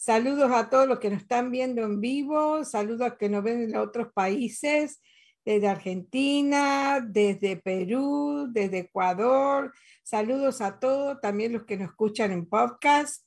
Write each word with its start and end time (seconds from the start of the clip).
Saludos 0.00 0.52
a 0.52 0.70
todos 0.70 0.86
los 0.86 1.00
que 1.00 1.10
nos 1.10 1.22
están 1.22 1.50
viendo 1.50 1.82
en 1.82 2.00
vivo, 2.00 2.64
saludos 2.64 3.00
a 3.00 3.08
los 3.08 3.18
que 3.18 3.28
nos 3.28 3.42
ven 3.42 3.62
en 3.62 3.76
otros 3.76 4.12
países, 4.12 5.02
desde 5.44 5.66
Argentina, 5.66 7.04
desde 7.04 7.56
Perú, 7.56 8.46
desde 8.48 8.78
Ecuador. 8.78 9.74
Saludos 10.04 10.60
a 10.60 10.78
todos, 10.78 11.20
también 11.20 11.52
los 11.52 11.64
que 11.64 11.76
nos 11.76 11.88
escuchan 11.88 12.30
en 12.30 12.46
podcast. 12.46 13.24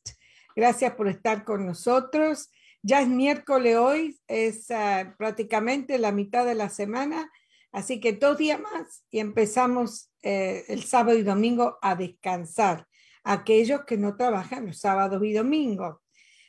Gracias 0.56 0.96
por 0.96 1.10
estar 1.10 1.44
con 1.44 1.66
nosotros. 1.66 2.50
Ya 2.82 3.02
es 3.02 3.10
miércoles 3.10 3.76
hoy, 3.76 4.18
es 4.30 4.70
uh, 4.70 5.14
prácticamente 5.18 6.00
la 6.00 6.14
mitad 6.14 6.46
de 6.46 6.56
la 6.56 6.70
semana, 6.70 7.30
así 7.74 8.00
que 8.00 8.14
dos 8.14 8.38
días 8.38 8.62
más 8.62 9.04
y 9.12 9.20
empezamos 9.20 10.10
eh, 10.24 10.64
el 10.70 10.84
sábado 10.84 11.18
y 11.18 11.24
domingo 11.24 11.80
a 11.82 11.96
descansar. 11.96 12.88
Aquellos 13.26 13.84
que 13.84 13.98
no 13.98 14.16
trabajan 14.16 14.68
los 14.68 14.80
sábados 14.80 15.22
y 15.22 15.34
domingos. 15.34 15.98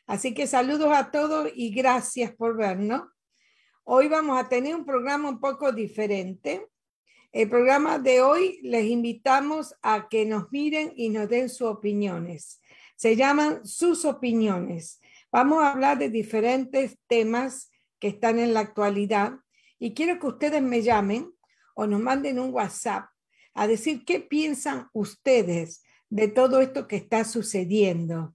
Así 0.07 0.35
que 0.35 0.47
saludos 0.47 0.91
a 0.93 1.11
todos 1.11 1.51
y 1.55 1.75
gracias 1.75 2.35
por 2.35 2.57
vernos. 2.57 3.03
Hoy 3.85 4.09
vamos 4.09 4.39
a 4.39 4.49
tener 4.49 4.75
un 4.75 4.85
programa 4.85 5.29
un 5.29 5.41
poco 5.41 5.73
diferente. 5.73 6.67
El 7.31 7.49
programa 7.49 7.99
de 7.99 8.21
hoy 8.21 8.61
les 8.63 8.85
invitamos 8.85 9.75
a 9.81 10.09
que 10.09 10.27
nos 10.27 10.51
miren 10.53 10.93
y 10.97 11.09
nos 11.09 11.29
den 11.29 11.49
sus 11.49 11.69
opiniones. 11.69 12.61
Se 12.97 13.17
llaman 13.17 13.67
sus 13.67 14.05
opiniones. 14.05 15.01
Vamos 15.31 15.63
a 15.63 15.73
hablar 15.73 15.99
de 15.99 16.11
diferentes 16.11 16.99
temas 17.07 17.71
que 17.99 18.09
están 18.09 18.39
en 18.39 18.53
la 18.53 18.61
actualidad 18.61 19.39
y 19.79 19.95
quiero 19.95 20.19
que 20.19 20.27
ustedes 20.27 20.63
me 20.63 20.83
llamen 20.83 21.33
o 21.75 21.87
nos 21.87 22.01
manden 22.01 22.39
un 22.39 22.53
WhatsApp 22.53 23.07
a 23.55 23.67
decir 23.67 24.05
qué 24.05 24.21
piensan 24.21 24.89
ustedes 24.93 25.83
de 26.11 26.29
todo 26.29 26.61
esto 26.61 26.87
que 26.87 26.97
está 26.97 27.25
sucediendo. 27.25 28.35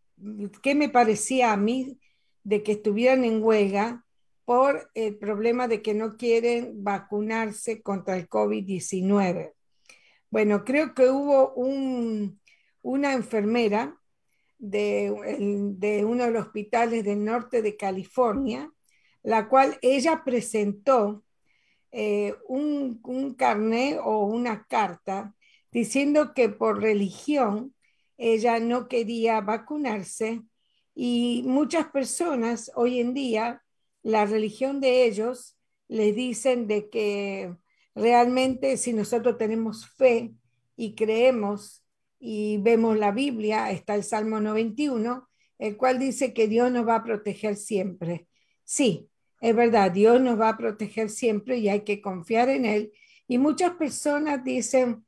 qué 0.62 0.76
me 0.76 0.90
parecía 0.90 1.54
a 1.54 1.58
mí 1.58 2.00
de 2.44 2.64
que 2.64 2.74
estuvieran 2.74 3.24
en 3.24 3.44
huelga 3.44 4.06
por 4.46 4.90
el 4.96 5.18
problema 5.18 5.68
de 5.68 5.84
que 5.84 5.94
no 5.94 6.18
quieren 6.18 6.84
vacunarse 6.84 7.84
contra 7.84 8.18
el 8.18 8.28
COVID-19. 8.28 9.54
Bueno, 10.32 10.66
creo 10.66 10.96
que 10.96 11.10
hubo 11.10 11.54
un, 11.54 12.42
una 12.82 13.14
enfermera 13.14 13.96
de, 14.58 15.14
de 15.78 16.04
uno 16.04 16.26
de 16.26 16.32
los 16.32 16.48
hospitales 16.48 17.04
del 17.04 17.24
norte 17.24 17.62
de 17.62 17.78
California 17.78 18.72
la 19.24 19.48
cual 19.50 19.78
ella 19.82 20.24
presentó 20.26 21.24
eh, 21.92 22.36
un, 22.48 23.00
un 23.04 23.34
carné 23.36 24.00
o 24.00 24.26
una 24.26 24.66
carta 24.68 25.36
diciendo 25.72 26.34
que 26.34 26.50
por 26.50 26.82
religión 26.82 27.76
ella 28.18 28.60
no 28.60 28.88
quería 28.88 29.42
vacunarse 29.42 30.44
y 31.02 31.44
muchas 31.46 31.88
personas 31.88 32.72
hoy 32.76 33.00
en 33.00 33.14
día, 33.14 33.64
la 34.04 34.26
religión 34.26 34.82
de 34.82 35.06
ellos 35.06 35.58
les 35.88 36.14
dicen 36.14 36.68
de 36.68 36.90
que 36.90 37.56
realmente 37.96 38.76
si 38.76 38.92
nosotros 38.92 39.38
tenemos 39.38 39.88
fe 39.88 40.34
y 40.76 40.96
creemos 40.96 41.86
y 42.20 42.58
vemos 42.58 42.98
la 42.98 43.12
Biblia, 43.12 43.72
está 43.72 43.96
el 43.96 44.04
Salmo 44.04 44.42
91, 44.42 45.30
el 45.58 45.78
cual 45.78 46.00
dice 46.00 46.34
que 46.34 46.50
Dios 46.50 46.70
nos 46.70 46.86
va 46.86 46.96
a 46.96 47.04
proteger 47.06 47.56
siempre. 47.56 48.28
Sí, 48.66 49.10
es 49.40 49.56
verdad, 49.56 49.92
Dios 49.92 50.20
nos 50.22 50.40
va 50.40 50.50
a 50.50 50.58
proteger 50.58 51.10
siempre 51.10 51.58
y 51.58 51.70
hay 51.70 51.82
que 51.82 52.02
confiar 52.02 52.50
en 52.50 52.66
Él. 52.66 52.92
Y 53.28 53.38
muchas 53.38 53.72
personas 53.72 54.44
dicen, 54.44 55.06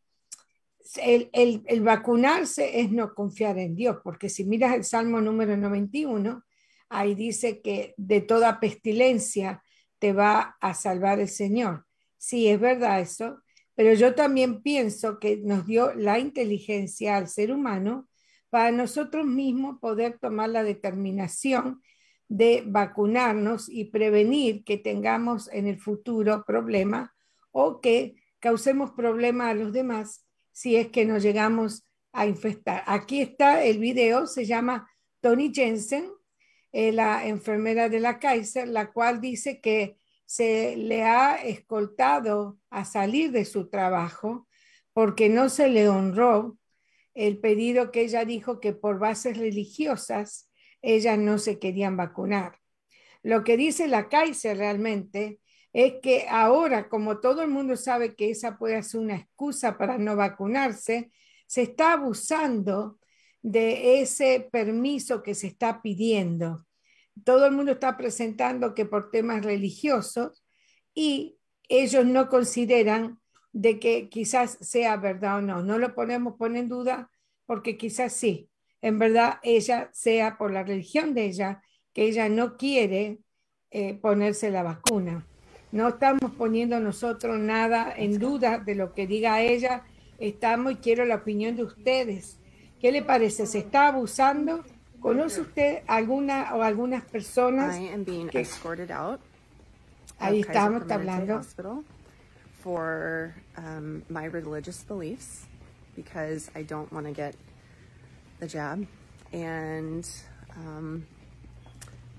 el, 1.02 1.30
el, 1.34 1.64
el, 1.68 1.82
vacunarse 1.82 2.82
es 2.82 2.92
no 2.92 3.14
confiar 3.14 3.58
en 3.58 3.76
Dios, 3.76 3.98
porque 4.04 4.30
si 4.30 4.46
miras 4.46 4.74
el 4.76 4.84
Salmo 4.84 5.22
número 5.22 5.58
91, 5.58 6.44
ahí 6.90 7.16
dice 7.16 7.62
que 7.62 7.94
de 7.98 8.22
toda 8.22 8.60
pestilencia 8.60 9.64
te 10.00 10.14
va 10.14 10.58
a 10.60 10.74
salvar 10.74 11.20
el 11.20 11.30
Señor. 11.30 11.86
Sí, 12.18 12.48
es 12.48 12.60
verdad 12.60 13.00
eso, 13.02 13.42
pero 13.76 13.94
yo 13.94 14.16
también 14.16 14.62
pienso 14.62 15.20
que 15.20 15.38
nos 15.38 15.66
dio 15.66 15.94
la 15.94 16.20
inteligencia 16.20 17.18
al 17.18 17.28
ser 17.28 17.52
humano 17.52 18.08
para 18.50 18.72
nosotros 18.72 19.26
mismos 19.26 19.80
poder 19.80 20.20
tomar 20.20 20.50
la 20.50 20.64
determinación 20.64 21.82
de 22.32 22.64
vacunarnos 22.66 23.68
y 23.68 23.92
prevenir 23.92 24.64
que 24.64 24.78
tengamos 24.78 25.50
en 25.52 25.68
el 25.68 25.78
futuro 25.78 26.46
problemas 26.48 27.12
o 27.52 27.82
que 27.82 28.16
causemos 28.40 28.92
problemas 28.92 29.50
a 29.50 29.54
los 29.54 29.74
demás 29.74 30.26
si 30.54 30.78
es 30.78 30.88
que 30.88 31.04
nos 31.04 31.24
llegamos 31.24 31.86
a 32.14 32.26
infectar. 32.26 32.86
Aquí 32.88 33.20
está 33.20 33.66
el 33.66 33.80
video, 33.80 34.28
se 34.28 34.46
llama 34.46 34.90
Tony 35.20 35.52
Jensen, 35.54 36.10
eh, 36.72 36.94
la 36.94 37.28
enfermera 37.28 37.90
de 37.90 38.00
la 38.00 38.18
Kaiser, 38.18 38.70
la 38.70 38.94
cual 38.94 39.20
dice 39.20 39.60
que 39.60 39.98
se 40.26 40.78
le 40.78 41.04
ha 41.04 41.36
escoltado 41.36 42.60
a 42.70 42.86
salir 42.86 43.34
de 43.34 43.44
su 43.44 43.68
trabajo 43.68 44.48
porque 44.94 45.28
no 45.28 45.50
se 45.50 45.68
le 45.68 45.90
honró 45.90 46.58
el 47.14 47.40
pedido 47.40 47.92
que 47.92 48.04
ella 48.04 48.24
dijo 48.24 48.62
que 48.62 48.72
por 48.72 49.00
bases 49.00 49.38
religiosas 49.38 50.50
ellas 50.82 51.18
no 51.18 51.38
se 51.38 51.60
querían 51.60 51.98
vacunar. 51.98 52.60
Lo 53.24 53.44
que 53.44 53.58
dice 53.58 53.88
la 53.88 54.10
Kaiser 54.10 54.58
realmente 54.58 55.40
es 55.74 55.96
que 56.02 56.28
ahora, 56.30 56.90
como 56.90 57.20
todo 57.20 57.44
el 57.44 57.50
mundo 57.50 57.78
sabe 57.78 58.16
que 58.16 58.32
esa 58.32 58.58
puede 58.58 58.82
ser 58.84 59.02
una 59.02 59.16
excusa 59.16 59.78
para 59.78 59.98
no 59.98 60.16
vacunarse, 60.16 61.12
se 61.48 61.64
está 61.64 61.94
abusando 61.94 63.00
de 63.42 64.02
ese 64.02 64.48
permiso 64.52 65.24
que 65.24 65.36
se 65.36 65.48
está 65.48 65.82
pidiendo. 65.82 66.66
Todo 67.24 67.46
el 67.46 67.54
mundo 67.54 67.74
está 67.74 67.98
presentando 67.98 68.74
que 68.74 68.86
por 68.86 69.12
temas 69.12 69.44
religiosos 69.44 70.44
y 70.94 71.38
ellos 71.70 72.06
no 72.06 72.30
consideran 72.30 73.20
de 73.54 73.80
que 73.80 74.10
quizás 74.10 74.58
sea 74.62 74.98
verdad 74.98 75.38
o 75.38 75.42
no. 75.42 75.64
No 75.64 75.78
lo 75.78 75.94
ponemos 75.96 76.36
poner 76.38 76.64
en 76.64 76.70
duda 76.70 77.12
porque 77.46 77.78
quizás 77.78 78.14
sí, 78.14 78.51
en 78.82 79.00
verdad 79.00 79.40
ella 79.44 79.90
sea 79.94 80.38
por 80.38 80.52
la 80.52 80.64
religión 80.64 81.14
de 81.14 81.26
ella, 81.26 81.62
que 81.94 82.04
ella 82.04 82.30
no 82.30 82.58
quiere 82.58 83.20
eh, 83.70 83.94
ponerse 83.94 84.50
la 84.50 84.64
vacuna. 84.64 85.26
No 85.72 85.90
estamos 85.90 86.32
poniendo 86.32 86.80
nosotros 86.80 87.40
nada 87.40 87.94
en 87.96 88.20
duda 88.20 88.60
de 88.60 88.76
lo 88.76 88.94
que 88.94 89.08
diga 89.08 89.42
ella, 89.42 89.84
estamos 90.20 90.74
y 90.74 90.76
quiero 90.78 91.06
la 91.06 91.16
opinión 91.16 91.56
de 91.56 91.64
ustedes. 91.64 92.38
¿Qué 92.80 92.92
le 92.92 93.04
parece? 93.04 93.46
¿Se 93.46 93.60
está 93.60 93.88
abusando? 93.88 94.64
¿Conoce 95.00 95.42
usted 95.42 95.84
alguna 95.88 96.54
o 96.56 96.62
algunas 96.62 97.04
personas? 97.04 97.78
que, 98.30 98.46
ahí 100.20 100.42
estamos 100.42 100.90
hablando. 100.90 101.42
For 102.62 103.34
um, 103.58 104.04
my 104.08 104.26
religious 104.26 104.84
beliefs, 104.84 105.48
because 105.96 106.52
I 106.56 106.62
don't 106.62 106.92
want 106.92 107.08
to 107.08 107.12
get 107.12 107.34
the 108.42 108.48
jab. 108.48 108.86
And 109.32 110.10
um, 110.58 111.08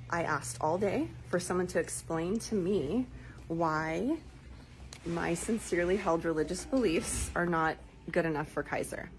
I 0.09 0.23
asked 0.23 0.57
all 0.63 0.79
day 0.79 1.09
for 1.29 1.39
someone 1.39 1.67
to 1.69 1.79
explain 1.79 2.39
to 2.39 2.55
me 2.55 3.07
why 3.49 4.17
my 5.05 5.35
sincerely 5.35 5.97
held 5.97 6.25
religious 6.25 6.65
beliefs 6.65 7.31
are 7.35 7.45
not 7.45 7.77
good 8.11 8.25
enough 8.25 8.49
for 8.49 8.63
Kaiser. 8.63 9.11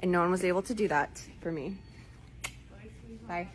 And 0.00 0.10
no 0.10 0.20
one 0.20 0.30
was 0.30 0.44
able 0.44 0.62
to 0.62 0.74
do 0.74 0.88
that 0.88 1.22
for 1.40 1.52
me. 1.52 1.76
Bye. 3.28 3.48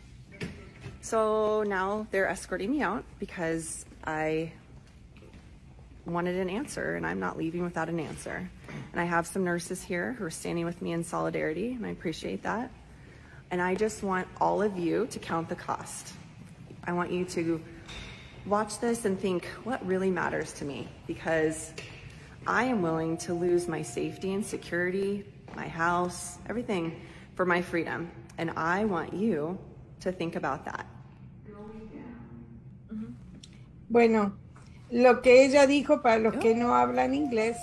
So 1.00 1.64
now 1.64 2.06
they're 2.12 2.28
escorting 2.28 2.70
me 2.70 2.80
out 2.80 3.04
because 3.18 3.84
I 4.06 4.52
wanted 6.06 6.36
an 6.36 6.50
answer 6.50 6.96
and 6.96 7.06
I'm 7.06 7.20
not 7.20 7.36
leaving 7.36 7.62
without 7.62 7.88
an 7.88 7.98
answer. 8.00 8.48
And 8.92 9.00
I 9.00 9.04
have 9.04 9.26
some 9.26 9.44
nurses 9.44 9.82
here 9.82 10.12
who 10.14 10.24
are 10.24 10.30
standing 10.30 10.64
with 10.64 10.80
me 10.82 10.92
in 10.92 11.04
solidarity 11.04 11.72
and 11.72 11.86
I 11.86 11.90
appreciate 11.90 12.42
that. 12.42 12.70
And 13.50 13.60
I 13.60 13.74
just 13.74 14.02
want 14.02 14.26
all 14.40 14.62
of 14.62 14.76
you 14.76 15.06
to 15.08 15.18
count 15.18 15.48
the 15.48 15.54
cost. 15.54 16.12
I 16.84 16.92
want 16.92 17.12
you 17.12 17.24
to 17.26 17.62
watch 18.46 18.78
this 18.78 19.04
and 19.04 19.18
think 19.18 19.46
what 19.64 19.84
really 19.86 20.10
matters 20.10 20.52
to 20.54 20.64
me 20.64 20.88
because 21.06 21.72
I 22.46 22.64
am 22.64 22.82
willing 22.82 23.16
to 23.18 23.32
lose 23.32 23.68
my 23.68 23.80
safety 23.80 24.34
and 24.34 24.44
security, 24.44 25.24
my 25.56 25.66
house, 25.68 26.38
everything 26.48 27.00
for 27.34 27.46
my 27.46 27.62
freedom. 27.62 28.10
And 28.36 28.50
I 28.56 28.84
want 28.84 29.14
you 29.14 29.58
to 30.00 30.12
think 30.12 30.36
about 30.36 30.64
that. 30.66 30.86
Bueno, 33.90 34.32
lo 34.90 35.22
que 35.22 35.44
ella 35.44 35.66
dijo 35.66 36.02
para 36.02 36.18
los 36.18 36.36
que 36.36 36.54
no 36.54 36.74
hablan 36.74 37.14
inglés 37.14 37.56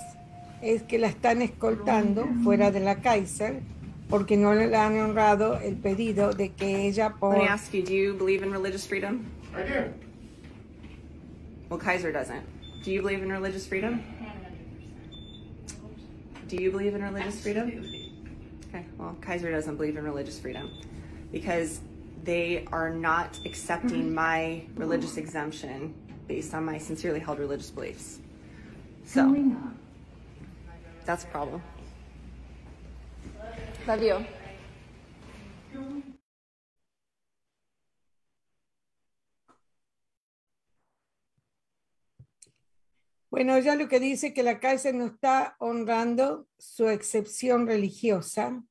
es 0.61 0.83
que 0.83 0.99
la 0.99 1.07
están 1.07 1.41
escoltando 1.41 2.27
ah. 2.27 2.41
fuera 2.43 2.71
de 2.71 2.79
la 2.79 3.01
Kaiser 3.01 3.61
porque 4.09 4.35
no 4.35 4.53
le 4.53 4.75
han 4.75 4.99
honrado 4.99 5.57
el 5.59 5.77
pedido 5.77 6.33
de 6.33 6.51
que 6.51 6.87
ella 6.87 7.15
por... 7.17 7.37
Let 7.37 7.43
me 7.43 7.49
ask 7.49 7.73
you, 7.73 7.83
do 7.83 7.93
you 7.93 8.13
believe 8.13 8.43
in 8.43 8.51
religious 8.51 8.85
freedom? 8.85 9.25
I 9.55 9.63
do. 9.63 9.93
Well, 11.69 11.79
Kaiser 11.79 12.11
doesn't. 12.11 12.43
Do 12.83 12.91
you 12.91 13.01
believe 13.01 13.23
in 13.23 13.31
religious 13.31 13.65
freedom? 13.65 14.03
Do 16.49 16.57
you 16.57 16.71
believe 16.71 16.93
in 16.93 17.01
religious 17.01 17.39
freedom? 17.39 17.69
Okay, 18.67 18.85
well, 18.97 19.15
Kaiser 19.21 19.51
doesn't 19.51 19.77
believe 19.77 19.95
in 19.95 20.03
religious 20.03 20.37
freedom 20.37 20.69
because 21.31 21.79
they 22.23 22.65
are 22.73 22.89
not 22.89 23.39
accepting 23.45 24.07
mm-hmm. 24.07 24.15
my 24.15 24.63
religious 24.75 25.15
exemption 25.15 25.93
based 26.31 26.53
on 26.53 26.63
my 26.63 26.77
sincerely 26.77 27.19
held 27.19 27.39
religious 27.39 27.69
beliefs. 27.69 28.19
So, 29.03 29.35
that's 31.03 31.25
a 31.25 31.27
problem. 31.27 31.61
Love 33.85 34.01
you. 34.01 34.25
Bueno, 43.29 43.55
ella 43.55 43.75
lo 43.75 43.89
que 43.89 43.99
dice 43.99 44.33
que 44.33 44.43
la 44.43 44.59
cárcel 44.59 44.97
no 44.97 45.07
está 45.07 45.55
honrando 45.59 46.47
su 46.57 46.87
excepción 46.87 47.67
religiosa, 47.67 48.63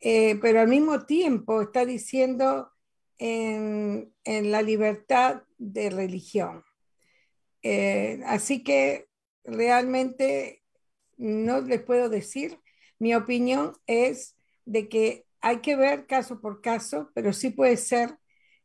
eh, 0.00 0.36
pero 0.40 0.60
al 0.60 0.68
mismo 0.68 1.06
tiempo 1.06 1.62
está 1.62 1.84
diciendo 1.84 2.73
en, 3.18 4.12
la 4.24 4.62
libertad 4.62 5.42
de 5.58 5.90
religión. 5.90 6.64
Eh, 7.62 8.20
así 8.26 8.62
que 8.62 9.08
realmente 9.44 10.62
no 11.16 11.60
les 11.60 11.82
puedo 11.82 12.08
decir. 12.08 12.58
Mi 12.98 13.14
opinión 13.14 13.72
es 13.86 14.36
de 14.64 14.88
que 14.88 15.26
hay 15.40 15.60
que 15.60 15.76
ver 15.76 16.06
caso 16.06 16.40
por 16.40 16.60
caso, 16.60 17.10
pero 17.14 17.32
sí 17.32 17.50
puede 17.50 17.76
ser 17.76 18.18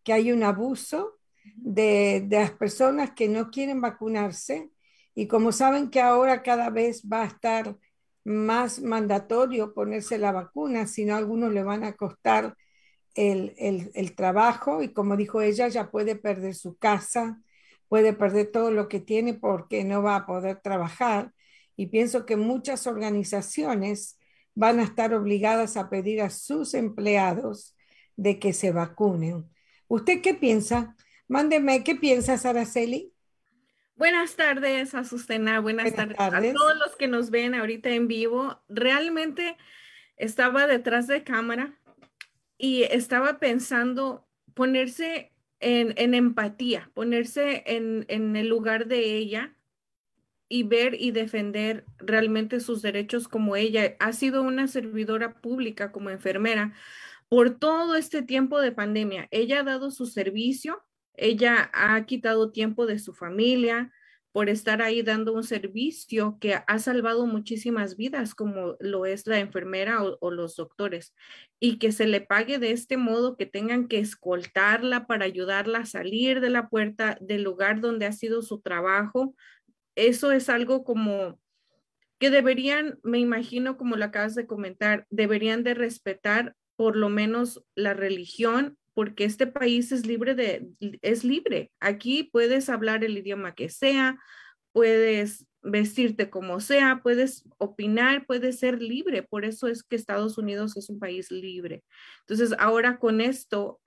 que 0.04 0.14
hay 0.14 0.32
un 0.32 0.44
abuso 0.44 1.20
de, 1.56 2.24
de 2.28 2.40
las 2.40 2.52
personas 2.52 3.12
que 3.12 3.28
no 3.28 3.50
quieren 3.52 3.82
vacunarse 3.82 4.70
y 5.16 5.28
como 5.28 5.52
saben 5.52 5.90
que 5.90 6.00
ahora 6.00 6.44
cada 6.44 6.70
vez 6.70 7.04
va 7.04 7.24
a 7.24 7.28
estar 7.28 7.76
más 8.24 8.82
mandatorio 8.82 9.74
ponerse 9.74 10.18
la 10.18 10.32
vacuna, 10.32 10.88
si 10.88 11.04
no 11.04 11.16
algunos 11.16 11.52
le 11.52 11.64
van 11.64 11.84
a 11.84 11.94
costar 11.94 12.56
el, 13.16 13.54
el, 13.94 14.16
trabajo 14.16 14.82
y 14.84 14.94
como 14.94 15.18
dijo 15.18 15.42
ella, 15.42 15.68
ya 15.68 15.92
puede 15.92 16.16
perder 16.16 16.56
su 16.56 16.78
casa, 16.78 17.42
puede 17.88 18.14
perder 18.14 18.52
todo 18.52 18.72
lo 18.72 18.88
que 18.88 19.00
tiene 19.00 19.34
porque 19.34 19.84
no 19.84 20.02
va 20.02 20.16
a 20.16 20.26
poder 20.26 20.62
trabajar. 20.62 21.34
Y 21.76 21.88
pienso 21.88 22.26
que 22.26 22.36
muchas 22.36 22.88
organizaciones 22.88 24.20
van 24.54 24.80
a 24.80 24.84
estar 24.84 25.14
obligadas 25.14 25.78
a 25.78 25.90
pedir 25.90 26.22
a 26.22 26.30
sus 26.30 26.74
empleados 26.74 27.76
de 28.16 28.40
que 28.40 28.54
se 28.54 28.72
vacunen. 28.72 29.50
¿Usted 29.88 30.22
qué 30.22 30.34
piensa? 30.34 30.96
Mándeme, 31.28 31.84
¿qué 31.84 31.96
piensas, 31.96 32.46
Araceli? 32.46 33.14
Buenas 33.96 34.36
tardes, 34.36 34.96
Azucena. 34.96 35.60
Buenas, 35.60 35.94
tardes. 35.94 36.18
a 36.20 36.54
todos 36.54 36.78
los 36.78 36.96
que 36.96 37.08
nos 37.08 37.32
ven 37.32 37.54
ahorita 37.54 37.90
en 37.90 38.08
vivo. 38.08 38.62
Realmente 38.70 39.58
estaba 40.16 40.68
detrás 40.68 41.08
de 41.08 41.24
cámara 41.24 41.79
y 42.60 42.84
estaba 42.84 43.40
pensando 43.40 44.28
ponerse 44.54 45.34
en, 45.60 46.14
empatía, 46.14 46.92
ponerse 46.94 47.64
en, 47.66 48.36
el 48.36 48.48
lugar 48.48 48.86
de 48.86 49.16
ella 49.16 49.56
y 50.48 50.62
ver 50.62 50.96
y 51.00 51.10
defender 51.10 51.86
realmente 51.98 52.60
sus 52.60 52.84
derechos 52.84 53.28
como 53.28 53.56
ella. 53.56 53.96
Ha 54.00 54.14
sido 54.14 54.44
una 54.44 54.68
servidora 54.68 55.42
pública 55.42 55.92
como 55.92 56.12
enfermera 56.12 56.74
por 57.30 57.58
todo 57.58 57.96
este 57.96 58.22
tiempo 58.22 58.60
de 58.60 58.72
pandemia. 58.72 59.28
Ella 59.32 59.62
ha 59.62 59.64
dado 59.64 59.90
su 59.90 60.06
servicio 60.06 60.84
ella 61.20 61.70
ha 61.74 62.06
quitado 62.06 62.52
tiempo 62.52 62.86
de 62.86 62.98
su 62.98 63.14
familia 63.14 63.92
por 64.32 64.50
estar 64.50 64.82
ahí 64.82 65.02
dando 65.02 65.34
un 65.34 65.44
servicio 65.44 66.38
que 66.40 66.54
ha 66.54 66.80
salvado 66.80 67.26
muchísimas 67.26 67.98
vidas, 67.98 68.36
como 68.36 68.76
lo 68.80 69.06
es 69.06 69.26
la 69.26 69.40
enfermera 69.40 70.04
o, 70.04 70.32
los 70.32 70.56
doctores, 70.56 71.16
y 71.60 71.80
que 71.80 71.92
se 71.92 72.06
le 72.06 72.22
pague 72.22 72.60
de 72.60 72.72
este 72.72 72.98
modo, 72.98 73.38
que 73.38 73.48
tengan 73.48 73.88
que 73.88 74.00
escoltarla 74.00 75.08
para 75.08 75.26
ayudarla 75.26 75.80
a 75.80 75.86
salir 75.86 76.42
de 76.42 76.52
la 76.52 76.70
puerta 76.70 77.18
del 77.22 77.44
lugar 77.44 77.82
donde 77.82 78.06
ha 78.06 78.12
sido 78.12 78.42
su 78.42 78.62
trabajo. 78.62 79.36
Eso 79.96 80.32
es 80.32 80.48
algo 80.50 80.84
como 80.84 81.40
que 82.20 82.30
deberían, 82.30 83.00
me 83.02 83.18
imagino, 83.18 83.78
como 83.78 83.96
lo 83.96 84.06
acabas 84.06 84.36
de 84.36 84.46
comentar, 84.46 85.08
deberían 85.10 85.64
de 85.64 85.74
respetar 85.74 86.56
por 86.76 86.96
lo 86.96 87.10
menos 87.10 87.64
la 87.76 87.94
religión, 87.94 88.78
porque 89.00 89.24
este 89.24 89.48
país 89.48 89.94
es 89.94 90.06
libre 90.06 90.36
de, 90.36 90.68
es 91.02 91.24
libre. 91.24 91.72
Aquí 91.80 92.24
puedes 92.24 92.68
hablar 92.68 93.06
el 93.06 93.18
idioma 93.18 93.56
que 93.56 93.70
sea, 93.70 94.20
puedes 94.74 95.48
vestirte 95.62 96.30
como 96.30 96.60
sea, 96.60 97.00
puedes 97.02 97.48
opinar, 97.60 98.26
puedes 98.26 98.60
ser 98.60 98.82
libre. 98.82 99.24
Por 99.24 99.46
eso 99.46 99.70
es 99.70 99.84
que 99.84 99.96
Estados 99.96 100.38
Unidos 100.38 100.76
es 100.76 100.90
un 100.90 101.00
país 101.00 101.32
libre. 101.32 101.86
Entonces, 102.28 102.54
ahora 102.60 103.00
con 103.00 103.22
esto, 103.22 103.80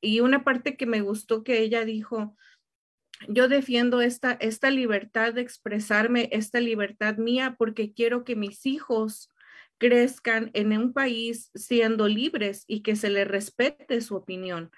y 0.00 0.20
una 0.20 0.44
parte 0.44 0.76
que 0.76 0.86
me 0.86 1.00
gustó 1.00 1.42
que 1.42 1.58
ella 1.58 1.84
dijo, 1.84 2.36
yo 3.26 3.48
defiendo 3.48 4.00
esta, 4.00 4.30
esta 4.34 4.70
libertad 4.70 5.34
de 5.34 5.40
expresarme, 5.40 6.28
esta 6.30 6.60
libertad 6.60 7.16
mía, 7.16 7.56
porque 7.58 7.92
quiero 7.92 8.22
que 8.22 8.36
mis 8.36 8.64
hijos 8.64 9.28
crezcan 9.78 10.50
en 10.54 10.72
un 10.76 10.92
país 10.92 11.50
siendo 11.54 12.08
libres 12.08 12.64
y 12.66 12.82
que 12.82 12.96
se 12.96 13.10
les 13.10 13.26
respete 13.28 14.00
su 14.00 14.16
opinión. 14.16 14.70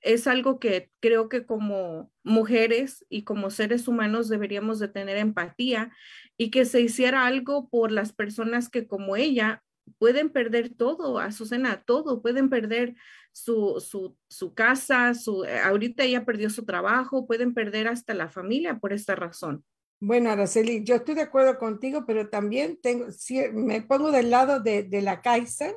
Es 0.00 0.26
algo 0.26 0.58
que 0.60 0.90
creo 1.00 1.28
que 1.28 1.46
como 1.46 2.12
mujeres 2.22 3.04
y 3.08 3.24
como 3.24 3.50
seres 3.50 3.88
humanos 3.88 4.28
deberíamos 4.28 4.78
de 4.78 4.88
tener 4.88 5.16
empatía 5.16 5.90
y 6.36 6.50
que 6.50 6.64
se 6.64 6.80
hiciera 6.80 7.26
algo 7.26 7.68
por 7.68 7.90
las 7.90 8.12
personas 8.12 8.68
que 8.68 8.86
como 8.86 9.16
ella 9.16 9.62
pueden 9.98 10.30
perder 10.30 10.74
todo, 10.74 11.18
Azucena, 11.18 11.82
todo, 11.84 12.22
pueden 12.22 12.50
perder 12.50 12.94
su, 13.32 13.84
su, 13.86 14.16
su 14.28 14.54
casa, 14.54 15.14
su, 15.14 15.44
eh, 15.44 15.60
ahorita 15.60 16.04
ella 16.04 16.24
perdió 16.24 16.50
su 16.50 16.64
trabajo, 16.64 17.26
pueden 17.26 17.54
perder 17.54 17.88
hasta 17.88 18.14
la 18.14 18.28
familia 18.28 18.78
por 18.78 18.92
esta 18.92 19.14
razón. 19.14 19.64
Bueno, 19.98 20.30
Araceli, 20.30 20.84
yo 20.84 20.96
estoy 20.96 21.14
de 21.14 21.22
acuerdo 21.22 21.58
contigo, 21.58 22.04
pero 22.06 22.28
también 22.28 22.78
tengo, 22.82 23.06
me 23.54 23.80
pongo 23.80 24.12
del 24.12 24.30
lado 24.30 24.60
de, 24.60 24.86
la 25.00 25.22
Kaiser 25.22 25.74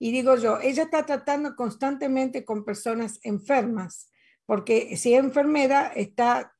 y 0.00 0.10
digo 0.10 0.36
yo, 0.36 0.58
ella 0.60 0.82
está 0.82 1.06
tratando 1.06 1.54
constantemente 1.54 2.44
con 2.44 2.64
personas 2.64 3.20
enfermas, 3.22 4.10
porque 4.44 4.96
si 4.96 5.14
es 5.14 5.20
enfermera, 5.20 5.92
está 5.94 6.52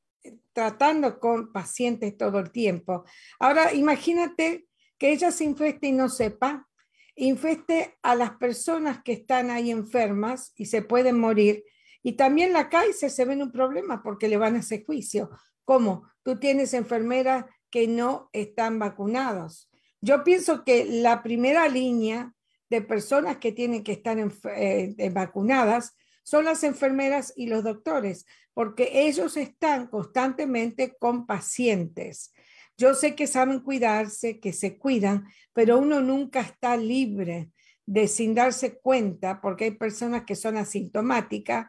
tratando 0.53 1.19
con 1.19 1.53
pacientes 1.53 2.17
todo 2.17 2.39
el 2.39 2.53
tiempo. 2.53 3.05
Ahora, 3.41 3.75
imagínate 3.75 4.69
que 4.97 5.11
ella 5.11 5.33
se 5.33 5.43
infecte 5.43 5.89
y 5.89 5.93
no 5.93 6.09
sepa, 6.09 6.69
infeste 7.17 7.99
a 8.03 8.15
las 8.15 8.31
personas 8.37 9.03
que 9.03 9.15
están 9.15 9.51
ahí 9.51 9.73
enfermas 9.73 10.53
y 10.57 10.67
se 10.67 10.81
pueden 10.83 11.19
morir. 11.19 11.65
Y 12.05 12.13
también 12.13 12.53
la 12.53 12.69
Kaiser 12.69 13.11
se 13.11 13.25
ve 13.25 13.33
en 13.33 13.43
un 13.43 13.53
problema 13.53 14.01
porque 14.01 14.29
le 14.29 14.37
van 14.37 14.55
a 14.55 14.61
hacer 14.61 14.85
juicio. 14.85 15.31
¿Cómo? 15.64 16.09
Tú 16.23 16.38
tienes 16.38 16.75
enfermeras 16.75 17.47
que 17.71 17.88
no 17.88 18.30
están 18.33 18.78
vacunados. 18.78 19.71
Yo 20.00 20.23
pienso 20.23 20.64
que 20.64 20.85
la 20.85 21.23
primera 21.23 21.68
línea 21.68 22.33
de 22.71 22.83
personas 22.83 23.38
que 23.38 23.52
tienen 23.52 23.83
que 23.83 23.92
estar 23.92 24.18
eh, 24.18 24.94
eh, 24.97 25.11
vacunadas 25.11 25.97
son 26.23 26.44
las 26.44 26.64
enfermeras 26.64 27.33
y 27.37 27.47
los 27.47 27.64
doctores, 27.64 28.26
porque 28.54 28.90
ellos 29.06 29.37
están 29.37 29.87
constantemente 29.88 30.97
con 30.99 31.26
pacientes. 31.26 32.33
Yo 32.76 32.94
sé 32.94 33.14
que 33.14 33.26
saben 33.26 33.61
cuidarse, 33.61 34.40
que 34.40 34.52
se 34.52 34.78
cuidan, 34.78 35.26
pero 35.52 35.78
uno 35.78 36.00
nunca 36.00 36.40
está 36.40 36.76
libre 36.76 37.50
de 37.87 38.09
sin 38.09 38.35
darse 38.35 38.78
cuenta, 38.78 39.40
porque 39.40 39.64
hay 39.64 39.71
personas 39.73 40.25
que 40.25 40.35
son 40.35 40.56
asintomáticas, 40.56 41.66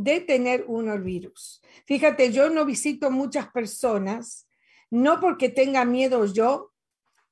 de 0.00 0.20
tener 0.20 0.64
uno 0.68 0.94
el 0.94 1.02
virus. 1.02 1.60
Fíjate, 1.84 2.30
yo 2.30 2.50
no 2.50 2.64
visito 2.64 3.10
muchas 3.10 3.48
personas, 3.48 4.48
no 4.90 5.18
porque 5.20 5.48
tenga 5.48 5.84
miedo 5.84 6.24
yo 6.24 6.72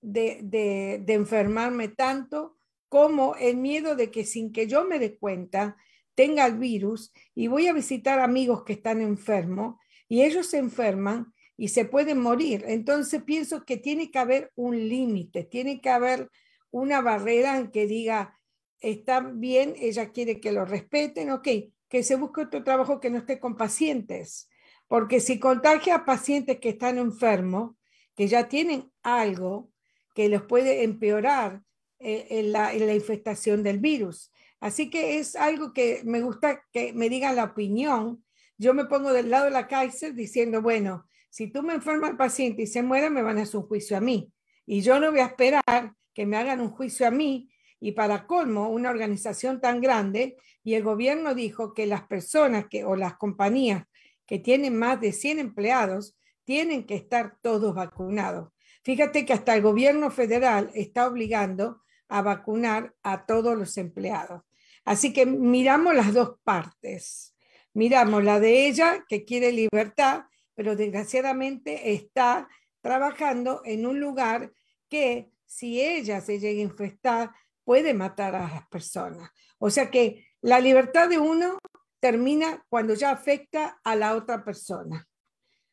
de, 0.01 0.41
de 0.43 1.15
enfermarme 1.15 1.89
tanto, 1.89 2.59
como 2.89 3.37
el 3.37 3.57
miedo 3.57 3.95
de 3.95 4.11
que 4.11 4.25
sin 4.25 4.53
que 4.53 4.67
yo 4.67 4.85
me 4.85 4.99
dé 4.99 5.17
cuenta 5.17 5.77
tenga 6.17 6.47
el 6.47 6.59
virus 6.59 7.13
y 7.35 7.47
voy 7.47 7.69
a 7.69 7.73
visitar 7.73 8.19
amigos 8.19 8.65
que 8.65 8.73
están 8.73 9.01
enfermos 9.01 9.77
y 10.09 10.23
ellos 10.23 10.47
se 10.47 10.59
enferman 10.59 11.33
y 11.57 11.69
se 11.69 11.85
pueden 11.85 12.19
morir. 12.19 12.65
Entonces 12.67 13.23
pienso 13.23 13.65
que 13.65 13.77
tiene 13.77 14.11
que 14.11 14.19
haber 14.19 14.51
un 14.57 14.77
límite, 14.89 15.45
tiene 15.45 15.81
que 15.81 15.91
haber 15.91 16.31
una 16.71 17.01
barrera 17.01 17.59
en 17.59 17.71
que 17.71 17.87
diga, 17.87 18.39
está 18.81 19.21
bien, 19.21 19.75
ella 19.79 20.11
quiere 20.11 20.41
que 20.41 20.53
lo 20.53 20.65
respeten, 20.65 21.31
ok, 21.31 21.49
que 21.89 22.03
se 22.03 22.17
busque 22.17 22.43
otro 22.43 22.65
trabajo 22.65 23.01
que 23.01 23.11
no 23.11 23.19
esté 23.19 23.39
con 23.39 23.57
pacientes, 23.57 24.49
porque 24.89 25.21
si 25.21 25.39
contagia 25.39 25.97
a 25.97 26.05
pacientes 26.05 26.59
que 26.59 26.71
están 26.71 26.99
enfermos, 26.99 27.77
que 28.15 28.29
ya 28.29 28.49
tienen 28.49 28.91
algo 29.03 29.71
que 30.15 30.29
los 30.29 30.43
puede 30.43 30.85
empeorar 30.85 31.63
eh, 31.99 32.27
en, 32.31 32.53
la, 32.53 32.73
en 32.73 32.87
la 32.87 32.95
infestación 32.95 33.63
del 33.63 33.79
virus. 33.79 34.33
Así 34.61 34.89
que 34.91 35.19
es 35.19 35.37
algo 35.37 35.73
que 35.73 36.01
me 36.05 36.23
gusta 36.23 36.63
que 36.73 36.93
me 36.93 37.09
digan 37.09 37.37
la 37.37 37.45
opinión. 37.45 38.25
Yo 38.57 38.73
me 38.73 38.87
pongo 38.87 39.13
del 39.13 39.31
lado 39.31 39.45
de 39.45 39.51
la 39.51 39.69
Kaiser 39.69 40.15
diciendo, 40.15 40.63
bueno, 40.63 41.07
si 41.31 41.49
tú 41.49 41.63
me 41.63 41.75
enfermas 41.75 42.11
al 42.11 42.17
paciente 42.17 42.63
y 42.63 42.67
se 42.67 42.83
muere, 42.83 43.11
me 43.11 43.23
van 43.23 43.37
a 43.39 43.43
hacer 43.43 43.57
un 43.59 43.67
juicio 43.67 43.97
a 43.97 44.01
mí. 44.01 44.33
Y 44.65 44.81
yo 44.81 44.99
no 44.99 45.11
voy 45.11 45.21
a 45.21 45.27
esperar 45.27 45.95
que 46.15 46.25
me 46.25 46.39
hagan 46.39 46.61
un 46.61 46.71
juicio 46.71 47.07
a 47.07 47.11
mí. 47.11 47.51
Y 47.79 47.93
para 47.93 48.27
colmo, 48.27 48.71
una 48.71 48.89
organización 48.89 49.61
tan 49.61 49.83
grande, 49.83 50.39
y 50.67 50.75
el 50.75 50.83
gobierno 50.83 51.37
dijo 51.37 51.75
que 51.75 51.87
las 51.87 52.09
personas 52.09 52.67
que, 52.69 52.85
o 52.85 52.97
las 52.97 53.17
compañías 53.19 53.85
que 54.27 54.41
tienen 54.41 54.77
más 54.77 55.01
de 55.01 55.13
100 55.13 55.39
empleados 55.39 56.17
tienen 56.43 56.87
que 56.87 56.97
estar 56.97 57.39
todos 57.41 57.73
vacunados. 57.73 58.51
Fíjate 58.83 59.25
que 59.25 59.33
hasta 59.33 59.55
el 59.55 59.63
gobierno 59.63 60.11
federal 60.11 60.73
está 60.75 61.07
obligando 61.07 61.83
a 62.09 62.21
vacunar 62.21 62.97
a 63.05 63.27
todos 63.27 63.57
los 63.57 63.79
empleados. 63.79 64.43
Así 64.85 65.13
que 65.13 65.25
miramos 65.25 65.95
las 65.95 66.13
dos 66.13 66.41
partes. 66.43 67.37
Miramos 67.73 68.25
la 68.25 68.41
de 68.41 68.67
ella, 68.67 69.05
que 69.09 69.25
quiere 69.25 69.53
libertad, 69.53 70.25
pero 70.57 70.75
desgraciadamente 70.75 71.93
está 71.93 72.49
trabajando 72.81 73.63
en 73.65 73.87
un 73.87 74.01
lugar 74.01 74.53
que 74.89 75.31
si 75.45 75.81
ella 75.81 76.21
se 76.21 76.41
llega 76.41 76.59
a 76.59 76.65
infectar, 76.65 77.31
puede 77.63 77.95
matar 77.95 78.35
a 78.35 78.49
las 78.49 78.67
personas. 78.67 79.31
O 79.59 79.71
sea 79.71 79.93
que 79.93 80.26
la 80.43 80.61
libertad 80.61 81.09
de 81.09 81.19
uno 81.19 81.59
termina 82.01 82.65
cuando 82.69 82.95
ya 82.95 83.11
afecta 83.11 83.81
a 83.83 83.97
la 83.97 84.15
otra 84.15 84.45
persona. 84.45 85.07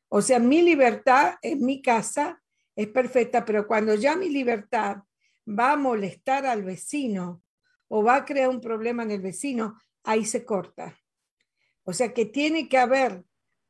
O 0.10 0.22
sea, 0.22 0.40
mi 0.40 0.62
libertad 0.62 1.36
en 1.42 1.66
mi 1.66 1.82
casa 1.82 2.42
es 2.76 2.88
perfecta, 2.88 3.46
pero 3.46 3.68
cuando 3.68 3.96
ya 3.96 4.16
mi 4.16 4.30
libertad 4.30 4.98
va 5.48 5.74
a 5.74 5.78
molestar 5.78 6.46
al 6.46 6.64
vecino 6.64 7.42
o 7.88 8.04
va 8.04 8.16
a 8.18 8.26
crear 8.26 8.50
un 8.50 8.62
problema 8.62 9.04
en 9.04 9.12
el 9.12 9.22
vecino, 9.22 9.78
ahí 10.04 10.26
se 10.26 10.46
corta. 10.46 10.98
O 11.84 11.94
sea 11.94 12.14
que 12.14 12.26
tiene 12.26 12.70
que 12.70 12.78
haber 12.78 13.24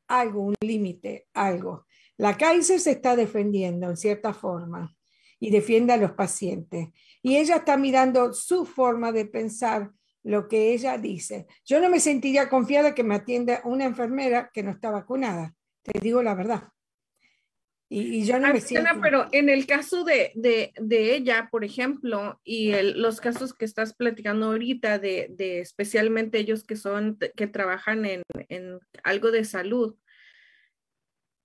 algo, 0.08 0.42
un 0.42 0.54
límite, 0.60 1.26
algo. 1.34 1.86
La 2.16 2.36
Kaiser 2.36 2.80
se 2.80 2.92
está 2.92 3.16
defendiendo 3.16 3.90
en 3.90 3.96
cierta 3.96 4.32
forma 4.32 4.96
y 5.40 5.50
defiende 5.50 5.92
a 5.92 5.96
los 5.96 6.12
pacientes. 6.12 6.88
Y 7.22 7.36
ella 7.36 7.56
está 7.56 7.76
mirando 7.76 8.32
su 8.32 8.64
forma 8.64 9.12
de 9.12 9.26
pensar 9.26 9.90
lo 10.24 10.48
que 10.48 10.72
ella 10.72 10.98
dice. 10.98 11.46
Yo 11.64 11.80
no 11.80 11.90
me 11.90 12.00
sentiría 12.00 12.48
confiada 12.48 12.94
que 12.94 13.04
me 13.04 13.14
atienda 13.14 13.60
una 13.64 13.84
enfermera 13.84 14.50
que 14.52 14.62
no 14.62 14.70
está 14.70 14.90
vacunada. 14.90 15.54
Te 15.82 16.00
digo 16.00 16.22
la 16.22 16.34
verdad. 16.34 16.64
Y, 17.90 18.24
yo 18.24 18.40
no 18.40 18.52
me 18.52 18.60
siento... 18.60 18.90
Pero 19.00 19.28
en 19.30 19.50
el 19.50 19.66
caso 19.66 20.02
de, 20.02 20.32
de, 20.34 21.14
ella, 21.14 21.48
por 21.52 21.62
ejemplo, 21.62 22.40
y 22.42 22.72
los 22.94 23.20
casos 23.20 23.54
que 23.54 23.66
estás 23.66 23.94
platicando 23.94 24.46
ahorita, 24.46 24.98
de, 24.98 25.28
de 25.30 25.60
especialmente 25.60 26.38
ellos 26.38 26.64
que 26.64 26.76
son, 26.76 27.18
que 27.36 27.46
trabajan 27.46 28.04
en, 28.06 28.22
en, 28.48 28.80
algo 29.04 29.30
de 29.30 29.44
salud, 29.44 29.96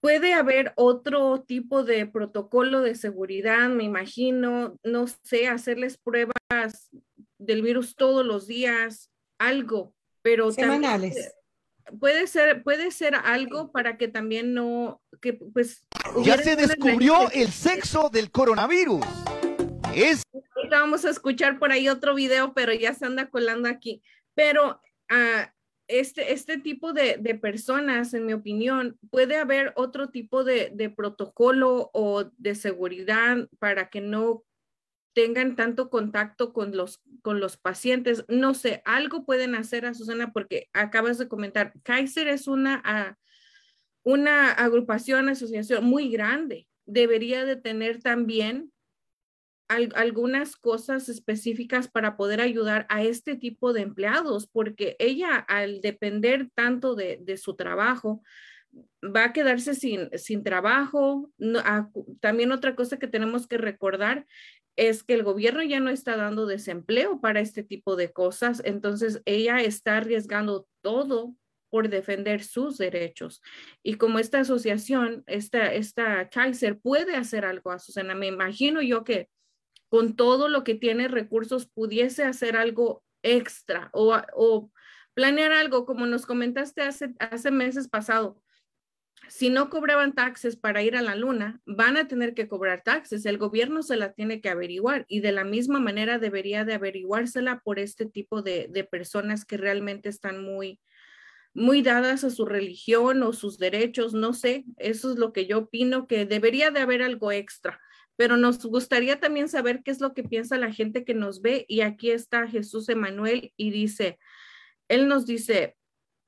puede 0.02 0.34
haber 0.34 0.72
otro 0.78 1.44
tipo 1.44 1.84
de 1.84 2.08
protocolo 2.08 2.82
de 2.82 2.96
seguridad, 2.96 3.70
me 3.70 3.84
imagino, 3.84 4.80
no 4.84 5.06
sé, 5.08 5.50
hacerles 5.50 5.98
pruebas 5.98 6.34
del 7.40 7.64
virus 7.64 7.96
todos 7.96 8.26
los 8.26 8.46
días, 8.46 9.12
algo, 9.40 9.96
pero 10.22 10.52
semanales 10.52 11.34
puede 11.98 12.28
ser, 12.28 12.64
puede 12.64 12.92
ser 12.92 13.16
algo 13.16 13.72
para 13.72 13.98
que 13.98 14.08
también 14.08 14.54
no, 14.54 15.02
que 15.22 15.34
pues... 15.34 15.86
Ya 16.24 16.38
se 16.38 16.56
descubrió 16.56 17.30
el 17.32 17.50
sexo 17.50 18.10
del 18.10 18.32
coronavirus. 18.32 19.06
Es... 19.96 20.24
Vamos 20.70 21.06
a 21.06 21.10
escuchar 21.10 21.58
por 21.58 21.72
ahí 21.72 21.90
otro 21.90 22.14
video, 22.14 22.54
pero 22.54 22.74
ya 22.74 22.94
se 22.94 23.06
anda 23.06 23.30
colando 23.30 23.68
aquí. 23.68 24.04
Pero 24.36 24.82
uh, 25.12 25.48
este, 25.88 26.34
este 26.34 26.58
tipo 26.58 26.94
de, 26.94 27.18
de, 27.20 27.36
personas, 27.36 28.14
en 28.14 28.26
mi 28.26 28.34
opinión, 28.34 28.98
puede 29.10 29.38
haber 29.38 29.74
otro 29.76 30.10
tipo 30.10 30.44
de, 30.44 30.72
de 30.74 30.90
protocolo 30.90 31.90
o 31.94 32.26
de 32.38 32.56
seguridad 32.56 33.50
para 33.58 33.90
que 33.90 34.02
no 34.02 34.44
tengan 35.14 35.56
tanto 35.56 35.90
contacto 35.90 36.54
con 36.54 36.76
los, 36.76 37.02
con 37.22 37.40
los 37.40 37.58
pacientes. 37.58 38.26
No 38.28 38.54
sé, 38.54 38.82
algo 38.86 39.26
pueden 39.26 39.56
hacer 39.56 39.86
a 39.86 39.94
Susana 39.94 40.32
porque 40.32 40.70
acabas 40.74 41.18
de 41.18 41.28
comentar, 41.28 41.74
Kaiser 41.84 42.28
es 42.28 42.48
una, 42.48 42.82
ah, 42.86 43.16
una 44.04 44.52
agrupación, 44.52 45.30
asociación 45.30 45.84
muy 45.84 46.10
grande. 46.10 46.68
Debería 46.86 47.46
de 47.46 47.56
tener 47.56 48.02
también 48.02 48.72
algunas 49.70 50.56
cosas 50.56 51.10
específicas 51.10 51.88
para 51.88 52.18
poder 52.18 52.42
ayudar 52.42 52.88
a 52.90 53.04
este 53.04 53.36
tipo 53.36 53.72
de 53.72 53.82
empleados, 53.82 54.48
porque 54.48 54.96
ella 54.98 55.36
al 55.38 55.82
depender 55.82 56.50
tanto 56.56 56.96
de, 56.96 57.38
su 57.38 57.56
trabajo, 57.56 58.24
va 59.04 59.26
a 59.26 59.34
quedarse 59.34 59.76
sin, 59.76 60.10
sin 60.18 60.44
trabajo. 60.44 61.32
también 62.20 62.52
otra 62.52 62.76
cosa 62.76 62.98
que 62.98 63.08
tenemos 63.08 63.48
que 63.48 63.58
recordar 63.58 64.26
es 64.76 65.04
que 65.04 65.14
el 65.14 65.24
gobierno 65.24 65.62
ya 65.62 65.80
no 65.80 65.90
está 65.90 66.16
dando 66.16 66.46
desempleo 66.46 67.20
para 67.20 67.42
este 67.42 67.64
tipo 67.64 67.96
de 67.96 68.14
cosas, 68.14 68.62
entonces 68.64 69.22
ella 69.26 69.62
está 69.62 69.98
arriesgando 69.98 70.68
todo 70.82 71.36
por 71.70 71.90
defender 71.90 72.44
sus 72.44 72.78
derechos. 72.78 73.42
Y 73.84 73.96
como 73.96 74.20
esta 74.20 74.40
asociación, 74.40 75.24
esta, 75.28 75.74
esta 75.74 76.30
Kaiser 76.30 76.80
puede 76.80 77.16
hacer 77.16 77.46
algo 77.46 77.72
a 77.72 77.80
Susana, 77.80 78.16
me 78.16 78.28
imagino 78.28 78.82
yo 78.82 79.04
que 79.04 79.30
con 79.90 80.16
todo 80.16 80.48
lo 80.48 80.64
que 80.64 80.76
tiene 80.76 81.08
recursos 81.08 81.68
pudiese 81.68 82.24
hacer 82.24 82.56
algo 82.56 83.04
extra 83.22 83.90
o, 83.92 84.16
o 84.34 84.72
planear 85.14 85.52
algo, 85.52 85.86
como 85.86 86.06
nos 86.06 86.26
comentaste 86.26 86.82
hace, 86.84 87.14
hace 87.20 87.52
meses 87.52 87.90
pasado. 87.90 88.42
Si 89.30 89.50
no 89.50 89.70
cobraban 89.70 90.14
taxes 90.14 90.56
para 90.56 90.82
ir 90.82 90.98
a 90.98 91.02
la 91.02 91.16
luna, 91.16 91.62
van 91.66 91.98
a 91.98 92.08
tener 92.08 92.34
que 92.34 92.48
cobrar 92.48 92.82
taxes. 92.84 93.26
El 93.26 93.38
gobierno 93.38 93.84
se 93.84 93.96
la 93.96 94.14
tiene 94.14 94.42
que 94.42 94.50
averiguar 94.50 95.06
y 95.08 95.22
de 95.22 95.32
la 95.32 95.44
misma 95.44 95.80
manera 95.80 96.18
debería 96.18 96.66
de 96.66 96.74
averiguársela 96.74 97.60
por 97.60 97.80
este 97.80 98.06
tipo 98.06 98.42
de, 98.42 98.68
de 98.70 98.84
personas 98.84 99.46
que 99.46 99.58
realmente 99.58 100.10
están 100.10 100.44
muy, 100.44 100.80
muy 101.54 101.82
dadas 101.82 102.24
a 102.24 102.30
su 102.30 102.46
religión 102.46 103.24
o 103.24 103.34
sus 103.34 103.58
derechos, 103.58 104.14
no 104.14 104.34
sé, 104.34 104.66
eso 104.78 105.12
es 105.12 105.18
lo 105.18 105.34
que 105.34 105.46
yo 105.46 105.60
opino, 105.60 106.08
que 106.08 106.26
debería 106.26 106.72
de 106.72 106.80
haber 106.80 107.02
algo 107.02 107.32
extra, 107.32 107.80
pero 108.16 108.38
nos 108.38 108.66
gustaría 108.66 109.20
también 109.20 109.50
saber 109.50 109.82
qué 109.84 109.92
es 109.92 110.00
lo 110.00 110.14
que 110.14 110.24
piensa 110.24 110.58
la 110.58 110.72
gente 110.72 111.06
que 111.06 111.14
nos 111.14 111.42
ve 111.42 111.66
y 111.68 111.82
aquí 111.82 112.12
está 112.12 112.48
Jesús 112.48 112.90
Emanuel 112.90 113.54
y 113.58 113.72
dice, 113.72 114.20
él 114.88 115.08
nos 115.08 115.26
dice, 115.26 115.76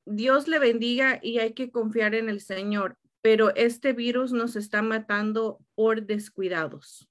Dios 0.06 0.48
le 0.48 0.60
bendiga 0.60 1.20
y 1.22 1.40
hay 1.40 1.54
que 1.54 1.72
confiar 1.72 2.16
en 2.16 2.30
el 2.30 2.42
Señor, 2.42 2.98
pero 3.22 3.54
este 3.56 3.94
virus 3.94 4.32
nos 4.32 4.56
está 4.56 4.82
matando 4.82 5.60
por 5.76 6.06
descuidados. 6.06 7.08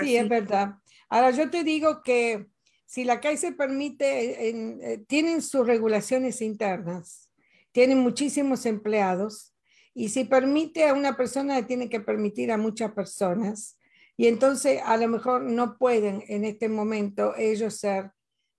Sí, 0.00 0.16
es 0.16 0.28
verdad. 0.28 0.76
Ahora 1.08 1.30
yo 1.30 1.50
te 1.50 1.64
digo 1.64 2.02
que 2.02 2.46
si 2.86 3.04
la 3.04 3.20
se 3.36 3.52
permite, 3.52 4.48
eh, 4.48 5.04
tienen 5.06 5.42
sus 5.42 5.66
regulaciones 5.66 6.40
internas, 6.40 7.30
tienen 7.72 7.98
muchísimos 7.98 8.66
empleados, 8.66 9.52
y 9.94 10.08
si 10.08 10.24
permite 10.24 10.88
a 10.88 10.94
una 10.94 11.16
persona, 11.16 11.66
tiene 11.66 11.88
que 11.88 12.00
permitir 12.00 12.50
a 12.50 12.56
muchas 12.56 12.92
personas. 12.92 13.78
Y 14.16 14.26
entonces 14.26 14.80
a 14.84 14.96
lo 14.96 15.08
mejor 15.08 15.42
no 15.42 15.78
pueden 15.78 16.22
en 16.28 16.44
este 16.44 16.68
momento 16.68 17.34
ellos 17.36 17.76
ser 17.76 18.12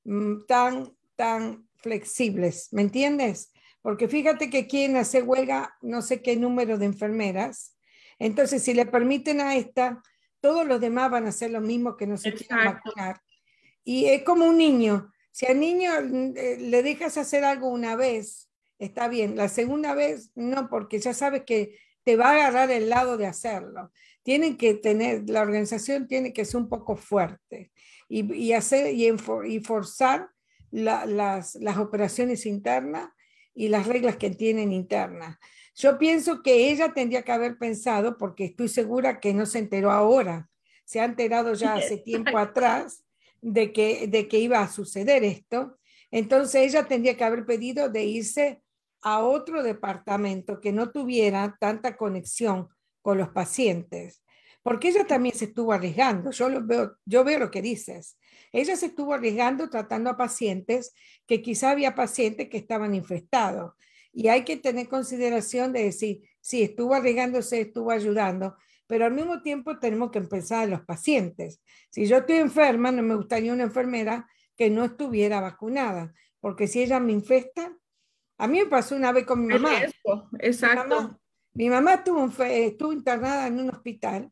mm, 0.04 0.46
tan, 0.48 0.96
tan 1.16 1.68
flexibles, 1.84 2.70
¿me 2.72 2.82
entiendes? 2.82 3.52
Porque 3.82 4.08
fíjate 4.08 4.50
que 4.50 4.66
quien 4.66 4.96
hace 4.96 5.22
huelga, 5.22 5.76
no 5.82 6.02
sé 6.02 6.22
qué 6.22 6.38
número 6.38 6.78
de 6.78 6.86
enfermeras. 6.86 7.78
Entonces, 8.18 8.64
si 8.64 8.74
le 8.74 8.86
permiten 8.86 9.42
a 9.42 9.58
esta, 9.58 10.02
todos 10.40 10.66
los 10.66 10.80
demás 10.80 11.12
van 11.12 11.26
a 11.26 11.30
hacer 11.30 11.52
lo 11.52 11.60
mismo 11.60 11.98
que 11.98 12.08
no 12.08 12.18
se 12.18 12.34
quieren 12.34 12.66
vacunar. 12.66 13.22
Y 13.84 14.06
es 14.06 14.24
como 14.24 14.46
un 14.46 14.58
niño. 14.58 15.12
Si 15.32 15.46
al 15.46 15.60
niño 15.60 15.92
eh, 16.36 16.58
le 16.60 16.82
dejas 16.82 17.18
hacer 17.18 17.44
algo 17.44 17.68
una 17.68 17.98
vez, 17.98 18.50
está 18.80 19.10
bien. 19.10 19.36
La 19.36 19.50
segunda 19.50 19.94
vez, 19.94 20.32
no, 20.36 20.70
porque 20.70 21.00
ya 21.00 21.14
sabes 21.14 21.44
que 21.46 21.78
te 22.06 22.16
va 22.16 22.30
a 22.30 22.34
agarrar 22.34 22.72
el 22.72 22.88
lado 22.90 23.18
de 23.18 23.26
hacerlo. 23.26 23.92
Tienen 24.24 24.56
que 24.56 24.76
tener, 24.76 25.30
la 25.30 25.42
organización 25.42 26.08
tiene 26.08 26.32
que 26.32 26.46
ser 26.46 26.62
un 26.62 26.70
poco 26.70 26.96
fuerte 26.96 27.74
y, 28.08 28.54
hacer 28.54 28.94
y, 28.94 29.10
y 29.10 29.60
forzar 29.60 30.30
las, 30.74 31.56
las 31.56 31.78
operaciones 31.78 32.46
internas 32.46 33.10
y 33.54 33.68
las 33.68 33.88
reglas 33.88 34.18
que 34.18 34.32
tienen 34.32 34.74
internas. 34.74 35.38
Yo 35.76 35.98
pienso 35.98 36.42
que 36.42 36.72
ella 36.72 36.94
tendría 36.94 37.22
que 37.24 37.32
haber 37.32 37.58
pensado, 37.58 38.18
porque 38.18 38.46
estoy 38.46 38.68
segura 38.68 39.20
que 39.20 39.34
no 39.34 39.46
se 39.46 39.60
enteró 39.60 39.92
ahora, 39.92 40.50
se 40.86 41.00
ha 41.00 41.06
enterado 41.06 41.54
ya 41.54 41.74
hace 41.76 41.98
tiempo 41.98 42.38
atrás, 42.38 43.04
de 43.42 43.74
que, 43.74 44.08
de 44.08 44.28
que 44.28 44.40
iba 44.40 44.62
a 44.62 44.72
suceder 44.72 45.24
esto. 45.24 45.78
Entonces 46.12 46.62
ella 46.62 46.88
tendría 46.88 47.18
que 47.18 47.26
haber 47.26 47.46
pedido 47.46 47.90
de 47.90 48.06
irse 48.06 48.64
a 49.02 49.20
otro 49.20 49.64
departamento 49.64 50.62
que 50.62 50.72
no 50.72 50.92
tuviera 50.92 51.58
tanta 51.60 51.98
conexión 51.98 52.70
con 53.02 53.18
los 53.18 53.30
pacientes, 53.30 54.23
porque 54.64 54.88
ella 54.88 55.06
también 55.06 55.36
se 55.36 55.46
estuvo 55.46 55.74
arriesgando. 55.74 56.32
Yo, 56.32 56.50
lo 56.50 56.66
veo, 56.66 56.96
yo 57.06 57.24
veo 57.24 57.38
lo 57.38 57.52
que 57.52 57.62
dices. 57.62 58.18
Ella 58.52 58.76
se 58.78 58.88
estuvo 58.88 59.14
arriesgando 59.14 59.70
tratando 59.70 60.10
a 60.10 60.18
pacientes 60.18 60.94
que 61.28 61.42
quizá 61.42 61.72
había 61.72 61.96
pacientes 61.96 62.50
que 62.50 62.58
estaban 62.58 62.96
infectados. 62.96 63.74
Y 64.14 64.30
hay 64.30 64.44
que 64.44 64.58
tener 64.58 64.88
consideración 64.88 65.74
de 65.74 65.84
decir, 65.84 66.22
sí, 66.40 66.64
estuvo 66.64 66.94
arriesgándose, 66.94 67.62
estuvo 67.62 67.92
ayudando, 67.92 68.56
pero 68.88 69.06
al 69.06 69.12
mismo 69.12 69.42
tiempo 69.42 69.80
tenemos 69.80 70.12
que 70.12 70.20
empezar 70.20 70.66
en 70.66 70.72
los 70.72 70.82
pacientes. 70.82 71.62
Si 71.90 72.06
yo 72.06 72.18
estoy 72.18 72.38
enferma, 72.38 72.92
no 72.92 73.04
me 73.04 73.16
gustaría 73.16 73.54
una 73.54 73.64
enfermera 73.64 74.28
que 74.56 74.70
no 74.70 74.86
estuviera 74.86 75.42
vacunada, 75.42 76.14
porque 76.40 76.68
si 76.68 76.84
ella 76.84 77.00
me 77.00 77.12
infesta, 77.12 77.76
a 78.38 78.48
mí 78.48 78.60
me 78.60 78.68
pasó 78.68 78.96
una 78.96 79.12
vez 79.12 79.26
con 79.26 79.46
mi 79.46 79.54
mamá. 79.54 79.72
exacto. 80.40 81.20
Mi 81.54 81.70
mamá, 81.70 81.96
estuvo, 81.96 82.30
estuvo 82.44 82.94
internada 82.94 83.48
en 83.48 83.60
un 83.60 83.70
hospital 83.70 84.32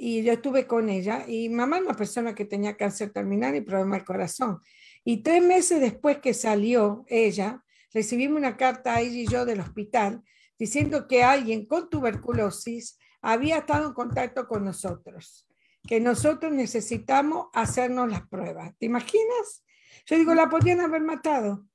y 0.00 0.22
yo 0.22 0.32
estuve 0.32 0.68
con 0.68 0.88
ella 0.88 1.24
y 1.26 1.48
mamá 1.48 1.78
es 1.78 1.82
una 1.82 1.94
persona 1.94 2.34
que 2.34 2.44
tenía 2.44 2.76
cáncer 2.76 3.10
terminal 3.10 3.56
y 3.56 3.60
problema 3.60 3.96
del 3.96 4.06
corazón. 4.06 4.60
Y 5.04 5.22
tres 5.24 5.42
meses 5.42 5.80
después 5.80 6.18
que 6.18 6.34
salió 6.34 7.04
ella, 7.08 7.64
recibimos 7.92 8.38
una 8.38 8.56
carta 8.56 9.00
ella 9.00 9.18
y 9.18 9.26
yo 9.26 9.44
del 9.44 9.60
hospital 9.60 10.22
diciendo 10.56 11.08
que 11.08 11.24
alguien 11.24 11.66
con 11.66 11.90
tuberculosis 11.90 12.96
había 13.20 13.58
estado 13.58 13.88
en 13.88 13.92
contacto 13.92 14.46
con 14.46 14.64
nosotros, 14.64 15.48
que 15.82 16.00
nosotros 16.00 16.52
necesitamos 16.52 17.48
hacernos 17.52 18.08
las 18.08 18.26
pruebas. 18.28 18.76
¿Te 18.78 18.86
imaginas? 18.86 19.64
Yo 20.06 20.16
digo, 20.16 20.32
la 20.34 20.48
podían 20.48 20.80
haber 20.80 21.02
matado. 21.02 21.66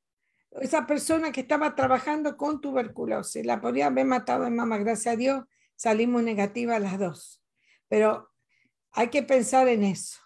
Esa 0.62 0.88
persona 0.88 1.32
que 1.34 1.42
estaba 1.42 1.76
trabajando 1.76 2.38
con 2.38 2.62
tuberculosis, 2.62 3.46
la 3.46 3.60
podían 3.60 3.92
haber 3.92 4.06
matado 4.06 4.46
en 4.46 4.56
mamá. 4.56 4.78
Gracias 4.78 5.14
a 5.14 5.18
Dios 5.18 5.44
salimos 5.76 6.24
negativas 6.24 6.82
las 6.82 6.98
dos. 6.98 7.43
Pero 7.94 8.28
hay 8.94 9.10
que 9.10 9.22
pensar 9.22 9.68
en 9.68 9.84
eso. 9.84 10.18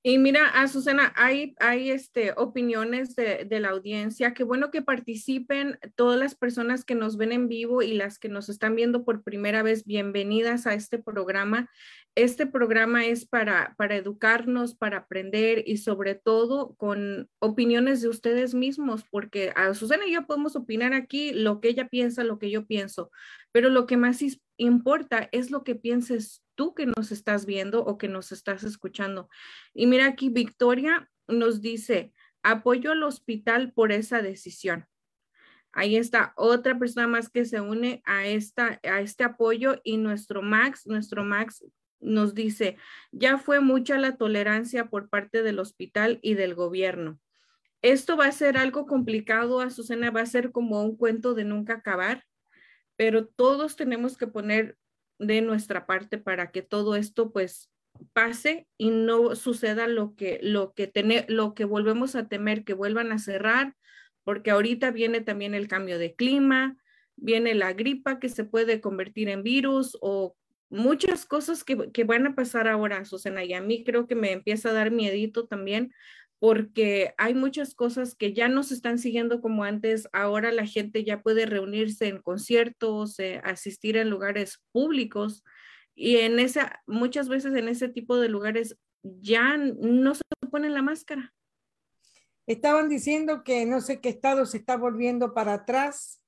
Y 0.00 0.18
mira, 0.18 0.46
a 0.46 0.68
Susana, 0.68 1.12
hay, 1.16 1.56
hay 1.58 1.90
este, 1.90 2.34
opiniones 2.36 3.16
de, 3.16 3.44
de, 3.46 3.58
la 3.58 3.70
audiencia. 3.70 4.32
Qué 4.32 4.44
bueno 4.44 4.70
que 4.70 4.80
participen 4.80 5.76
todas 5.96 6.20
las 6.20 6.36
personas 6.36 6.84
que 6.84 6.94
nos 6.94 7.16
ven 7.16 7.32
en 7.32 7.48
vivo 7.48 7.82
y 7.82 7.94
las 7.94 8.20
que 8.20 8.28
nos 8.28 8.48
están 8.48 8.76
viendo 8.76 9.04
por 9.04 9.24
primera 9.24 9.64
vez. 9.64 9.84
Bienvenidas 9.84 10.68
a 10.68 10.74
este 10.74 10.98
programa. 11.00 11.68
Este 12.14 12.46
programa 12.46 13.04
es 13.04 13.26
para, 13.26 13.74
para 13.76 13.96
educarnos, 13.96 14.76
para 14.76 14.98
aprender 14.98 15.64
y 15.66 15.78
sobre 15.78 16.14
todo 16.14 16.74
con 16.76 17.28
opiniones 17.40 18.02
de 18.02 18.08
ustedes 18.08 18.54
mismos, 18.54 19.04
porque 19.10 19.52
a 19.56 19.74
Susana 19.74 20.06
y 20.06 20.12
yo 20.12 20.26
podemos 20.26 20.54
opinar 20.54 20.94
aquí 20.94 21.32
lo 21.32 21.60
que 21.60 21.70
ella 21.70 21.88
piensa, 21.88 22.22
lo 22.22 22.38
que 22.38 22.50
yo 22.50 22.66
pienso, 22.66 23.10
pero 23.52 23.68
lo 23.68 23.86
que 23.86 23.96
más 23.96 24.20
importa 24.56 25.28
es 25.32 25.50
lo 25.50 25.64
que 25.64 25.74
pienses 25.74 26.42
tú 26.60 26.74
que 26.74 26.84
nos 26.84 27.10
estás 27.10 27.46
viendo 27.46 27.82
o 27.82 27.96
que 27.96 28.06
nos 28.06 28.32
estás 28.32 28.64
escuchando. 28.64 29.30
Y 29.72 29.86
mira 29.86 30.04
aquí, 30.04 30.28
Victoria 30.28 31.10
nos 31.26 31.62
dice, 31.62 32.12
apoyo 32.42 32.92
al 32.92 33.02
hospital 33.02 33.72
por 33.72 33.92
esa 33.92 34.20
decisión. 34.20 34.86
Ahí 35.72 35.96
está 35.96 36.34
otra 36.36 36.78
persona 36.78 37.06
más 37.06 37.30
que 37.30 37.46
se 37.46 37.62
une 37.62 38.02
a, 38.04 38.26
esta, 38.26 38.78
a 38.82 39.00
este 39.00 39.24
apoyo 39.24 39.80
y 39.84 39.96
nuestro 39.96 40.42
Max, 40.42 40.86
nuestro 40.86 41.24
Max 41.24 41.64
nos 41.98 42.34
dice, 42.34 42.76
ya 43.10 43.38
fue 43.38 43.60
mucha 43.60 43.96
la 43.96 44.18
tolerancia 44.18 44.90
por 44.90 45.08
parte 45.08 45.42
del 45.42 45.60
hospital 45.60 46.18
y 46.20 46.34
del 46.34 46.54
gobierno. 46.54 47.18
Esto 47.80 48.18
va 48.18 48.26
a 48.26 48.32
ser 48.32 48.58
algo 48.58 48.84
complicado, 48.84 49.62
Azucena, 49.62 50.10
va 50.10 50.20
a 50.20 50.26
ser 50.26 50.52
como 50.52 50.84
un 50.84 50.94
cuento 50.94 51.32
de 51.32 51.44
nunca 51.44 51.76
acabar, 51.76 52.26
pero 52.96 53.26
todos 53.26 53.76
tenemos 53.76 54.18
que 54.18 54.26
poner 54.26 54.76
de 55.20 55.42
nuestra 55.42 55.86
parte 55.86 56.18
para 56.18 56.50
que 56.50 56.62
todo 56.62 56.96
esto 56.96 57.30
pues 57.30 57.70
pase 58.12 58.66
y 58.78 58.90
no 58.90 59.36
suceda 59.36 59.86
lo 59.86 60.16
que 60.16 60.40
lo 60.42 60.72
que 60.72 60.90
lo 61.28 61.54
que 61.54 61.64
volvemos 61.64 62.16
a 62.16 62.26
temer 62.26 62.64
que 62.64 62.72
vuelvan 62.72 63.12
a 63.12 63.18
cerrar, 63.18 63.76
porque 64.24 64.50
ahorita 64.50 64.90
viene 64.90 65.20
también 65.20 65.54
el 65.54 65.68
cambio 65.68 65.98
de 65.98 66.14
clima, 66.14 66.76
viene 67.16 67.54
la 67.54 67.74
gripa 67.74 68.18
que 68.18 68.30
se 68.30 68.44
puede 68.44 68.80
convertir 68.80 69.28
en 69.28 69.42
virus 69.42 69.96
o 70.00 70.34
muchas 70.70 71.26
cosas 71.26 71.64
que, 71.64 71.90
que, 71.92 72.04
van 72.04 72.26
a 72.26 72.34
pasar 72.34 72.68
ahora, 72.68 73.04
Susana, 73.04 73.44
y 73.44 73.52
a 73.52 73.60
mí 73.60 73.84
creo 73.84 74.06
que 74.06 74.14
me 74.14 74.32
empieza 74.32 74.70
a 74.70 74.72
dar 74.72 74.92
miedito 74.92 75.46
también, 75.46 75.92
porque 76.40 77.14
hay 77.18 77.34
muchas 77.34 77.74
cosas 77.74 78.16
que 78.16 78.32
ya 78.32 78.48
no 78.48 78.62
se 78.64 78.74
están 78.74 78.98
siguiendo 78.98 79.42
como 79.42 79.62
antes. 79.64 80.08
Ahora 80.12 80.52
la 80.52 80.66
gente 80.66 81.04
ya 81.04 81.22
puede 81.22 81.46
reunirse 81.46 82.08
en 82.08 82.22
conciertos, 82.22 83.18
eh, 83.20 83.40
asistir 83.44 83.98
en 83.98 84.10
lugares 84.10 84.62
públicos 84.72 85.44
Y 85.94 86.16
en 86.18 86.40
esa, 86.40 86.82
muchas 86.86 87.28
veces 87.28 87.54
en 87.54 87.68
ese 87.68 87.88
tipo 87.88 88.18
de 88.18 88.30
lugares 88.30 88.78
ya 89.02 89.58
no 89.58 90.14
se 90.14 90.22
ponen 90.50 90.74
la 90.74 90.82
máscara. 90.82 91.34
Estaban 92.46 92.88
diciendo 92.88 93.44
que 93.44 93.66
no 93.66 93.82
sé 93.82 94.00
qué 94.00 94.08
estado 94.08 94.46
se 94.46 94.56
está 94.56 94.76
volviendo 94.76 95.34
para 95.34 95.54
atrás 95.54 96.22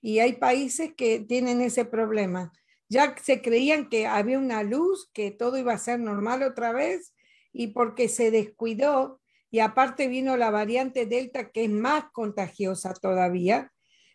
y 0.00 0.18
hay 0.18 0.34
países 0.34 0.92
que 0.94 1.20
tienen 1.20 1.60
ese 1.60 1.84
problema. 1.84 2.52
Ya 2.88 3.14
se 3.22 3.42
creían 3.42 3.88
que 3.88 4.08
había 4.08 4.38
una 4.38 4.64
luz, 4.64 5.08
que 5.14 5.30
todo 5.30 5.56
iba 5.56 5.72
a 5.72 5.78
ser 5.78 6.00
normal 6.00 6.42
otra 6.42 6.72
vez 6.72 7.14
y 7.52 7.68
porque 7.68 8.08
se 8.08 8.30
descuidó 8.32 9.21
y 9.52 9.60
aparte 9.60 10.08
vino 10.08 10.36
la 10.38 10.50
variante 10.50 11.04
Delta 11.04 11.50
que 11.50 11.64
es 11.64 11.70
más 11.70 12.06
contagiosa 12.10 12.94
todavía, 12.94 13.70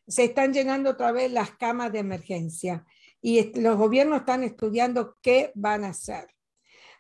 se 0.08 0.24
están 0.26 0.52
llenando 0.52 0.90
otra 0.90 1.12
vez 1.12 1.32
las 1.32 1.52
camas 1.52 1.94
de 1.94 2.00
emergencia 2.00 2.86
y 3.22 3.58
los 3.60 3.78
gobiernos 3.78 4.22
están 4.22 4.44
estudiando 4.44 5.16
qué 5.22 5.52
van 5.54 5.84
a 5.84 5.90
hacer. 5.90 6.28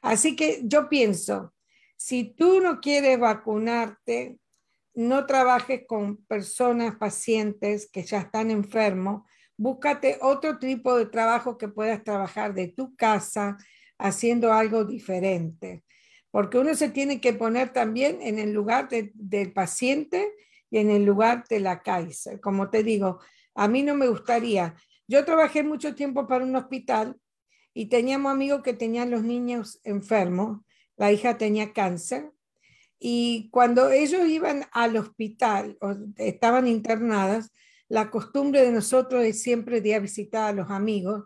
Así 0.04 0.36
que 0.36 0.62
yo 0.63 0.88
pienso, 0.88 1.56
si 1.95 2.26
tú 2.26 2.62
no 2.62 2.80
quieres 2.80 3.19
vacunarte, 3.19 4.38
no 4.93 5.26
trabajes 5.26 5.82
con 5.88 6.17
personas, 6.26 6.95
pacientes 6.95 7.89
que 7.89 8.04
ya 8.04 8.19
están 8.19 8.52
enfermos, 8.52 9.23
búscate 9.58 10.19
otro 10.21 10.60
tipo 10.60 10.95
de 10.95 11.08
trabajo 11.08 11.58
que 11.58 11.69
puedas 11.69 12.04
trabajar 12.04 12.54
de 12.54 12.67
tu 12.67 12.95
casa 12.95 13.58
haciendo 13.97 14.54
algo 14.54 14.86
diferente, 14.86 15.84
porque 16.32 16.58
uno 16.58 16.76
se 16.76 16.90
tiene 16.90 17.22
que 17.22 17.34
poner 17.34 17.74
también 17.74 18.20
en 18.22 18.40
el 18.40 18.54
lugar 18.54 18.90
del 18.90 19.54
paciente 19.54 20.32
y 20.70 20.78
en 20.78 20.90
el 20.90 21.06
lugar 21.06 21.46
de 21.50 21.60
la 21.60 21.82
Kaiser. 21.82 22.40
Como 22.42 22.70
te 22.70 22.84
digo, 22.84 23.20
a 23.56 23.68
mí 23.68 23.84
no 23.84 23.96
me 23.96 24.08
gustaría. 24.08 24.76
Yo 25.08 25.24
trabajé 25.26 25.63
mucho 25.63 25.96
tiempo 25.96 26.28
para 26.28 26.44
un 26.44 26.56
hospital 26.56 27.16
y 27.74 27.88
teníamos 27.88 28.32
amigos 28.32 28.62
que 28.63 28.74
tenían 28.74 29.12
los 29.12 29.24
niños 29.24 29.80
enfermos, 29.84 30.62
la 30.98 31.12
hija 31.12 31.38
tenía 31.38 31.74
cáncer, 31.74 32.32
y 33.00 33.50
cuando 33.52 33.92
ellos 33.92 34.28
iban 34.28 34.66
al 34.72 34.98
hospital 34.98 35.78
o 35.82 35.96
estaban 36.18 36.68
internadas, 36.68 37.52
la 37.90 38.10
costumbre 38.10 38.63
de 38.63 38.72
nosotros 38.72 39.24
es 39.24 39.42
siempre 39.42 39.78
ir 39.78 39.96
a 39.96 40.00
visitar 40.00 40.50
a 40.50 40.54
los 40.54 40.72
amigos. 40.72 41.26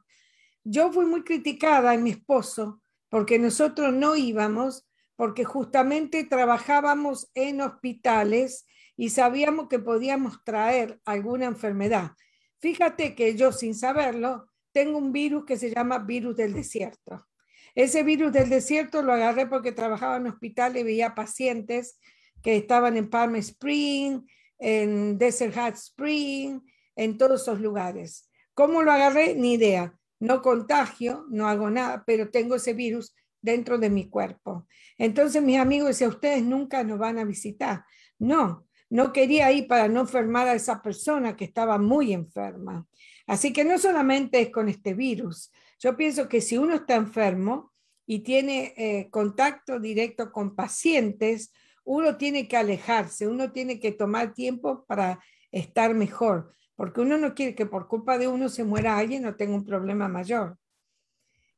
Yo 0.64 0.92
fui 0.92 1.06
muy 1.06 1.24
criticada 1.24 1.94
en 1.94 2.04
mi 2.04 2.12
esposo 2.12 2.82
porque 3.10 3.40
nosotros 3.40 3.94
no 3.94 4.16
íbamos 4.16 4.86
porque 5.22 5.44
justamente 5.44 6.24
trabajábamos 6.24 7.30
en 7.36 7.62
hospitales 7.62 8.66
y 8.98 9.12
sabíamos 9.12 9.68
que 9.70 9.78
podíamos 9.78 10.44
traer 10.44 11.00
alguna 11.06 11.46
enfermedad. 11.46 12.14
Fíjate 12.60 13.14
que 13.14 13.36
yo 13.36 13.52
sin 13.52 13.76
saberlo 13.76 14.48
tengo 14.72 14.98
un 14.98 15.12
virus 15.12 15.46
que 15.46 15.58
se 15.58 15.70
llama 15.70 16.00
virus 16.00 16.38
del 16.38 16.54
desierto. 16.54 17.28
Ese 17.76 18.02
virus 18.02 18.32
del 18.32 18.50
desierto 18.50 19.04
lo 19.04 19.14
agarré 19.14 19.46
porque 19.46 19.72
trabajaba 19.72 20.18
en 20.18 20.26
hospital 20.26 20.76
y 20.76 20.82
veía 20.82 21.14
pacientes 21.14 22.00
que 22.42 22.58
estaban 22.58 22.98
en 22.98 23.08
Palm 23.08 23.36
Spring, 23.36 24.22
en 24.58 25.20
Desert 25.20 25.56
Hot 25.56 25.76
Spring, 25.76 26.62
en 26.96 27.20
todos 27.20 27.44
esos 27.44 27.62
lugares. 27.62 28.28
¿Cómo 28.56 28.82
lo 28.82 28.92
agarré? 28.92 29.36
Ni 29.36 29.54
idea. 29.54 29.94
No 30.20 30.42
contagio, 30.42 31.28
no 31.30 31.48
hago 31.48 31.70
nada, 31.70 32.04
pero 32.08 32.32
tengo 32.32 32.56
ese 32.56 32.74
virus 32.74 33.14
dentro 33.42 33.78
de 33.78 33.90
mi 33.90 34.10
cuerpo. 34.10 34.68
Entonces 34.98 35.42
mis 35.42 35.58
amigos 35.58 35.90
decían, 35.90 36.12
ustedes 36.12 36.44
nunca 36.44 36.84
nos 36.84 37.00
van 37.00 37.18
a 37.18 37.26
visitar. 37.26 37.86
No, 38.20 38.68
no 38.90 39.14
quería 39.14 39.52
ir 39.52 39.68
para 39.68 39.88
no 39.88 40.02
enfermar 40.02 40.48
a 40.48 40.54
esa 40.54 40.82
persona 40.82 41.36
que 41.36 41.46
estaba 41.46 41.78
muy 41.78 42.14
enferma. 42.14 42.86
Así 43.26 43.54
que 43.54 43.64
no 43.64 43.78
solamente 43.78 44.42
es 44.42 44.50
con 44.52 44.70
este 44.70 44.94
virus. 44.94 45.52
Yo 45.80 45.96
pienso 45.96 46.28
que 46.28 46.42
si 46.42 46.58
uno 46.58 46.76
está 46.76 46.96
enfermo 46.96 47.72
y 48.06 48.20
tiene 48.20 48.74
eh, 48.76 49.10
contacto 49.10 49.80
directo 49.80 50.32
con 50.32 50.56
pacientes, 50.56 51.54
uno 51.84 52.18
tiene 52.18 52.48
que 52.48 52.58
alejarse, 52.58 53.28
uno 53.28 53.52
tiene 53.52 53.80
que 53.80 53.92
tomar 53.92 54.34
tiempo 54.34 54.86
para 54.86 55.20
estar 55.52 55.94
mejor, 55.94 56.54
porque 56.76 57.02
uno 57.02 57.18
no 57.18 57.34
quiere 57.34 57.56
que 57.56 57.66
por 57.66 57.88
culpa 57.88 58.18
de 58.18 58.28
uno 58.28 58.50
se 58.50 58.64
muera 58.64 58.98
alguien 58.98 59.26
o 59.26 59.36
tenga 59.36 59.56
un 59.56 59.66
problema 59.66 60.08
mayor. 60.08 60.58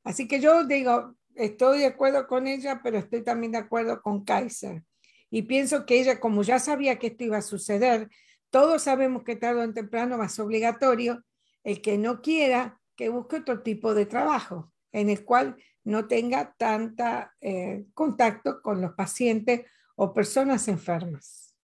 Así 0.03 0.27
que 0.27 0.39
yo 0.39 0.65
digo, 0.65 1.15
estoy 1.35 1.79
de 1.79 1.87
acuerdo 1.87 2.27
con 2.27 2.47
ella, 2.47 2.81
pero 2.83 2.97
estoy 2.97 3.23
también 3.23 3.51
de 3.53 3.59
acuerdo 3.59 4.01
con 4.01 4.23
Kaiser. 4.23 4.83
Y 5.29 5.43
pienso 5.43 5.85
que 5.85 5.99
ella, 5.99 6.19
como 6.19 6.43
ya 6.43 6.59
sabía 6.59 6.99
que 6.99 7.07
esto 7.07 7.23
iba 7.23 7.37
a 7.37 7.41
suceder, 7.41 8.09
todos 8.49 8.83
sabemos 8.83 9.23
que 9.23 9.35
tarde 9.35 9.63
o 9.63 9.73
temprano 9.73 10.17
va 10.17 10.25
a 10.25 10.29
ser 10.29 10.45
obligatorio 10.45 11.23
el 11.63 11.81
que 11.81 11.97
no 11.97 12.21
quiera 12.21 12.79
que 12.95 13.09
busque 13.09 13.37
otro 13.37 13.63
tipo 13.63 13.95
de 13.95 14.05
trabajo 14.05 14.71
en 14.91 15.09
el 15.09 15.25
cual 15.25 15.57
no 15.83 16.07
tenga 16.07 16.53
tanta 16.57 17.33
eh, 17.41 17.85
contacto 17.93 18.61
con 18.61 18.79
los 18.79 18.93
pacientes 18.93 19.61
o 19.95 20.13
personas 20.13 20.67
enfermas. 20.67 21.55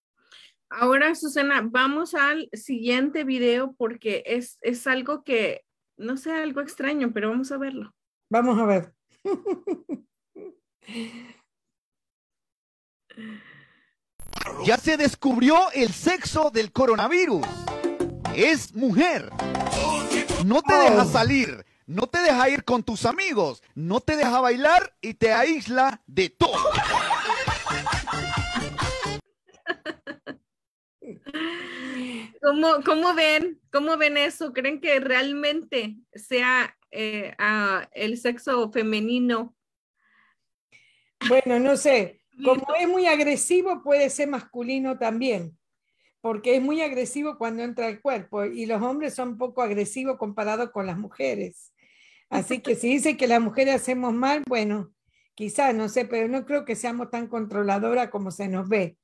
Ahora, 0.70 1.16
Susana, 1.16 1.62
vamos 1.64 2.14
al 2.14 2.50
siguiente 2.54 3.24
video 3.24 3.74
porque 3.74 4.24
es, 4.26 4.58
es 4.62 4.86
algo 4.88 5.24
que, 5.24 5.64
no 5.98 6.18
sé, 6.18 6.32
algo 6.32 6.62
extraño, 6.62 7.12
pero 7.14 7.30
vamos 7.30 7.52
a 7.52 7.58
verlo. 7.58 7.94
Vamos 8.30 8.60
a 8.60 8.66
ver. 8.66 8.94
Ya 14.66 14.78
se 14.78 14.98
descubrió 14.98 15.72
el 15.72 15.94
sexo 15.94 16.52
del 16.52 16.72
coronavirus. 16.72 17.46
Es 18.36 18.74
mujer. 18.76 19.30
No 20.46 20.62
te 20.62 20.74
deja 20.74 21.04
oh. 21.04 21.12
salir, 21.12 21.66
no 21.86 22.08
te 22.08 22.20
deja 22.20 22.50
ir 22.50 22.64
con 22.64 22.84
tus 22.84 23.06
amigos, 23.06 23.62
no 23.76 24.00
te 24.00 24.16
deja 24.16 24.40
bailar 24.40 24.96
y 25.02 25.16
te 25.16 25.34
aísla 25.34 26.02
de 26.08 26.30
todo. 26.30 26.58
¿Cómo, 32.86 33.14
ven? 33.14 33.60
¿Cómo 33.72 33.98
ven 33.98 34.18
eso? 34.18 34.54
¿Creen 34.54 34.80
que 34.80 35.00
realmente 35.00 35.98
sea 36.14 36.76
eh, 36.92 37.34
el 37.94 38.18
sexo 38.18 38.72
femenino? 38.72 39.56
Bueno, 41.28 41.60
no 41.60 41.76
sé. 41.78 42.22
Como 42.44 42.74
es 42.80 42.88
muy 42.88 43.06
agresivo, 43.06 43.84
puede 43.84 44.10
ser 44.10 44.30
masculino 44.30 44.98
también 44.98 45.60
porque 46.22 46.56
es 46.56 46.62
muy 46.62 46.82
agresivo 46.82 47.38
cuando 47.38 47.64
entra 47.64 47.88
al 47.88 48.02
cuerpo 48.02 48.46
y 48.46 48.66
los 48.66 48.82
hombres 48.82 49.14
son 49.14 49.38
poco 49.38 49.62
agresivos 49.62 50.18
comparados 50.18 50.72
con 50.72 50.86
las 50.86 50.98
mujeres. 50.98 51.74
Así 52.30 52.60
que 52.60 52.76
si 52.76 52.90
dice 52.90 53.18
que 53.18 53.28
las 53.28 53.42
mujeres 53.42 53.76
hacemos 53.76 54.14
mal, 54.14 54.44
bueno, 54.48 54.94
quizás, 55.34 55.74
no 55.74 55.90
sé, 55.90 56.06
pero 56.06 56.28
no 56.28 56.46
creo 56.46 56.66
que 56.66 56.76
seamos 56.76 57.10
tan 57.10 57.28
controladoras 57.28 58.10
como 58.10 58.32
se 58.32 58.48
nos 58.48 58.68
ve. 58.68 58.98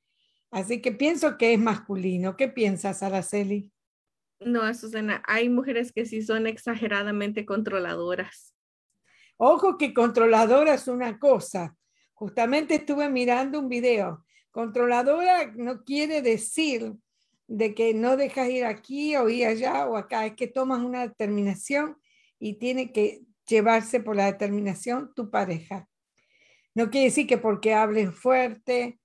Así 0.55 0.81
que 0.81 0.93
pienso 0.93 1.37
que 1.37 1.51
es 1.51 1.59
masculino. 1.59 2.37
¿Qué 2.37 2.47
piensas, 2.47 3.03
Araceli? 3.03 3.69
No, 4.39 4.73
Susana, 4.73 5.21
hay 5.27 5.49
mujeres 5.49 5.91
que 5.91 6.05
sí 6.05 6.21
son 6.21 6.47
exageradamente 6.47 7.45
controladoras. 7.45 8.55
Ojo 9.35 9.77
que 9.77 9.93
controladora 9.93 10.75
es 10.75 10.87
una 10.87 11.19
cosa. 11.19 11.75
Justamente 12.13 12.75
estuve 12.75 13.09
mirando 13.09 13.59
un 13.59 13.67
video. 13.67 14.25
Controladora 14.51 15.51
no 15.57 15.83
quiere 15.83 16.21
decir 16.21 16.93
de 17.47 17.75
que 17.75 17.93
no 17.93 18.15
dejas 18.15 18.47
ir 18.49 18.63
aquí 18.63 19.17
o 19.17 19.27
ir 19.27 19.47
allá 19.47 19.85
o 19.85 19.97
acá, 19.97 20.25
es 20.25 20.35
que 20.35 20.47
tomas 20.47 20.79
una 20.79 21.05
determinación 21.05 21.97
y 22.39 22.53
tiene 22.53 22.93
que 22.93 23.23
llevarse 23.45 23.99
por 23.99 24.15
la 24.15 24.27
determinación 24.27 25.11
tu 25.15 25.29
pareja. 25.29 25.89
No 26.73 26.89
quiere 26.89 27.07
decir 27.07 27.27
que 27.27 27.37
porque 27.37 27.73
hables 27.73 28.15
fuerte, 28.15 29.01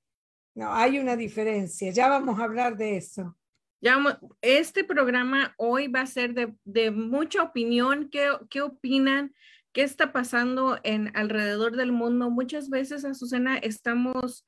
no, 0.55 0.73
hay 0.75 0.99
una 0.99 1.17
diferencia. 1.17 1.91
Ya 1.91 2.09
vamos 2.09 2.39
a 2.39 2.45
hablar 2.45 2.77
de 2.77 2.97
eso. 2.97 3.37
Ya, 3.81 3.99
este 4.43 4.85
programa 4.85 5.55
hoy 5.57 5.89
va 5.89 6.03
a 6.03 6.07
ser 6.07 6.35
de, 6.35 6.91
mucha 6.91 7.43
opinión. 7.43 8.11
¿Qué, 8.11 8.29
¿Qué, 8.51 8.61
opinan? 8.61 9.35
¿Qué 9.73 9.83
está 9.83 10.13
pasando 10.13 10.79
en 10.83 11.17
alrededor 11.17 11.77
del 11.77 11.93
mundo? 11.93 12.29
Muchas 12.31 12.69
veces, 12.69 13.05
Azucena, 13.05 13.57
estamos 13.57 14.45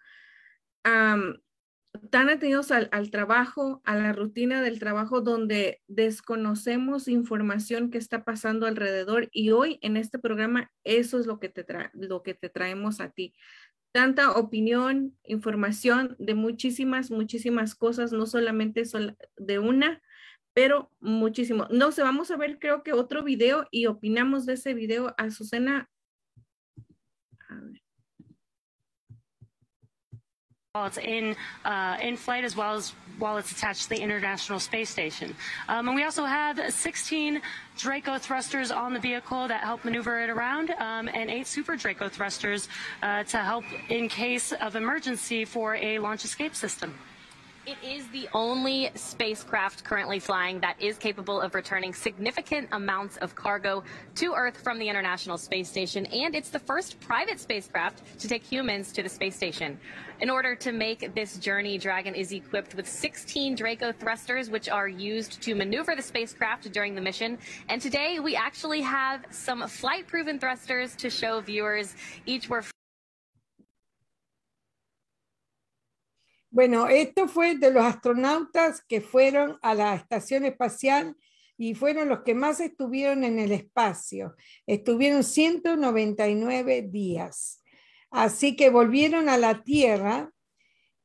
tan 2.11 2.29
atendidos 2.29 2.71
al, 2.71 3.11
trabajo, 3.11 3.83
a 3.85 3.97
la 3.97 4.13
rutina 4.13 4.63
del 4.63 4.79
trabajo, 4.79 5.21
donde 5.21 5.83
desconocemos 5.89 7.07
información 7.07 7.91
que 7.91 7.99
está 7.99 8.25
pasando 8.25 8.67
alrededor. 8.67 9.29
Y 9.31 9.51
hoy 9.51 9.79
en 9.83 9.97
este 9.97 10.19
programa, 10.19 10.71
eso 10.85 11.19
es 11.19 11.27
lo 11.27 11.39
que 11.39 11.49
te, 11.49 11.65
lo 11.93 12.23
que 12.23 12.35
te 12.35 12.49
traemos 12.49 13.01
a 13.01 13.11
ti. 13.11 13.35
Tanta 13.93 14.33
opinión, 14.33 15.15
información 15.25 16.17
de 16.19 16.35
muchísimas, 16.35 17.11
muchísimas 17.11 17.75
cosas, 17.75 18.11
no 18.13 18.27
solamente 18.27 18.83
de 19.37 19.59
una, 19.59 20.03
pero 20.55 20.91
muchísimo. 21.01 21.67
No 21.71 21.93
sé, 21.93 22.03
vamos 22.03 22.31
a 22.31 22.37
ver 22.39 22.59
creo 22.59 22.83
que 22.83 22.95
otro 22.95 23.23
video 23.23 23.67
y 23.71 23.87
opinamos 23.87 24.47
de 24.47 24.55
ese 24.55 24.73
video. 24.75 25.15
Azucena. 25.19 25.91
A 27.49 27.55
ver. 27.57 27.82
While 30.75 30.87
it's 30.87 30.97
in 30.97 31.37
uh, 31.67 31.99
in 32.01 32.17
flight 32.17 32.45
as 32.45 32.57
well 32.57 32.75
as 32.75 32.95
while 33.19 33.37
it's 33.37 33.53
attached 33.53 33.83
to 33.83 33.89
the 33.91 34.01
International 34.01 34.59
Space 34.59 34.89
Station. 34.89 35.37
Um, 35.69 35.87
and 35.87 35.95
we 35.95 36.03
also 36.03 36.25
have 36.25 36.59
16 36.73 37.43
Draco 37.77 38.17
thrusters 38.17 38.71
on 38.71 38.95
the 38.95 38.99
vehicle 38.99 39.49
that 39.49 39.63
help 39.63 39.85
maneuver 39.85 40.23
it 40.23 40.31
around, 40.31 40.71
um, 40.79 41.11
and 41.13 41.29
eight 41.29 41.47
Super 41.47 41.77
Draco 41.77 42.09
thrusters 42.09 42.69
uh, 43.03 43.23
to 43.25 43.37
help 43.37 43.65
in 43.91 44.09
case 44.09 44.53
of 44.53 44.75
emergency 44.75 45.45
for 45.45 45.77
a 45.77 45.99
launch 45.99 46.25
escape 46.25 46.55
system. 46.55 46.95
It 47.65 47.77
is 47.81 48.09
the 48.09 48.29
only 48.35 48.91
spacecraft 48.97 49.85
currently 49.85 50.19
flying 50.19 50.59
that 50.61 50.75
is 50.83 50.99
capable 50.99 51.41
of 51.41 51.55
returning 51.55 51.95
significant 51.95 52.69
amounts 52.73 53.19
of 53.19 53.37
cargo 53.37 53.85
to 54.17 54.35
Earth 54.35 54.61
from 54.65 54.81
the 54.81 54.89
International 54.89 55.39
Space 55.39 55.69
Station, 55.69 56.07
and 56.07 56.35
it's 56.35 56.49
the 56.51 56.59
first 56.59 56.99
private 56.99 57.39
spacecraft 57.39 58.03
to 58.19 58.27
take 58.27 58.43
humans 58.43 58.91
to 58.91 59.05
the 59.05 59.09
space 59.09 59.37
station. 59.37 59.79
In 60.21 60.29
order 60.29 60.57
to 60.57 60.73
make 60.73 61.15
this 61.15 61.37
journey, 61.37 61.79
Dragon 61.79 62.17
is 62.17 62.33
equipped 62.33 62.75
with 62.75 62.89
16 62.89 63.55
Draco 63.55 63.93
thrusters, 63.93 64.51
which 64.51 64.69
are 64.69 64.89
used 64.89 65.41
to 65.43 65.55
maneuver 65.55 65.95
the 65.95 66.03
spacecraft 66.03 66.73
during 66.73 66.97
the 66.97 67.01
mission. 67.01 67.39
And 67.69 67.81
today 67.81 68.19
we 68.19 68.35
actually 68.35 68.81
have 68.81 69.25
some 69.31 69.69
flight-proven 69.69 70.41
thrusters 70.41 70.97
to 70.97 71.09
show 71.09 71.41
viewers. 71.41 71.95
Each 72.27 72.49
were 72.49 72.65
Bueno, 76.53 76.87
esto 76.87 77.29
fue 77.29 77.57
de 77.57 77.71
los 77.71 77.83
astronautas 77.83 78.85
que 78.85 79.01
fueron 79.01 79.59
a 79.63 79.75
la 79.75 79.95
estación 79.95 80.45
espacial 80.45 81.17
y 81.57 81.75
fueron 81.75 82.11
los 82.11 82.21
que 82.25 82.35
más 82.35 82.61
estuvieron 82.61 83.25
en 83.25 83.39
el 83.39 83.53
espacio. 83.53 84.37
Estuvieron 84.67 85.25
199 85.25 86.83
días. 86.83 87.63
Así 88.11 88.55
que 88.55 88.69
volvieron 88.69 89.31
a 89.31 89.39
la 89.39 89.65
Tierra 89.65 90.31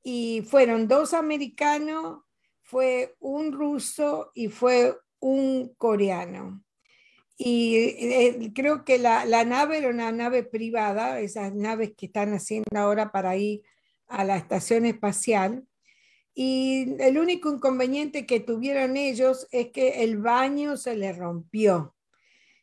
y 0.03 0.41
fueron 0.41 0.89
dos 0.89 1.13
americanos, 1.13 2.23
fue 2.62 3.15
un 3.21 3.53
ruso 3.53 4.31
y 4.36 4.49
fue 4.49 4.97
un 5.19 5.73
coreano. 5.77 6.62
Y 7.38 7.75
eh, 7.77 8.51
creo 8.53 8.83
que 8.83 8.97
la, 8.97 9.23
la, 9.23 9.45
nave 9.45 9.77
era 9.77 9.88
una 9.88 10.12
nave 10.12 10.43
privada, 10.43 11.21
esas 11.21 11.55
naves 11.55 11.93
que 11.95 12.07
están 12.07 12.33
haciendo 12.33 12.77
ahora 12.77 13.13
para 13.13 13.38
ir 13.38 13.62
a 14.07 14.23
la 14.23 14.37
estación 14.37 14.85
espacial. 14.85 15.65
Y 16.33 16.95
el 16.99 17.17
único 17.17 17.51
inconveniente 17.51 18.25
que 18.25 18.39
tuvieron 18.39 18.95
ellos 18.95 19.47
es 19.51 19.71
que 19.71 20.03
el 20.03 20.17
baño 20.17 20.77
se 20.77 20.95
les 20.95 21.17
rompió. 21.17 21.95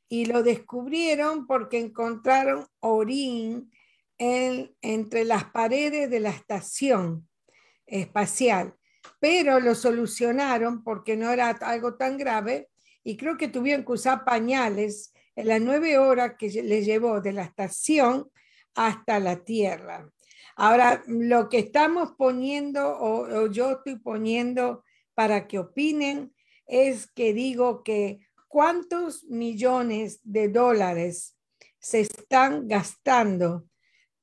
Y 0.08 0.26
lo 0.26 0.42
descubrieron 0.42 1.46
porque 1.46 1.78
encontraron 1.78 2.66
orín 2.80 3.70
entre 4.18 5.24
las 5.24 5.44
paredes 5.46 6.08
de 6.08 6.20
la 6.20 6.30
estación 6.30 7.28
espacial, 7.86 8.74
pero 9.18 9.60
lo 9.60 9.74
solucionaron 9.74 10.82
porque 10.84 11.16
no 11.16 11.30
era 11.30 11.50
algo 11.50 11.96
tan 11.96 12.16
grave 12.16 12.68
y 13.02 13.16
creo 13.16 13.36
que 13.36 13.48
tuvieron 13.48 13.84
que 13.84 13.92
usar 13.92 14.24
pañales 14.24 15.12
en 15.36 15.48
las 15.48 15.60
nueve 15.60 15.98
horas 15.98 16.34
que 16.38 16.48
les 16.62 16.86
llevó 16.86 17.20
de 17.20 17.32
la 17.32 17.42
estación 17.42 18.30
hasta 18.74 19.18
la 19.20 19.44
Tierra. 19.44 20.08
Ahora, 20.56 21.02
lo 21.06 21.48
que 21.48 21.58
estamos 21.58 22.12
poniendo 22.16 22.96
o, 22.98 23.46
yo 23.48 23.72
estoy 23.72 23.96
poniendo 23.96 24.84
para 25.14 25.46
que 25.46 25.58
opinen 25.58 26.34
es 26.66 27.06
que 27.06 27.32
digo 27.32 27.82
que 27.82 28.20
cuántos 28.48 29.24
millones 29.24 30.20
de 30.22 30.48
dólares 30.48 31.36
se 31.78 32.00
están 32.00 32.68
gastando 32.68 33.66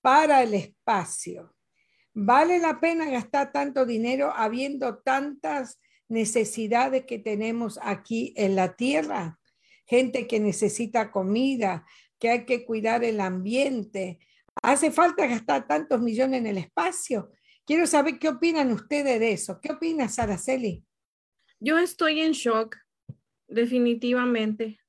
para 0.01 0.41
el 0.43 0.53
espacio. 0.53 1.55
¿Vale 2.13 2.59
la 2.59 2.79
pena 2.79 3.09
gastar 3.09 3.51
tanto 3.51 3.85
dinero 3.85 4.33
habiendo 4.35 4.97
tantas 4.97 5.79
necesidades 6.09 7.05
que 7.05 7.19
tenemos 7.19 7.79
aquí 7.81 8.33
en 8.35 8.55
la 8.55 8.75
Tierra? 8.75 9.39
Gente 9.85 10.27
que 10.27 10.39
necesita 10.39 11.11
comida, 11.11 11.85
que 12.19 12.29
hay 12.29 12.45
que 12.45 12.65
cuidar 12.65 13.03
el 13.03 13.19
ambiente, 13.19 14.19
¿Hace 14.61 14.91
falta 14.91 15.27
gastar 15.27 15.67
tantos 15.67 16.01
millones 16.01 16.39
en 16.39 16.47
el 16.47 16.57
espacio? 16.57 17.31
Quiero 17.65 17.87
saber 17.87 18.19
qué 18.19 18.29
opinan 18.29 18.71
ustedes 18.71 19.19
de 19.19 19.31
eso. 19.31 19.59
¿Qué 19.61 19.71
opinas, 19.71 20.19
Araceli? 20.19 20.83
Yo 21.59 21.77
estoy 21.77 22.21
en 22.21 22.33
shock, 22.33 22.77
definitivamente. 23.47 24.79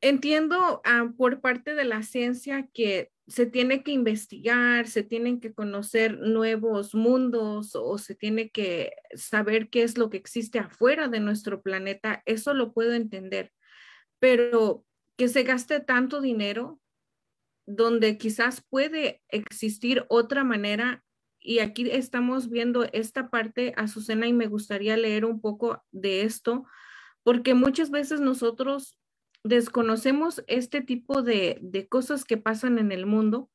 Entiendo 0.00 0.80
ah, 0.84 1.10
por 1.16 1.40
parte 1.40 1.74
de 1.74 1.84
la 1.84 2.02
ciencia 2.02 2.68
que 2.72 3.10
se 3.26 3.44
tiene 3.44 3.82
que 3.82 3.90
investigar, 3.92 4.88
se 4.88 5.02
tienen 5.02 5.40
que 5.40 5.52
conocer 5.52 6.18
nuevos 6.18 6.94
mundos 6.94 7.74
o 7.74 7.98
se 7.98 8.14
tiene 8.14 8.50
que 8.50 8.94
saber 9.14 9.68
qué 9.68 9.82
es 9.82 9.98
lo 9.98 10.08
que 10.08 10.16
existe 10.16 10.58
afuera 10.58 11.08
de 11.08 11.20
nuestro 11.20 11.62
planeta. 11.62 12.22
Eso 12.24 12.54
lo 12.54 12.72
puedo 12.72 12.94
entender. 12.94 13.52
Pero 14.18 14.86
que 15.16 15.28
se 15.28 15.42
gaste 15.42 15.80
tanto 15.80 16.20
dinero 16.22 16.80
donde 17.68 18.16
quizás 18.16 18.64
puede 18.70 19.20
existir 19.28 20.06
otra 20.08 20.42
manera. 20.42 21.04
Y 21.38 21.58
aquí 21.58 21.90
estamos 21.90 22.48
viendo 22.48 22.84
esta 22.94 23.28
parte, 23.28 23.74
Azucena, 23.76 24.26
y 24.26 24.32
me 24.32 24.46
gustaría 24.46 24.96
leer 24.96 25.26
un 25.26 25.42
poco 25.42 25.84
de 25.92 26.22
esto, 26.22 26.64
porque 27.22 27.52
muchas 27.52 27.90
veces 27.90 28.20
nosotros 28.20 28.98
desconocemos 29.44 30.42
este 30.46 30.80
tipo 30.80 31.20
de, 31.20 31.58
de 31.60 31.86
cosas 31.88 32.24
que 32.24 32.38
pasan 32.38 32.78
en 32.78 32.90
el 32.90 33.04
mundo. 33.04 33.50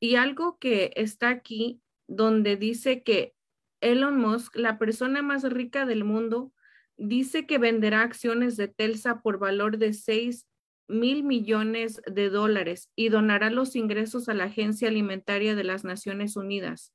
Y 0.00 0.14
algo 0.14 0.56
que 0.58 0.90
está 0.96 1.28
aquí, 1.28 1.82
donde 2.08 2.56
dice 2.56 3.02
que 3.02 3.34
Elon 3.82 4.16
Musk, 4.16 4.56
la 4.56 4.78
persona 4.78 5.20
más 5.20 5.42
rica 5.42 5.84
del 5.84 6.04
mundo, 6.04 6.54
dice 6.96 7.46
que 7.46 7.58
venderá 7.58 8.00
acciones 8.00 8.56
de 8.56 8.68
Telsa 8.68 9.20
por 9.20 9.38
valor 9.38 9.76
de 9.76 9.92
6 9.92 10.46
mil 10.88 11.24
millones 11.24 12.00
de 12.06 12.30
dólares 12.30 12.90
y 12.94 13.08
donará 13.08 13.50
los 13.50 13.76
ingresos 13.76 14.28
a 14.28 14.34
la 14.34 14.44
Agencia 14.44 14.88
Alimentaria 14.88 15.54
de 15.54 15.64
las 15.64 15.84
Naciones 15.84 16.36
Unidas. 16.36 16.92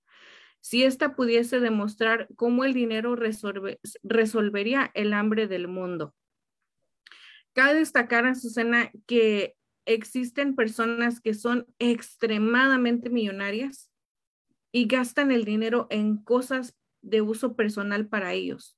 Si 0.61 0.83
ésta 0.83 1.15
pudiese 1.15 1.59
demostrar 1.59 2.27
cómo 2.35 2.65
el 2.65 2.73
dinero 2.73 3.15
resolvería 4.03 4.91
el 4.93 5.13
hambre 5.13 5.47
del 5.47 5.67
mundo. 5.67 6.13
Cabe 7.53 7.75
destacar, 7.79 8.25
Azucena, 8.25 8.91
que 9.07 9.55
existen 9.85 10.55
personas 10.55 11.21
que 11.21 11.33
son 11.33 11.65
extremadamente 11.79 13.09
millonarias 13.09 13.89
y 14.71 14.85
gastan 14.85 15.31
el 15.31 15.45
dinero 15.45 15.87
en 15.89 16.17
cosas 16.17 16.77
de 17.01 17.21
uso 17.21 17.55
personal 17.55 18.07
para 18.07 18.33
ellos. 18.33 18.77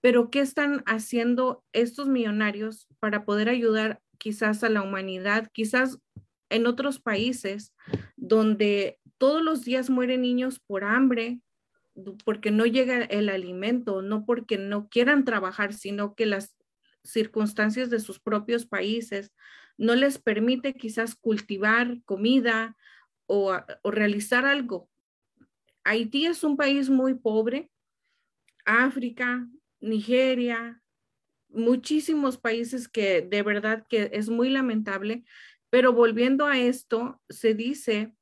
Pero, 0.00 0.30
¿qué 0.30 0.40
están 0.40 0.82
haciendo 0.86 1.62
estos 1.72 2.08
millonarios 2.08 2.88
para 2.98 3.24
poder 3.24 3.50
ayudar 3.50 4.00
quizás 4.20 4.62
a 4.62 4.68
la 4.68 4.82
humanidad, 4.82 5.50
quizás 5.52 5.98
en 6.50 6.66
otros 6.66 7.00
países 7.00 7.74
donde 8.16 9.00
todos 9.18 9.42
los 9.42 9.64
días 9.64 9.88
mueren 9.88 10.22
niños 10.22 10.60
por 10.60 10.84
hambre, 10.84 11.40
porque 12.24 12.50
no 12.50 12.66
llega 12.66 13.02
el 13.04 13.28
alimento, 13.28 14.02
no 14.02 14.24
porque 14.24 14.58
no 14.58 14.88
quieran 14.88 15.24
trabajar, 15.24 15.72
sino 15.72 16.14
que 16.14 16.26
las 16.26 16.54
circunstancias 17.02 17.88
de 17.90 17.98
sus 17.98 18.20
propios 18.20 18.66
países 18.66 19.32
no 19.78 19.94
les 19.94 20.18
permite 20.18 20.74
quizás 20.74 21.14
cultivar 21.14 22.02
comida 22.04 22.76
o, 23.26 23.56
o 23.82 23.90
realizar 23.90 24.44
algo. 24.44 24.88
Haití 25.84 26.26
es 26.26 26.44
un 26.44 26.56
país 26.56 26.90
muy 26.90 27.14
pobre, 27.14 27.70
África, 28.66 29.48
Nigeria, 29.80 30.82
muchísimos 31.52 32.38
países 32.38 32.88
que 32.88 33.22
de 33.22 33.42
verdad 33.42 33.86
que 33.88 34.10
es 34.12 34.28
muy 34.28 34.50
lamentable, 34.50 35.24
pero 35.70 35.92
volviendo 35.92 36.46
a 36.46 36.58
esto, 36.58 37.20
se 37.28 37.54
dice 37.54 38.14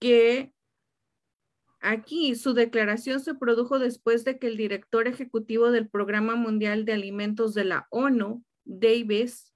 que 0.00 0.52
aquí 1.80 2.34
su 2.34 2.54
declaración 2.54 3.20
se 3.20 3.34
produjo 3.34 3.78
después 3.78 4.24
de 4.24 4.38
que 4.38 4.48
el 4.48 4.56
director 4.56 5.06
ejecutivo 5.06 5.70
del 5.70 5.88
Programa 5.88 6.34
Mundial 6.34 6.84
de 6.84 6.92
Alimentos 6.92 7.54
de 7.54 7.64
la 7.64 7.86
ONU, 7.90 8.44
Davis, 8.64 9.52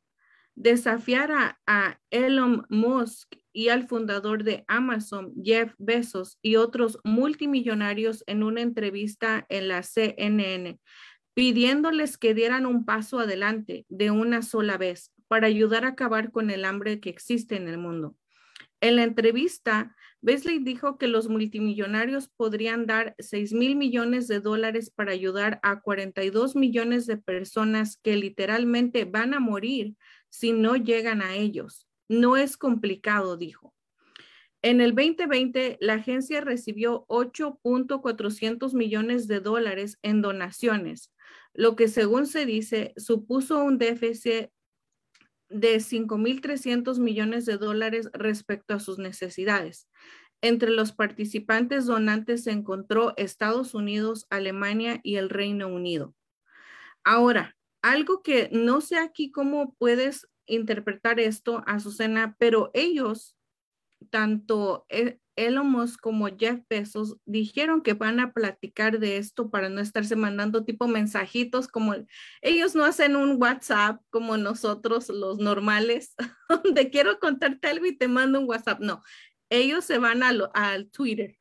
desafiara 0.54 1.60
a 1.66 2.00
Elon 2.10 2.66
Musk 2.68 3.34
y 3.52 3.68
al 3.68 3.88
fundador 3.88 4.44
de 4.44 4.64
Amazon, 4.68 5.32
Jeff 5.42 5.72
Bezos, 5.78 6.38
y 6.42 6.56
otros 6.56 6.98
multimillonarios 7.02 8.22
en 8.26 8.42
una 8.42 8.60
entrevista 8.60 9.46
en 9.48 9.68
la 9.68 9.82
CNN 9.82 10.78
pidiéndoles 11.40 12.18
que 12.18 12.34
dieran 12.34 12.66
un 12.66 12.84
paso 12.84 13.18
adelante 13.18 13.86
de 13.88 14.10
una 14.10 14.42
sola 14.42 14.76
vez 14.76 15.10
para 15.26 15.46
ayudar 15.46 15.86
a 15.86 15.92
acabar 15.92 16.32
con 16.32 16.50
el 16.50 16.66
hambre 16.66 17.00
que 17.00 17.08
existe 17.08 17.56
en 17.56 17.66
el 17.66 17.78
mundo. 17.78 18.14
En 18.82 18.96
la 18.96 19.04
entrevista, 19.04 19.96
Besley 20.20 20.58
dijo 20.58 20.98
que 20.98 21.08
los 21.08 21.30
multimillonarios 21.30 22.28
podrían 22.28 22.84
dar 22.84 23.14
6 23.20 23.54
mil 23.54 23.74
millones 23.74 24.28
de 24.28 24.40
dólares 24.40 24.90
para 24.90 25.12
ayudar 25.12 25.60
a 25.62 25.80
42 25.80 26.56
millones 26.56 27.06
de 27.06 27.16
personas 27.16 27.96
que 27.96 28.16
literalmente 28.16 29.06
van 29.06 29.32
a 29.32 29.40
morir 29.40 29.96
si 30.28 30.52
no 30.52 30.76
llegan 30.76 31.22
a 31.22 31.36
ellos. 31.36 31.88
No 32.06 32.36
es 32.36 32.58
complicado, 32.58 33.38
dijo. 33.38 33.74
En 34.60 34.82
el 34.82 34.94
2020, 34.94 35.78
la 35.80 35.94
agencia 35.94 36.42
recibió 36.42 37.06
8.400 37.08 38.74
millones 38.74 39.26
de 39.26 39.40
dólares 39.40 39.98
en 40.02 40.20
donaciones, 40.20 41.14
lo 41.54 41.76
que 41.76 41.88
según 41.88 42.26
se 42.26 42.46
dice 42.46 42.92
supuso 42.96 43.62
un 43.62 43.78
déficit 43.78 44.50
de 45.48 45.76
5.300 45.80 46.98
millones 46.98 47.44
de 47.44 47.58
dólares 47.58 48.08
respecto 48.12 48.74
a 48.74 48.80
sus 48.80 48.98
necesidades. 48.98 49.88
Entre 50.42 50.70
los 50.70 50.92
participantes 50.92 51.86
donantes 51.86 52.44
se 52.44 52.52
encontró 52.52 53.12
Estados 53.16 53.74
Unidos, 53.74 54.26
Alemania 54.30 55.00
y 55.02 55.16
el 55.16 55.28
Reino 55.28 55.68
Unido. 55.68 56.14
Ahora, 57.04 57.56
algo 57.82 58.22
que 58.22 58.48
no 58.52 58.80
sé 58.80 58.96
aquí 58.96 59.30
cómo 59.30 59.74
puedes 59.78 60.28
interpretar 60.46 61.20
esto, 61.20 61.62
Azucena, 61.66 62.36
pero 62.38 62.70
ellos 62.74 63.36
tanto 64.10 64.86
e-, 64.88 65.18
Elon 65.46 65.70
Musk 65.70 66.00
como 66.00 66.28
Jeff 66.28 66.60
Bezos 66.68 67.16
dijeron 67.24 67.82
que 67.82 67.94
van 67.94 68.20
a 68.20 68.32
platicar 68.32 68.98
de 68.98 69.16
esto 69.16 69.50
para 69.50 69.68
no 69.68 69.80
estarse 69.80 70.16
mandando 70.16 70.64
tipo 70.64 70.88
mensajitos 70.88 71.68
como 71.68 71.94
ellos 72.42 72.74
no 72.74 72.84
hacen 72.84 73.16
un 73.16 73.40
WhatsApp 73.40 74.00
como 74.10 74.36
nosotros 74.36 75.08
los 75.08 75.38
normales, 75.38 76.14
donde 76.48 76.90
quiero 76.90 77.18
contarte 77.18 77.68
algo 77.68 77.86
y 77.86 77.96
te 77.96 78.08
mando 78.08 78.40
un 78.40 78.48
WhatsApp. 78.48 78.80
No, 78.80 79.02
ellos 79.50 79.84
se 79.84 79.98
van 79.98 80.22
al, 80.22 80.50
al 80.54 80.90
Twitter. 80.90 81.36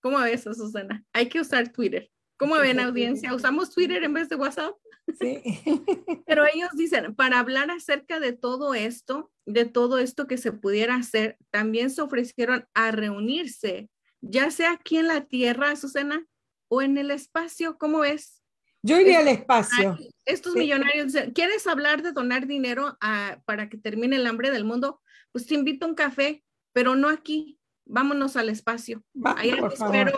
¿Cómo 0.00 0.18
ves, 0.18 0.42
Susana? 0.42 1.04
Hay 1.12 1.28
que 1.28 1.40
usar 1.40 1.72
Twitter. 1.72 2.11
¿Cómo 2.36 2.56
ven, 2.56 2.80
audiencia? 2.80 3.34
¿Usamos 3.34 3.70
Twitter 3.70 4.02
en 4.02 4.14
vez 4.14 4.28
de 4.28 4.36
WhatsApp? 4.36 4.74
Sí. 5.18 5.40
Pero 6.26 6.44
ellos 6.52 6.70
dicen, 6.74 7.14
para 7.14 7.38
hablar 7.38 7.70
acerca 7.70 8.20
de 8.20 8.32
todo 8.32 8.74
esto, 8.74 9.30
de 9.46 9.64
todo 9.64 9.98
esto 9.98 10.26
que 10.26 10.38
se 10.38 10.52
pudiera 10.52 10.96
hacer, 10.96 11.36
también 11.50 11.90
se 11.90 12.02
ofrecieron 12.02 12.66
a 12.74 12.90
reunirse, 12.90 13.90
ya 14.20 14.50
sea 14.50 14.72
aquí 14.72 14.98
en 14.98 15.08
la 15.08 15.24
Tierra, 15.24 15.76
Susana, 15.76 16.26
o 16.68 16.82
en 16.82 16.96
el 16.96 17.10
espacio, 17.10 17.76
¿cómo 17.76 18.00
ves? 18.00 18.42
Yo 18.82 18.98
iría 18.98 19.20
al 19.20 19.28
espacio. 19.28 19.96
Estos 20.24 20.56
millonarios 20.56 21.12
dicen, 21.12 21.32
¿quieres 21.32 21.66
hablar 21.66 22.02
de 22.02 22.12
donar 22.12 22.46
dinero 22.46 22.96
para 23.44 23.68
que 23.68 23.76
termine 23.76 24.16
el 24.16 24.26
hambre 24.26 24.50
del 24.50 24.64
mundo? 24.64 25.00
Pues 25.30 25.46
te 25.46 25.54
invito 25.54 25.86
a 25.86 25.90
un 25.90 25.94
café, 25.94 26.42
pero 26.72 26.96
no 26.96 27.08
aquí, 27.08 27.60
vámonos 27.84 28.36
al 28.36 28.48
espacio. 28.48 29.02
Allá 29.24 29.56
te 29.68 29.74
espero 29.74 30.12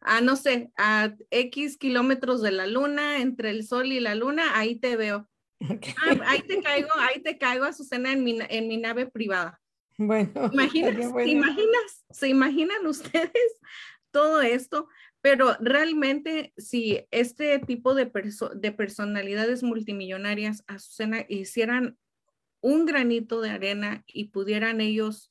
a, 0.00 0.20
no 0.20 0.36
sé, 0.36 0.70
a 0.76 1.14
X 1.30 1.76
kilómetros 1.76 2.42
de 2.42 2.52
la 2.52 2.66
luna, 2.66 3.18
entre 3.18 3.50
el 3.50 3.66
sol 3.66 3.92
y 3.92 4.00
la 4.00 4.14
luna, 4.14 4.58
ahí 4.58 4.76
te 4.76 4.96
veo. 4.96 5.28
Ah, 5.62 6.16
ahí 6.26 6.42
te 6.42 6.62
caigo, 6.62 6.88
ahí 6.96 7.20
te 7.22 7.36
caigo, 7.36 7.64
Azucena, 7.64 8.12
en 8.12 8.24
mi, 8.24 8.38
en 8.48 8.68
mi 8.68 8.78
nave 8.78 9.06
privada. 9.06 9.60
Bueno. 9.98 10.50
¿Imaginas, 10.52 11.12
¿Se 11.12 11.28
imaginas? 11.28 12.04
¿Se 12.10 12.28
imaginan 12.28 12.86
ustedes 12.86 13.60
todo 14.10 14.40
esto? 14.40 14.88
Pero 15.20 15.54
realmente, 15.60 16.54
si 16.56 17.06
este 17.10 17.58
tipo 17.58 17.94
de, 17.94 18.10
de 18.54 18.72
personalidades 18.72 19.62
multimillonarias, 19.62 20.64
Azucena, 20.66 21.26
hicieran 21.28 21.98
un 22.62 22.86
granito 22.86 23.42
de 23.42 23.50
arena 23.50 24.04
y 24.06 24.28
pudieran 24.28 24.80
ellos 24.80 25.29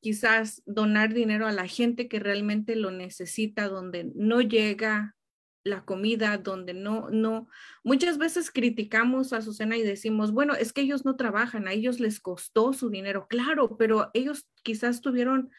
quizás 0.00 0.62
donar 0.66 1.12
dinero 1.12 1.46
a 1.46 1.52
la 1.52 1.66
gente 1.66 2.08
que 2.08 2.20
realmente 2.20 2.76
lo 2.76 2.90
necesita, 2.90 3.68
donde 3.68 4.10
no 4.14 4.40
llega 4.40 5.16
la 5.64 5.84
comida, 5.84 6.38
donde 6.38 6.74
no, 6.74 7.10
no, 7.10 7.48
muchas 7.84 8.18
veces 8.18 8.50
criticamos 8.50 9.32
a 9.32 9.42
Susana 9.42 9.76
y 9.76 9.82
decimos, 9.82 10.32
bueno, 10.32 10.54
es 10.54 10.72
que 10.72 10.80
ellos 10.80 11.04
no 11.04 11.16
trabajan, 11.16 11.68
a 11.68 11.72
ellos 11.72 12.00
les 12.00 12.20
costó 12.20 12.72
su 12.72 12.90
dinero, 12.90 13.26
claro, 13.28 13.76
pero 13.76 14.10
ellos 14.14 14.48
quizás 14.62 15.00
tuvieron 15.00 15.50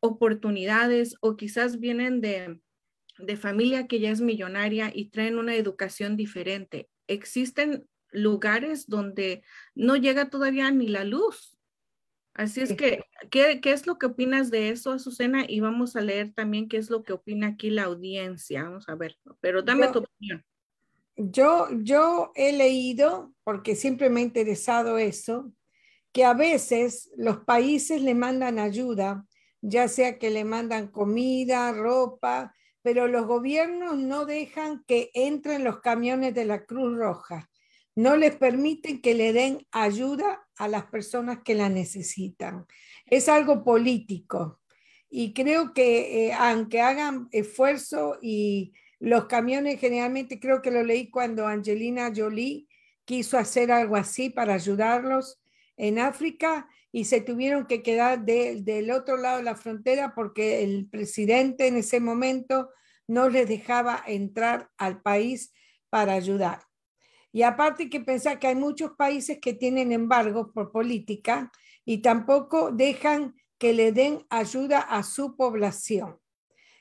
oportunidades 0.00 1.16
o 1.20 1.36
quizás 1.36 1.78
vienen 1.78 2.20
de, 2.20 2.60
de 3.18 3.36
familia 3.36 3.86
que 3.86 4.00
ya 4.00 4.10
es 4.10 4.20
millonaria 4.20 4.90
y 4.94 5.10
traen 5.10 5.38
una 5.38 5.54
educación 5.54 6.16
diferente. 6.16 6.88
Existen 7.06 7.86
lugares 8.10 8.88
donde 8.88 9.42
no 9.74 9.96
llega 9.96 10.30
todavía 10.30 10.70
ni 10.70 10.88
la 10.88 11.04
luz, 11.04 11.59
Así 12.40 12.62
es 12.62 12.72
que, 12.72 13.04
¿qué, 13.30 13.60
es 13.62 13.86
lo 13.86 13.98
que 13.98 14.06
opinas 14.06 14.50
de 14.50 14.70
eso, 14.70 14.92
Azucena? 14.92 15.44
Y 15.46 15.60
vamos 15.60 15.94
a 15.94 16.00
leer 16.00 16.32
también 16.32 16.70
qué 16.70 16.78
es 16.78 16.88
lo 16.88 17.02
que 17.02 17.12
opina 17.12 17.48
aquí 17.48 17.68
la 17.68 17.82
audiencia. 17.82 18.62
Vamos 18.62 18.88
a 18.88 18.94
ver, 18.94 19.18
pero 19.42 19.60
dame 19.60 19.88
tu 19.88 19.98
opinión. 19.98 20.42
Yo, 21.16 21.68
yo 21.82 22.32
he 22.34 22.54
leído, 22.54 23.34
porque 23.44 23.76
siempre 23.76 24.08
me 24.08 24.20
ha 24.20 24.22
interesado 24.22 24.96
eso, 24.96 25.52
que 26.12 26.24
a 26.24 26.32
veces 26.32 27.10
los 27.14 27.44
países 27.44 28.00
le 28.00 28.14
mandan 28.14 28.58
ayuda, 28.58 29.26
ya 29.60 29.86
sea 29.86 30.18
que 30.18 30.30
le 30.30 30.44
mandan 30.44 30.88
comida, 30.88 31.72
ropa, 31.72 32.54
pero 32.80 33.06
los 33.06 33.26
gobiernos 33.26 33.98
no 33.98 34.24
dejan 34.24 34.82
que 34.86 35.10
entren 35.12 35.62
los 35.62 35.80
camiones 35.80 36.34
de 36.34 36.46
la 36.46 36.64
Cruz 36.64 36.96
Roja 36.96 37.49
no 38.00 38.16
les 38.16 38.34
permiten 38.34 39.02
que 39.02 39.14
le 39.14 39.34
den 39.34 39.66
ayuda 39.72 40.48
a 40.56 40.68
las 40.68 40.86
personas 40.86 41.40
que 41.44 41.54
la 41.54 41.68
necesitan. 41.68 42.66
Es 43.04 43.28
algo 43.28 43.62
político 43.62 44.58
y 45.10 45.34
creo 45.34 45.74
que 45.74 46.28
eh, 46.28 46.32
aunque 46.32 46.80
hagan 46.80 47.28
esfuerzo 47.30 48.16
y 48.22 48.72
los 49.00 49.26
camiones 49.26 49.78
generalmente, 49.78 50.40
creo 50.40 50.62
que 50.62 50.70
lo 50.70 50.82
leí 50.82 51.10
cuando 51.10 51.46
Angelina 51.46 52.10
Jolie 52.14 52.68
quiso 53.04 53.36
hacer 53.36 53.70
algo 53.70 53.96
así 53.96 54.30
para 54.30 54.54
ayudarlos 54.54 55.42
en 55.76 55.98
África 55.98 56.68
y 56.92 57.04
se 57.04 57.20
tuvieron 57.20 57.66
que 57.66 57.82
quedar 57.82 58.24
del 58.24 58.90
otro 58.92 59.18
lado 59.18 59.38
de 59.38 59.42
la 59.42 59.56
frontera 59.56 60.14
porque 60.14 60.62
el 60.62 60.88
presidente 60.88 61.66
en 61.66 61.76
ese 61.76 62.00
momento 62.00 62.70
no 63.06 63.28
les 63.28 63.46
dejaba 63.46 64.02
entrar 64.06 64.70
al 64.78 65.02
país 65.02 65.52
para 65.90 66.14
ayudar. 66.14 66.69
Y 67.32 67.42
aparte 67.42 67.88
que 67.88 68.00
pensar 68.00 68.38
que 68.38 68.48
hay 68.48 68.56
muchos 68.56 68.92
países 68.92 69.38
que 69.40 69.54
tienen 69.54 69.92
embargos 69.92 70.48
por 70.52 70.72
política 70.72 71.52
y 71.84 71.98
tampoco 71.98 72.72
dejan 72.72 73.34
que 73.58 73.72
le 73.72 73.92
den 73.92 74.26
ayuda 74.30 74.80
a 74.80 75.02
su 75.02 75.36
población. 75.36 76.18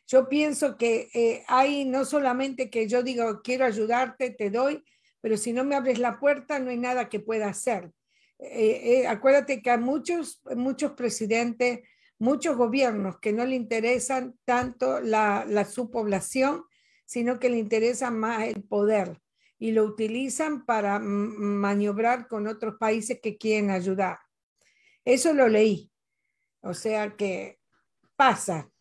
Yo 0.07 0.27
pienso 0.27 0.75
que 0.77 1.09
eh, 1.13 1.43
hay 1.47 1.85
no 1.85 2.03
solamente 2.03 2.71
que 2.71 2.87
yo 2.87 3.03
digo, 3.03 3.41
quiero 3.43 3.65
ayudarte, 3.65 4.31
te 4.31 4.49
doy, 4.49 4.83
pero 5.21 5.37
si 5.37 5.53
no 5.53 5.63
me 5.63 5.75
abres 5.75 5.99
la 5.99 6.19
puerta, 6.19 6.57
no 6.57 6.71
hay 6.71 6.77
nada 6.77 7.09
que 7.09 7.19
pueda 7.19 7.47
hacer. 7.47 7.91
Eh, 8.39 9.01
eh, 9.01 9.07
acuérdate 9.07 9.61
que 9.61 9.69
hay 9.69 9.77
muchos, 9.77 10.41
muchos 10.55 10.93
presidentes, 10.93 11.81
muchos 12.17 12.57
gobiernos 12.57 13.19
que 13.19 13.33
no 13.33 13.45
le 13.45 13.55
interesan 13.55 14.35
tanto 14.45 14.99
la, 14.99 15.45
la, 15.47 15.65
su 15.65 15.91
población, 15.91 16.63
sino 17.05 17.39
que 17.39 17.49
le 17.49 17.57
interesa 17.57 18.09
más 18.09 18.47
el 18.47 18.63
poder 18.63 19.19
y 19.59 19.71
lo 19.73 19.83
utilizan 19.83 20.65
para 20.65 20.99
maniobrar 20.99 22.27
con 22.27 22.47
otros 22.47 22.75
países 22.79 23.19
que 23.21 23.37
quieren 23.37 23.69
ayudar. 23.69 24.19
Eso 25.03 25.33
lo 25.33 25.49
leí. 25.49 25.91
O 26.61 26.73
sea 26.73 27.15
que 27.15 27.59
pasa. 28.15 28.71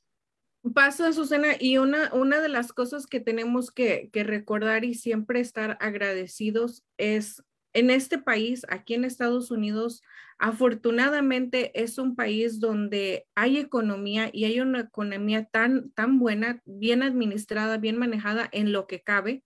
Pasa, 0.74 1.12
Susana, 1.12 1.54
y 1.58 1.78
una, 1.78 2.12
una 2.12 2.40
de 2.40 2.48
las 2.48 2.72
cosas 2.72 3.06
que 3.06 3.20
tenemos 3.20 3.70
que, 3.70 4.10
que 4.12 4.22
recordar 4.22 4.84
y 4.84 4.94
siempre 4.94 5.40
estar 5.40 5.78
agradecidos 5.80 6.84
es 6.96 7.42
en 7.72 7.90
este 7.90 8.18
país, 8.18 8.66
aquí 8.68 8.94
en 8.94 9.04
Estados 9.04 9.50
Unidos, 9.50 10.02
afortunadamente 10.38 11.80
es 11.80 11.98
un 11.98 12.16
país 12.16 12.60
donde 12.60 13.26
hay 13.34 13.58
economía 13.58 14.30
y 14.32 14.44
hay 14.44 14.60
una 14.60 14.80
economía 14.80 15.44
tan, 15.44 15.90
tan 15.92 16.18
buena, 16.18 16.60
bien 16.64 17.02
administrada, 17.02 17.78
bien 17.78 17.96
manejada 17.96 18.48
en 18.52 18.72
lo 18.72 18.86
que 18.86 19.02
cabe 19.02 19.44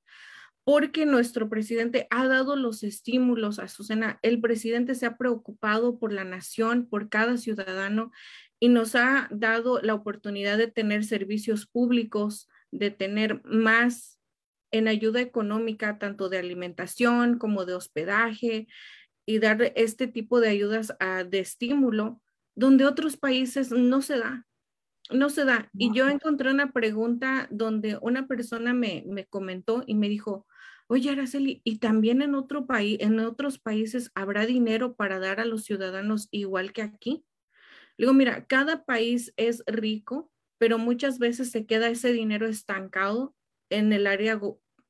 porque 0.65 1.07
nuestro 1.07 1.49
presidente 1.49 2.07
ha 2.11 2.27
dado 2.29 2.57
los 2.57 2.83
estímulos 2.83 3.59
a 3.59 3.69
Susana. 3.69 4.19
El 4.23 4.41
presidente 4.41 4.95
se 4.95 5.07
ha 5.07 5.17
preocupado 5.17 5.99
por 5.99 6.13
la 6.13 6.25
nación, 6.25 6.87
por 6.87 7.09
cada 7.09 7.37
ciudadano 7.37 8.13
y 8.61 8.69
nos 8.69 8.95
ha 8.95 9.29
dado 9.33 9.81
la 9.81 9.95
oportunidad 9.95 10.57
de 10.59 10.69
tener 10.69 11.05
servicios 11.05 11.67
públicos, 11.67 12.49
de 12.71 12.91
tener 12.93 13.43
más 13.45 14.21
en 14.71 14.87
ayuda 14.87 15.21
económica, 15.21 15.99
tanto 15.99 16.29
de 16.29 16.39
alimentación 16.39 17.39
como 17.39 17.65
de 17.67 17.75
hospedaje 17.75 18.69
y 19.27 19.39
dar 19.41 19.73
este 19.75 20.07
tipo 20.07 20.41
de 20.41 20.49
ayudas 20.49 20.95
de 21.29 21.41
estímulo, 21.41 22.21
donde 22.55 22.85
otros 22.87 23.17
países 23.17 23.73
no 23.73 24.01
se 24.01 24.19
da. 24.19 24.47
No 25.11 25.29
se 25.29 25.45
da. 25.45 25.69
Y 25.75 25.93
yo 25.93 26.09
encontré 26.09 26.51
una 26.51 26.73
pregunta 26.73 27.49
donde 27.51 27.99
una 28.01 28.29
persona 28.29 28.73
me, 28.73 29.03
me 29.07 29.27
comentó 29.27 29.83
y 29.87 29.95
me 29.95 30.09
dijo, 30.09 30.47
Oye, 30.89 31.11
Araceli, 31.11 31.61
¿y 31.65 31.79
también 31.79 32.23
en 32.23 32.35
otro 32.35 32.67
país, 32.67 32.99
en 33.01 33.19
otros 33.21 33.59
países 33.59 34.11
habrá 34.15 34.47
dinero 34.47 34.95
para 34.95 35.19
dar 35.19 35.41
a 35.41 35.45
los 35.45 35.65
ciudadanos 35.65 36.29
igual 36.31 36.73
que 36.73 36.83
aquí? 36.83 37.25
digo, 37.99 38.13
mira, 38.13 38.47
cada 38.47 38.85
país 38.85 39.33
es 39.37 39.63
rico, 39.67 40.31
pero 40.59 40.79
muchas 40.79 41.19
veces 41.19 41.51
se 41.51 41.67
queda 41.67 41.89
ese 41.89 42.13
dinero 42.13 42.47
estancado 42.47 43.35
en 43.71 43.93
el 43.93 44.07
área 44.07 44.41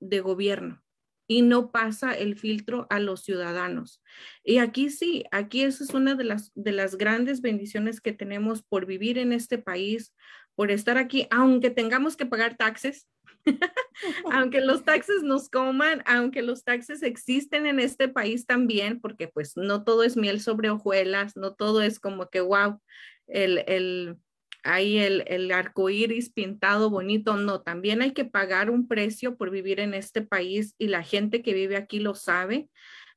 de 0.01 0.20
gobierno 0.20 0.82
y 1.28 1.43
no 1.43 1.70
pasa 1.70 2.12
el 2.12 2.36
filtro 2.36 2.86
a 2.90 3.01
los 3.01 3.22
ciudadanos. 3.22 4.03
Y 4.45 4.59
aquí 4.59 4.90
sí, 4.90 5.24
aquí 5.30 5.62
eso 5.62 5.84
es 5.84 5.90
una 5.95 6.14
de 6.14 6.24
las, 6.24 6.53
de 6.55 6.72
las 6.72 6.97
grandes 6.97 7.40
bendiciones 7.40 8.01
que 8.01 8.12
tenemos 8.12 8.62
por 8.62 8.86
vivir 8.86 9.18
en 9.18 9.32
este 9.32 9.59
país, 9.59 10.14
por 10.55 10.70
estar 10.70 10.99
aquí, 10.99 11.26
aunque 11.30 11.70
tengamos 11.70 12.16
que 12.16 12.26
pagar 12.26 12.57
taxes, 12.57 13.09
aunque 14.32 14.61
los 14.61 14.84
taxes 14.84 15.22
nos 15.22 15.49
coman, 15.49 16.03
aunque 16.07 16.43
los 16.43 16.64
taxes 16.64 17.03
existen 17.03 17.66
en 17.66 17.80
este 17.80 18.09
país 18.09 18.47
también, 18.47 19.01
porque 19.01 19.28
pues 19.28 19.57
no 19.57 19.84
todo 19.84 20.03
es 20.03 20.16
miel 20.16 20.40
sobre 20.40 20.70
hojuelas, 20.70 21.36
no 21.36 21.55
todo 21.55 21.82
es 21.82 21.99
como 21.99 22.28
que, 22.28 22.40
wow, 22.40 22.80
el, 23.26 23.64
el, 23.66 24.16
ahí 24.62 24.99
el, 24.99 25.24
el 25.26 25.51
arco 25.53 25.90
iris 25.90 26.30
pintado 26.30 26.90
bonito, 26.90 27.36
no, 27.36 27.62
también 27.62 28.03
hay 28.03 28.12
que 28.12 28.24
pagar 28.24 28.70
un 28.70 28.86
precio 28.86 29.36
por 29.36 29.51
vivir 29.51 29.80
en 29.80 29.95
este 29.95 30.22
país 30.22 30.74
y 30.78 30.88
la 30.88 31.03
gente 31.03 31.43
que 31.43 31.55
vive 31.55 31.76
aquí 31.76 31.99
lo 31.99 32.14
sabe, 32.14 32.68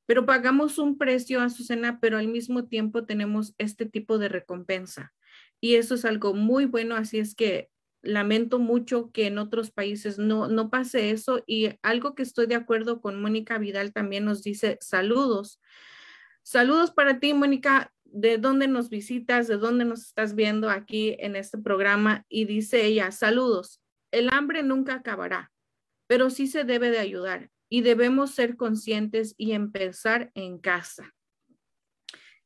pero 0.05 0.25
pagamos 0.25 0.77
un 0.77 0.97
precio, 0.97 1.41
Azucena, 1.41 1.99
pero 1.99 2.17
al 2.17 2.27
mismo 2.27 2.65
tiempo 2.65 3.05
tenemos 3.05 3.55
este 3.57 3.85
tipo 3.85 4.17
de 4.17 4.29
recompensa. 4.29 5.13
Y 5.59 5.75
eso 5.75 5.95
es 5.95 6.05
algo 6.05 6.33
muy 6.35 6.65
bueno, 6.65 6.95
así 6.95 7.17
es 7.17 7.33
que 7.33 7.69
lamento 8.05 8.59
mucho 8.59 9.11
que 9.11 9.27
en 9.27 9.37
otros 9.37 9.71
países 9.71 10.17
no, 10.17 10.47
no 10.47 10.69
pase 10.69 11.11
eso. 11.11 11.43
Y 11.45 11.71
algo 11.81 12.15
que 12.15 12.23
estoy 12.23 12.47
de 12.47 12.55
acuerdo 12.55 13.01
con 13.01 13.21
Mónica 13.21 13.57
Vidal 13.57 13.93
también 13.93 14.25
nos 14.25 14.43
dice 14.43 14.77
saludos. 14.81 15.59
Saludos 16.43 16.91
para 16.91 17.19
ti, 17.19 17.33
Mónica 17.33 17.91
de 18.15 18.37
dónde 18.37 18.69
nos 18.69 18.89
visitas, 18.89 19.47
de 19.47 19.57
dónde 19.57 19.83
nos 19.83 20.05
estás 20.05 20.35
viendo 20.35 20.69
aquí 20.69 21.17
en 21.19 21.35
este 21.35 21.57
programa. 21.57 22.25
Y 22.29 22.45
dice 22.45 22.85
ella, 22.85 23.11
saludos, 23.11 23.81
el 24.11 24.29
hambre 24.31 24.63
nunca 24.63 24.95
acabará, 24.95 25.51
pero 26.07 26.29
sí 26.29 26.47
se 26.47 26.63
debe 26.63 26.91
de 26.91 26.99
ayudar 26.99 27.49
y 27.67 27.81
debemos 27.81 28.31
ser 28.31 28.55
conscientes 28.55 29.35
y 29.37 29.51
empezar 29.51 30.31
en 30.33 30.59
casa. 30.59 31.13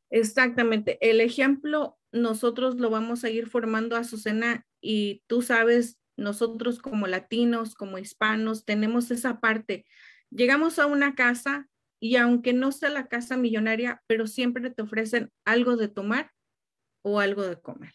Exactamente, 0.10 0.98
el 1.08 1.22
ejemplo 1.22 1.99
nosotros 2.12 2.76
lo 2.78 2.90
vamos 2.90 3.24
a 3.24 3.30
ir 3.30 3.48
formando 3.48 3.96
a 3.96 4.00
Azucena 4.00 4.66
y 4.82 5.24
tú 5.28 5.42
sabes, 5.42 6.00
nosotros 6.18 6.80
como 6.80 7.08
latinos, 7.08 7.76
como 7.76 7.98
hispanos, 7.98 8.66
tenemos 8.66 9.12
esa 9.12 9.40
parte. 9.40 9.86
Llegamos 10.30 10.80
a 10.80 10.86
una 10.86 11.16
casa 11.16 11.70
y 12.00 12.16
aunque 12.16 12.54
no 12.54 12.72
sea 12.72 12.90
la 12.90 13.08
casa 13.08 13.38
millonaria, 13.38 14.04
pero 14.08 14.28
siempre 14.28 14.70
te 14.70 14.82
ofrecen 14.82 15.32
algo 15.46 15.76
de 15.76 15.88
tomar 15.88 16.32
o 17.02 17.20
algo 17.20 17.44
de 17.44 17.60
comer. 17.60 17.94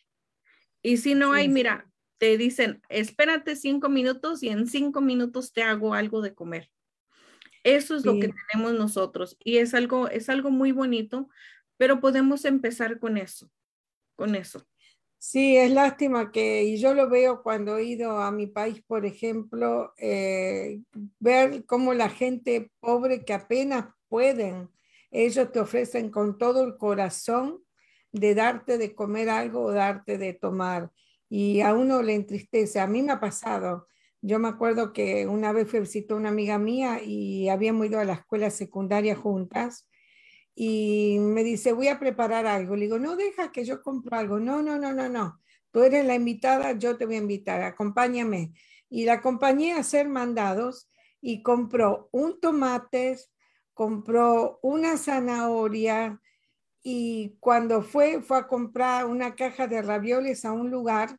Y 0.83 0.99
si 0.99 1.15
no 1.15 1.33
hay, 1.33 1.49
mira, 1.49 1.91
te 2.19 2.37
dicen, 2.37 2.83
espérate 2.89 3.57
cinco 3.57 3.89
minutos 3.89 4.43
y 4.43 4.49
en 4.49 4.67
cinco 4.67 5.01
minutos 5.01 5.53
te 5.53 5.63
hago 5.63 5.95
algo 5.95 6.21
de 6.21 6.35
comer. 6.35 6.71
Eso 7.63 7.97
es 7.97 8.05
lo 8.05 8.19
que 8.21 8.29
tenemos 8.29 8.75
nosotros 8.75 9.39
y 9.43 9.57
es 9.57 9.73
algo, 9.73 10.09
es 10.09 10.29
algo 10.29 10.51
muy 10.51 10.73
bonito, 10.73 11.31
pero 11.79 12.01
podemos 12.01 12.45
empezar 12.45 12.99
con 12.99 13.17
eso, 13.17 13.51
con 14.17 14.35
eso. 14.35 14.63
Sí, 15.19 15.57
es 15.57 15.71
lástima 15.73 16.31
que, 16.31 16.65
y 16.65 16.77
yo 16.77 16.93
lo 16.93 17.09
veo 17.09 17.43
cuando 17.43 17.79
he 17.79 17.85
ido 17.85 18.19
a 18.19 18.31
mi 18.31 18.47
país, 18.47 18.83
por 18.87 19.07
ejemplo, 19.07 19.95
eh, 19.97 20.81
ver 21.19 21.65
cómo 21.65 21.95
la 21.95 22.11
gente 22.11 22.71
pobre 22.81 23.25
que 23.25 23.33
apenas 23.33 23.87
pueden, 24.09 24.69
ellos 25.11 25.51
te 25.51 25.61
ofrecen 25.61 26.11
con 26.11 26.37
todo 26.37 26.65
el 26.65 26.77
corazón 26.77 27.65
de 28.13 28.35
darte 28.35 28.79
de 28.79 28.95
comer 28.95 29.31
algo 29.31 29.63
o 29.63 29.73
darte 29.73 30.19
de 30.19 30.35
tomar. 30.35 30.91
Y 31.31 31.63
a 31.63 31.73
uno 31.73 32.03
le 32.03 32.15
entristece. 32.15 32.79
A 32.79 32.87
mí 32.87 33.03
me 33.03 33.13
ha 33.13 33.21
pasado. 33.21 33.89
Yo 34.21 34.39
me 34.39 34.49
acuerdo 34.49 34.93
que 34.93 35.27
una 35.27 35.53
vez 35.53 35.69
fui 35.69 35.79
a 35.79 35.83
visitar 35.83 36.17
a 36.17 36.21
una 36.21 36.29
amiga 36.29 36.59
mía 36.59 37.01
y 37.03 37.49
habíamos 37.49 37.87
ido 37.87 37.99
a 37.99 38.05
la 38.05 38.15
escuela 38.15 38.51
secundaria 38.51 39.17
juntas 39.17 39.89
y 40.55 41.19
me 41.21 41.43
dice, 41.43 41.73
voy 41.73 41.89
a 41.89 41.99
preparar 41.99 42.47
algo. 42.47 42.77
Le 42.77 42.85
digo, 42.85 42.99
no, 42.99 43.17
deja 43.17 43.51
que 43.51 43.65
yo 43.65 43.83
compro 43.83 44.17
algo. 44.17 44.39
No, 44.39 44.63
no, 44.63 44.79
no, 44.79 44.93
no, 44.93 45.09
no. 45.09 45.41
Tú 45.71 45.83
eres 45.83 46.05
la 46.07 46.15
invitada, 46.15 46.73
yo 46.73 46.97
te 46.97 47.07
voy 47.07 47.17
a 47.17 47.19
invitar, 47.19 47.63
acompáñame. 47.63 48.53
Y 48.89 49.05
la 49.05 49.15
acompañé 49.15 49.73
a 49.73 49.79
hacer 49.79 50.09
mandados 50.09 50.89
y 51.21 51.43
compró 51.43 52.09
un 52.13 52.39
tomate, 52.41 53.19
compró 53.73 54.61
una 54.63 54.97
zanahoria 54.97 56.21
y 56.83 57.37
cuando 57.41 57.83
fue, 57.83 58.21
fue 58.21 58.39
a 58.39 58.47
comprar 58.47 59.07
una 59.07 59.35
caja 59.35 59.67
de 59.67 59.83
ravioles 59.83 60.45
a 60.45 60.53
un 60.53 60.71
lugar 60.71 61.19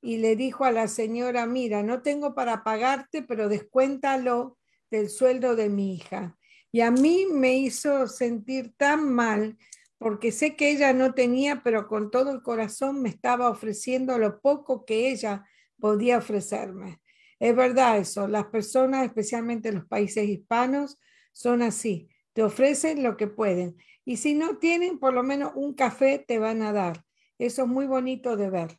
y 0.00 0.16
le 0.16 0.34
dijo 0.34 0.64
a 0.64 0.72
la 0.72 0.88
señora, 0.88 1.46
mira, 1.46 1.82
no 1.82 2.02
tengo 2.02 2.34
para 2.34 2.64
pagarte, 2.64 3.22
pero 3.22 3.48
descuéntalo 3.48 4.58
del 4.90 5.10
sueldo 5.10 5.54
de 5.54 5.68
mi 5.68 5.94
hija. 5.94 6.36
Y 6.72 6.80
a 6.80 6.90
mí 6.90 7.26
me 7.30 7.54
hizo 7.54 8.08
sentir 8.08 8.74
tan 8.76 9.12
mal 9.12 9.58
porque 9.98 10.32
sé 10.32 10.56
que 10.56 10.72
ella 10.72 10.92
no 10.92 11.14
tenía, 11.14 11.62
pero 11.62 11.86
con 11.86 12.10
todo 12.10 12.32
el 12.32 12.42
corazón 12.42 13.02
me 13.02 13.08
estaba 13.08 13.48
ofreciendo 13.50 14.18
lo 14.18 14.40
poco 14.40 14.84
que 14.84 15.10
ella 15.10 15.46
podía 15.78 16.18
ofrecerme. 16.18 17.00
Es 17.38 17.54
verdad 17.54 17.98
eso, 17.98 18.26
las 18.26 18.46
personas, 18.46 19.04
especialmente 19.04 19.68
en 19.68 19.76
los 19.76 19.86
países 19.86 20.28
hispanos, 20.28 20.98
son 21.32 21.62
así, 21.62 22.08
te 22.32 22.42
ofrecen 22.42 23.02
lo 23.02 23.16
que 23.16 23.26
pueden. 23.26 23.76
Y 24.04 24.16
si 24.16 24.34
no 24.34 24.58
tienen, 24.58 24.98
por 24.98 25.14
lo 25.14 25.22
menos 25.22 25.52
un 25.54 25.74
café 25.74 26.18
te 26.18 26.38
van 26.38 26.62
a 26.62 26.72
dar. 26.72 27.04
Eso 27.38 27.62
es 27.62 27.68
muy 27.68 27.86
bonito 27.86 28.36
de 28.36 28.50
ver. 28.50 28.78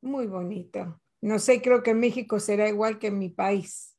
Muy 0.00 0.26
bonito. 0.26 1.00
No 1.20 1.38
sé, 1.38 1.60
creo 1.60 1.82
que 1.82 1.90
en 1.90 2.00
México 2.00 2.38
será 2.38 2.68
igual 2.68 2.98
que 2.98 3.08
en 3.08 3.18
mi 3.18 3.30
país. 3.30 3.96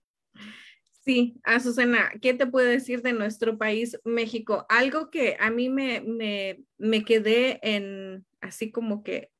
Sí, 1.05 1.39
Azucena, 1.43 2.09
¿qué 2.19 2.33
te 2.33 2.47
puedo 2.47 2.67
decir 2.67 3.03
de 3.03 3.13
nuestro 3.13 3.59
país, 3.59 3.99
México? 4.05 4.65
Algo 4.69 5.11
que 5.11 5.37
a 5.39 5.51
mí 5.51 5.69
me, 5.69 6.01
me, 6.01 6.65
me 6.79 7.03
quedé 7.05 7.59
en, 7.61 8.25
así 8.41 8.71
como 8.71 9.03
que, 9.03 9.31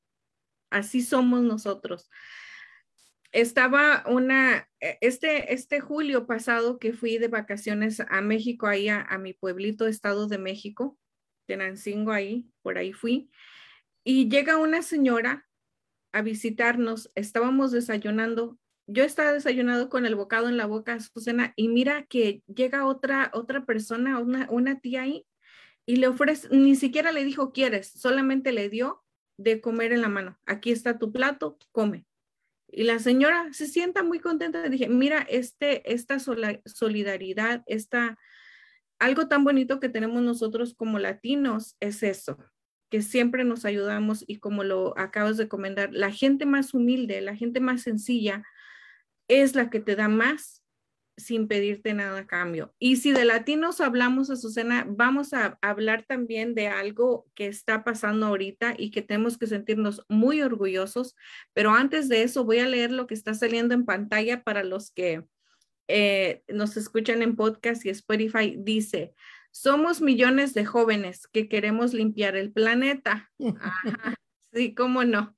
así 0.70 1.01
somos 1.01 1.41
nosotros. 1.41 2.11
Estaba 3.32 4.03
una, 4.07 4.70
e, 4.80 4.99
este, 5.01 5.53
este 5.55 5.80
julio 5.80 6.28
pasado 6.28 6.78
que 6.78 6.93
fui 6.93 7.18
de 7.18 7.30
vacaciones 7.30 7.99
a 7.99 8.22
México, 8.22 8.68
ahí 8.68 8.88
a, 8.88 9.01
a 9.01 9.18
mi 9.18 9.34
pueblito, 9.34 9.88
Estado 9.88 10.28
de 10.28 10.38
México, 10.38 10.99
Tenancingo, 11.47 12.11
ahí, 12.11 12.47
por 12.61 12.78
ahí 12.78 12.93
fui, 12.93 13.32
y 14.03 14.30
llega 14.30 14.57
una 14.57 14.84
señora 14.84 15.47
a 16.13 16.22
visitarnos, 16.22 17.11
estábamos 17.16 17.72
desayunando 17.72 18.59
yo 18.88 19.04
estaba 19.04 19.32
desayunando 19.32 19.90
con 19.90 20.06
el 20.06 20.16
bocado 20.16 20.48
en 20.48 20.58
la 20.58 20.66
boca, 20.66 21.00
Susana, 21.00 21.54
y 21.56 21.70
mira 21.70 22.06
que 22.06 22.44
llega 22.48 22.86
otra, 22.86 23.32
otra 23.34 23.66
persona, 23.66 24.20
una, 24.20 24.48
una 24.50 24.80
tía 24.80 25.04
ahí, 25.04 25.26
y 25.86 25.98
le 25.98 26.08
ofrece, 26.08 26.48
ni 26.52 26.76
siquiera 26.76 27.12
le 27.12 27.24
dijo, 27.24 27.52
¿quieres? 27.52 27.92
Solamente 27.92 28.52
le 28.52 28.70
dio 28.70 29.04
de 29.38 29.62
comer 29.62 29.92
en 29.92 30.02
la 30.02 30.10
mano. 30.10 30.40
Aquí 30.46 30.72
está 30.72 30.98
tu 30.98 31.12
plato, 31.12 31.58
come. 31.72 32.06
Y 32.68 32.84
la 32.84 33.00
señora 33.00 33.50
se 33.54 33.68
sienta 33.68 34.04
muy 34.04 34.20
contenta. 34.20 34.68
Dije, 34.68 34.90
mira, 34.90 35.20
este, 35.30 35.94
esta 35.94 36.18
solidaridad, 36.20 37.64
esta, 37.68 38.18
algo 39.00 39.28
tan 39.28 39.44
bonito 39.44 39.80
que 39.80 39.90
tenemos 39.90 40.24
nosotros 40.24 40.74
como 40.74 40.98
latinos 40.98 41.76
es 41.80 42.02
eso, 42.02 42.38
que 42.90 43.02
siempre 43.02 43.44
nos 43.44 43.66
ayudamos 43.66 44.24
y 44.28 44.40
como 44.40 44.64
lo 44.64 44.98
acabas 44.98 45.38
de 45.38 45.48
comentar, 45.48 45.94
la 45.94 46.12
gente 46.12 46.46
más 46.46 46.74
humilde, 46.74 47.22
la 47.22 47.36
gente 47.36 47.60
más 47.60 47.82
sencilla, 47.84 48.44
es 49.28 49.56
la 49.56 49.70
que 49.70 49.80
te 49.80 49.96
da 49.96 50.08
más 50.08 50.66
sin 51.18 51.48
pedirte 51.48 51.94
nada 51.94 52.20
a 52.20 52.28
cambio. 52.28 52.74
Y 52.78 52.98
si 52.98 53.12
de 53.12 53.26
latinos 53.26 53.80
hablamos, 53.80 54.30
Azucena, 54.30 54.86
vamos 54.88 55.34
a 55.34 55.58
hablar 55.62 56.04
también 56.04 56.56
de 56.56 56.68
algo 56.68 57.26
que 57.36 57.48
está 57.48 57.84
pasando 57.84 58.26
ahorita 58.26 58.76
y 58.78 58.92
que 58.92 59.02
tenemos 59.02 59.38
que 59.38 59.48
sentirnos 59.48 60.04
muy 60.10 60.42
orgullosos. 60.42 61.16
Pero 61.54 61.72
antes 61.72 62.10
de 62.10 62.24
eso, 62.24 62.44
voy 62.44 62.60
a 62.60 62.68
leer 62.68 62.92
lo 62.92 63.08
que 63.08 63.14
está 63.14 63.34
saliendo 63.34 63.74
en 63.74 63.86
pantalla 63.86 64.44
para 64.44 64.64
los 64.64 64.92
que 64.92 65.24
eh, 65.88 66.44
nos 66.50 66.76
escuchan 66.76 67.22
en 67.22 67.36
podcast 67.36 67.86
y 67.86 67.90
Spotify. 67.90 68.56
Dice, 68.58 69.14
somos 69.52 70.02
millones 70.02 70.54
de 70.54 70.66
jóvenes 70.66 71.28
que 71.28 71.48
queremos 71.48 71.94
limpiar 71.94 72.36
el 72.36 72.52
planeta. 72.52 73.32
sí, 74.52 74.76
cómo 74.76 75.06
no 75.06 75.36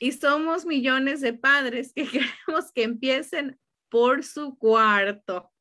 y 0.00 0.12
somos 0.12 0.64
millones 0.64 1.20
de 1.20 1.34
padres 1.34 1.92
que 1.94 2.04
queremos 2.46 2.72
que 2.74 2.82
empiecen 2.82 3.60
por 3.88 4.24
su 4.24 4.56
cuarto. 4.58 5.52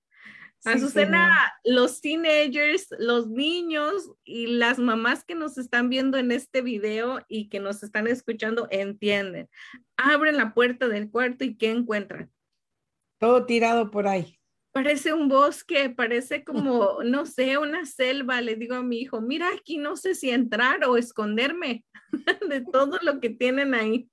Azucena, 0.66 1.54
los 1.64 2.02
teenagers, 2.02 2.88
los 3.00 3.30
niños 3.30 4.12
y 4.26 4.48
las 4.48 4.78
mamás 4.78 5.24
que 5.24 5.34
nos 5.34 5.58
están 5.58 5.90
viendo 5.90 6.18
en 6.18 6.32
este 6.32 6.62
video 6.62 7.24
y 7.30 7.48
que 7.48 7.62
nos 7.62 7.82
están 7.82 8.08
escuchando 8.08 8.68
entienden. 8.70 9.50
Abren 9.96 10.36
la 10.36 10.54
puerta 10.54 10.90
del 10.90 11.10
cuarto 11.10 11.46
y 11.46 11.56
¿qué 11.56 11.72
encuentran? 11.72 12.30
Todo 13.20 13.46
tirado 13.46 13.90
por 13.90 14.08
ahí. 14.08 14.38
Parece 14.74 15.14
un 15.14 15.30
bosque, 15.30 15.90
parece 15.90 16.44
como, 16.44 16.98
no 17.06 17.26
sé, 17.26 17.58
una 17.58 17.86
selva. 17.86 18.42
Le 18.42 18.56
digo 18.56 18.76
a 18.76 18.84
mi 18.84 19.00
hijo, 19.00 19.22
mira, 19.22 19.48
aquí 19.58 19.78
no 19.78 19.96
sé 19.96 20.14
si 20.14 20.30
entrar 20.30 20.84
o 20.86 20.98
esconderme 20.98 21.86
de 22.50 22.62
todo 22.62 23.00
lo 23.02 23.22
que 23.22 23.30
tienen 23.30 23.74
ahí. 23.74 24.10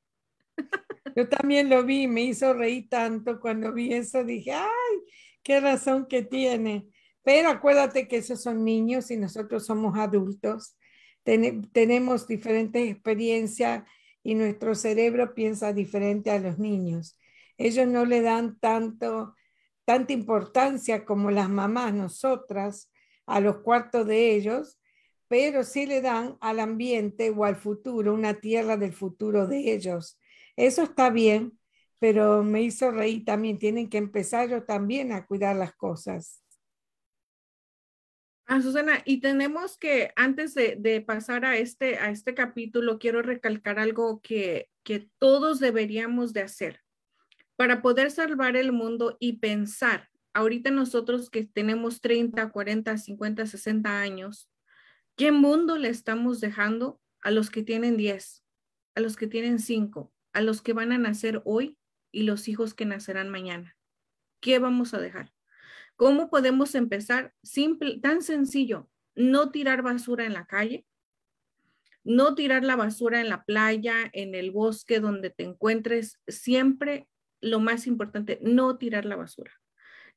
Yo 1.17 1.29
también 1.29 1.71
lo 1.71 1.85
vi, 1.85 2.07
me 2.07 2.23
hizo 2.25 2.53
reír 2.53 2.89
tanto 2.89 3.41
cuando 3.41 3.73
vi 3.73 3.95
eso, 3.95 4.23
dije, 4.23 4.53
ay, 4.53 4.97
qué 5.43 5.61
razón 5.61 6.07
que 6.07 6.23
tiene. 6.23 6.89
Pero 7.23 7.49
acuérdate 7.49 8.07
que 8.07 8.19
esos 8.19 8.43
son 8.43 8.65
niños 8.65 9.11
y 9.11 9.17
nosotros 9.17 9.67
somos 9.67 9.99
adultos. 9.99 10.77
tenemos 11.73 12.29
diferentes 12.29 12.89
experiencias 12.91 13.85
y 14.23 14.35
nuestro 14.35 14.75
cerebro 14.75 15.35
piensa 15.35 15.73
diferente 15.73 16.31
a 16.31 16.39
los 16.39 16.59
niños. 16.59 17.19
Ellos 17.59 17.87
no 17.87 18.05
le 18.05 18.21
dan 18.21 18.59
tanto, 18.59 19.35
tanta 19.85 20.13
importancia 20.13 21.05
como 21.05 21.31
las 21.31 21.49
mamás, 21.49 21.95
nosotras, 21.95 22.93
a 23.27 23.41
los 23.41 23.59
cuartos 23.59 24.07
de 24.07 24.35
ellos, 24.35 24.79
pero 25.29 25.65
sí 25.65 25.87
le 25.87 26.01
dan 26.01 26.37
al 26.41 26.61
ambiente 26.61 27.31
o 27.31 27.45
al 27.45 27.57
futuro, 27.57 28.15
una 28.15 28.35
tierra 28.35 28.77
del 28.77 28.93
futuro 28.93 29.47
de 29.47 29.73
ellos. 29.73 30.19
Eso 30.57 30.83
está 30.83 31.11
bien, 31.11 31.59
pero 31.99 32.43
me 32.43 32.63
hizo 32.63 32.91
reír 32.91 33.25
también. 33.25 33.59
Tienen 33.59 33.89
que 33.89 33.99
empezar 33.99 34.49
yo 34.49 34.65
también 34.65 35.13
a 35.13 35.27
cuidar 35.27 35.57
las 35.57 35.75
cosas. 35.75 36.43
Ah, 38.47 38.63
Susana, 38.63 39.03
y 39.05 39.21
tenemos 39.21 39.77
que, 39.77 40.13
antes 40.15 40.55
de, 40.55 41.05
pasar 41.05 41.45
a 41.45 41.57
este, 41.59 41.99
a 41.99 42.11
este 42.11 42.33
capítulo, 42.35 42.99
quiero 42.99 43.21
recalcar 43.21 43.81
algo 43.81 44.21
que, 44.23 44.71
que 44.85 45.11
todos 45.19 45.59
deberíamos 45.59 46.33
de 46.33 46.43
hacer 46.43 46.81
para 47.57 47.83
poder 47.83 48.11
salvar 48.13 48.57
el 48.57 48.71
mundo 48.71 49.17
y 49.19 49.39
pensar. 49.39 50.09
Ahorita 50.33 50.71
nosotros 50.71 51.29
que 51.29 51.45
tenemos 51.45 52.01
30, 52.01 52.51
40, 52.51 52.97
50, 52.97 53.47
60 53.47 54.01
años, 54.01 54.49
¿qué 55.17 55.33
mundo 55.33 55.77
le 55.77 55.89
estamos 55.89 56.41
dejando 56.41 57.01
a 57.23 57.33
los 57.33 57.51
que 57.51 57.65
tienen 57.65 57.97
10, 57.97 58.45
a 58.95 59.01
los 59.01 59.17
que 59.17 59.27
tienen 59.27 59.59
5, 59.59 60.13
a 60.37 60.43
los 60.43 60.61
que 60.61 60.74
van 60.74 60.93
a 60.93 60.99
nacer 60.99 61.41
hoy 61.47 61.78
y 62.12 62.24
los 62.24 62.47
hijos 62.47 62.74
que 62.74 62.84
nacerán 62.84 63.30
mañana? 63.30 63.74
¿Qué 64.41 64.59
vamos 64.59 64.93
a 64.93 65.01
dejar? 65.01 65.32
¿Cómo 65.97 66.28
podemos 66.28 66.74
empezar? 66.74 67.32
Simple, 67.43 67.99
tan 68.01 68.20
sencillo, 68.20 68.91
no 69.14 69.51
tirar 69.51 69.80
basura 69.80 70.26
en 70.26 70.34
la 70.34 70.45
calle, 70.45 70.87
no 72.05 72.34
tirar 72.34 72.64
la 72.64 72.76
basura 72.76 73.22
en 73.22 73.30
la 73.30 73.45
playa, 73.45 74.11
en 74.12 74.34
el 74.34 74.51
bosque 74.51 75.01
donde 75.01 75.30
te 75.30 75.45
encuentres, 75.45 76.20
siempre 76.28 77.09
lo 77.41 77.59
más 77.59 77.87
importante, 77.87 78.39
no 78.43 78.76
tirar 78.76 79.07
la 79.07 79.16
basura. 79.16 79.53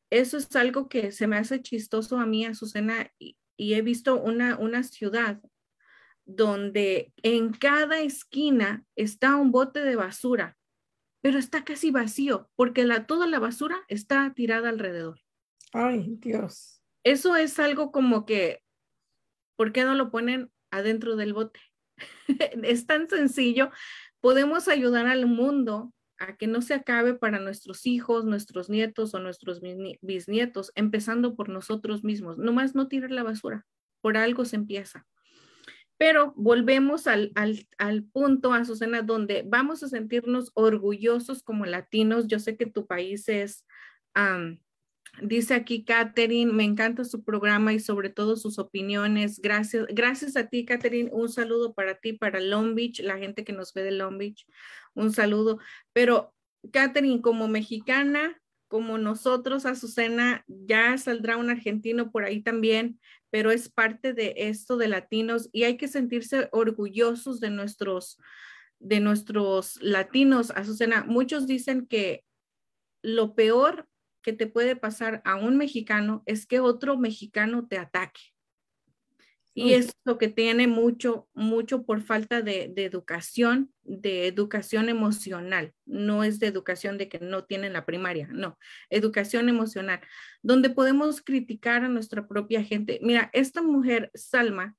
Eso 0.10 0.36
es 0.36 0.54
algo 0.58 0.90
que 0.90 1.14
se 1.14 1.28
me 1.28 1.38
hace 1.38 1.62
chistoso 1.62 2.20
a 2.20 2.26
mí, 2.26 2.46
Azucena, 2.46 3.10
y, 3.18 3.38
y 3.56 3.76
he 3.76 3.82
visto 3.82 4.22
una, 4.22 4.58
una 4.58 4.84
ciudad 4.84 5.40
donde 6.30 7.12
en 7.24 7.52
cada 7.52 8.02
esquina 8.02 8.86
está 8.96 9.36
un 9.36 9.52
bote 9.52 9.82
de 9.82 9.96
basura, 9.96 10.58
pero 11.22 11.40
está 11.40 11.64
casi 11.64 11.90
vacío 11.90 12.50
porque 12.56 12.86
la, 12.86 13.08
toda 13.08 13.26
la 13.26 13.40
basura 13.40 13.78
está 13.88 14.32
tirada 14.36 14.70
alrededor. 14.70 15.20
Ay, 15.74 16.18
Dios. 16.20 16.82
Eso 17.04 17.36
es 17.36 17.58
algo 17.60 17.92
como 17.92 18.26
que, 18.26 18.64
¿por 19.56 19.72
qué 19.72 19.84
no 19.84 19.96
lo 19.96 20.12
ponen 20.12 20.52
adentro 20.70 21.16
del 21.16 21.34
bote? 21.34 21.60
es 22.64 22.86
tan 22.86 23.10
sencillo. 23.10 23.72
Podemos 24.22 24.68
ayudar 24.68 25.08
al 25.08 25.26
mundo 25.26 25.94
a 26.20 26.38
que 26.38 26.46
no 26.46 26.62
se 26.62 26.76
acabe 26.76 27.16
para 27.16 27.40
nuestros 27.40 27.88
hijos, 27.88 28.26
nuestros 28.26 28.70
nietos 28.70 29.16
o 29.16 29.20
nuestros 29.20 29.62
bisnietos, 30.02 30.72
empezando 30.76 31.36
por 31.36 31.50
nosotros 31.50 32.04
mismos. 32.04 32.38
Nomás 32.38 32.76
no 32.76 32.88
tirar 32.88 33.10
la 33.10 33.24
basura. 33.24 33.66
Por 34.02 34.16
algo 34.16 34.46
se 34.46 34.58
empieza. 34.58 35.08
Pero 36.00 36.34
volvemos 36.36 37.06
al, 37.06 37.32
al, 37.36 37.68
al, 37.78 38.04
punto, 38.04 38.54
Azucena, 38.54 39.04
donde 39.04 39.44
vamos 39.46 39.84
a 39.84 39.90
sentirnos 39.90 40.50
orgullosos 40.56 41.44
como 41.44 41.68
latinos. 41.68 42.26
Yo 42.28 42.40
sé 42.40 42.58
que 42.58 42.66
tu 42.66 42.88
país 42.88 43.30
es 43.30 43.66
Dice 45.22 45.54
aquí 45.54 45.84
Catherine, 45.84 46.54
me 46.54 46.64
encanta 46.64 47.04
su 47.04 47.24
programa 47.24 47.74
y 47.74 47.80
sobre 47.80 48.10
todo 48.10 48.38
sus 48.38 48.58
opiniones. 48.58 49.42
Gracias, 49.42 49.86
gracias 49.90 50.38
a 50.38 50.48
ti, 50.48 50.66
Catherine. 50.66 51.10
Un 51.12 51.30
saludo 51.30 51.74
para 51.74 51.96
ti, 51.96 52.14
para 52.14 52.40
Long 52.40 52.74
Beach, 52.76 53.02
la 53.02 53.18
gente 53.18 53.44
que 53.44 53.52
nos 53.52 53.74
ve 53.74 53.84
de 53.84 53.92
Long 53.92 54.18
Beach. 54.18 54.46
Un 54.94 55.12
saludo. 55.12 55.60
Pero, 55.94 56.34
Catherine, 56.72 57.22
como 57.22 57.48
mexicana, 57.48 58.40
como 58.70 58.98
nosotros, 58.98 59.66
Azucena, 59.66 60.46
ya 60.48 60.98
saldrá 60.98 61.36
un 61.38 61.50
argentino 61.50 62.12
por 62.12 62.24
ahí 62.24 62.42
también, 62.42 63.00
pero 63.30 63.52
es 63.52 63.70
parte 63.70 64.14
de 64.14 64.34
esto 64.38 64.78
de 64.78 64.88
latinos 64.88 65.50
y 65.52 65.64
hay 65.64 65.78
que 65.78 65.88
sentirse 65.88 66.50
orgullosos 66.52 67.40
de 67.40 67.50
nuestros, 67.50 68.18
de 68.80 69.00
nuestros 69.00 69.82
latinos, 69.82 70.52
Azucena. 70.52 71.04
Muchos 71.04 71.48
dicen 71.48 71.86
que 71.88 72.24
lo 73.02 73.36
peor 73.36 73.88
que 74.22 74.34
te 74.34 74.48
puede 74.48 74.76
pasar 74.76 75.22
a 75.26 75.36
un 75.36 75.58
mexicano 75.58 76.24
es 76.26 76.46
que 76.46 76.60
otro 76.60 76.98
mexicano 76.98 77.68
te 77.68 77.78
ataque. 77.78 78.22
Y 79.54 79.74
es 79.74 79.92
lo 80.06 80.18
que 80.18 80.30
tiene 80.30 80.68
mucho, 80.68 81.28
mucho 81.34 81.84
por 81.84 82.02
falta 82.02 82.42
de, 82.42 82.72
educación, 82.78 83.74
de 83.84 84.28
educación 84.28 84.88
emocional. 84.88 85.74
No 85.86 86.24
es 86.24 86.40
de 86.40 86.48
educación 86.48 86.98
de 86.98 87.10
que 87.10 87.20
no 87.20 87.44
tienen 87.44 87.74
la 87.74 87.86
primaria, 87.86 88.30
no, 88.32 88.58
educación 88.90 89.50
emocional, 89.50 90.00
donde 90.42 90.70
podemos 90.70 91.22
criticar 91.22 91.84
a 91.84 91.90
nuestra 91.90 92.28
propia 92.28 92.64
gente. 92.64 93.00
Mira, 93.02 93.30
esta 93.34 93.62
mujer, 93.62 94.12
Salma, 94.14 94.78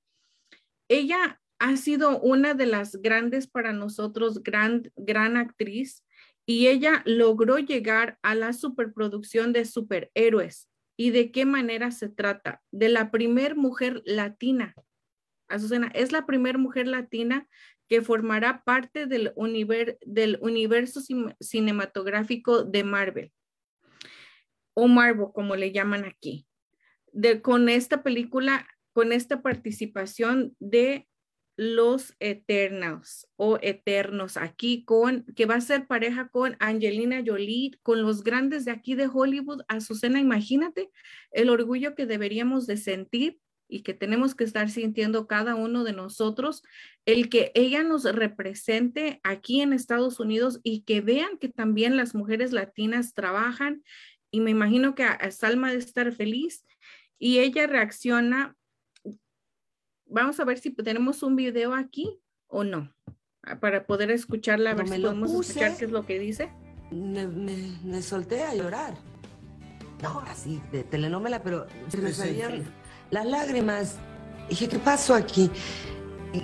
ella 0.88 1.40
ha 1.58 1.76
sido 1.76 2.18
una 2.20 2.54
de 2.54 2.66
las 2.66 2.96
grandes 2.96 3.46
para 3.46 3.72
nosotros, 3.72 4.42
gran, 4.42 4.90
gran 4.96 5.36
actriz 5.36 6.04
y 6.46 6.68
ella 6.68 7.02
logró 7.04 7.58
llegar 7.58 8.18
a 8.22 8.34
la 8.34 8.52
superproducción 8.52 9.52
de 9.52 9.66
superhéroes. 9.66 10.69
¿Y 11.00 11.12
de 11.12 11.32
qué 11.32 11.46
manera 11.46 11.92
se 11.92 12.10
trata? 12.10 12.60
De 12.72 12.90
la 12.90 13.10
primer 13.10 13.56
mujer 13.56 14.02
latina. 14.04 14.74
Azucena, 15.48 15.90
es 15.94 16.12
la 16.12 16.26
primer 16.26 16.58
mujer 16.58 16.86
latina 16.86 17.48
que 17.88 18.02
formará 18.02 18.62
parte 18.64 19.06
del, 19.06 19.32
del 20.04 20.38
universo 20.42 21.00
cinematográfico 21.40 22.64
de 22.64 22.84
Marvel, 22.84 23.32
o 24.74 24.88
Marvel, 24.88 25.28
como 25.32 25.56
le 25.56 25.72
llaman 25.72 26.04
aquí. 26.04 26.46
De, 27.12 27.40
con 27.40 27.70
esta 27.70 28.02
película, 28.02 28.68
con 28.92 29.14
esta 29.14 29.40
participación 29.40 30.54
de 30.58 31.08
los 31.60 32.16
Eternos 32.20 33.28
o 33.36 33.58
Eternos 33.60 34.38
aquí 34.38 34.82
con, 34.86 35.26
que 35.36 35.44
va 35.44 35.56
a 35.56 35.60
ser 35.60 35.86
pareja 35.86 36.28
con 36.28 36.56
Angelina 36.58 37.22
Jolie, 37.22 37.72
con 37.82 38.00
los 38.00 38.24
grandes 38.24 38.64
de 38.64 38.70
aquí 38.70 38.94
de 38.94 39.10
Hollywood. 39.12 39.60
Azucena, 39.68 40.18
imagínate 40.20 40.88
el 41.32 41.50
orgullo 41.50 41.94
que 41.94 42.06
deberíamos 42.06 42.66
de 42.66 42.78
sentir 42.78 43.40
y 43.68 43.82
que 43.82 43.92
tenemos 43.92 44.34
que 44.34 44.44
estar 44.44 44.70
sintiendo 44.70 45.26
cada 45.26 45.54
uno 45.54 45.84
de 45.84 45.92
nosotros, 45.92 46.62
el 47.04 47.28
que 47.28 47.52
ella 47.54 47.82
nos 47.82 48.04
represente 48.04 49.20
aquí 49.22 49.60
en 49.60 49.74
Estados 49.74 50.18
Unidos 50.18 50.60
y 50.62 50.84
que 50.84 51.02
vean 51.02 51.36
que 51.36 51.50
también 51.50 51.94
las 51.94 52.14
mujeres 52.14 52.52
latinas 52.52 53.12
trabajan. 53.12 53.84
Y 54.30 54.40
me 54.40 54.50
imagino 54.50 54.94
que 54.94 55.04
a 55.04 55.30
Salma 55.30 55.72
de 55.72 55.76
estar 55.76 56.10
feliz 56.12 56.64
y 57.18 57.40
ella 57.40 57.66
reacciona 57.66 58.56
vamos 60.10 60.40
a 60.40 60.44
ver 60.44 60.58
si 60.58 60.70
tenemos 60.70 61.22
un 61.22 61.36
video 61.36 61.74
aquí 61.74 62.20
o 62.48 62.64
no, 62.64 62.92
ah, 63.44 63.60
para 63.60 63.86
poder 63.86 64.10
escucharla, 64.10 64.72
a 64.72 64.74
ver 64.74 64.88
si 64.88 65.00
podemos 65.00 65.30
escuchar 65.30 65.76
qué 65.76 65.84
es 65.84 65.90
lo 65.90 66.04
que 66.04 66.18
dice. 66.18 66.50
Me, 66.90 68.02
solté 68.02 68.42
a 68.42 68.54
llorar. 68.54 68.94
No, 70.02 70.20
así, 70.20 70.60
de 70.72 70.82
telenovela, 70.82 71.42
pero 71.42 71.66
se 71.88 71.98
me 71.98 72.12
salían 72.12 72.64
las 73.10 73.26
lágrimas. 73.26 73.98
Dije, 74.48 74.68
¿qué 74.68 74.78
pasó 74.78 75.14
aquí? 75.14 75.50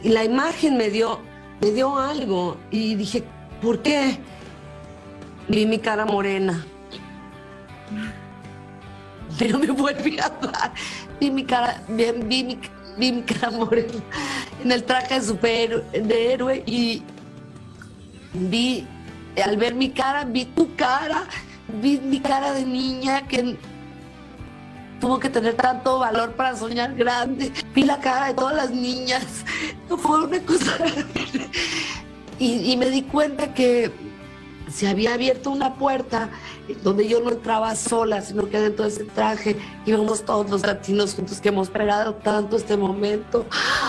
Y 0.02 0.10
la 0.10 0.24
imagen 0.24 0.76
me 0.76 0.90
dio, 0.90 1.20
me 1.60 1.72
dio 1.72 1.98
algo. 1.98 2.56
Y 2.70 2.94
dije, 2.94 3.24
¿por 3.60 3.82
qué? 3.82 4.18
Vi 5.48 5.66
mi 5.66 5.78
cara 5.78 6.04
morena. 6.04 6.64
Pero 9.38 9.58
me 9.58 9.66
volví 9.66 10.18
a 10.18 10.26
hablar. 10.26 10.72
Vi 11.20 11.30
mi 11.30 11.44
cara, 11.44 11.82
vi, 11.88 12.04
vi 12.12 12.44
mi, 12.44 12.58
vi 12.96 13.12
mi 13.12 13.22
cara 13.22 13.50
morena 13.50 13.92
en 14.62 14.72
el 14.72 14.84
traje 14.84 15.14
de 15.14 15.22
super 15.22 15.82
de 15.92 16.32
héroe 16.32 16.62
y 16.66 17.02
vi, 18.32 18.86
al 19.44 19.56
ver 19.56 19.74
mi 19.74 19.90
cara, 19.90 20.24
vi 20.24 20.44
tu 20.44 20.74
cara, 20.76 21.24
vi 21.80 21.98
mi 21.98 22.20
cara 22.20 22.52
de 22.52 22.64
niña 22.64 23.26
que 23.26 23.56
tuvo 25.00 25.18
que 25.18 25.28
tener 25.28 25.54
tanto 25.54 25.98
valor 25.98 26.32
para 26.32 26.56
soñar 26.56 26.94
grande. 26.94 27.52
Vi 27.74 27.82
la 27.82 27.98
cara 27.98 28.28
de 28.28 28.34
todas 28.34 28.56
las 28.56 28.70
niñas. 28.70 29.44
No 29.88 29.96
fue 30.04 30.24
una 30.24 30.40
cosa. 30.40 30.76
Y 32.38 32.76
me 32.76 32.90
di 32.90 33.00
cuenta 33.00 33.54
que 33.54 33.90
se 34.76 34.86
había 34.86 35.14
abierto 35.14 35.50
una 35.50 35.76
puerta 35.76 36.28
donde 36.82 37.08
yo 37.08 37.20
no 37.20 37.30
entraba 37.30 37.74
sola, 37.76 38.20
sino 38.20 38.46
que 38.50 38.60
dentro 38.60 38.84
de 38.84 38.90
ese 38.90 39.04
traje 39.04 39.56
íbamos 39.86 40.22
todos 40.22 40.50
los 40.50 40.66
latinos 40.66 41.14
juntos 41.14 41.40
que 41.40 41.48
hemos 41.48 41.68
esperado 41.68 42.16
tanto 42.16 42.56
este 42.56 42.76
momento. 42.76 43.46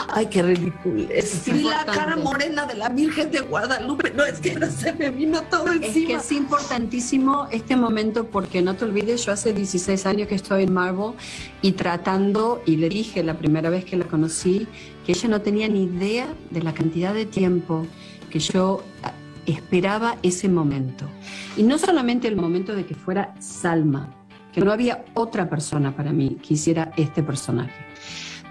Ay, 0.08 0.28
qué 0.28 0.44
ridículo. 0.44 1.04
Es 1.10 1.46
y 1.46 1.64
la 1.64 1.84
cara 1.84 2.16
morena 2.16 2.66
de 2.66 2.76
la 2.76 2.88
Virgen 2.88 3.32
de 3.32 3.42
Guadalupe, 3.42 4.12
no 4.12 4.24
es 4.24 4.40
que 4.40 4.56
no 4.56 4.72
se 4.72 4.94
me 4.94 5.10
vino 5.10 5.42
todo 5.44 5.68
encima. 5.74 5.88
Es 5.88 6.06
que 6.08 6.14
es 6.14 6.32
importantísimo 6.32 7.50
este 7.52 7.76
momento 7.76 8.28
porque 8.28 8.62
no 8.62 8.78
te 8.78 8.86
olvides, 8.86 9.26
yo 9.26 9.34
hace 9.34 9.52
16 9.52 10.06
años 10.06 10.30
que 10.30 10.36
estoy 10.36 10.64
en 10.64 10.74
Marvel 10.74 11.16
y 11.62 11.74
tratando, 11.74 12.62
y 12.66 12.78
le 12.78 12.88
dije 12.88 13.24
la 13.24 13.38
primera 13.38 13.70
vez 13.70 13.84
que 13.84 13.98
la 13.98 14.06
conocí, 14.06 14.70
que 15.06 15.12
ella 15.12 15.28
no 15.28 15.42
tenía 15.42 15.68
ni 15.68 15.84
idea 15.84 16.28
de 16.50 16.64
la 16.64 16.74
cantidad 16.74 17.14
de 17.14 17.26
tiempo 17.26 17.86
que 18.30 18.40
yo 18.40 18.84
esperaba 19.48 20.18
ese 20.22 20.50
momento. 20.50 21.06
Y 21.56 21.64
no 21.64 21.78
solamente 21.78 22.28
el 22.28 22.36
momento 22.36 22.76
de 22.76 22.86
que 22.86 22.93
fuera 22.93 23.34
Salma, 23.39 24.14
que 24.54 24.62
no 24.62 24.72
había 24.72 25.06
otra 25.14 25.50
persona 25.50 25.95
para 25.95 26.12
mí 26.12 26.38
que 26.45 26.54
hiciera 26.56 26.91
este 26.98 27.24
personaje, 27.24 27.74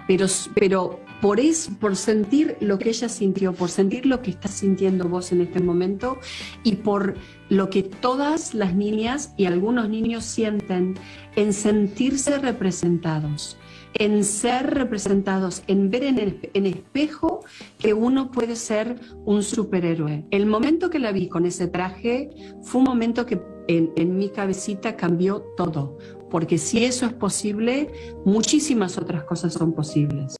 pero, 0.07 0.25
pero 0.55 0.99
por, 1.21 1.39
es, 1.39 1.69
por 1.79 1.95
sentir 1.95 2.57
lo 2.61 2.79
que 2.79 2.89
ella 2.89 3.09
sintió, 3.09 3.53
por 3.53 3.69
sentir 3.69 4.05
lo 4.05 4.21
que 4.21 4.31
estás 4.31 4.51
sintiendo 4.51 5.07
vos 5.09 5.31
en 5.31 5.41
este 5.41 5.59
momento 5.59 6.17
y 6.63 6.77
por 6.77 7.15
lo 7.49 7.69
que 7.69 7.83
todas 7.83 8.53
las 8.53 8.73
niñas 8.73 9.33
y 9.37 9.45
algunos 9.45 9.89
niños 9.89 10.23
sienten 10.23 10.95
en 11.35 11.53
sentirse 11.53 12.37
representados 12.37 13.57
en 13.99 14.23
ser 14.23 14.73
representados, 14.73 15.63
en 15.67 15.89
ver 15.89 16.03
en, 16.03 16.19
el, 16.19 16.65
espejo 16.65 17.43
que 17.79 17.93
uno 17.93 18.31
puede 18.31 18.55
ser 18.55 18.99
un 19.25 19.43
superhéroe. 19.43 20.25
El 20.31 20.45
momento 20.45 20.89
que 20.89 20.99
la 20.99 21.11
vi 21.11 21.27
con 21.27 21.45
ese 21.45 21.67
traje 21.67 22.29
fue 22.61 22.79
un 22.79 22.85
momento 22.85 23.25
que 23.25 23.41
en, 23.67 24.17
mi 24.17 24.29
cabecita 24.29 24.95
cambió 24.95 25.41
todo, 25.57 25.97
porque 26.29 26.57
si 26.57 26.85
eso 26.85 27.05
es 27.05 27.13
posible, 27.13 27.91
muchísimas 28.25 28.97
otras 28.97 29.23
cosas 29.23 29.53
son 29.53 29.73
posibles. 29.73 30.35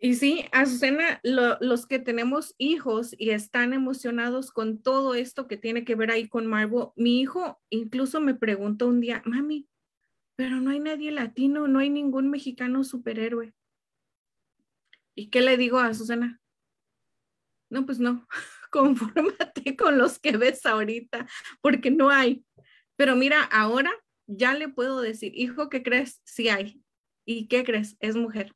Y 0.00 0.14
sí, 0.14 0.44
Azucena, 0.52 1.20
los 1.24 1.86
que 1.86 1.98
tenemos 1.98 2.54
hijos 2.56 3.16
y 3.18 3.30
están 3.30 3.72
emocionados 3.72 4.52
con 4.52 4.78
todo 4.80 5.14
esto 5.14 5.48
que 5.48 5.56
tiene 5.56 5.84
que 5.84 5.96
ver 5.96 6.12
ahí 6.12 6.28
con 6.28 6.46
Marvel, 6.46 6.88
mi 6.94 7.20
hijo 7.20 7.58
incluso 7.68 8.20
me 8.20 8.34
preguntó 8.34 8.86
un 8.86 9.00
día, 9.00 9.22
mami, 9.24 9.66
pero 10.38 10.60
no 10.60 10.70
hay 10.70 10.78
nadie 10.78 11.10
latino, 11.10 11.66
no 11.66 11.80
hay 11.80 11.90
ningún 11.90 12.30
mexicano 12.30 12.84
superhéroe. 12.84 13.52
¿Y 15.16 15.30
qué 15.30 15.40
le 15.40 15.56
digo 15.56 15.80
a 15.80 15.92
Susana? 15.92 16.40
No, 17.68 17.84
pues 17.84 17.98
no, 17.98 18.24
confórmate 18.70 19.74
con 19.76 19.98
los 19.98 20.20
que 20.20 20.36
ves 20.36 20.64
ahorita, 20.64 21.26
porque 21.60 21.90
no 21.90 22.10
hay. 22.10 22.44
Pero 22.94 23.16
mira, 23.16 23.42
ahora 23.42 23.90
ya 24.28 24.54
le 24.54 24.68
puedo 24.68 25.00
decir, 25.00 25.32
hijo, 25.34 25.68
¿qué 25.68 25.82
crees? 25.82 26.20
Sí 26.22 26.48
hay. 26.48 26.84
¿Y 27.24 27.48
qué 27.48 27.64
crees? 27.64 27.96
Es 27.98 28.14
mujer. 28.14 28.54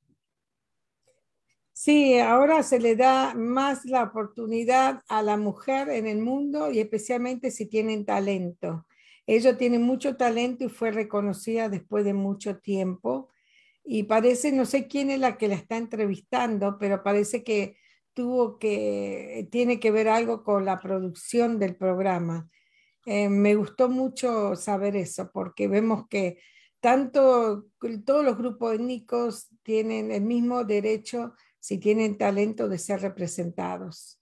Sí, 1.73 2.17
ahora 2.21 2.63
se 2.63 2.79
le 2.79 2.95
da 2.95 3.35
más 3.35 3.87
la 3.87 4.05
oportunidad 4.05 5.03
a 5.09 5.21
la 5.21 5.37
mujer 5.37 5.89
en 5.89 6.07
el 6.07 6.19
mundo 6.19 6.71
y 6.71 6.79
especialmente 6.79 7.51
si 7.51 7.67
tienen 7.67 8.05
talento. 8.05 8.87
Ella 9.27 9.57
tiene 9.57 9.79
mucho 9.79 10.17
talento 10.17 10.65
y 10.65 10.69
fue 10.69 10.91
reconocida 10.91 11.69
después 11.69 12.05
de 12.05 12.15
mucho 12.15 12.59
tiempo. 12.59 13.31
Y 13.85 14.05
parece, 14.05 14.53
no 14.53 14.65
sé 14.65 14.89
quién 14.89 15.11
es 15.11 15.21
la 15.21 15.37
que 15.39 15.49
la 15.49 15.55
está 15.55 15.77
entrevistando, 15.77 16.79
pero 16.79 17.03
parece 17.03 17.43
que 17.43 17.77
tuvo 18.15 18.59
que, 18.59 19.49
tiene 19.51 19.81
que 19.81 19.91
ver 19.91 20.09
algo 20.09 20.45
con 20.45 20.65
la 20.65 20.81
producción 20.81 21.59
del 21.59 21.77
programa. 21.77 22.49
Eh, 23.07 23.29
me 23.29 23.55
gustó 23.55 23.89
mucho 23.89 24.55
saber 24.55 24.97
eso, 24.97 25.31
porque 25.33 25.67
vemos 25.67 26.07
que 26.09 26.39
tanto 26.81 27.67
todos 28.05 28.25
los 28.25 28.37
grupos 28.37 28.75
étnicos 28.75 29.49
tienen 29.63 30.11
el 30.11 30.23
mismo 30.23 30.65
derecho 30.65 31.35
si 31.59 31.79
tienen 31.79 32.19
talento 32.19 32.69
de 32.69 32.79
ser 32.79 33.01
representados. 33.01 34.22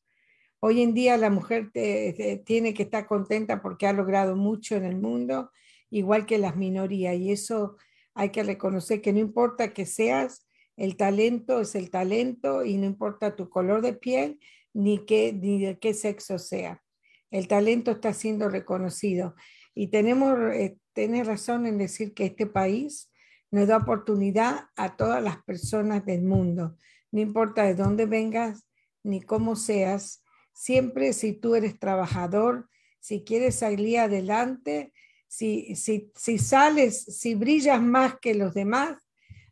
Hoy 0.60 0.82
en 0.82 0.92
día 0.92 1.16
la 1.16 1.30
mujer 1.30 1.70
tiene 1.72 2.74
que 2.74 2.82
estar 2.82 3.06
contenta 3.06 3.62
porque 3.62 3.86
ha 3.86 3.94
logrado 3.94 4.36
mucho 4.36 4.76
en 4.76 4.84
el 4.84 4.96
mundo, 4.96 5.50
igual 5.88 6.26
que 6.26 6.36
las 6.36 6.56
minorías, 6.56 7.16
y 7.16 7.32
eso 7.32 7.76
hay 8.14 8.28
que 8.28 8.42
reconocer 8.42 9.00
que 9.00 9.12
no 9.14 9.18
importa 9.18 9.72
que 9.72 9.86
seas, 9.86 10.46
el 10.76 10.96
talento 10.96 11.60
es 11.60 11.74
el 11.74 11.90
talento 11.90 12.64
y 12.64 12.76
no 12.76 12.86
importa 12.86 13.36
tu 13.36 13.48
color 13.48 13.80
de 13.80 13.94
piel 13.94 14.38
ni, 14.74 15.04
qué, 15.06 15.32
ni 15.32 15.64
de 15.64 15.78
qué 15.78 15.94
sexo 15.94 16.38
sea. 16.38 16.82
El 17.30 17.48
talento 17.48 17.92
está 17.92 18.12
siendo 18.12 18.48
reconocido. 18.48 19.34
Y 19.74 19.88
tenemos 19.88 20.38
eh, 20.52 20.78
razón 21.24 21.66
en 21.66 21.78
decir 21.78 22.12
que 22.12 22.26
este 22.26 22.46
país 22.46 23.10
nos 23.50 23.68
da 23.68 23.78
oportunidad 23.78 24.66
a 24.76 24.96
todas 24.96 25.22
las 25.22 25.42
personas 25.42 26.04
del 26.04 26.22
mundo, 26.22 26.76
no 27.10 27.20
importa 27.20 27.64
de 27.64 27.74
dónde 27.74 28.06
vengas 28.06 28.64
ni 29.02 29.20
cómo 29.22 29.56
seas, 29.56 30.22
Siempre 30.52 31.12
si 31.12 31.32
tú 31.32 31.54
eres 31.54 31.78
trabajador, 31.78 32.68
si 32.98 33.24
quieres 33.24 33.56
salir 33.56 33.98
adelante, 33.98 34.92
si, 35.26 35.76
si, 35.76 36.10
si 36.14 36.38
sales, 36.38 37.04
si 37.04 37.34
brillas 37.34 37.80
más 37.80 38.18
que 38.20 38.34
los 38.34 38.52
demás, 38.52 38.98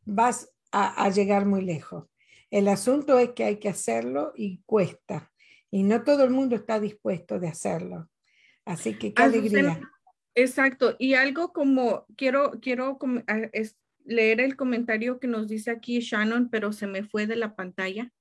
vas 0.04 0.52
a, 0.72 1.08
llegar 1.10 1.46
muy 1.46 1.62
lejos. 1.62 2.06
El 2.50 2.68
asunto 2.68 3.18
es 3.18 3.30
que 3.30 3.44
hay 3.44 3.56
que 3.58 3.68
hacerlo 3.68 4.32
y 4.34 4.62
cuesta. 4.66 5.30
Y 5.70 5.82
no 5.82 6.02
todo 6.02 6.24
el 6.24 6.30
mundo 6.30 6.56
está 6.56 6.80
dispuesto 6.80 7.38
de 7.38 7.48
hacerlo. 7.48 8.08
Así 8.64 8.94
que 8.94 9.12
qué 9.12 9.22
alegría. 9.22 9.80
Exacto. 10.34 10.96
Y 10.98 11.14
algo 11.14 11.52
como 11.52 12.06
quiero, 12.16 12.52
quiero 12.60 12.98
leer 14.04 14.40
el 14.40 14.56
comentario 14.56 15.18
que 15.20 15.26
nos 15.26 15.48
dice 15.48 15.70
aquí 15.70 16.00
Shannon, 16.00 16.48
pero 16.48 16.72
se 16.72 16.86
me 16.86 17.02
fue 17.02 17.26
de 17.26 17.36
la 17.36 17.54
pantalla. 17.54 18.12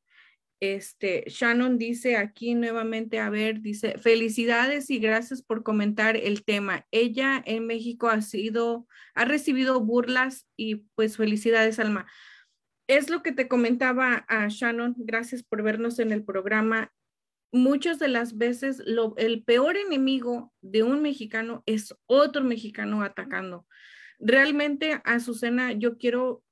Este, 0.59 1.23
Shannon 1.27 1.77
dice 1.77 2.17
aquí 2.17 2.55
nuevamente, 2.55 3.19
a 3.19 3.29
ver, 3.29 3.61
dice, 3.61 3.97
felicidades 3.99 4.89
y 4.89 4.97
gracias 4.97 5.43
por 5.43 5.63
comentar 5.63 6.17
el 6.17 6.43
tema. 6.43 6.87
Ella 6.91 7.41
en 7.45 7.67
México 7.67 8.07
ha 8.09 8.21
sido, 8.21 8.87
ha 9.13 9.25
recibido 9.25 9.79
burlas 9.81 10.47
y 10.55 10.87
pues 10.95 11.17
felicidades, 11.17 11.79
Alma. 11.79 12.07
Es 12.87 13.09
lo 13.09 13.21
que 13.21 13.33
te 13.33 13.47
comentaba 13.47 14.25
a 14.27 14.47
Shannon, 14.47 14.95
gracias 14.97 15.43
por 15.43 15.61
vernos 15.61 15.99
en 15.99 16.11
el 16.11 16.23
programa. 16.23 16.91
Muchas 17.51 17.99
de 17.99 18.07
las 18.07 18.37
veces 18.37 18.81
lo, 18.85 19.15
el 19.17 19.43
peor 19.43 19.77
enemigo 19.77 20.53
de 20.61 20.83
un 20.83 21.01
mexicano 21.01 21.63
es 21.65 21.93
otro 22.07 22.43
mexicano 22.43 23.03
atacando. 23.03 23.67
Realmente, 24.19 25.01
Azucena, 25.03 25.73
yo 25.73 25.97
quiero 25.97 26.43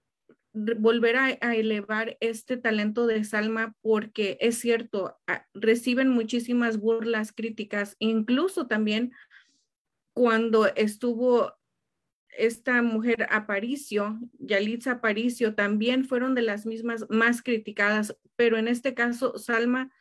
volver 0.56 1.18
a, 1.18 1.30
elevar 1.56 2.18
este 2.22 2.58
talento 2.58 3.08
de 3.08 3.24
Salma 3.24 3.76
porque 3.82 4.38
es 4.40 4.58
cierto, 4.58 5.18
reciben 5.54 6.10
muchísimas 6.10 6.78
burlas, 6.78 7.32
críticas, 7.32 7.96
incluso 8.00 8.68
también 8.68 9.12
cuando 10.14 10.68
estuvo 10.76 11.54
esta 12.30 12.82
mujer 12.82 13.28
Aparicio, 13.30 14.20
Yalitza 14.40 14.94
Aparicio, 14.94 15.56
también 15.56 16.06
fueron 16.06 16.36
de 16.36 16.42
las 16.42 16.66
mismas 16.66 17.06
más 17.10 17.42
criticadas, 17.42 18.18
pero 18.36 18.58
en 18.58 18.68
este 18.68 18.94
caso, 18.94 19.38
Salma, 19.38 19.92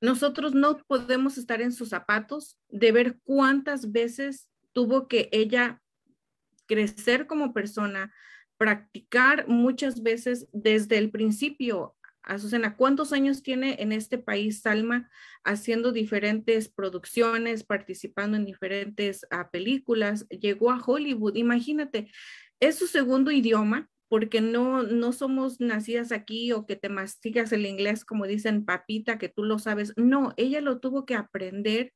nosotros 0.00 0.54
no 0.54 0.78
podemos 0.86 1.38
estar 1.38 1.60
en 1.60 1.72
sus 1.72 1.88
zapatos 1.88 2.58
de 2.68 2.92
ver 2.92 3.18
cuántas 3.24 3.90
veces 3.90 4.48
tuvo 4.72 5.08
que 5.08 5.28
ella 5.32 5.82
crecer 6.66 7.26
como 7.26 7.52
persona, 7.52 8.12
practicar 8.58 9.48
muchas 9.48 10.02
veces 10.02 10.48
desde 10.52 10.98
el 10.98 11.10
principio. 11.10 11.94
Azucena, 12.22 12.76
¿cuántos 12.76 13.12
años 13.14 13.42
tiene 13.42 13.76
en 13.78 13.92
este 13.92 14.18
país 14.18 14.60
Salma 14.60 15.08
haciendo 15.44 15.92
diferentes 15.92 16.68
producciones, 16.68 17.64
participando 17.64 18.36
en 18.36 18.44
diferentes 18.44 19.26
ah, 19.30 19.48
películas? 19.50 20.28
Llegó 20.28 20.70
a 20.70 20.82
Hollywood, 20.84 21.36
imagínate, 21.36 22.10
es 22.60 22.76
su 22.76 22.86
segundo 22.86 23.30
idioma 23.30 23.88
porque 24.08 24.40
no, 24.40 24.82
no 24.82 25.12
somos 25.12 25.60
nacidas 25.60 26.12
aquí 26.12 26.52
o 26.52 26.66
que 26.66 26.76
te 26.76 26.88
mastigas 26.88 27.52
el 27.52 27.66
inglés 27.66 28.04
como 28.04 28.26
dicen 28.26 28.64
papita, 28.64 29.18
que 29.18 29.28
tú 29.28 29.44
lo 29.44 29.58
sabes. 29.58 29.92
No, 29.96 30.34
ella 30.36 30.60
lo 30.60 30.80
tuvo 30.80 31.06
que 31.06 31.14
aprender. 31.14 31.92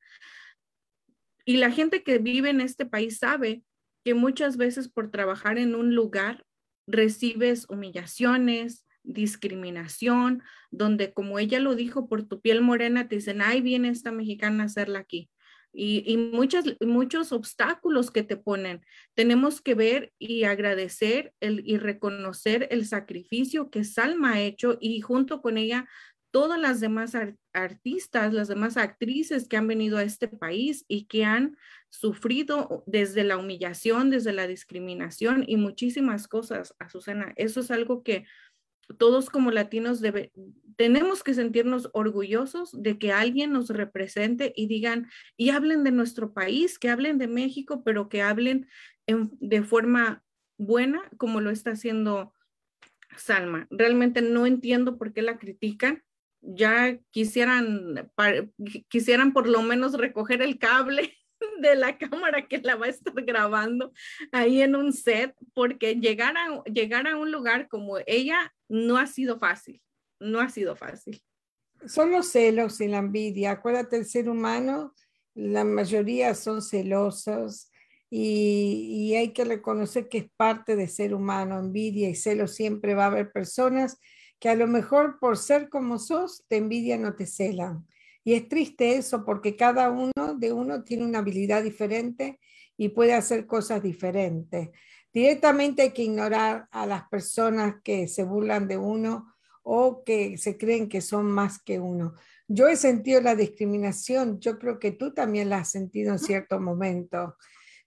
Y 1.45 1.57
la 1.57 1.71
gente 1.71 2.03
que 2.03 2.19
vive 2.19 2.51
en 2.51 2.61
este 2.61 2.87
país 2.87 3.19
sabe 3.19 3.65
que 4.05 4.15
muchas 4.15 4.57
veces 4.57 4.89
por 4.89 5.11
trabajar 5.11 5.59
en 5.59 5.75
un 5.75 5.95
lugar 5.95 6.45
recibes 6.87 7.67
humillaciones, 7.69 8.87
discriminación, 9.03 10.43
donde 10.71 11.13
como 11.13 11.39
ella 11.39 11.61
lo 11.61 11.75
dijo, 11.75 12.09
por 12.09 12.25
tu 12.25 12.41
piel 12.41 12.61
morena 12.61 13.09
te 13.09 13.17
dicen, 13.17 13.43
ay, 13.43 13.61
viene 13.61 13.89
esta 13.89 14.13
mexicana 14.13 14.63
a 14.63 14.67
hacerla 14.67 15.01
aquí. 15.01 15.31
Y, 15.75 16.05
y 16.07 16.19
muchas, 16.19 16.65
muchos 16.81 17.33
obstáculos 17.33 18.11
que 18.11 18.23
te 18.23 18.37
ponen. 18.37 18.83
Tenemos 19.15 19.63
que 19.63 19.75
ver 19.75 20.13
y 20.19 20.45
agradecer 20.45 21.33
el, 21.41 21.63
y 21.67 21.79
reconocer 21.79 22.69
el 22.71 22.87
sacrificio 22.87 23.71
que 23.71 23.85
Salma 23.85 24.35
ha 24.35 24.41
hecho 24.41 24.77
y 24.81 25.01
junto 25.01 25.41
con 25.41 25.57
ella 25.57 25.89
todas 26.31 26.61
las 26.61 26.81
demás 26.81 27.15
artistas, 27.53 28.33
las 28.33 28.49
demás 28.49 28.77
actrices 28.77 29.49
que 29.49 29.57
han 29.57 29.67
venido 29.67 29.99
a 29.99 30.03
este 30.03 30.29
país 30.29 30.85
y 30.89 31.05
que 31.05 31.25
han 31.25 31.57
sufrido 31.91 32.85
desde 32.87 33.25
la 33.25 33.37
humillación, 33.37 34.11
desde 34.11 34.33
la 34.33 34.47
discriminación 34.47 35.45
y 35.47 35.57
muchísimas 35.57 36.29
cosas, 36.29 36.75
Azucena. 36.79 37.33
Eso 37.37 37.61
es 37.61 37.71
algo 37.71 38.03
que 38.03 38.25
todos 38.99 39.31
como 39.31 39.51
latinos 39.51 40.01
debe, 40.01 40.33
tenemos 40.77 41.23
que 41.23 41.35
sentirnos 41.35 41.91
orgullosos 41.93 42.71
de 42.73 42.99
que 42.99 43.13
alguien 43.13 43.53
nos 43.53 43.69
represente 43.69 44.53
y 44.57 44.67
digan 44.67 45.09
y 45.37 45.51
hablen 45.51 45.85
de 45.85 45.93
nuestro 45.93 46.33
país, 46.33 46.79
que 46.79 46.91
hablen 46.91 47.19
de 47.19 47.29
México, 47.29 47.83
pero 47.85 48.09
que 48.09 48.23
hablen 48.23 48.69
de 49.07 49.63
forma 49.63 50.25
buena 50.59 51.03
como 51.17 51.41
lo 51.41 51.51
está 51.51 51.73
haciendo 51.73 52.33
Salma. 53.17 53.67
Realmente 53.71 54.23
no 54.23 54.47
entiendo 54.47 54.97
por 54.97 55.13
qué 55.13 55.23
la 55.23 55.39
critican. 55.39 56.03
Ya 56.43 56.99
quisieran, 57.11 58.11
quisieran 58.89 59.33
por 59.33 59.49
lo 59.49 59.63
menos 59.63 59.95
recoger 59.95 60.43
el 60.43 60.59
cable 60.59 61.17
de 61.61 61.77
la 61.77 61.97
cámara 61.97 62.47
que 62.49 62.59
la 62.59 62.77
va 62.77 62.87
a 62.87 62.91
estar 62.91 63.15
grabando 63.25 63.93
ahí 64.33 64.61
en 64.61 64.75
un 64.75 64.93
set, 64.93 65.35
porque 65.55 65.95
llegar 65.95 66.37
a, 66.37 66.63
llegar 66.65 67.07
a 67.07 67.17
un 67.17 67.31
lugar 67.31 67.69
como 67.69 67.99
ella 68.07 68.53
no 68.69 68.97
ha 68.97 69.07
sido 69.07 69.39
fácil, 69.39 69.81
no 70.21 70.41
ha 70.41 70.49
sido 70.49 70.77
fácil. 70.77 71.23
Son 71.87 72.11
los 72.11 72.29
celos 72.29 72.81
y 72.81 72.89
la 72.89 72.99
envidia. 72.99 73.53
Acuérdate, 73.53 73.97
el 73.97 74.07
ser 74.07 74.29
humano, 74.29 74.95
la 75.35 75.65
mayoría 75.65 76.35
son 76.35 76.63
celosos 76.63 77.73
y, 78.15 79.15
hay 79.17 79.33
que 79.33 79.45
reconocer 79.45 80.09
que 80.09 80.19
es 80.19 80.31
parte 80.37 80.77
de 80.77 80.87
ser 80.87 81.15
humano, 81.15 81.59
envidia 81.59 82.11
y 82.11 82.15
celos. 82.15 82.55
Siempre 82.55 82.95
va 82.95 83.05
a 83.05 83.07
haber 83.07 83.33
personas 83.33 83.99
que 84.43 84.49
a 84.49 84.57
lo 84.57 84.67
mejor 84.67 85.21
por 85.21 85.39
ser 85.39 85.69
como 85.69 86.01
sos, 86.01 86.45
te 86.49 86.57
envidian 86.57 87.05
o 87.05 87.15
te 87.15 87.27
celan. 87.27 87.87
Y 88.25 88.35
es 88.35 88.49
triste 88.49 88.97
eso 88.97 89.25
porque 89.25 89.55
cada 89.55 89.89
uno 89.89 90.35
de 90.37 90.53
uno 90.53 90.83
tiene 90.83 91.05
una 91.05 91.21
habilidad 91.21 91.63
diferente 91.63 92.41
y 92.77 92.89
puede 92.89 93.15
hacer 93.15 93.47
cosas 93.47 93.85
diferentes. 93.85 94.71
Directamente 95.13 95.83
hay 95.83 95.91
que 95.93 96.03
ignorar 96.03 96.67
a 96.73 96.87
las 96.87 97.09
personas 97.09 97.77
que 97.85 98.09
se 98.09 98.25
burlan 98.25 98.67
de 98.67 98.79
uno 98.79 99.33
o 99.63 100.03
que 100.03 100.37
se 100.39 100.59
creen 100.59 100.89
que 100.89 101.03
son 101.03 101.27
más 101.31 101.63
que 101.63 101.79
uno. 101.79 102.15
Yo 102.49 102.67
he 102.67 102.75
sentido 102.75 103.21
la 103.21 103.37
discriminación, 103.37 104.41
yo 104.41 104.59
creo 104.59 104.81
que 104.81 104.91
tú 104.91 105.15
también 105.15 105.51
la 105.51 105.59
has 105.59 105.71
sentido 105.71 106.11
en 106.11 106.19
cierto 106.19 106.59
momento. 106.59 107.37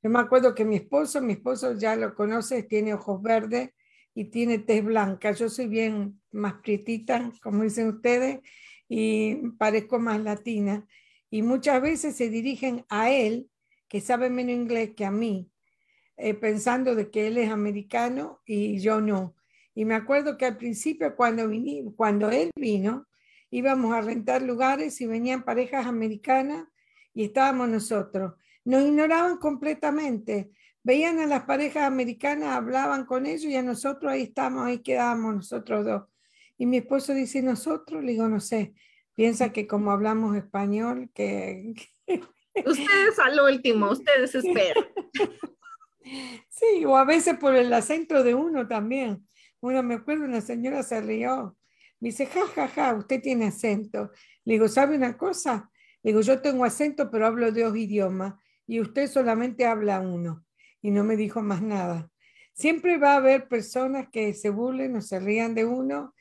Yo 0.01 0.10
me 0.10 0.20
acuerdo 0.20 0.56
que 0.56 0.64
mi 0.64 0.78
esposo, 0.78 1.22
mi 1.22 1.34
esposo 1.34 1.74
ya 1.74 1.97
lo 1.97 2.16
conoces, 2.16 2.66
tiene 2.66 2.93
ojos 2.93 3.22
verdes 3.22 3.72
y 4.14 4.26
tiene 4.26 4.60
tez 4.60 4.84
blanca. 4.84 5.34
Yo 5.34 5.49
soy 5.49 5.68
bien 5.68 6.22
más 6.36 6.55
prietita, 6.61 7.31
como 7.41 7.63
dicen 7.63 7.88
ustedes, 7.88 8.39
y 8.88 9.36
parezco 9.57 9.99
más 9.99 10.21
latina. 10.21 10.86
Y 11.29 11.41
muchas 11.41 11.81
veces 11.81 12.15
se 12.15 12.29
dirigen 12.29 12.86
a 12.89 13.11
él, 13.11 13.49
que 13.88 14.01
sabe 14.01 14.29
menos 14.29 14.53
inglés 14.53 14.91
que 14.95 15.05
a 15.05 15.11
mí, 15.11 15.49
eh, 16.17 16.33
pensando 16.33 16.95
de 16.95 17.09
que 17.09 17.27
él 17.27 17.38
es 17.38 17.49
americano 17.49 18.41
y 18.45 18.79
yo 18.79 19.01
no. 19.01 19.36
Y 19.73 19.86
me 19.86 19.95
acuerdo 19.95 20.38
que 20.38 20.45
al 20.45 20.57
principio 20.57 21.15
cuando, 21.15 21.49
cuando 21.95 22.29
él 22.29 22.51
vino, 22.55 23.07
íbamos 23.49 23.93
a 23.93 24.01
rentar 24.01 24.41
lugares 24.41 24.99
y 25.01 25.07
venían 25.07 25.43
parejas 25.43 25.86
americanas 25.86 26.67
y 27.13 27.25
estábamos 27.25 27.69
nosotros. 27.69 28.33
Nos 28.63 28.83
ignoraban 28.83 29.38
completamente. 29.38 30.51
Veían 30.83 31.19
a 31.19 31.25
las 31.25 31.43
parejas 31.43 31.83
americanas, 31.83 32.55
hablaban 32.55 33.05
con 33.05 33.25
ellos 33.25 33.45
y 33.45 33.55
a 33.55 33.63
nosotros 33.63 34.11
ahí 34.11 34.23
estamos, 34.23 34.65
ahí 34.65 34.79
quedábamos 34.79 35.36
nosotros 35.36 35.86
dos. 35.86 36.03
Y 36.58 36.66
mi 36.66 36.78
esposo 36.78 37.14
dice, 37.14 37.41
nosotros, 37.41 38.03
le 38.03 38.12
digo, 38.12 38.28
no 38.28 38.39
sé, 38.39 38.74
piensa 39.14 39.51
que 39.51 39.68
como 39.68 39.91
hablamos 39.91 40.36
español, 40.36 41.10
que... 41.14 41.74
Ustedes 42.66 43.20
al 43.20 43.39
último, 43.39 43.91
ustedes 43.91 44.36
esperan. 44.36 44.86
Sí, 46.49 46.86
o 46.86 46.95
a 46.97 47.03
veces 47.03 47.38
por 47.38 47.56
el 47.56 47.74
acento 47.74 48.24
de 48.24 48.36
uno 48.36 48.68
también. 48.68 49.28
Uno 49.60 49.82
me 49.84 49.95
acuerdo, 49.95 50.26
una 50.26 50.41
señora 50.41 50.84
se 50.84 51.01
rió. 51.01 51.58
Me 51.99 52.10
dice, 52.10 52.28
ja, 52.28 52.45
ja, 52.47 52.68
ja, 52.68 52.93
usted 52.93 53.22
tiene 53.22 53.47
acento. 53.47 54.12
Le 54.43 54.53
digo, 54.53 54.68
¿sabe 54.68 54.95
una 54.95 55.18
cosa? 55.18 55.72
Le 56.03 56.12
digo, 56.12 56.22
yo 56.22 56.41
tengo 56.41 56.64
acento, 56.64 57.10
pero 57.10 57.26
hablo 57.26 57.51
dos 57.51 57.76
idiomas 57.76 58.36
y 58.68 58.80
usted 58.80 59.08
solamente 59.08 59.66
habla 59.66 59.99
uno. 59.99 60.45
Y 60.82 60.91
no 60.91 61.03
me 61.03 61.18
dijo 61.18 61.41
más 61.41 61.62
nada. 61.62 62.10
Siempre 62.53 62.97
va 62.97 63.14
a 63.14 63.18
haber 63.18 63.47
personas 63.47 64.08
que 64.12 64.34
se 64.34 64.49
burlen 64.49 64.95
o 64.95 65.01
se 65.01 65.20
rían 65.20 65.56
de 65.56 65.66
uno 65.66 66.14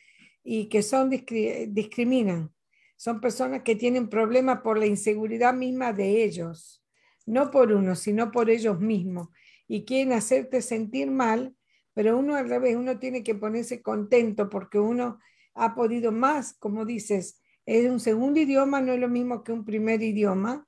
y 0.45 0.69
que 0.69 0.83
son 0.83 1.11
discriminan. 1.11 2.53
Son 2.97 3.21
personas 3.21 3.63
que 3.63 3.75
tienen 3.75 4.09
problemas 4.09 4.61
por 4.61 4.79
la 4.79 4.87
inseguridad 4.87 5.53
misma 5.53 5.93
de 5.93 6.23
ellos, 6.23 6.85
no 7.27 7.51
por 7.51 7.73
uno, 7.73 7.97
sino 7.97 8.31
por 8.31 8.51
ellos 8.51 8.79
mismos 8.79 9.31
y 9.67 9.85
quieren 9.85 10.13
hacerte 10.13 10.63
sentir 10.63 11.11
mal, 11.11 11.55
pero 11.95 12.19
uno 12.19 12.35
al 12.35 12.49
revés, 12.49 12.77
uno 12.77 12.99
tiene 12.99 13.23
que 13.23 13.35
ponerse 13.35 13.83
contento 13.83 14.49
porque 14.49 14.79
uno 14.79 15.19
ha 15.55 15.75
podido 15.75 16.13
más, 16.13 16.55
como 16.55 16.85
dices, 16.85 17.41
es 17.67 17.89
un 17.89 18.01
segundo 18.01 18.41
idioma, 18.41 18.81
no 18.81 18.93
es 18.93 19.01
lo 19.01 19.09
mismo 19.09 19.43
que 19.43 19.53
un 19.53 19.65
primer 19.65 20.03
idioma, 20.03 20.67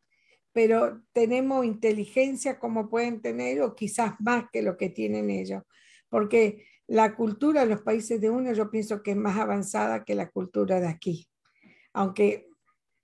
pero 0.53 1.03
tenemos 1.13 1.67
inteligencia 1.67 2.59
como 2.59 2.89
pueden 2.89 3.21
tener 3.21 3.61
o 3.61 3.75
quizás 3.75 4.15
más 4.21 4.45
que 4.51 4.63
lo 4.63 4.77
que 4.77 4.89
tienen 4.89 5.29
ellos, 5.29 5.63
porque 6.09 6.65
la 6.89 7.15
cultura 7.15 7.63
de 7.63 7.71
los 7.71 7.83
países 7.83 8.21
de 8.21 8.31
uno 8.31 8.53
yo 8.53 8.71
pienso 8.71 9.03
que 9.03 9.13
es 9.13 9.17
más 9.17 9.39
avanzada 9.39 10.05
que 10.05 10.15
la 10.15 10.31
cultura 10.31 10.81
de 10.81 10.89
aquí, 10.89 11.29
aunque 11.93 12.49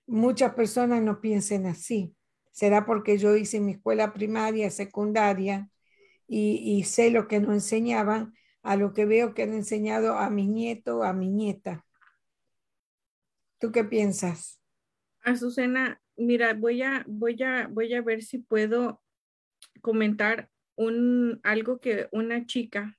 muchas 0.05 0.53
personas 0.53 1.01
no 1.01 1.21
piensen 1.21 1.65
así. 1.65 2.15
Será 2.51 2.85
porque 2.85 3.17
yo 3.17 3.35
hice 3.35 3.59
mi 3.59 3.73
escuela 3.73 4.13
primaria, 4.13 4.69
secundaria, 4.69 5.69
y, 6.27 6.83
sé 6.85 7.11
lo 7.11 7.27
que 7.27 7.39
nos 7.39 7.53
enseñaban 7.53 8.33
a 8.63 8.75
lo 8.75 8.93
que 8.93 9.05
veo 9.05 9.33
que 9.33 9.43
han 9.43 9.53
enseñado 9.53 10.17
a 10.17 10.29
mi 10.31 10.47
nieto, 10.47 11.03
a 11.03 11.13
mi 11.13 11.29
nieta. 11.29 11.85
¿Tú 13.59 13.71
qué 13.71 13.83
piensas? 13.83 14.59
Azucena, 15.21 16.01
mira, 16.15 16.53
voy 16.53 16.81
a, 16.81 17.05
voy 17.07 17.41
a, 17.43 17.67
voy 17.67 17.93
a 17.93 18.01
ver 18.01 18.23
si 18.23 18.39
puedo 18.39 19.01
comentar 19.81 20.49
un, 20.75 21.39
algo 21.43 21.79
que 21.79 22.07
una 22.11 22.47
chica 22.47 22.97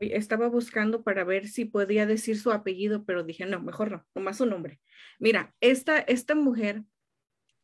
estaba 0.00 0.48
buscando 0.48 1.02
para 1.02 1.24
ver 1.24 1.48
si 1.48 1.64
podía 1.64 2.06
decir 2.06 2.38
su 2.38 2.52
apellido, 2.52 3.04
pero 3.04 3.24
dije, 3.24 3.46
no, 3.46 3.60
mejor 3.60 3.90
no, 3.90 4.06
nomás 4.14 4.38
su 4.38 4.46
nombre. 4.46 4.80
Mira, 5.18 5.54
esta, 5.60 5.98
esta 5.98 6.34
mujer 6.34 6.84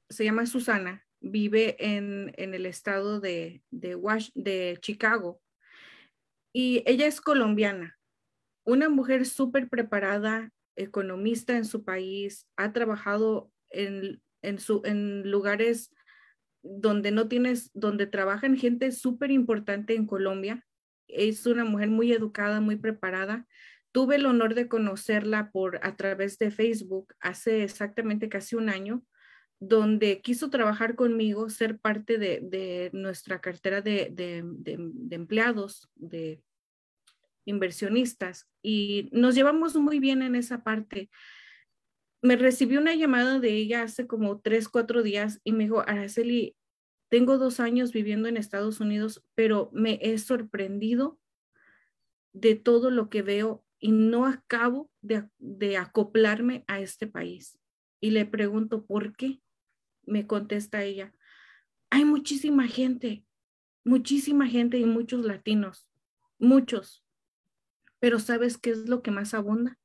se 0.08 0.24
llama 0.24 0.46
Susana 0.46 1.04
vive 1.24 1.76
en, 1.78 2.32
el 2.36 2.66
estado 2.66 3.18
de, 3.20 3.62
de, 3.70 4.78
Chicago 4.80 5.40
y 6.52 6.82
ella 6.86 7.06
es 7.06 7.20
colombiana, 7.20 7.98
una 8.64 8.88
mujer 8.88 9.26
súper 9.26 9.68
preparada, 9.68 10.50
economista 10.76 11.56
en 11.56 11.64
su 11.64 11.84
país, 11.84 12.46
ha 12.56 12.72
trabajado 12.72 13.50
en, 13.70 14.20
su, 14.58 14.82
en 14.84 15.30
lugares 15.30 15.90
donde 16.62 17.10
no 17.10 17.28
tienes, 17.28 17.70
donde 17.74 18.06
trabajan 18.06 18.56
gente 18.56 18.92
súper 18.92 19.30
importante 19.30 19.94
en 19.94 20.06
Colombia. 20.06 20.64
Es 21.08 21.46
una 21.46 21.64
mujer 21.64 21.88
muy 21.90 22.12
educada, 22.12 22.60
muy 22.60 22.76
preparada. 22.76 23.46
Tuve 23.92 24.16
el 24.16 24.26
honor 24.26 24.54
de 24.54 24.68
conocerla 24.68 25.50
por 25.50 25.78
a 25.82 25.96
través 25.96 26.38
de 26.38 26.50
Facebook 26.50 27.14
hace 27.20 27.62
exactamente 27.62 28.28
casi 28.28 28.56
un 28.56 28.68
año 28.68 29.04
donde 29.60 30.20
quiso 30.20 30.50
trabajar 30.50 30.94
conmigo, 30.94 31.48
ser 31.48 31.78
parte 31.78 32.18
de, 32.18 32.90
nuestra 32.92 33.40
cartera 33.40 33.80
de, 33.80 34.44
empleados, 35.10 35.88
de 35.94 36.42
inversionistas, 37.44 38.48
y 38.62 39.08
nos 39.12 39.34
llevamos 39.34 39.76
muy 39.76 39.98
bien 39.98 40.22
en 40.22 40.34
esa 40.34 40.62
parte. 40.64 41.10
Me 42.22 42.36
recibí 42.36 42.76
una 42.76 42.94
llamada 42.94 43.38
de 43.38 43.50
ella 43.50 43.82
hace 43.82 44.06
como 44.06 44.40
tres, 44.40 44.68
cuatro 44.68 45.02
días 45.02 45.40
y 45.44 45.52
me 45.52 45.64
dijo, 45.64 45.80
Araceli, 45.86 46.56
tengo 47.14 47.38
dos 47.38 47.60
años 47.60 47.92
viviendo 47.92 48.26
en 48.26 48.36
Estados 48.36 48.80
Unidos, 48.80 49.24
pero 49.36 49.70
me 49.72 50.00
he 50.02 50.18
sorprendido 50.18 51.16
de 52.32 52.56
todo 52.56 52.90
lo 52.90 53.08
que 53.08 53.22
veo 53.22 53.64
y 53.78 53.92
no 53.92 54.26
acabo 54.26 54.90
de 55.00 55.76
acoplarme 55.76 56.64
a 56.66 56.80
este 56.80 57.06
país. 57.06 57.56
Y 58.00 58.10
le 58.10 58.26
pregunto, 58.26 58.84
¿por 58.84 59.14
qué? 59.14 59.40
me 60.06 60.26
contesta 60.26 60.82
ella, 60.82 61.14
hay 61.88 62.04
muchísima 62.04 62.66
gente, 62.66 63.24
muchísima 63.84 64.48
gente 64.48 64.78
y 64.78 64.84
muchos 64.84 65.24
latinos, 65.24 65.88
muchos. 66.40 67.04
Pero 68.00 68.18
¿sabes 68.18 68.58
qué 68.58 68.70
es 68.70 68.88
lo 68.88 69.02
que 69.02 69.12
más 69.12 69.34
abunda? 69.34 69.78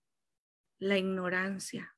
La 0.80 0.98
ignorancia. 0.98 1.96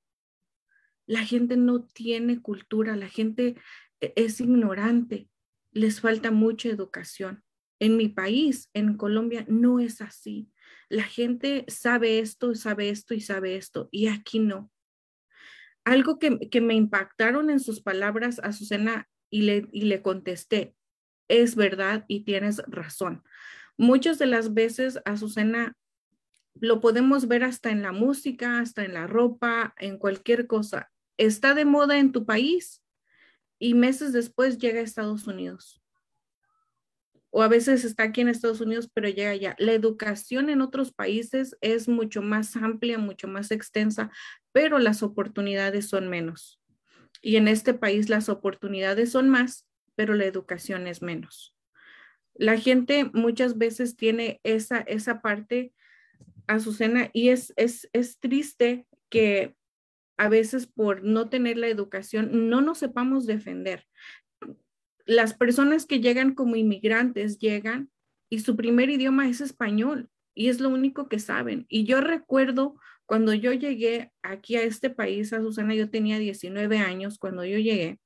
La 1.06 1.24
gente 1.24 1.56
no 1.56 1.86
tiene 1.86 2.42
cultura, 2.42 2.98
la 2.98 3.08
gente 3.08 3.56
es 4.02 4.42
ignorante, 4.42 5.30
les 5.72 6.02
falta 6.02 6.32
mucha 6.32 6.70
educación. 6.70 7.44
En 7.80 7.98
mi 7.98 8.10
país, 8.10 8.70
en 8.74 8.98
Colombia, 8.98 9.46
no 9.48 9.80
es 9.80 10.02
así. 10.02 10.52
La 10.90 11.04
gente 11.04 11.66
sabe 11.68 12.20
esto, 12.20 12.54
sabe 12.54 12.90
esto 12.90 13.14
y 13.14 13.22
sabe 13.22 13.56
esto, 13.56 13.88
y 13.92 14.08
aquí 14.08 14.40
no. 14.40 14.72
algo 15.84 16.20
que, 16.20 16.50
que 16.50 16.62
me 16.62 16.76
impactaron 16.76 17.50
en 17.50 17.60
sus 17.60 17.82
palabras, 17.82 18.40
Azucena, 18.44 19.08
y 19.32 19.44
le, 19.44 19.68
y 19.72 19.84
le 19.84 20.02
contesté, 20.02 20.76
es 21.28 21.56
verdad 21.56 22.06
y 22.08 22.26
tienes 22.26 22.62
razón. 22.68 23.24
Muchas 23.78 24.20
de 24.20 24.26
las 24.26 24.54
veces, 24.54 25.00
Azucena, 25.06 25.76
lo 26.56 26.82
podemos 26.82 27.28
ver 27.28 27.44
hasta 27.44 27.72
en 27.72 27.82
la 27.82 27.94
música, 27.94 28.60
hasta 28.60 28.84
en 28.84 28.94
la 28.94 29.08
ropa, 29.08 29.74
en 29.78 29.98
cualquier 29.98 30.46
cosa. 30.48 30.92
Está 31.18 31.56
de 31.56 31.66
moda 31.66 31.98
en 31.98 32.12
tu 32.12 32.26
país 32.26 32.84
y 33.62 33.76
meses 33.76 34.12
después 34.12 34.58
llega 34.58 34.80
a 34.80 34.84
Estados 34.84 35.28
Unidos. 35.28 35.84
O 37.30 37.44
a 37.44 37.48
veces 37.48 37.86
está 37.86 38.04
aquí 38.04 38.22
en 38.22 38.28
Estados 38.28 38.60
Unidos, 38.60 38.90
pero 38.92 39.08
llega 39.08 39.30
allá. 39.30 39.56
La 39.60 39.74
educación 39.74 40.50
en 40.50 40.62
otros 40.62 40.92
países 40.92 41.56
es 41.62 41.88
mucho 41.88 42.24
más 42.24 42.56
amplia, 42.56 42.98
mucho 42.98 43.28
más 43.28 43.52
extensa, 43.52 44.10
pero 44.52 44.80
las 44.80 45.04
oportunidades 45.04 45.88
son 45.88 46.10
menos. 46.10 46.60
Y 47.22 47.36
en 47.36 47.48
este 47.48 47.76
país 47.76 48.10
las 48.10 48.30
oportunidades 48.30 49.12
son 49.12 49.30
más, 49.30 49.68
pero 49.96 50.16
la 50.16 50.26
educación 50.26 50.88
es 50.88 51.04
menos. 51.04 51.56
La 52.34 52.58
gente 52.58 53.12
muchas 53.14 53.60
veces 53.60 53.96
tiene 53.96 54.42
esa, 54.44 54.80
esa 54.80 55.22
parte 55.22 55.72
Azucena, 56.48 57.12
y 57.14 57.30
es, 57.30 57.54
es, 57.58 57.88
es 57.94 58.20
triste 58.20 58.88
que 59.10 59.56
a 60.22 60.30
veces 60.30 60.68
por 60.68 61.04
no 61.04 61.30
tener 61.30 61.58
la 61.58 61.68
educación 61.68 62.48
no 62.48 62.62
nos 62.62 62.78
sepamos 62.78 63.26
defender. 63.26 63.88
Las 65.08 65.34
personas 65.34 65.88
que 65.88 66.00
llegan 66.00 66.36
como 66.36 66.56
inmigrantes 66.56 67.40
llegan 67.40 67.90
y 68.30 68.42
su 68.42 68.56
primer 68.56 68.92
idioma 68.92 69.28
es 69.28 69.42
español 69.42 70.12
y 70.36 70.50
es 70.50 70.60
lo 70.60 70.70
único 70.70 71.10
que 71.10 71.18
saben. 71.18 71.66
Y 71.70 71.86
yo 71.86 72.02
recuerdo 72.02 72.76
cuando 73.08 73.34
yo 73.34 73.52
llegué 73.52 74.12
aquí 74.22 74.58
a 74.58 74.62
este 74.62 74.92
país, 74.92 75.34
Azucena, 75.34 75.74
yo 75.74 75.90
tenía 75.90 76.20
19 76.20 76.78
años 76.78 77.18
cuando 77.18 77.44
yo 77.44 77.58
llegué. 77.58 78.00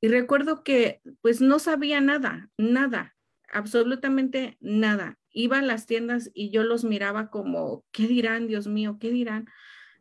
Y 0.00 0.06
recuerdo 0.06 0.62
que 0.62 1.00
pues 1.20 1.40
no 1.40 1.58
sabía 1.58 2.00
nada, 2.00 2.48
nada, 2.56 3.16
absolutamente 3.50 4.56
nada 4.60 5.18
iba 5.32 5.58
a 5.58 5.62
las 5.62 5.86
tiendas 5.86 6.30
y 6.32 6.50
yo 6.50 6.62
los 6.62 6.84
miraba 6.84 7.28
como, 7.28 7.84
¿qué 7.90 8.06
dirán, 8.06 8.46
Dios 8.46 8.68
mío? 8.68 8.98
¿Qué 9.00 9.10
dirán? 9.10 9.48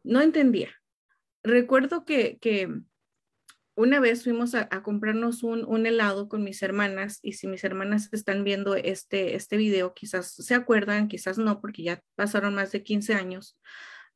No 0.04 0.22
entendía. 0.22 0.70
Recuerdo 1.48 2.04
que, 2.04 2.38
una 3.76 4.02
vez 4.02 4.24
fuimos 4.26 4.54
a, 4.54 4.68
comprarnos 4.84 5.44
un, 5.44 5.86
helado 5.86 6.28
con 6.28 6.44
mis 6.44 6.62
hermanas 6.62 7.20
y 7.22 7.34
si 7.34 7.48
mis 7.48 7.64
hermanas 7.64 8.10
están 8.12 8.44
viendo 8.44 8.76
este, 8.76 9.36
este 9.36 9.56
video, 9.56 9.94
quizás 9.94 10.34
se 10.34 10.56
acuerdan, 10.56 11.08
quizás 11.08 11.38
no, 11.38 11.62
porque 11.62 11.84
ya 11.84 12.04
pasaron 12.16 12.54
más 12.54 12.74
de 12.74 12.84
15 12.84 13.14
años, 13.14 13.58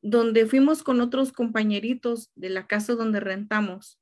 donde 0.02 0.46
fuimos 0.46 0.84
con 0.84 1.00
otros 1.00 1.32
compañeritos 1.32 2.32
de 2.36 2.50
la 2.50 2.68
casa 2.68 2.96
donde 2.96 3.22
rentamos. 3.22 4.02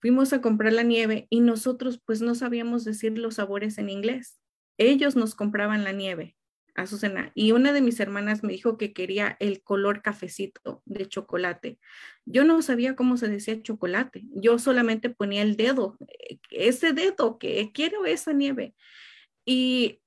Fuimos 0.00 0.32
a 0.32 0.40
comprar 0.40 0.72
la 0.72 0.84
nieve 0.84 1.26
y 1.28 1.40
nosotros 1.40 2.00
pues 2.06 2.22
no 2.22 2.36
sabíamos 2.36 2.84
decir 2.84 3.18
los 3.18 3.34
sabores 3.34 3.78
en 3.78 3.90
inglés. 3.90 4.38
Ellos 4.78 5.16
nos 5.16 5.34
compraban 5.34 5.82
la 5.82 5.92
nieve 5.92 6.36
Azucena. 6.82 7.32
Y 7.34 7.52
una 7.52 7.72
de 7.72 7.82
mis 7.82 8.00
hermanas 8.00 8.42
me 8.42 8.52
dijo 8.52 8.76
que 8.76 8.92
quería 8.92 9.36
el 9.40 9.62
color 9.62 10.02
cafecito 10.02 10.82
de 10.84 11.06
chocolate. 11.06 11.78
Yo 12.24 12.44
no 12.44 12.60
sabía 12.62 12.96
cómo 12.96 13.16
se 13.16 13.28
decía 13.28 13.62
chocolate. 13.62 14.24
Yo 14.34 14.58
solamente 14.58 15.10
ponía 15.10 15.42
el 15.42 15.56
dedo, 15.56 15.96
eh, 16.08 16.38
ese 16.50 16.92
dedo 16.92 17.38
que 17.38 17.70
quiero 17.72 18.06
esa 18.06 18.32
nieve. 18.32 18.74
Y 19.44 20.00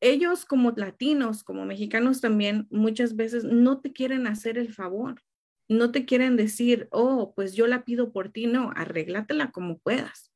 ellos 0.00 0.44
como 0.44 0.72
latinos, 0.76 1.44
como 1.44 1.64
mexicanos 1.64 2.20
también, 2.20 2.66
muchas 2.70 3.16
veces 3.16 3.44
no 3.44 3.80
te 3.80 3.92
quieren 3.92 4.26
hacer 4.26 4.58
el 4.58 4.72
favor. 4.72 5.22
No 5.68 5.92
te 5.92 6.04
quieren 6.04 6.36
decir, 6.36 6.88
oh, 6.90 7.32
pues 7.34 7.54
yo 7.54 7.66
la 7.66 7.84
pido 7.84 8.12
por 8.12 8.30
ti. 8.30 8.46
No, 8.46 8.72
arréglatela 8.76 9.50
como 9.50 9.78
puedas. 9.78 10.32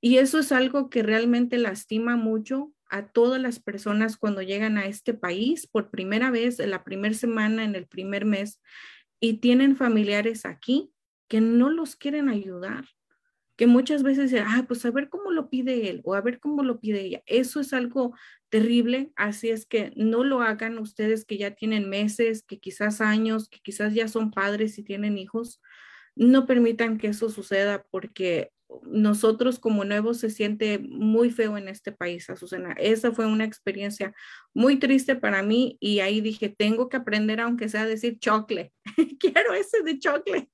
Y 0.00 0.18
eso 0.18 0.38
es 0.38 0.52
algo 0.52 0.88
que 0.88 1.02
realmente 1.02 1.58
lastima 1.58 2.16
mucho 2.16 2.72
a 2.90 3.08
todas 3.08 3.40
las 3.40 3.60
personas 3.60 4.16
cuando 4.16 4.42
llegan 4.42 4.76
a 4.76 4.86
este 4.86 5.14
país 5.14 5.66
por 5.66 5.90
primera 5.90 6.30
vez, 6.30 6.60
en 6.60 6.70
la 6.70 6.84
primera 6.84 7.14
semana, 7.14 7.64
en 7.64 7.74
el 7.74 7.86
primer 7.86 8.24
mes, 8.24 8.60
y 9.20 9.34
tienen 9.34 9.76
familiares 9.76 10.44
aquí 10.44 10.92
que 11.28 11.40
no 11.40 11.70
los 11.70 11.94
quieren 11.96 12.28
ayudar, 12.28 12.84
que 13.56 13.66
muchas 13.66 14.02
veces 14.02 14.30
dicen, 14.30 14.46
ah, 14.48 14.64
pues 14.66 14.84
a 14.84 14.90
ver 14.90 15.08
cómo 15.08 15.30
lo 15.30 15.50
pide 15.50 15.90
él 15.90 16.00
o 16.04 16.14
a 16.14 16.20
ver 16.20 16.40
cómo 16.40 16.62
lo 16.62 16.80
pide 16.80 17.02
ella. 17.02 17.22
Eso 17.26 17.60
es 17.60 17.72
algo 17.72 18.14
terrible, 18.48 19.12
así 19.16 19.50
es 19.50 19.66
que 19.66 19.92
no 19.96 20.24
lo 20.24 20.40
hagan 20.40 20.78
ustedes 20.78 21.24
que 21.24 21.38
ya 21.38 21.52
tienen 21.52 21.88
meses, 21.88 22.42
que 22.42 22.58
quizás 22.58 23.00
años, 23.00 23.48
que 23.48 23.60
quizás 23.60 23.94
ya 23.94 24.08
son 24.08 24.30
padres 24.30 24.78
y 24.78 24.82
tienen 24.82 25.18
hijos. 25.18 25.60
No 26.16 26.46
permitan 26.46 26.98
que 26.98 27.08
eso 27.08 27.30
suceda 27.30 27.86
porque 27.90 28.50
nosotros 28.82 29.58
como 29.58 29.84
nuevos 29.84 30.18
se 30.18 30.30
siente 30.30 30.78
muy 30.78 31.30
feo 31.30 31.56
en 31.56 31.68
este 31.68 31.92
país, 31.92 32.28
Azucena. 32.30 32.72
Esa 32.78 33.12
fue 33.12 33.26
una 33.26 33.44
experiencia 33.44 34.14
muy 34.54 34.78
triste 34.78 35.16
para 35.16 35.42
mí 35.42 35.76
y 35.80 36.00
ahí 36.00 36.20
dije, 36.20 36.48
tengo 36.48 36.88
que 36.88 36.96
aprender 36.96 37.40
aunque 37.40 37.68
sea 37.68 37.82
a 37.82 37.86
decir 37.86 38.18
chocle. 38.18 38.72
Quiero 39.18 39.54
ese 39.54 39.82
de 39.82 39.98
chocle. 39.98 40.50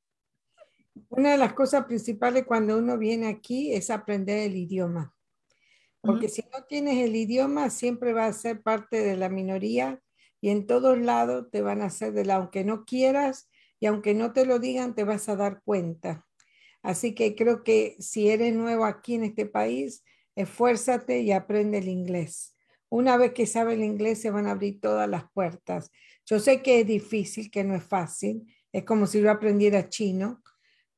Una 1.08 1.32
de 1.32 1.38
las 1.38 1.52
cosas 1.52 1.84
principales 1.84 2.44
cuando 2.46 2.78
uno 2.78 2.98
viene 2.98 3.28
aquí 3.28 3.72
es 3.72 3.90
aprender 3.90 4.50
el 4.50 4.56
idioma. 4.56 5.14
Porque 6.00 6.28
si 6.28 6.42
no 6.52 6.64
tienes 6.64 6.98
el 6.98 7.16
idioma, 7.16 7.68
siempre 7.68 8.12
va 8.12 8.26
a 8.26 8.32
ser 8.32 8.62
parte 8.62 9.02
de 9.02 9.16
la 9.16 9.28
minoría 9.28 10.00
y 10.40 10.50
en 10.50 10.66
todos 10.66 10.98
lados 10.98 11.48
te 11.50 11.62
van 11.62 11.82
a 11.82 11.86
hacer 11.86 12.12
de 12.12 12.24
la, 12.24 12.36
aunque 12.36 12.64
no 12.64 12.84
quieras 12.84 13.50
y 13.80 13.86
aunque 13.86 14.14
no 14.14 14.32
te 14.32 14.46
lo 14.46 14.58
digan, 14.58 14.94
te 14.94 15.04
vas 15.04 15.28
a 15.28 15.36
dar 15.36 15.62
cuenta. 15.64 16.25
Así 16.86 17.16
que 17.16 17.34
creo 17.34 17.64
que 17.64 17.96
si 17.98 18.30
eres 18.30 18.54
nuevo 18.54 18.84
aquí 18.84 19.16
en 19.16 19.24
este 19.24 19.44
país, 19.44 20.04
esfuérzate 20.36 21.18
y 21.18 21.32
aprende 21.32 21.78
el 21.78 21.88
inglés. 21.88 22.54
Una 22.88 23.16
vez 23.16 23.32
que 23.32 23.44
sabes 23.46 23.76
el 23.76 23.82
inglés, 23.82 24.20
se 24.20 24.30
van 24.30 24.46
a 24.46 24.52
abrir 24.52 24.80
todas 24.80 25.10
las 25.10 25.28
puertas. 25.32 25.90
Yo 26.26 26.38
sé 26.38 26.62
que 26.62 26.78
es 26.78 26.86
difícil, 26.86 27.50
que 27.50 27.64
no 27.64 27.74
es 27.74 27.82
fácil. 27.82 28.46
Es 28.70 28.84
como 28.84 29.08
si 29.08 29.20
yo 29.20 29.28
aprendiera 29.32 29.88
chino, 29.88 30.44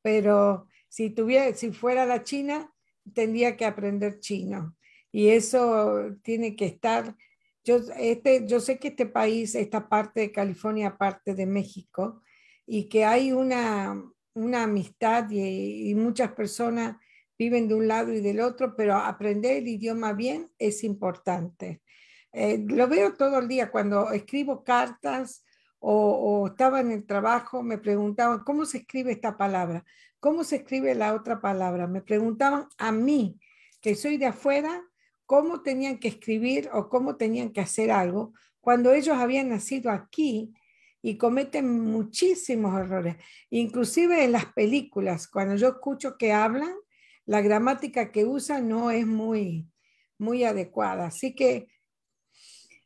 pero 0.02 0.68
si, 0.90 1.08
tuviera, 1.08 1.54
si 1.54 1.72
fuera 1.72 2.04
la 2.04 2.22
China, 2.22 2.70
tendría 3.14 3.56
que 3.56 3.64
aprender 3.64 4.20
chino. 4.20 4.76
Y 5.10 5.28
eso 5.30 6.14
tiene 6.22 6.54
que 6.54 6.66
estar. 6.66 7.16
Yo, 7.64 7.78
este, 7.98 8.46
yo 8.46 8.60
sé 8.60 8.78
que 8.78 8.88
este 8.88 9.06
país, 9.06 9.54
esta 9.54 9.88
parte 9.88 10.20
de 10.20 10.32
California, 10.32 10.98
parte 10.98 11.34
de 11.34 11.46
México, 11.46 12.20
y 12.66 12.90
que 12.90 13.06
hay 13.06 13.32
una, 13.32 14.04
una 14.38 14.62
amistad 14.62 15.28
y, 15.30 15.94
muchas 15.94 16.32
personas 16.32 16.96
viven 17.38 17.68
de 17.68 17.74
un 17.74 17.88
lado 17.88 18.12
y 18.12 18.20
del 18.20 18.40
otro, 18.40 18.74
pero 18.76 18.96
aprender 18.96 19.56
el 19.58 19.68
idioma 19.68 20.12
bien 20.12 20.50
es 20.58 20.84
importante. 20.84 21.82
Eh, 22.32 22.64
lo 22.66 22.88
veo 22.88 23.14
todo 23.14 23.38
el 23.38 23.48
día 23.48 23.70
cuando 23.70 24.10
escribo 24.12 24.62
cartas 24.64 25.44
o, 25.80 26.48
estaba 26.48 26.80
en 26.80 26.90
el 26.92 27.06
trabajo, 27.06 27.62
me 27.62 27.78
preguntaban, 27.78 28.40
¿cómo 28.44 28.64
se 28.64 28.78
escribe 28.78 29.12
esta 29.12 29.36
palabra? 29.36 29.84
¿Cómo 30.20 30.42
se 30.44 30.56
escribe 30.56 30.94
la 30.94 31.14
otra 31.14 31.40
palabra? 31.40 31.86
Me 31.86 32.02
preguntaban 32.02 32.68
a 32.78 32.90
mí, 32.90 33.38
que 33.80 33.94
soy 33.94 34.16
de 34.18 34.26
afuera, 34.26 34.82
cómo 35.26 35.62
tenían 35.62 35.98
que 35.98 36.08
escribir 36.08 36.68
o 36.72 36.88
cómo 36.88 37.16
tenían 37.16 37.50
que 37.52 37.60
hacer 37.60 37.90
algo 37.90 38.32
cuando 38.60 38.92
ellos 38.92 39.16
habían 39.16 39.50
nacido 39.50 39.90
aquí 39.90 40.52
y 41.08 41.16
cometen 41.16 41.70
muchísimos 41.70 42.78
errores. 42.78 43.16
Inclusive 43.48 44.24
en 44.24 44.32
las 44.32 44.44
películas, 44.52 45.26
cuando 45.26 45.56
yo 45.56 45.68
escucho 45.68 46.18
que 46.18 46.34
hablan, 46.34 46.74
la 47.24 47.40
gramática 47.40 48.12
que 48.12 48.26
usan 48.26 48.68
no 48.68 48.90
es 48.90 49.06
muy, 49.06 49.66
muy 50.18 50.44
adecuada. 50.44 51.06
Así 51.06 51.34
que 51.34 51.68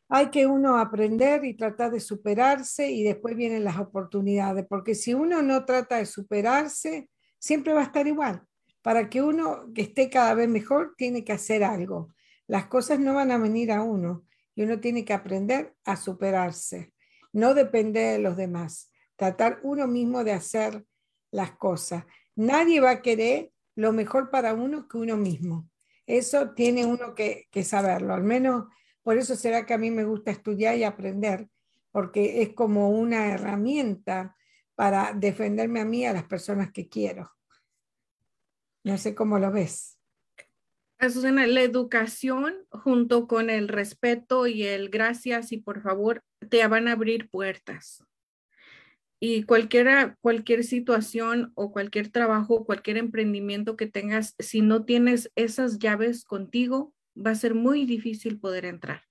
hay 0.08 0.30
que 0.30 0.46
uno 0.46 0.78
aprender 0.78 1.44
y 1.44 1.54
tratar 1.54 1.90
de 1.90 1.98
superarse 1.98 2.92
y 2.92 3.02
después 3.02 3.34
vienen 3.34 3.64
las 3.64 3.78
oportunidades, 3.78 4.66
porque 4.68 4.94
si 4.94 5.14
uno 5.14 5.42
no 5.42 5.64
trata 5.64 5.96
de 5.96 6.06
superarse, 6.06 7.10
siempre 7.40 7.72
va 7.72 7.80
a 7.80 7.86
estar 7.86 8.06
igual. 8.06 8.46
Para 8.82 9.10
que 9.10 9.20
uno 9.20 9.64
esté 9.74 10.10
cada 10.10 10.34
vez 10.34 10.48
mejor, 10.48 10.94
tiene 10.96 11.24
que 11.24 11.32
hacer 11.32 11.64
algo. 11.64 12.14
Las 12.46 12.66
cosas 12.66 13.00
no 13.00 13.14
van 13.14 13.32
a 13.32 13.38
venir 13.38 13.72
a 13.72 13.82
uno 13.82 14.22
y 14.54 14.62
uno 14.62 14.78
tiene 14.78 15.04
que 15.04 15.12
aprender 15.12 15.74
a 15.84 15.96
superarse 15.96 16.92
no 17.32 17.54
depender 17.54 18.18
de 18.18 18.22
los 18.22 18.36
demás, 18.36 18.90
tratar 19.16 19.60
uno 19.62 19.86
mismo 19.86 20.24
de 20.24 20.32
hacer 20.32 20.84
las 21.30 21.52
cosas. 21.52 22.04
Nadie 22.36 22.80
va 22.80 22.90
a 22.90 23.02
querer 23.02 23.50
lo 23.74 23.92
mejor 23.92 24.30
para 24.30 24.54
uno 24.54 24.86
que 24.88 24.98
uno 24.98 25.16
mismo. 25.16 25.68
Eso 26.06 26.50
tiene 26.50 26.84
uno 26.84 27.14
que, 27.14 27.48
saberlo, 27.64 28.14
al 28.14 28.24
menos 28.24 28.66
por 29.02 29.18
eso 29.18 29.34
será 29.34 29.66
que 29.66 29.74
a 29.74 29.78
mí 29.78 29.90
me 29.90 30.04
gusta 30.04 30.30
estudiar 30.30 30.76
y 30.76 30.84
aprender, 30.84 31.48
porque 31.90 32.42
es 32.42 32.52
como 32.52 32.90
una 32.90 33.32
herramienta 33.32 34.36
para 34.74 35.12
defenderme 35.12 35.80
a 35.80 35.84
mí, 35.84 36.06
a 36.06 36.12
las 36.12 36.24
personas 36.24 36.70
que 36.72 36.88
quiero. 36.88 37.30
No 38.84 38.98
sé 38.98 39.14
cómo 39.14 39.38
lo 39.38 39.50
ves. 39.50 39.98
Susana, 41.00 41.46
la 41.46 41.62
educación 41.62 42.54
junto 42.70 43.26
con 43.26 43.50
el 43.50 43.68
respeto 43.68 44.46
y 44.46 44.64
el 44.64 44.88
gracias 44.88 45.50
y 45.50 45.58
por 45.58 45.82
favor 45.82 46.22
te 46.48 46.66
van 46.66 46.88
a 46.88 46.92
abrir 46.92 47.28
puertas. 47.30 48.04
Y 49.24 49.44
cualquiera, 49.44 50.18
cualquier 50.20 50.64
situación 50.64 51.52
o 51.54 51.70
cualquier 51.70 52.10
trabajo, 52.10 52.64
cualquier 52.64 52.96
emprendimiento 52.96 53.76
que 53.76 53.86
tengas, 53.86 54.34
si 54.40 54.62
no 54.62 54.84
tienes 54.84 55.30
esas 55.36 55.78
llaves 55.78 56.24
contigo, 56.24 56.92
va 57.16 57.30
a 57.30 57.36
ser 57.36 57.54
muy 57.54 57.86
difícil 57.86 58.40
poder 58.40 58.64
entrar. 58.64 59.04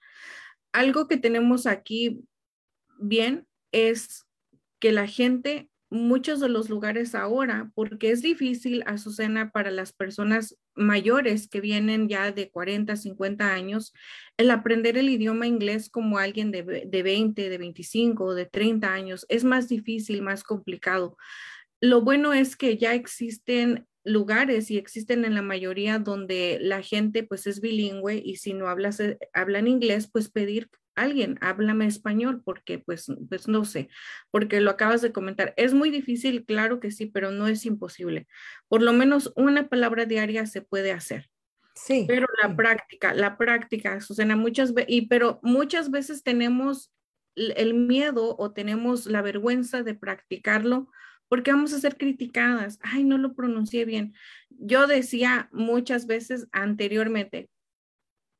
Algo 0.73 1.07
que 1.07 1.15
tenemos 1.15 1.65
aquí 1.65 2.25
bien 2.99 3.47
es 3.71 4.25
que 4.79 4.91
la 4.91 5.07
gente, 5.07 5.70
muchos 5.91 6.39
de 6.39 6.49
los 6.49 6.69
lugares 6.69 7.13
ahora, 7.13 7.69
porque 7.75 8.11
es 8.11 8.21
difícil, 8.21 8.81
Azucena, 8.87 9.51
para 9.51 9.69
las 9.69 9.91
personas 9.91 10.57
mayores 10.73 11.49
que 11.49 11.59
vienen 11.59 12.07
ya 12.07 12.31
de 12.31 12.49
40, 12.49 12.95
50 12.95 13.53
años, 13.53 13.93
el 14.37 14.49
aprender 14.51 14.97
el 14.97 15.09
idioma 15.09 15.47
inglés 15.47 15.89
como 15.89 16.17
alguien 16.17 16.49
de, 16.49 16.63
de 16.87 17.03
20, 17.03 17.49
de 17.49 17.57
25 17.57 18.23
o 18.23 18.33
de 18.33 18.45
30 18.45 18.91
años 18.91 19.25
es 19.27 19.43
más 19.43 19.67
difícil, 19.67 20.21
más 20.21 20.43
complicado. 20.43 21.17
Lo 21.81 22.01
bueno 22.01 22.33
es 22.33 22.55
que 22.55 22.77
ya 22.77 22.93
existen 22.93 23.85
lugares 24.03 24.71
y 24.71 24.77
existen 24.77 25.25
en 25.25 25.35
la 25.35 25.41
mayoría 25.41 25.99
donde 25.99 26.57
la 26.61 26.81
gente 26.81 27.23
pues 27.23 27.45
es 27.47 27.61
bilingüe 27.61 28.21
y 28.23 28.37
si 28.37 28.53
no 28.53 28.67
hablas, 28.67 28.99
eh, 28.99 29.19
hablan 29.33 29.67
inglés, 29.67 30.09
pues 30.11 30.29
pedir 30.29 30.69
alguien, 30.95 31.37
háblame 31.41 31.85
español, 31.85 32.41
porque 32.43 32.79
pues, 32.79 33.07
pues 33.29 33.47
no 33.47 33.65
sé, 33.65 33.89
porque 34.29 34.61
lo 34.61 34.71
acabas 34.71 35.01
de 35.01 35.11
comentar. 35.11 35.53
Es 35.57 35.73
muy 35.73 35.89
difícil, 35.89 36.45
claro 36.45 36.79
que 36.79 36.91
sí, 36.91 37.05
pero 37.05 37.31
no 37.31 37.47
es 37.47 37.65
imposible. 37.65 38.27
Por 38.67 38.81
lo 38.81 38.93
menos 38.93 39.31
una 39.35 39.67
palabra 39.69 40.05
diaria 40.05 40.45
se 40.45 40.61
puede 40.61 40.91
hacer. 40.91 41.29
Sí. 41.75 42.05
Pero 42.07 42.27
la 42.41 42.55
práctica, 42.55 43.13
la 43.13 43.37
práctica, 43.37 44.01
Susana, 44.01 44.35
muchas 44.35 44.73
veces, 44.73 44.93
y 44.93 45.07
pero 45.07 45.39
muchas 45.41 45.89
veces 45.89 46.23
tenemos 46.23 46.91
el 47.35 47.73
miedo 47.73 48.35
o 48.37 48.51
tenemos 48.51 49.05
la 49.05 49.21
vergüenza 49.21 49.83
de 49.83 49.95
practicarlo 49.95 50.89
porque 51.31 51.51
vamos 51.51 51.71
a 51.71 51.79
ser 51.79 51.95
criticadas. 51.95 52.77
Ay, 52.81 53.05
no 53.05 53.17
lo 53.17 53.33
pronuncié 53.35 53.85
bien. 53.85 54.13
Yo 54.49 54.85
decía 54.85 55.47
muchas 55.53 56.05
veces 56.05 56.49
anteriormente, 56.51 57.49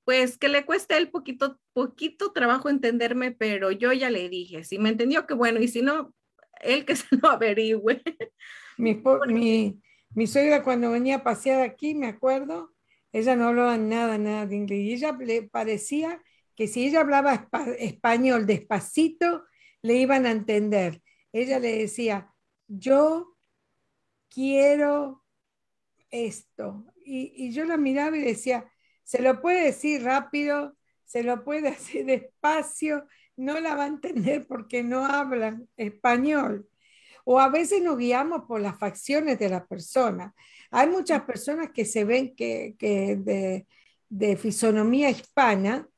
pues 0.03 0.37
que 0.37 0.49
le 0.49 0.65
cueste 0.65 0.97
el 0.97 1.09
poquito, 1.09 1.59
poquito 1.73 2.31
trabajo 2.31 2.69
entenderme, 2.69 3.31
pero 3.31 3.71
yo 3.71 3.93
ya 3.93 4.09
le 4.09 4.29
dije, 4.29 4.63
si 4.63 4.79
me 4.79 4.89
entendió, 4.89 5.27
que 5.27 5.33
bueno, 5.33 5.59
y 5.59 5.67
si 5.67 5.81
no, 5.81 6.13
él 6.61 6.85
que 6.85 6.95
se 6.95 7.15
lo 7.15 7.29
averigüe. 7.29 8.01
Mi, 8.77 9.01
mi, 9.27 9.81
mi 10.13 10.27
suegra 10.27 10.63
cuando 10.63 10.91
venía 10.91 11.17
a 11.17 11.23
pasear 11.23 11.61
aquí, 11.61 11.93
me 11.95 12.07
acuerdo, 12.07 12.73
ella 13.11 13.35
no 13.35 13.49
hablaba 13.49 13.77
nada, 13.77 14.17
nada 14.17 14.45
de 14.45 14.55
inglés, 14.55 14.79
y 14.79 14.93
ella 14.93 15.17
le 15.19 15.43
parecía 15.43 16.21
que 16.55 16.67
si 16.67 16.85
ella 16.85 17.01
hablaba 17.01 17.49
español 17.79 18.45
despacito, 18.45 19.45
le 19.81 19.95
iban 19.95 20.25
a 20.25 20.31
entender. 20.31 21.01
Ella 21.33 21.59
le 21.59 21.77
decía, 21.77 22.31
yo 22.67 23.35
quiero 24.29 25.23
esto. 26.09 26.85
Y, 27.03 27.51
yo 27.51 27.65
la 27.65 27.77
miraba 27.77 28.17
y 28.17 28.21
decía, 28.21 28.70
se 29.11 29.21
lo 29.21 29.41
puede 29.41 29.65
decir 29.65 30.03
rápido, 30.03 30.77
se 31.03 31.21
lo 31.21 31.43
puede 31.43 31.67
hacer 31.75 32.05
despacio, 32.05 33.05
no 33.35 33.59
la 33.59 33.75
va 33.75 33.83
a 33.83 33.87
entender 33.87 34.47
porque 34.47 34.83
no 34.83 35.05
hablan 35.05 35.67
español. 35.75 36.69
O 37.25 37.37
a 37.37 37.49
veces 37.49 37.83
nos 37.83 37.97
guiamos 37.97 38.45
por 38.47 38.61
las 38.61 38.79
facciones 38.79 39.37
de 39.37 39.49
la 39.49 39.65
persona. 39.65 40.33
Hay 40.71 40.87
muchas 40.87 41.23
personas 41.23 41.71
que 41.71 41.83
se 41.83 42.05
ven 42.05 42.33
que, 42.37 42.77
de, 42.79 43.67
de 44.07 44.37
fisonomía 44.37 45.09
hispana, 45.09 45.89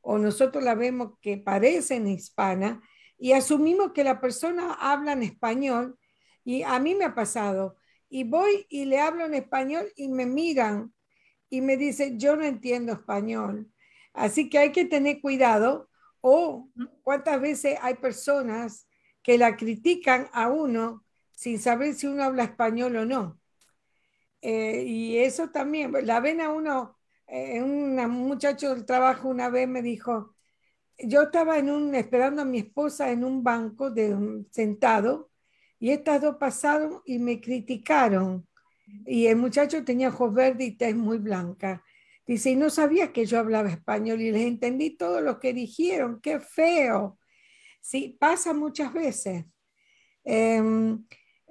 o 0.00 0.18
nosotros 0.18 0.62
la 0.62 0.76
vemos 0.76 1.18
que 1.20 1.38
parecen 1.38 2.06
hispana, 2.06 2.80
y 3.18 3.32
asumimos 3.32 3.90
que 3.90 4.04
la 4.04 4.20
persona 4.20 4.74
habla 4.74 5.14
en 5.14 5.24
español 5.24 5.98
y 6.44 6.62
a 6.62 6.78
mí 6.78 6.94
me 6.94 7.04
ha 7.04 7.16
pasado. 7.16 7.78
Y 8.08 8.22
voy 8.22 8.64
y 8.68 8.84
le 8.84 9.00
hablo 9.00 9.26
en 9.26 9.34
español 9.34 9.92
y 9.96 10.06
me 10.06 10.24
miran 10.24 10.94
y 11.50 11.60
me 11.60 11.76
dicen, 11.76 12.18
yo 12.18 12.36
no 12.36 12.44
entiendo 12.44 12.92
español. 12.92 13.70
Así 14.14 14.48
que 14.48 14.58
hay 14.58 14.72
que 14.72 14.84
tener 14.86 15.20
cuidado. 15.20 15.88
O 16.22 16.68
cuántas 17.02 17.40
veces 17.40 17.78
hay 17.82 17.94
personas 17.94 18.86
que 19.22 19.38
la 19.38 19.56
critican 19.56 20.28
a 20.32 20.48
uno 20.48 21.04
sin 21.32 21.58
saber 21.58 21.94
si 21.94 22.06
uno 22.06 22.24
habla 22.24 22.44
español 22.44 22.96
o 22.96 23.04
no. 23.06 23.40
Eh, 24.42 24.84
y 24.86 25.18
eso 25.18 25.50
también, 25.50 25.92
la 26.06 26.20
ven 26.20 26.40
a 26.40 26.50
uno, 26.50 26.98
eh, 27.26 27.62
un 27.62 27.96
muchacho 27.96 28.74
del 28.74 28.84
trabajo 28.84 29.28
una 29.28 29.48
vez 29.50 29.68
me 29.68 29.82
dijo, 29.82 30.34
yo 30.98 31.22
estaba 31.22 31.58
en 31.58 31.70
un, 31.70 31.94
esperando 31.94 32.42
a 32.42 32.44
mi 32.44 32.58
esposa 32.58 33.10
en 33.10 33.24
un 33.24 33.42
banco 33.42 33.90
de 33.90 34.44
sentado 34.50 35.30
y 35.78 35.90
estas 35.90 36.20
dos 36.20 36.36
pasaron 36.36 37.00
y 37.06 37.18
me 37.18 37.40
criticaron. 37.40 38.46
Y 39.06 39.26
el 39.26 39.36
muchacho 39.36 39.84
tenía 39.84 40.08
ojos 40.08 40.34
verdes 40.34 40.68
y 40.68 40.76
tez 40.76 40.94
muy 40.94 41.18
blanca. 41.18 41.84
Dice, 42.26 42.50
y 42.50 42.56
no 42.56 42.70
sabía 42.70 43.12
que 43.12 43.26
yo 43.26 43.38
hablaba 43.38 43.70
español 43.70 44.20
y 44.20 44.30
les 44.30 44.42
entendí 44.42 44.90
todo 44.90 45.20
lo 45.20 45.40
que 45.40 45.52
dijeron. 45.52 46.20
Qué 46.20 46.40
feo. 46.40 47.18
Sí, 47.80 48.16
pasa 48.20 48.54
muchas 48.54 48.92
veces. 48.92 49.44
Em, 50.24 51.04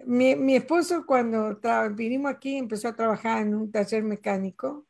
mi, 0.06 0.36
mi, 0.36 0.56
esposo 0.56 1.06
cuando 1.06 1.60
vinimos 1.92 2.32
aquí 2.32 2.56
empezó 2.58 2.88
a 2.88 2.96
trabajar 2.96 3.42
en 3.42 3.56
un 3.56 3.72
taller 3.72 4.04
mecánico 4.04 4.88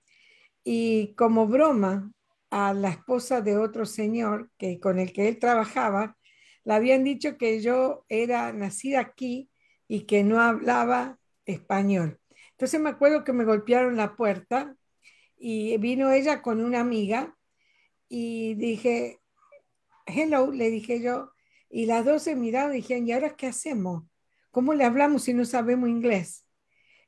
y 0.64 1.16
como 1.16 1.48
broma 1.48 2.12
a 2.52 2.74
la 2.74 2.90
esposa 2.90 3.42
de 3.42 3.58
otro 3.58 3.86
señor 3.86 4.52
que, 4.58 4.80
con 4.80 5.00
el 5.00 5.14
que 5.14 5.28
él 5.28 5.40
trabajaba, 5.40 6.18
le 6.66 6.74
habían 6.74 7.04
dicho 7.04 7.38
que 7.38 7.62
yo 7.62 8.06
era 8.10 8.54
nacida 8.54 9.00
aquí 9.00 9.50
y 9.88 10.02
que 10.02 10.24
no 10.24 10.40
hablaba 10.42 11.20
español. 11.46 12.19
Entonces 12.60 12.82
me 12.82 12.90
acuerdo 12.90 13.24
que 13.24 13.32
me 13.32 13.46
golpearon 13.46 13.96
la 13.96 14.18
puerta 14.18 14.76
y 15.38 15.78
vino 15.78 16.12
ella 16.12 16.42
con 16.42 16.62
una 16.62 16.82
amiga 16.82 17.38
y 18.10 18.56
dije, 18.56 19.22
hello, 20.06 20.52
le 20.52 20.70
dije 20.70 21.02
yo, 21.02 21.32
y 21.70 21.86
las 21.86 22.04
dos 22.04 22.24
se 22.24 22.36
miraron 22.36 22.74
y 22.74 22.82
dijeron, 22.82 23.08
¿y 23.08 23.14
ahora 23.14 23.38
qué 23.38 23.48
hacemos? 23.48 24.04
¿Cómo 24.52 24.74
le 24.74 24.84
hablamos 24.84 25.24
si 25.24 25.34
no 25.34 25.46
sabemos 25.46 25.88
inglés? 25.88 26.46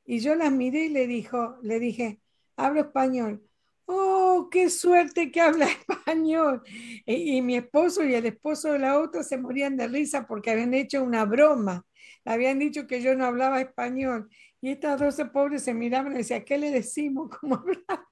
Y 0.06 0.20
yo 0.20 0.34
las 0.36 0.50
miré 0.50 0.86
y 0.86 0.88
le, 0.88 1.06
dijo, 1.06 1.58
le 1.60 1.78
dije, 1.78 2.22
hablo 2.56 2.80
español 2.80 3.46
oh, 3.86 4.48
qué 4.50 4.70
suerte 4.70 5.30
que 5.30 5.40
habla 5.40 5.66
español. 5.88 6.62
Y, 7.06 7.40
mi 7.42 7.56
esposo 7.56 8.04
y 8.04 8.14
el 8.14 8.26
esposo 8.26 8.72
de 8.72 8.78
la 8.78 8.98
otra 8.98 9.22
se 9.22 9.38
morían 9.38 9.76
de 9.76 9.88
risa 9.88 10.26
porque 10.26 10.50
habían 10.50 10.74
hecho 10.74 11.02
una 11.02 11.24
broma. 11.24 11.84
Habían 12.24 12.58
dicho 12.58 12.86
que 12.86 13.02
yo 13.02 13.14
no 13.14 13.26
hablaba 13.26 13.60
español. 13.60 14.30
Y 14.62 14.70
estas 14.70 14.98
dos 15.00 15.16
pobres 15.30 15.64
se 15.64 15.74
miraban 15.74 16.12
y 16.12 16.18
decían, 16.18 16.44
¿qué 16.44 16.56
le 16.56 16.70
decimos? 16.70 17.30
¿Cómo 17.40 17.56
hablar? 17.56 18.06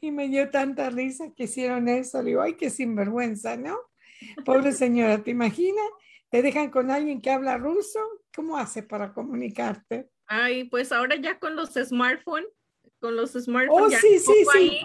Y 0.00 0.10
me 0.10 0.28
dio 0.28 0.50
tanta 0.50 0.90
risa 0.90 1.32
que 1.34 1.44
hicieron 1.44 1.88
eso. 1.88 2.22
Le 2.22 2.30
digo, 2.30 2.42
ay, 2.42 2.54
qué 2.54 2.68
sinvergüenza, 2.68 3.56
¿no? 3.56 3.78
Pobre 4.44 4.72
señora, 4.72 5.22
¿te 5.22 5.30
imaginas? 5.30 5.86
¿Te 6.28 6.42
dejan 6.42 6.70
con 6.70 6.90
alguien 6.90 7.20
que 7.20 7.30
habla 7.30 7.56
ruso? 7.56 7.98
¿Cómo 8.34 8.58
hace 8.58 8.82
para 8.82 9.12
comunicarte? 9.12 10.10
Ay, 10.26 10.64
pues 10.64 10.92
ahora 10.92 11.16
ya 11.16 11.38
con 11.38 11.56
los 11.56 11.70
smartphones 11.74 12.48
con 12.98 13.16
los 13.16 13.32
smartphones. 13.32 13.96
Oh, 13.96 14.00
sí, 14.00 14.18
sí, 14.18 14.44
sí. 14.52 14.80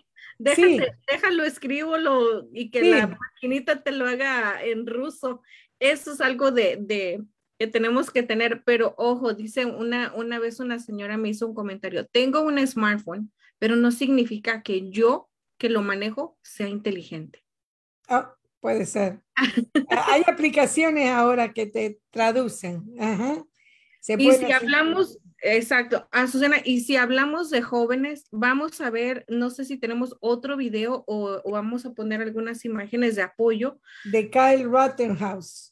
Déjalo, 1.08 1.44
escríbelo 1.44 2.48
y 2.52 2.72
que 2.72 2.84
la 2.84 3.08
maquinita 3.08 3.84
te 3.84 3.92
lo 3.92 4.08
haga 4.08 4.64
en 4.64 4.88
ruso. 4.88 5.42
Eso 5.80 6.14
es 6.14 6.22
algo 6.22 6.52
de, 6.52 7.22
que 7.62 7.68
tenemos 7.68 8.10
que 8.10 8.24
tener, 8.24 8.64
pero 8.66 8.96
ojo, 8.98 9.36
dice 9.36 9.68
una, 9.68 10.12
una 10.16 10.40
vez 10.40 10.60
una 10.60 10.80
señora 10.80 11.16
me 11.18 11.30
hizo 11.30 11.46
un 11.46 11.54
comentario, 11.54 12.08
tengo 12.08 12.42
un 12.42 12.58
smartphone, 12.66 13.32
pero 13.60 13.76
no 13.76 13.92
significa 13.92 14.64
que 14.64 14.90
yo 14.90 15.30
que 15.60 15.70
lo 15.70 15.84
manejo 15.84 16.40
sea 16.42 16.68
inteligente. 16.68 17.46
Ah, 18.10 18.34
puede 18.62 18.88
ser. 18.88 19.22
Hay 20.08 20.24
aplicaciones 20.26 21.12
ahora 21.12 21.54
que 21.54 21.68
te 21.68 22.00
traducen. 22.10 22.82
y 24.08 24.32
si 24.32 24.52
hablamos, 24.52 25.20
Exacto. 25.44 26.08
Ah, 26.12 26.26
Susana, 26.26 26.58
y 26.66 26.82
si 26.82 26.96
hablamos 26.96 27.52
de 27.52 27.62
jóvenes, 27.62 28.28
vamos 28.32 28.82
a 28.82 28.90
ver, 28.90 29.24
no 29.28 29.52
sé 29.52 29.66
si 29.66 29.78
tenemos 29.78 30.16
otro 30.20 30.58
video 30.58 31.04
o, 31.06 31.42
vamos 31.52 31.86
a 31.86 31.94
poner 31.94 32.22
algunas 32.22 32.66
imágenes 32.66 33.16
de 33.16 33.22
apoyo. 33.22 33.80
De 34.06 34.32
Kyle 34.32 34.68
Rittenhouse. 34.68 35.71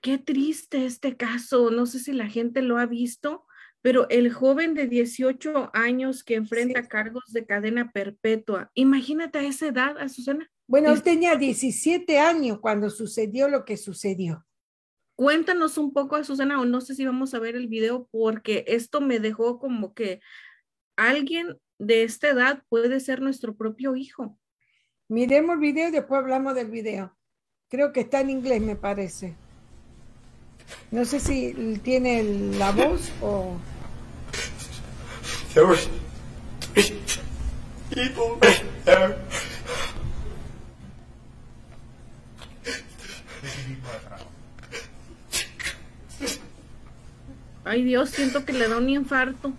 Qué 0.00 0.16
triste 0.16 0.86
este 0.86 1.16
caso, 1.16 1.70
no 1.70 1.84
sé 1.84 1.98
si 1.98 2.12
la 2.12 2.28
gente 2.28 2.62
lo 2.62 2.78
ha 2.78 2.86
visto, 2.86 3.44
pero 3.82 4.08
el 4.08 4.32
joven 4.32 4.74
de 4.74 4.86
18 4.86 5.70
años 5.74 6.24
que 6.24 6.36
enfrenta 6.36 6.88
cargos 6.88 7.24
de 7.32 7.44
cadena 7.44 7.92
perpetua, 7.92 8.70
imagínate 8.74 9.38
a 9.38 9.42
esa 9.42 9.68
edad, 9.68 9.98
a 9.98 10.08
Susana. 10.08 10.50
Bueno, 10.66 10.90
él 10.92 11.02
tenía 11.02 11.36
17 11.36 12.18
años 12.18 12.60
cuando 12.60 12.88
sucedió 12.88 13.48
lo 13.48 13.64
que 13.64 13.76
sucedió. 13.76 14.46
Cuéntanos 15.16 15.76
un 15.76 15.92
poco, 15.92 16.22
Susana, 16.24 16.60
o 16.60 16.64
no 16.64 16.80
sé 16.80 16.94
si 16.94 17.04
vamos 17.04 17.34
a 17.34 17.38
ver 17.38 17.54
el 17.54 17.68
video, 17.68 18.08
porque 18.10 18.64
esto 18.68 19.02
me 19.02 19.20
dejó 19.20 19.58
como 19.58 19.92
que 19.92 20.20
alguien 20.96 21.58
de 21.78 22.04
esta 22.04 22.28
edad 22.28 22.62
puede 22.70 23.00
ser 23.00 23.20
nuestro 23.20 23.54
propio 23.54 23.96
hijo. 23.96 24.38
Miremos 25.08 25.54
el 25.54 25.60
video 25.60 25.88
y 25.88 25.92
después 25.92 26.20
hablamos 26.20 26.54
del 26.54 26.70
video. 26.70 27.16
Creo 27.68 27.92
que 27.92 28.00
está 28.00 28.20
en 28.20 28.30
inglés, 28.30 28.62
me 28.62 28.76
parece. 28.76 29.36
No 30.90 31.04
sé 31.04 31.20
si 31.20 31.78
tiene 31.82 32.22
la 32.58 32.72
voz 32.72 33.10
o... 33.22 33.56
Ay 47.64 47.84
Dios, 47.84 48.10
siento 48.10 48.44
que 48.44 48.52
le 48.52 48.68
da 48.68 48.76
un 48.78 48.88
infarto. 48.88 49.52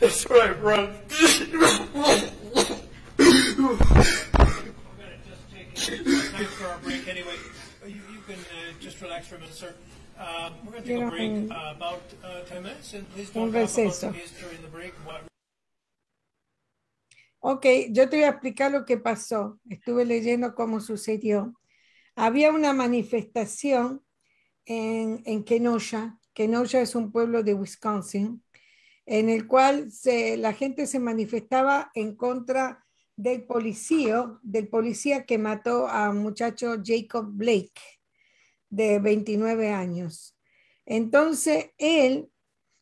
That's 0.00 0.28
right, 0.30 0.58
run. 0.62 0.94
Thanks 1.08 1.36
for 6.54 6.66
our 6.66 6.78
break 6.78 7.06
anyway. 7.06 7.34
You, 7.86 7.94
you 7.94 8.00
can 8.26 8.36
uh, 8.36 8.72
just 8.80 9.00
relax 9.02 9.26
for 9.26 9.34
a 9.36 9.40
minute, 9.40 9.54
sir. 9.54 9.74
Uh, 10.18 10.50
we're 10.64 10.72
going 10.72 10.82
to 10.84 10.88
take 10.88 11.02
a 11.02 11.10
break 11.10 11.50
uh, 11.50 11.74
about 11.76 12.02
uh, 12.24 12.40
10 12.48 12.62
minutes, 12.62 12.94
and 12.94 13.10
please 13.14 13.28
don't 13.30 13.52
talk 13.52 13.56
about 13.56 13.60
the 13.60 13.60
case 13.60 13.60
during 13.60 13.60
the 13.60 13.66
break. 13.66 13.69
What 13.86 15.30
Ok, 17.42 17.66
yo 17.90 18.10
te 18.10 18.16
voy 18.16 18.24
a 18.24 18.30
explicar 18.30 18.70
lo 18.70 18.84
que 18.84 18.98
pasó. 18.98 19.58
Estuve 19.68 20.04
leyendo 20.04 20.54
cómo 20.54 20.80
sucedió. 20.80 21.54
Había 22.14 22.52
una 22.52 22.74
manifestación 22.74 24.04
en, 24.66 25.22
en 25.24 25.44
Kenosha. 25.44 26.18
Kenosha 26.34 26.82
es 26.82 26.94
un 26.94 27.10
pueblo 27.10 27.42
de 27.42 27.54
Wisconsin, 27.54 28.44
en 29.06 29.30
el 29.30 29.46
cual 29.46 29.90
se, 29.90 30.36
la 30.36 30.52
gente 30.52 30.86
se 30.86 30.98
manifestaba 30.98 31.90
en 31.94 32.14
contra 32.14 32.84
del 33.16 33.44
policía, 33.44 34.38
del 34.42 34.68
policía 34.68 35.24
que 35.24 35.38
mató 35.38 35.88
a 35.88 36.10
un 36.10 36.18
muchacho 36.18 36.76
Jacob 36.84 37.26
Blake, 37.32 37.80
de 38.68 38.98
29 38.98 39.70
años. 39.70 40.36
Entonces, 40.84 41.70
él 41.78 42.30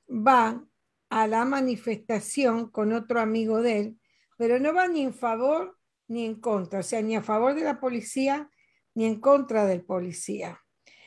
va 0.08 0.67
a 1.10 1.26
la 1.26 1.44
manifestación 1.44 2.70
con 2.70 2.92
otro 2.92 3.20
amigo 3.20 3.62
de 3.62 3.78
él, 3.80 4.00
pero 4.36 4.58
no 4.58 4.72
va 4.74 4.88
ni 4.88 5.02
en 5.02 5.14
favor 5.14 5.78
ni 6.06 6.24
en 6.24 6.40
contra, 6.40 6.80
o 6.80 6.82
sea, 6.82 7.02
ni 7.02 7.16
a 7.16 7.22
favor 7.22 7.54
de 7.54 7.64
la 7.64 7.80
policía 7.80 8.50
ni 8.94 9.04
en 9.04 9.20
contra 9.20 9.66
del 9.66 9.84
policía. 9.84 10.60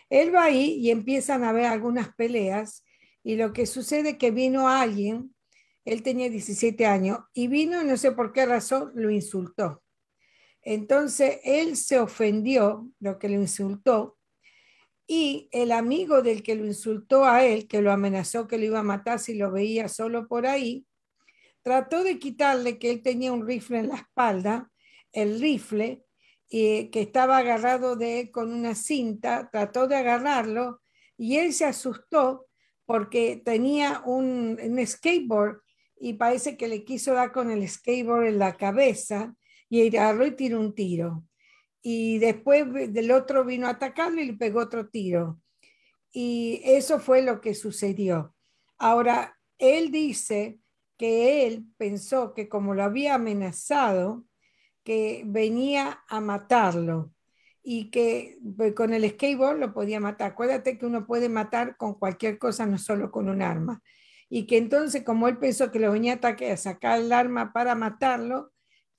Él 0.10 0.34
va 0.34 0.44
ahí 0.44 0.74
y 0.74 0.92
empiezan 0.92 1.44
a 1.44 1.50
haber 1.50 1.66
algunas 1.66 2.14
peleas 2.16 2.86
y 3.24 3.36
lo 3.36 3.54
que 3.54 3.66
sucede 3.66 4.12
es 4.12 4.18
que 4.18 4.32
vino 4.32 4.68
alguien 4.68 5.34
él 5.86 6.04
tenía 6.04 6.30
17 6.30 6.86
años 6.86 7.20
y 7.34 7.48
vino, 7.48 7.84
no 7.84 7.98
sé 7.98 8.12
por 8.12 8.34
qué 8.34 8.46
razón, 8.46 8.92
lo 8.96 9.10
insultó. 9.10 9.84
Entonces 10.62 11.40
él 11.44 11.76
se 11.76 12.00
ofendió, 12.00 12.88
lo 13.00 13.18
que 13.18 13.30
lo 13.30 13.36
insultó, 13.36 14.18
y 15.14 15.50
el 15.52 15.74
amigo 15.74 16.22
del 16.22 16.42
que 16.42 16.56
lo 16.56 16.66
insultó 16.66 17.26
a 17.26 17.44
él, 17.44 17.68
que 17.68 17.82
lo 17.82 17.92
amenazó 17.92 18.48
que 18.48 18.58
lo 18.58 18.64
iba 18.64 18.80
a 18.80 18.84
matar 18.84 19.20
si 19.20 19.34
lo 19.34 19.52
veía 19.52 19.90
solo 19.90 20.26
por 20.26 20.48
ahí, 20.48 20.86
trató 21.64 22.06
de 22.06 22.18
quitarle 22.18 22.80
que 22.80 22.92
él 22.92 23.02
tenía 23.02 23.34
un 23.34 23.46
rifle 23.46 23.80
en 23.80 23.90
la 23.90 23.96
espalda, 23.96 24.72
el 25.12 25.42
rifle 25.42 26.06
y 26.48 26.92
que 26.92 27.02
estaba 27.02 27.40
agarrado 27.40 27.98
de 27.98 28.22
él 28.22 28.32
con 28.32 28.54
una 28.54 28.74
cinta, 28.74 29.50
trató 29.52 29.86
de 29.86 29.98
agarrarlo 29.98 30.82
y 31.18 31.40
él 31.40 31.52
se 31.52 31.66
asustó 31.66 32.48
porque 32.86 33.42
tenía 33.44 34.04
un, 34.06 34.58
un 34.64 34.88
skateboard 34.88 35.60
y 36.00 36.14
parece 36.14 36.56
que 36.56 36.70
le 36.70 36.86
quiso 36.86 37.16
dar 37.16 37.34
con 37.34 37.52
el 37.52 37.68
skateboard 37.68 38.28
en 38.28 38.40
la 38.40 38.56
cabeza 38.56 39.36
y 39.68 39.94
agarró 39.98 40.26
y 40.26 40.38
tiró 40.38 40.62
un 40.62 40.74
tiro. 40.74 41.26
Y 41.82 42.20
después 42.20 42.66
del 42.94 43.12
otro 43.12 43.44
vino 43.44 43.68
a 43.68 43.72
atacarle 43.72 44.24
y 44.24 44.28
le 44.28 44.34
pegó 44.34 44.60
otro 44.60 44.90
tiro. 44.90 45.40
Y 46.12 46.62
eso 46.64 47.00
fue 47.00 47.22
lo 47.22 47.42
que 47.42 47.56
sucedió. 47.56 48.36
Ahora, 48.78 49.38
él 49.58 49.92
dice 49.92 50.60
que 50.98 51.48
él 51.48 51.66
pensó 51.78 52.34
que 52.34 52.50
como 52.50 52.74
lo 52.76 52.84
había 52.84 53.16
amenazado, 53.16 54.26
que 54.84 55.24
venía 55.26 56.04
a 56.08 56.22
matarlo 56.22 57.12
y 57.64 57.92
que 57.92 58.38
pues, 58.58 58.74
con 58.74 58.94
el 58.94 59.10
skateboard 59.10 59.60
lo 59.60 59.74
podía 59.74 60.00
matar. 60.00 60.32
Acuérdate 60.32 60.78
que 60.78 60.86
uno 60.86 61.06
puede 61.08 61.30
matar 61.30 61.78
con 61.78 61.96
cualquier 61.96 62.38
cosa, 62.38 62.66
no 62.66 62.78
solo 62.78 63.12
con 63.12 63.30
un 63.30 63.42
arma 63.42 63.82
y 64.34 64.48
que 64.48 64.58
entonces 64.58 65.04
como 65.04 65.28
él 65.28 65.38
pensó 65.38 65.72
que 65.72 65.80
lo 65.80 65.92
venía 65.92 66.14
a 66.14 66.16
ataque 66.16 66.50
a 66.50 66.58
sacar 66.58 67.02
el 67.02 67.12
arma 67.12 67.52
para 67.52 67.76
matarlo, 67.76 68.54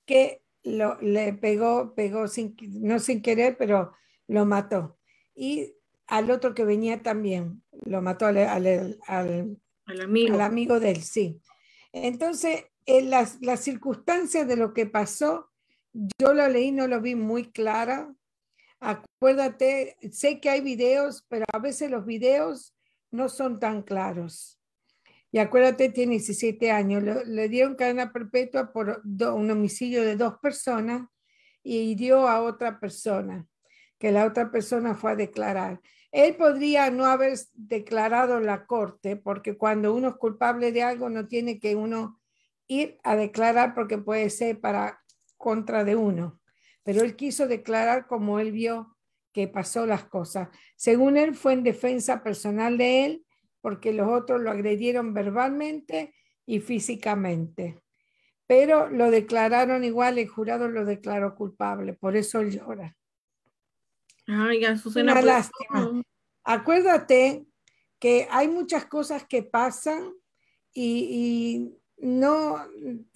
que 0.05 0.42
lo, 0.63 0.99
le 1.01 1.33
pegó, 1.33 1.93
pegó 1.95 2.27
sin, 2.27 2.55
no 2.81 2.99
sin 2.99 3.21
querer, 3.21 3.57
pero 3.57 3.93
lo 4.27 4.45
mató. 4.45 4.97
Y 5.35 5.75
al 6.07 6.31
otro 6.31 6.53
que 6.53 6.65
venía 6.65 7.01
también, 7.01 7.63
lo 7.85 8.01
mató 8.01 8.25
al, 8.25 8.37
al, 8.37 8.99
al, 9.07 9.59
amigo. 10.01 10.39
amigo 10.41 10.79
de 10.79 10.91
él, 10.91 11.03
sí. 11.03 11.41
Entonces, 11.91 12.65
en 12.85 13.09
las, 13.09 13.41
las 13.41 13.61
circunstancias 13.61 14.47
de 14.47 14.55
lo 14.55 14.73
que 14.73 14.85
pasó, 14.85 15.49
yo 16.19 16.33
lo 16.33 16.47
leí, 16.47 16.71
no 16.71 16.87
lo 16.87 17.01
vi 17.01 17.15
muy 17.15 17.51
clara. 17.51 18.13
Acuérdate, 18.79 19.97
sé 20.11 20.39
que 20.39 20.49
hay 20.49 20.61
videos, 20.61 21.25
pero 21.29 21.45
a 21.53 21.59
veces 21.59 21.89
los 21.89 22.05
videos 22.05 22.75
no 23.11 23.29
son 23.29 23.59
tan 23.59 23.83
claros. 23.83 24.59
Y 25.33 25.39
acuérdate, 25.39 25.89
tiene 25.89 26.11
17 26.11 26.69
años. 26.69 27.01
Le, 27.01 27.49
dieron 27.49 27.73
cadena 27.73 28.13
perpetua 28.13 28.71
por 28.71 29.01
un 29.03 29.49
homicidio 29.49 30.03
de 30.03 30.15
dos 30.15 30.35
personas 30.37 31.09
y 31.63 31.77
hirió 31.77 32.27
a 32.27 32.43
otra 32.43 32.79
persona, 32.79 33.47
que 33.97 34.11
la 34.11 34.27
otra 34.27 34.51
persona 34.51 34.93
fue 34.93 35.13
a 35.13 35.15
declarar. 35.15 35.81
Él 36.11 36.35
podría 36.35 36.91
no 36.91 37.05
haber 37.05 37.35
declarado 37.53 38.39
la 38.41 38.67
corte, 38.67 39.15
porque 39.15 39.57
cuando 39.57 39.95
uno 39.95 40.09
es 40.09 40.15
culpable 40.17 40.71
de 40.71 40.83
algo 40.83 41.09
no 41.09 41.27
tiene 41.27 41.59
que 41.59 41.75
uno 41.75 42.21
ir 42.67 42.99
a 43.03 43.15
declarar 43.15 43.73
porque 43.73 43.97
puede 43.97 44.29
ser 44.29 44.61
para 44.61 45.01
contra 45.37 45.83
de 45.83 45.95
uno. 45.95 46.39
Pero 46.83 47.01
él 47.01 47.15
quiso 47.15 47.47
declarar 47.47 48.05
como 48.05 48.39
él 48.39 48.51
vio 48.51 48.95
que 49.31 49.47
pasó 49.47 49.87
las 49.87 50.03
cosas. 50.03 50.49
Según 50.75 51.17
él, 51.17 51.33
fue 51.33 51.53
en 51.53 51.63
defensa 51.63 52.21
personal 52.21 52.77
de 52.77 53.05
él 53.05 53.25
porque 53.63 53.93
los 53.93 54.09
otros 54.09 54.41
lo 54.41 54.51
agredieron 54.51 55.13
verbalmente 55.13 56.13
y 56.45 56.59
físicamente. 56.59 57.81
Pero 58.45 58.89
lo 58.89 59.09
declararon 59.09 59.85
igual, 59.85 60.17
el 60.17 60.27
jurado 60.27 60.67
lo 60.67 60.83
declaró 60.83 61.33
culpable, 61.33 61.93
por 61.93 62.17
eso 62.17 62.41
él 62.41 62.51
llora. 62.51 62.97
Ay, 64.27 64.65
Una 64.65 65.13
pues, 65.13 65.25
lástima. 65.25 66.03
Acuérdate 66.43 67.45
que 67.99 68.27
hay 68.29 68.49
muchas 68.49 68.85
cosas 68.85 69.25
que 69.25 69.43
pasan 69.43 70.11
y, 70.73 71.71
y 71.97 72.05
no, 72.05 72.67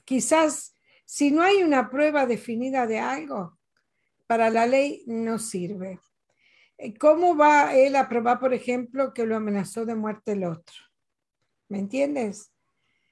quizás 0.06 0.76
si 1.04 1.30
no 1.30 1.42
hay 1.42 1.62
una 1.62 1.90
prueba 1.90 2.26
definida 2.26 2.88
de 2.88 3.00
algo, 3.00 3.60
para 4.28 4.50
la 4.50 4.66
ley 4.66 5.04
no 5.08 5.40
sirve. 5.40 6.00
Eh, 6.78 6.94
¿Cómo 6.98 7.36
va 7.36 7.76
él 7.76 7.96
a 7.96 8.08
probar, 8.08 8.40
por 8.40 8.54
ejemplo, 8.54 9.14
que 9.14 9.26
lo 9.26 9.36
amenazó 9.36 9.86
de 9.86 9.96
muerte 9.96 10.34
el 10.34 10.44
otro? 10.44 10.76
¿Me 11.70 11.80
entiendes? 11.80 12.52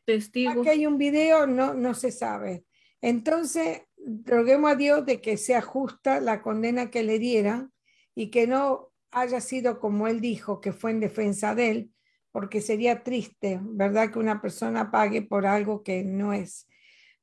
Testigo. 0.06 0.62
Aquí 0.62 0.70
hay 0.70 0.86
un 0.86 0.98
video, 0.98 1.48
no, 1.48 1.74
no 1.74 1.94
se 1.94 2.12
sabe. 2.12 2.64
Entonces, 3.02 3.82
roguemos 3.98 4.72
a 4.72 4.76
Dios 4.76 5.06
de 5.06 5.20
que 5.20 5.38
sea 5.38 5.62
justa 5.62 6.20
la 6.20 6.42
condena 6.42 6.92
que 6.92 7.04
le 7.04 7.20
dieran 7.20 7.74
y 8.14 8.30
que 8.30 8.48
no 8.48 8.92
haya 9.12 9.42
sido 9.42 9.80
como 9.80 10.08
él 10.08 10.22
dijo, 10.22 10.62
que 10.62 10.74
fue 10.74 10.92
en 10.92 11.00
defensa 11.00 11.56
de 11.56 11.72
él, 11.72 11.92
porque 12.32 12.62
sería 12.62 13.04
triste, 13.04 13.60
¿verdad? 13.62 14.12
Que 14.12 14.20
una 14.20 14.42
persona 14.42 14.92
pague 14.92 15.22
por 15.22 15.46
algo 15.46 15.84
que 15.84 16.04
no 16.04 16.34
es. 16.34 16.68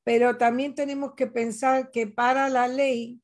Pero 0.03 0.37
también 0.37 0.75
tenemos 0.75 1.13
que 1.13 1.27
pensar 1.27 1.91
que 1.91 2.07
para 2.07 2.49
la 2.49 2.67
ley 2.67 3.21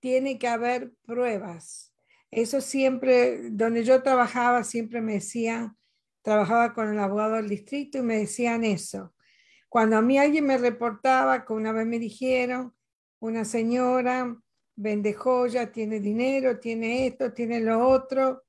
tiene 0.00 0.38
que 0.38 0.48
haber 0.48 0.92
pruebas 1.04 1.95
eso 2.36 2.60
siempre, 2.60 3.48
donde 3.50 3.82
yo 3.82 4.02
trabajaba, 4.02 4.62
siempre 4.62 5.00
me 5.00 5.14
decían, 5.14 5.74
trabajaba 6.20 6.74
con 6.74 6.90
el 6.90 6.98
abogado 6.98 7.36
del 7.36 7.48
distrito 7.48 7.96
y 7.96 8.02
me 8.02 8.18
decían 8.18 8.62
eso. 8.62 9.14
Cuando 9.70 9.96
a 9.96 10.02
mí 10.02 10.18
alguien 10.18 10.44
me 10.44 10.58
reportaba, 10.58 11.46
que 11.46 11.54
una 11.54 11.72
vez 11.72 11.86
me 11.86 11.98
dijeron, 11.98 12.74
una 13.20 13.46
señora 13.46 14.36
vende 14.74 15.14
joya, 15.14 15.72
tiene 15.72 15.98
dinero, 15.98 16.60
tiene 16.60 17.06
esto, 17.06 17.32
tiene 17.32 17.60
lo 17.60 17.88
otro, 17.88 18.44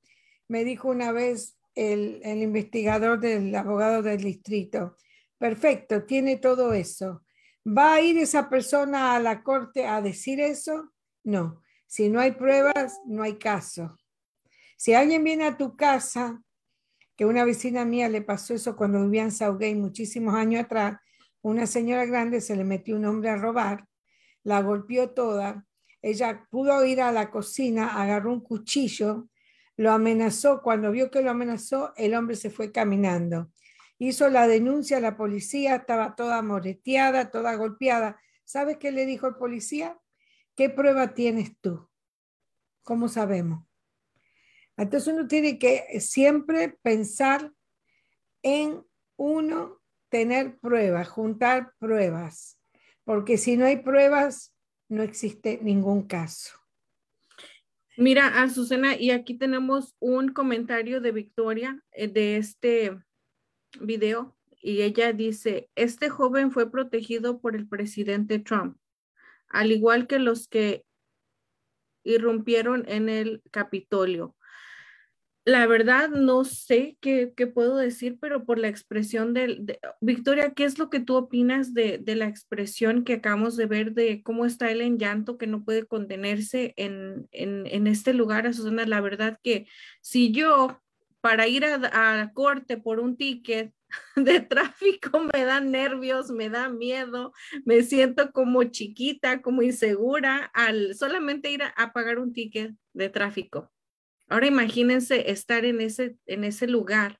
me 0.50 0.66
dijo 0.66 0.90
una 0.90 1.14
vez 1.14 1.58
el, 1.74 2.20
el 2.24 2.42
investigador 2.42 3.22
del 3.22 3.56
abogado 3.56 4.02
del 4.02 4.22
distrito, 4.22 4.98
perfecto, 5.38 6.04
tiene 6.04 6.36
todo 6.36 6.74
eso. 6.74 7.24
¿Va 7.66 7.94
a 7.94 8.02
ir 8.02 8.18
esa 8.18 8.50
persona 8.50 9.16
a 9.16 9.22
la 9.22 9.44
corte 9.44 9.88
a 9.88 10.02
decir 10.02 10.42
eso? 10.42 10.92
No. 11.24 11.62
Si 11.88 12.10
no 12.10 12.20
hay 12.20 12.32
pruebas, 12.32 13.00
no 13.06 13.24
hay 13.24 13.38
caso. 13.38 13.98
Si 14.78 14.94
alguien 14.94 15.24
viene 15.24 15.46
a 15.46 15.58
tu 15.58 15.76
casa, 15.76 16.44
que 17.16 17.26
una 17.26 17.44
vecina 17.44 17.84
mía 17.84 18.10
le 18.10 18.22
pasó 18.22 18.54
eso 18.54 18.76
cuando 18.76 19.02
vivía 19.04 19.28
en 19.62 19.82
muchísimos 19.82 20.36
años 20.36 20.64
atrás, 20.64 21.00
Una 21.42 21.66
señora 21.66 22.06
grande 22.06 22.42
se 22.42 22.56
le 22.56 22.66
metió 22.66 22.96
un 22.98 23.06
hombre 23.06 23.30
a 23.30 23.38
robar, 23.38 23.86
la 24.44 24.62
golpeó 24.62 25.12
toda. 25.12 25.66
Ella 26.02 26.46
pudo 26.50 26.84
ir 26.86 27.00
a 27.02 27.12
la 27.12 27.30
cocina, 27.30 28.02
agarró 28.02 28.34
un 28.34 28.42
cuchillo, 28.42 29.30
lo 29.78 29.92
amenazó. 29.92 30.62
Cuando 30.62 30.92
vio 30.92 31.10
que 31.10 31.22
lo 31.22 31.32
amenazó, 31.32 31.94
el 31.96 32.16
hombre 32.16 32.36
se 32.36 32.50
fue 32.50 32.72
caminando. 32.72 33.52
Hizo 33.98 34.30
la 34.30 34.48
denuncia 34.48 34.98
a 34.98 35.00
la 35.00 35.16
policía, 35.16 35.76
estaba 35.76 36.16
toda 36.16 36.42
moreteada, 36.42 37.32
toda 37.32 37.56
golpeada. 37.56 38.20
¿Sabes 38.44 38.78
qué 38.78 38.92
le 38.92 39.06
dijo 39.06 39.28
el 39.28 39.36
policía? 39.36 39.98
¿Qué 40.58 40.72
prueba 40.72 41.14
tienes 41.14 41.56
tú? 41.62 41.88
¿Cómo 42.82 43.10
sabemos? 43.10 43.64
Entonces 44.76 45.14
uno 45.14 45.28
tiene 45.28 45.60
que 45.60 46.00
siempre 46.00 46.76
pensar 46.82 47.54
en 48.42 48.84
uno 49.18 49.80
tener 50.10 50.58
pruebas, 50.58 51.10
juntar 51.10 51.74
pruebas, 51.78 52.60
porque 53.04 53.38
si 53.38 53.56
no 53.56 53.66
hay 53.66 53.78
pruebas, 53.78 54.56
no 54.90 55.04
existe 55.04 55.60
ningún 55.62 56.08
caso. 56.08 56.58
Mira, 57.96 58.42
Azucena, 58.42 58.96
y 58.96 59.12
aquí 59.12 59.38
tenemos 59.38 59.96
un 60.00 60.34
comentario 60.34 61.02
de 61.02 61.12
Victoria 61.12 61.84
eh, 61.92 62.08
de 62.08 62.38
este 62.38 62.98
video, 63.80 64.36
y 64.60 64.82
ella 64.82 65.14
dice, 65.14 65.70
este 65.76 66.10
joven 66.10 66.52
fue 66.52 66.72
protegido 66.72 67.42
por 67.42 67.56
el 67.56 67.68
presidente 67.68 68.40
Trump, 68.40 68.78
al 69.50 69.72
igual 69.72 70.08
que 70.08 70.20
los 70.20 70.48
que 70.48 70.84
irrumpieron 72.04 72.86
en 72.88 73.10
el 73.10 73.42
Capitolio 73.52 74.38
la 75.48 75.66
verdad 75.66 76.10
no 76.10 76.44
sé 76.44 76.98
qué, 77.00 77.32
puedo 77.54 77.78
decir, 77.78 78.18
pero 78.20 78.44
por 78.44 78.60
la 78.60 78.68
expresión 78.68 79.34
de, 79.34 79.80
Victoria, 80.02 80.54
¿qué 80.54 80.66
es 80.66 80.78
lo 80.78 80.90
que 80.90 81.00
tú 81.00 81.16
opinas 81.16 81.74
de, 81.74 82.04
la 82.06 82.28
expresión 82.28 83.06
que 83.06 83.14
acabamos 83.14 83.56
de 83.56 83.66
ver 83.66 83.94
de 83.94 84.22
cómo 84.24 84.46
está 84.46 84.70
él 84.72 84.82
en 84.82 84.98
llanto, 84.98 85.38
que 85.38 85.48
no 85.48 85.64
puede 85.64 85.88
contenerse 85.88 86.74
en, 86.76 87.30
este 87.32 88.14
lugar, 88.14 88.54
Susana? 88.54 88.86
La 88.86 89.00
verdad 89.00 89.40
que 89.42 89.68
si 90.02 90.34
yo 90.34 90.82
para 91.22 91.48
ir 91.48 91.64
a, 91.64 92.22
a 92.22 92.34
corte 92.34 92.76
por 92.76 93.00
un 93.00 93.16
ticket 93.16 93.72
de 94.16 94.40
tráfico 94.40 95.20
me 95.34 95.44
da 95.44 95.60
nervios, 95.60 96.32
me 96.32 96.50
da 96.50 96.70
miedo, 96.70 97.34
me 97.66 97.84
siento 97.84 98.32
como 98.32 98.64
chiquita, 98.64 99.42
como 99.42 99.62
insegura 99.62 100.52
al 100.54 100.96
solamente 100.96 101.52
ir 101.52 101.62
a 101.64 101.94
pagar 101.94 102.20
un 102.20 102.34
ticket 102.34 102.76
de 102.94 103.10
tráfico. 103.10 103.72
Ahora 104.30 104.48
imagínense 104.48 105.32
estar 105.32 105.66
en 105.66 105.82
ese, 105.82 106.18
en 106.26 106.44
ese 106.44 106.68
lugar 106.68 107.20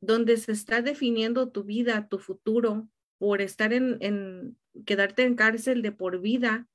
donde 0.00 0.36
se 0.36 0.52
está 0.52 0.82
definiendo 0.82 1.50
tu 1.50 1.64
vida, 1.64 2.08
tu 2.08 2.18
futuro, 2.18 2.88
por 3.18 3.40
estar 3.40 3.72
en, 3.72 4.56
quedarte 4.86 5.24
en 5.24 5.34
cárcel 5.34 5.82
de 5.82 5.92
por 5.92 6.20
vida. 6.20 6.68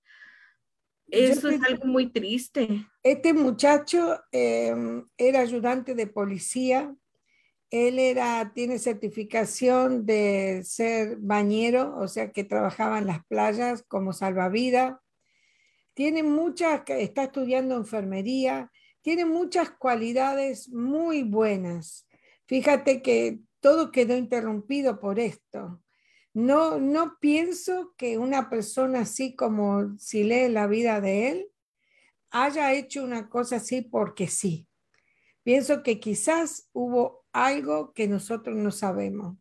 Eso 1.07 1.49
es 1.49 1.61
algo 1.63 1.85
muy 1.85 2.11
triste. 2.11 2.87
Este 3.03 3.33
muchacho 3.33 4.19
em, 4.31 5.05
era 5.17 5.41
ayudante 5.41 5.95
de 5.95 6.07
policía. 6.07 6.95
Él 7.73 7.97
era, 7.97 8.51
tiene 8.53 8.77
certificación 8.77 10.05
de 10.05 10.61
ser 10.63 11.17
bañero, 11.17 11.97
o 11.97 12.07
sea 12.07 12.31
que 12.31 12.43
trabajaba 12.43 12.99
en 12.99 13.07
las 13.07 13.25
playas 13.25 13.83
como 13.87 14.13
salvavidas. 14.13 14.97
Tiene 15.93 16.23
muchas, 16.23 16.83
está 16.87 17.23
estudiando 17.23 17.75
enfermería 17.75 18.69
tiene 19.03 19.25
muchas 19.25 19.69
cualidades 19.69 20.69
muy 20.69 21.23
buenas. 21.23 22.07
Fíjate 22.47 23.01
que 23.01 23.39
todo 23.59 23.91
quedó 23.91 24.17
interrumpido 24.17 24.99
por 24.99 25.19
esto. 25.19 25.83
No, 26.33 26.79
no 26.79 27.17
pienso 27.19 27.93
que 27.97 28.17
una 28.17 28.49
persona 28.49 29.01
así 29.01 29.35
como 29.35 29.97
si 29.99 30.23
lee 30.23 30.47
la 30.47 30.67
vida 30.67 31.01
de 31.01 31.29
él 31.29 31.51
haya 32.31 32.73
hecho 32.73 33.03
una 33.03 33.29
cosa 33.29 33.57
así 33.57 33.81
porque 33.81 34.27
sí. 34.27 34.67
Pienso 35.43 35.83
que 35.83 35.99
quizás 35.99 36.69
hubo 36.71 37.22
algo 37.33 37.93
que 37.93 38.07
nosotros 38.07 38.55
no 38.55 38.71
sabemos. 38.71 39.37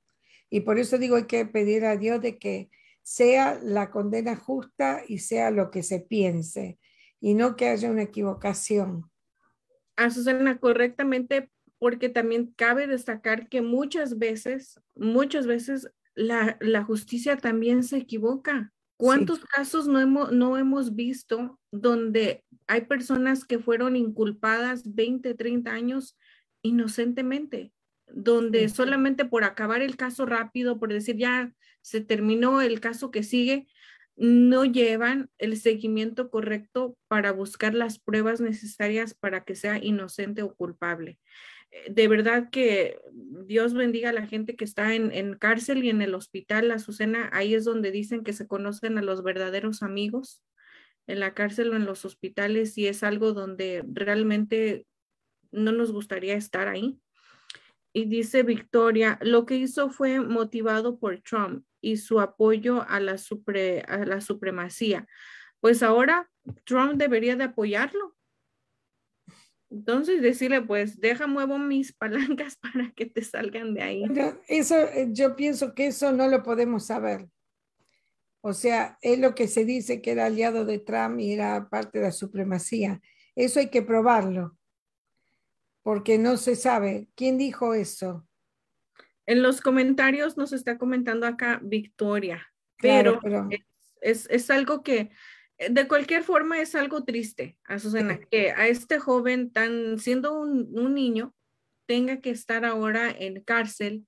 Y 0.50 0.60
por 0.60 0.78
eso 0.78 0.98
digo, 0.98 1.16
hay 1.16 1.26
que 1.26 1.46
pedir 1.46 1.84
a 1.84 1.96
Dios 1.96 2.20
de 2.20 2.38
que 2.38 2.70
sea 3.02 3.58
la 3.62 3.90
condena 3.90 4.36
justa 4.36 5.02
y 5.06 5.18
sea 5.18 5.50
lo 5.50 5.70
que 5.70 5.82
se 5.82 6.00
piense 6.00 6.78
y 7.20 7.34
no 7.34 7.56
que 7.56 7.68
haya 7.68 7.90
una 7.90 8.02
equivocación 8.02 9.12
a 9.96 10.10
Susana 10.10 10.58
correctamente 10.58 11.50
porque 11.78 12.08
también 12.08 12.52
cabe 12.56 12.86
destacar 12.86 13.48
que 13.48 13.60
muchas 13.60 14.18
veces, 14.18 14.80
muchas 14.94 15.46
veces 15.46 15.90
la, 16.14 16.84
justicia 16.84 17.36
también 17.36 17.82
se 17.82 17.98
equivoca. 17.98 18.72
¿Cuántos 18.96 19.44
casos 19.44 19.88
no 19.88 20.00
hemos, 20.00 20.30
no 20.30 20.56
hemos 20.56 20.94
visto 20.94 21.58
donde 21.72 22.44
hay 22.68 22.82
personas 22.82 23.44
que 23.44 23.58
fueron 23.58 23.96
inculpadas 23.96 24.94
20, 24.94 25.34
30 25.34 25.72
años 25.72 26.16
inocentemente? 26.62 27.72
Donde 28.14 28.68
solamente 28.68 29.24
por 29.24 29.44
acabar 29.44 29.82
el 29.82 29.96
caso 29.96 30.26
rápido, 30.26 30.78
por 30.78 30.92
decir 30.92 31.16
ya 31.16 31.52
se 31.80 32.00
terminó 32.00 32.60
el 32.60 32.80
caso 32.80 33.10
que 33.10 33.22
sigue, 33.22 33.66
no 34.16 34.64
llevan 34.64 35.30
el 35.38 35.56
seguimiento 35.56 36.30
correcto 36.30 36.96
para 37.08 37.32
buscar 37.32 37.74
las 37.74 37.98
pruebas 37.98 38.40
necesarias 38.40 39.14
para 39.14 39.44
que 39.44 39.54
sea 39.54 39.82
inocente 39.82 40.42
o 40.42 40.54
culpable. 40.54 41.18
Eh, 41.70 41.90
de 41.90 42.08
verdad 42.08 42.50
que 42.50 42.98
Dios 43.12 43.74
bendiga 43.74 44.10
a 44.10 44.12
la 44.12 44.26
gente 44.26 44.54
que 44.54 44.64
está 44.64 44.94
en, 44.94 45.34
cárcel 45.34 45.82
y 45.84 45.90
en 45.90 46.02
el 46.02 46.14
hospital, 46.14 46.70
Azucena, 46.70 47.30
ahí 47.32 47.54
es 47.54 47.64
donde 47.64 47.90
dicen 47.90 48.22
que 48.22 48.32
se 48.32 48.46
conocen 48.46 48.98
a 48.98 49.02
los 49.02 49.22
verdaderos 49.22 49.82
amigos, 49.82 50.42
en 51.06 51.18
la 51.18 51.34
cárcel 51.34 51.72
o 51.72 51.76
en 51.76 51.86
los 51.86 52.04
hospitales, 52.04 52.76
y 52.78 52.86
es 52.86 53.02
algo 53.02 53.32
donde 53.32 53.82
realmente 53.92 54.86
no 55.50 55.72
nos 55.72 55.90
gustaría 55.90 56.34
estar 56.34 56.68
ahí. 56.68 57.00
Y 57.92 58.06
dice 58.06 58.42
Victoria, 58.42 59.18
lo 59.20 59.44
que 59.44 59.56
hizo 59.56 59.90
fue 59.90 60.20
motivado 60.20 60.98
por 60.98 61.20
Trump 61.20 61.64
y 61.80 61.98
su 61.98 62.20
apoyo 62.20 62.82
a 62.88 63.00
la, 63.00 63.16
a 63.86 63.98
la 64.06 64.20
supremacía. 64.20 65.06
Pues 65.60 65.82
ahora 65.82 66.30
Trump 66.64 66.94
debería 66.94 67.36
de 67.36 67.44
apoyarlo. 67.44 68.16
Entonces 69.70 70.20
decirle, 70.20 70.60
pues 70.60 71.00
deja 71.00 71.26
muevo 71.26 71.58
mis 71.58 71.92
palancas 72.38 72.56
para 72.56 72.92
que 72.92 73.06
te 73.06 73.22
salgan 73.22 73.74
de 73.74 73.82
ahí. 73.82 74.04
Eso, 74.48 74.76
eh, 74.76 75.08
yo 75.12 75.34
pienso 75.34 75.74
que 75.74 75.86
eso 75.86 76.12
no 76.12 76.28
lo 76.28 76.42
podemos 76.42 76.86
saber. 76.86 77.28
O 78.42 78.52
sea, 78.52 78.98
es 79.02 79.18
lo 79.18 79.34
que 79.34 79.46
se 79.46 79.64
dice 79.64 80.02
que 80.02 80.10
era 80.10 80.26
aliado 80.26 80.64
de 80.64 80.78
Trump 80.78 81.20
y 81.20 81.32
era 81.32 81.68
parte 81.68 81.98
de 81.98 82.06
la 82.06 82.12
supremacía. 82.12 83.00
Eso 83.36 83.60
hay 83.60 83.70
que 83.70 83.82
probarlo, 83.82 84.58
porque 85.82 86.18
no 86.18 86.36
se 86.36 86.56
sabe. 86.56 87.08
¿Quién 87.14 87.38
dijo 87.38 87.74
eso? 87.74 88.26
En 89.26 89.42
los 89.42 89.60
comentarios 89.60 90.36
nos 90.36 90.52
está 90.52 90.78
comentando 90.78 91.26
acá 91.26 91.60
Victoria, 91.62 92.46
pero, 92.78 93.20
Es, 94.00 94.50
algo 94.50 94.82
que 94.82 95.10
eh, 95.58 95.70
de 95.70 95.86
cualquier 95.86 96.24
forma 96.24 96.60
es 96.60 96.74
algo 96.74 97.04
triste, 97.04 97.56
Azucena, 97.64 98.18
que 98.30 98.50
a 98.50 98.66
este 98.66 98.98
joven 98.98 99.52
tan 99.52 100.00
siendo 100.00 100.38
un, 100.38 100.68
un, 100.76 100.94
niño 100.94 101.34
tenga 101.86 102.20
que 102.20 102.30
estar 102.30 102.64
ahora 102.64 103.10
en 103.16 103.42
cárcel, 103.42 104.06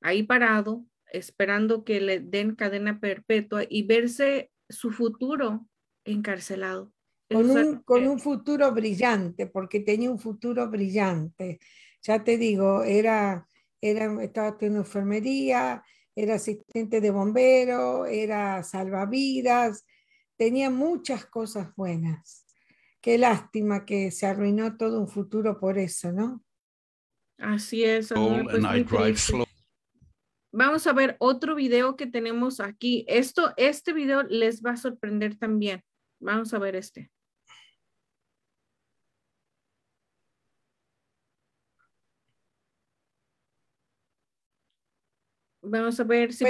ahí 0.00 0.24
parado, 0.24 0.84
esperando 1.12 1.84
que 1.84 2.00
le 2.00 2.18
den 2.18 2.56
cadena 2.56 2.98
perpetua 2.98 3.64
y 3.68 3.86
verse 3.86 4.50
su 4.68 4.90
futuro 4.90 5.68
encarcelado. 6.04 6.92
Con 7.28 7.50
un, 7.50 7.82
con 7.82 8.06
un 8.06 8.20
futuro 8.20 8.70
brillante, 8.72 9.46
porque 9.46 9.80
tenía 9.80 10.10
un 10.10 10.18
futuro 10.18 10.68
brillante. 10.70 11.58
Ya 12.02 12.22
te 12.22 12.36
digo, 12.36 12.84
era 12.84 13.46
era, 13.80 14.22
estaba 14.22 14.56
en 14.60 14.76
enfermería, 14.76 15.82
era 16.14 16.34
asistente 16.34 17.00
de 17.00 17.10
bombero, 17.10 18.06
era 18.06 18.62
salvavidas, 18.62 19.86
tenía 20.36 20.70
muchas 20.70 21.26
cosas 21.26 21.74
buenas. 21.76 22.46
Qué 23.00 23.18
lástima 23.18 23.84
que 23.84 24.10
se 24.10 24.26
arruinó 24.26 24.76
todo 24.76 25.00
un 25.00 25.08
futuro 25.08 25.60
por 25.60 25.78
eso, 25.78 26.12
¿no? 26.12 26.42
Así 27.38 27.84
es. 27.84 28.08
Pues, 28.08 29.32
Vamos 30.52 30.86
a 30.86 30.92
ver 30.94 31.16
otro 31.18 31.54
video 31.54 31.96
que 31.96 32.06
tenemos 32.06 32.60
aquí. 32.60 33.04
Esto, 33.08 33.52
este 33.58 33.92
video 33.92 34.22
les 34.22 34.62
va 34.62 34.72
a 34.72 34.76
sorprender 34.76 35.38
también. 35.38 35.82
Vamos 36.18 36.54
a 36.54 36.58
ver 36.58 36.76
este. 36.76 37.10
Vamos 45.68 45.98
a 45.98 46.04
ver 46.04 46.32
si 46.32 46.44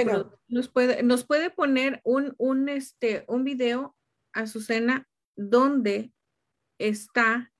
nos, 0.47 0.69
puede, 0.69 1.01
nos 1.01 1.25
puede 1.25 1.49
poner 1.49 2.01
un, 2.03 2.35
un, 2.37 2.69
este, 2.69 3.25
un 3.27 3.43
video, 3.43 3.95
Azucena, 4.31 5.07
donde 5.35 6.11
está, 6.77 7.51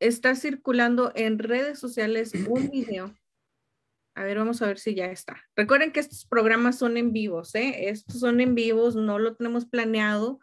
está 0.00 0.34
circulando 0.34 1.12
en 1.14 1.38
redes 1.38 1.78
sociales 1.78 2.32
un 2.48 2.70
video 2.72 3.14
A 4.14 4.24
ver, 4.24 4.38
vamos 4.38 4.62
a 4.62 4.66
ver 4.66 4.78
si 4.78 4.94
ya 4.94 5.06
está. 5.06 5.36
Recuerden 5.54 5.92
que 5.92 6.00
estos 6.00 6.24
programas 6.24 6.78
son 6.78 6.96
en 6.96 7.12
vivos, 7.12 7.54
¿eh? 7.54 7.90
Estos 7.90 8.20
son 8.20 8.40
en 8.40 8.54
vivos, 8.54 8.96
no 8.96 9.18
lo 9.18 9.36
tenemos 9.36 9.66
planeado. 9.66 10.40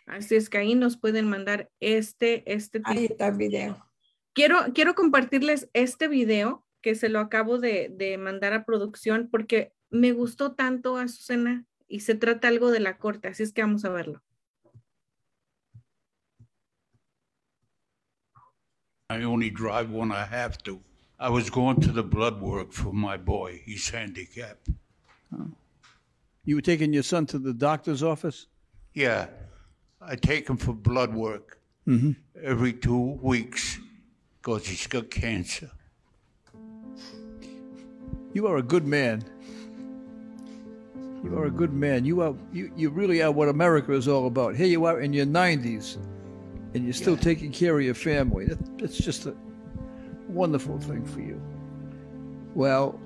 Así 0.05 0.35
es 0.35 0.47
que 0.47 0.59
ahí 0.59 0.75
nos 0.75 0.95
pueden 0.95 1.27
mandar 1.27 1.71
este, 1.79 2.43
este. 2.53 2.81
Ahí 2.83 3.05
está 3.05 3.29
el 3.29 3.37
video. 3.37 3.83
Quiero, 4.33 4.59
quiero 4.75 4.93
compartirles 4.93 5.71
este 5.73 6.07
video 6.07 6.63
que 6.81 6.93
se 6.93 7.09
lo 7.09 7.19
acabo 7.19 7.57
de, 7.57 7.89
de 7.91 8.19
mandar 8.19 8.53
a 8.53 8.63
producción 8.63 9.27
porque 9.31 9.73
me 9.91 10.13
gustó 10.13 10.53
tanto, 10.53 10.97
Azucena, 10.97 11.65
y 11.87 11.99
se 11.99 12.15
trata 12.15 12.47
algo 12.47 12.71
de 12.71 12.79
la 12.79 12.97
corte, 12.97 13.27
así 13.27 13.43
es 13.43 13.51
que 13.51 13.61
vamos 13.61 13.85
a 13.85 13.89
verlo. 13.89 14.21
I 19.09 19.23
only 19.23 19.49
drive 19.49 19.91
when 19.91 20.11
I 20.11 20.23
have 20.23 20.57
to. 20.63 20.79
I 21.19 21.29
was 21.29 21.49
going 21.49 21.81
to 21.81 21.91
the 21.91 22.01
blood 22.01 22.41
work 22.41 22.71
for 22.71 22.93
my 22.93 23.17
boy. 23.17 23.61
He's 23.65 23.89
handicapped. 23.89 24.69
Oh. 25.37 25.51
You 26.45 26.55
were 26.55 26.61
taking 26.61 26.93
your 26.93 27.03
son 27.03 27.25
to 27.27 27.37
the 27.37 27.53
doctor's 27.53 28.01
office? 28.01 28.47
Yeah. 28.93 29.27
I 30.01 30.15
take 30.15 30.47
him 30.49 30.57
for 30.57 30.73
blood 30.73 31.13
work 31.13 31.59
mm 31.85 31.99
-hmm. 31.99 32.15
every 32.41 32.73
two 32.73 33.19
weeks 33.21 33.79
because 34.37 34.69
he's 34.69 34.87
got 34.87 35.09
cancer. 35.09 35.69
You 38.33 38.47
are 38.47 38.57
a 38.57 38.63
good 38.63 38.85
man. 38.85 39.23
You 41.23 41.37
are 41.37 41.45
a 41.45 41.51
good 41.51 41.73
man. 41.73 42.03
You 42.05 42.21
are 42.21 42.35
you, 42.51 42.71
you 42.75 42.89
really 42.89 43.21
are 43.21 43.31
what 43.31 43.47
America 43.47 43.93
is 43.93 44.07
all 44.07 44.27
about. 44.27 44.55
Here 44.55 44.67
you 44.67 44.85
are 44.85 45.01
in 45.01 45.13
your 45.13 45.25
90s, 45.25 45.97
and 46.73 46.83
you're 46.83 46.93
still 46.93 47.15
yeah. 47.15 47.21
taking 47.21 47.51
care 47.51 47.77
of 47.77 47.85
your 47.85 47.93
family. 47.93 48.45
That, 48.45 48.79
that's 48.79 48.97
just 48.97 49.27
a 49.27 49.35
wonderful 50.27 50.79
thing 50.79 51.05
for 51.05 51.19
you. 51.19 51.39
Well, 52.55 52.99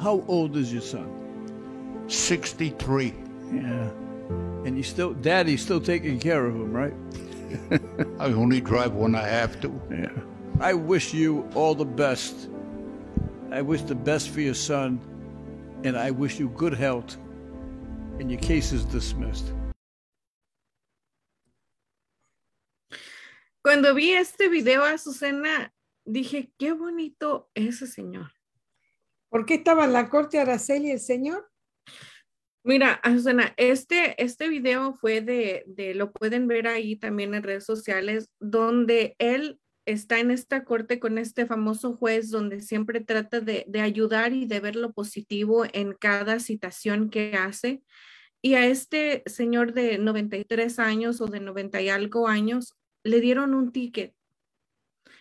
how 0.00 0.24
old 0.26 0.56
is 0.56 0.72
your 0.72 0.82
son? 0.82 2.04
63. 2.08 3.14
Yeah. 3.52 3.90
And 4.64 4.76
you 4.76 4.82
still, 4.82 5.12
Daddy's 5.12 5.62
still 5.62 5.80
taking 5.80 6.18
care 6.18 6.46
of 6.46 6.54
him, 6.54 6.72
right? 6.72 6.94
I 8.18 8.26
only 8.26 8.60
drive 8.60 8.94
when 8.94 9.14
I 9.14 9.26
have 9.26 9.60
to. 9.60 9.80
Yeah. 9.90 10.10
I 10.60 10.72
wish 10.72 11.12
you 11.12 11.48
all 11.54 11.74
the 11.74 11.84
best. 11.84 12.48
I 13.50 13.62
wish 13.62 13.82
the 13.82 13.94
best 13.94 14.30
for 14.30 14.40
your 14.40 14.54
son 14.54 15.00
and 15.84 15.96
I 15.96 16.10
wish 16.10 16.40
you 16.40 16.48
good 16.48 16.74
health. 16.74 17.16
And 18.18 18.30
your 18.30 18.40
case 18.40 18.72
is 18.72 18.84
dismissed. 18.86 19.52
Cuando 23.62 23.94
vi 23.94 24.12
este 24.12 24.48
video, 24.48 24.84
Azucena, 24.84 25.72
dije, 26.04 26.52
qué 26.58 26.72
bonito 26.72 27.50
ese 27.54 27.86
señor. 27.86 28.30
¿Por 29.30 29.46
qué 29.46 29.54
estaba 29.54 29.84
en 29.84 29.92
la 29.92 30.08
corte 30.10 30.38
Araceli 30.38 30.90
el 30.90 31.00
señor? 31.00 31.50
Mira, 32.62 32.92
Azucena, 33.02 33.52
este, 33.56 34.22
este 34.22 34.48
video 34.48 34.94
fue 34.94 35.22
de, 35.22 35.64
de, 35.66 35.94
lo 35.94 36.12
pueden 36.12 36.46
ver 36.46 36.66
ahí 36.66 36.96
también 36.96 37.34
en 37.34 37.42
redes 37.42 37.64
sociales, 37.64 38.30
donde 38.38 39.16
él 39.18 39.58
está 39.86 40.18
en 40.18 40.30
esta 40.30 40.64
corte 40.64 40.98
con 40.98 41.18
este 41.18 41.46
famoso 41.46 41.94
juez 41.96 42.30
donde 42.30 42.60
siempre 42.60 43.00
trata 43.00 43.40
de, 43.40 43.66
ayudar 43.80 44.32
y 44.32 44.46
de 44.46 44.60
ver 44.60 44.76
lo 44.76 44.92
positivo 44.92 45.64
en 45.72 45.92
cada 45.92 46.40
citación 46.40 47.10
que 47.10 47.34
hace. 47.34 47.82
Y 48.42 48.54
a 48.54 48.66
este 48.66 49.22
señor 49.26 49.72
de 49.72 49.98
93 49.98 50.78
años 50.78 51.20
o 51.20 51.26
de 51.26 51.40
90 51.40 51.80
y 51.82 51.88
algo 51.88 52.28
años 52.28 52.74
le 53.02 53.20
dieron 53.20 53.54
un 53.54 53.72
ticket. 53.72 54.14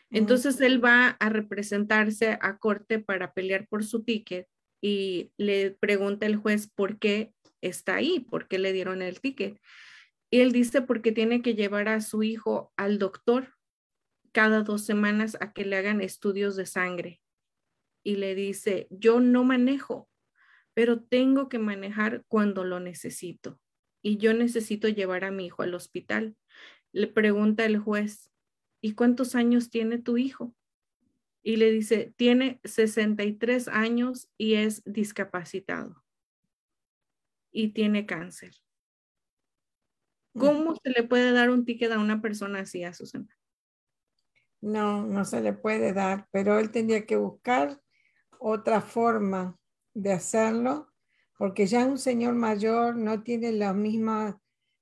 Entonces 0.09 0.59
él 0.61 0.83
va 0.83 1.09
a 1.19 1.29
representarse 1.29 2.37
a 2.39 2.57
corte 2.57 2.99
para 2.99 3.33
pelear 3.33 3.67
por 3.67 3.83
su 3.83 4.03
ticket 4.03 4.47
y 4.81 5.31
le 5.37 5.71
pregunta 5.71 6.25
el 6.25 6.35
juez 6.35 6.67
por 6.67 6.99
qué 6.99 7.33
está 7.61 7.95
ahí, 7.95 8.19
por 8.19 8.47
qué 8.47 8.59
le 8.59 8.73
dieron 8.73 9.01
el 9.01 9.19
ticket. 9.19 9.59
Y 10.29 10.41
él 10.41 10.51
dice 10.51 10.81
porque 10.81 11.11
tiene 11.11 11.41
que 11.41 11.55
llevar 11.55 11.87
a 11.87 12.01
su 12.01 12.23
hijo 12.23 12.71
al 12.77 12.99
doctor 12.99 13.53
cada 14.33 14.63
dos 14.63 14.83
semanas 14.83 15.37
a 15.39 15.53
que 15.53 15.63
le 15.63 15.77
hagan 15.77 16.01
estudios 16.01 16.55
de 16.55 16.65
sangre. 16.65 17.21
Y 18.03 18.17
le 18.17 18.35
dice, 18.35 18.87
yo 18.89 19.21
no 19.21 19.45
manejo, 19.45 20.09
pero 20.73 21.01
tengo 21.01 21.47
que 21.47 21.59
manejar 21.59 22.25
cuando 22.27 22.65
lo 22.65 22.79
necesito. 22.79 23.61
Y 24.01 24.17
yo 24.17 24.33
necesito 24.33 24.89
llevar 24.89 25.23
a 25.23 25.31
mi 25.31 25.45
hijo 25.45 25.63
al 25.63 25.75
hospital. 25.75 26.35
Le 26.91 27.07
pregunta 27.07 27.63
el 27.63 27.77
juez, 27.77 28.31
¿y 28.81 28.95
cuántos 28.95 29.35
años 29.35 29.69
tiene 29.69 29.99
tu 29.99 30.17
hijo? 30.17 30.53
Y 31.43 31.57
le 31.57 31.71
dice, 31.71 32.13
tiene 32.17 32.59
63 32.63 33.67
años 33.67 34.29
y 34.37 34.55
es 34.55 34.83
discapacitado. 34.85 36.03
Y 37.51 37.69
tiene 37.69 38.05
cáncer. 38.05 38.55
¿Cómo 40.35 40.75
se 40.83 40.89
le 40.89 41.03
puede 41.03 41.31
dar 41.31 41.51
un 41.51 41.63
ticket 41.63 41.91
a 41.91 41.99
una 41.99 42.21
persona 42.21 42.61
así, 42.61 42.83
a 42.83 42.93
Susana? 42.93 43.29
No, 44.63 45.05
no 45.05 45.25
se 45.25 45.41
le 45.41 45.51
puede 45.51 45.91
dar, 45.91 46.29
pero 46.31 46.57
él 46.57 46.71
tendría 46.71 47.05
que 47.05 47.17
buscar 47.17 47.81
otra 48.39 48.79
forma 48.79 49.59
de 49.93 50.13
hacerlo, 50.13 50.87
porque 51.37 51.65
ya 51.65 51.85
un 51.85 51.97
señor 51.97 52.35
mayor 52.35 52.95
no 52.95 53.23
tiene 53.23 53.51
la 53.51 53.73
misma 53.73 54.39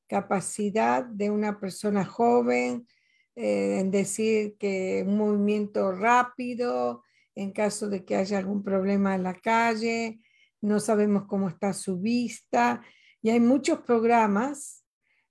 capacidad 0.08 1.04
de 1.04 1.32
una 1.32 1.60
persona 1.60 2.06
joven 2.06 2.88
eh, 3.36 3.80
en 3.80 3.90
decir 3.90 4.56
que 4.60 5.04
un 5.08 5.18
movimiento 5.18 5.92
rápido, 5.92 7.04
en 7.34 7.52
caso 7.52 7.90
de 7.90 8.06
que 8.06 8.16
haya 8.16 8.38
algún 8.38 8.64
problema 8.64 9.16
en 9.16 9.24
la 9.24 9.34
calle, 9.34 10.22
no 10.62 10.80
sabemos 10.80 11.24
cómo 11.26 11.50
está 11.50 11.74
su 11.74 12.00
vista, 12.00 12.84
y 13.20 13.32
hay 13.32 13.40
muchos 13.40 13.80
programas 13.80 14.86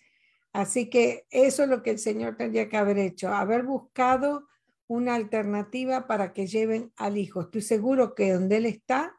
Así 0.55 0.89
que 0.89 1.26
eso 1.31 1.64
es 1.64 1.68
lo 1.68 1.82
que 1.82 1.90
el 1.90 1.98
Señor 1.98 2.36
tendría 2.36 2.68
que 2.68 2.76
haber 2.76 2.97
hecho, 2.97 3.28
haber 3.28 3.64
buscado 3.64 4.47
una 4.86 5.16
alternativa 5.16 6.06
para 6.06 6.32
que 6.32 6.47
lleven 6.47 6.93
al 6.97 7.18
hijo. 7.18 7.40
Estoy 7.40 7.60
seguro 7.60 8.14
que 8.14 8.32
donde 8.32 8.59
él 8.59 8.66
está, 8.66 9.18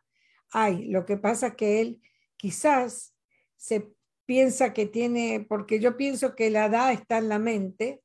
hay. 0.52 0.86
Lo 0.86 1.06
que 1.06 1.18
pasa 1.18 1.48
es 1.48 1.56
que 1.56 1.82
él 1.82 2.02
quizás 2.38 3.14
se 3.58 3.92
piensa 4.26 4.72
que 4.72 4.86
tiene, 4.86 5.46
porque 5.48 5.82
yo 5.82 5.98
pienso 5.98 6.36
que 6.36 6.50
la 6.50 6.68
edad 6.68 6.94
está 6.94 7.18
en 7.18 7.28
la 7.28 7.38
mente, 7.38 8.02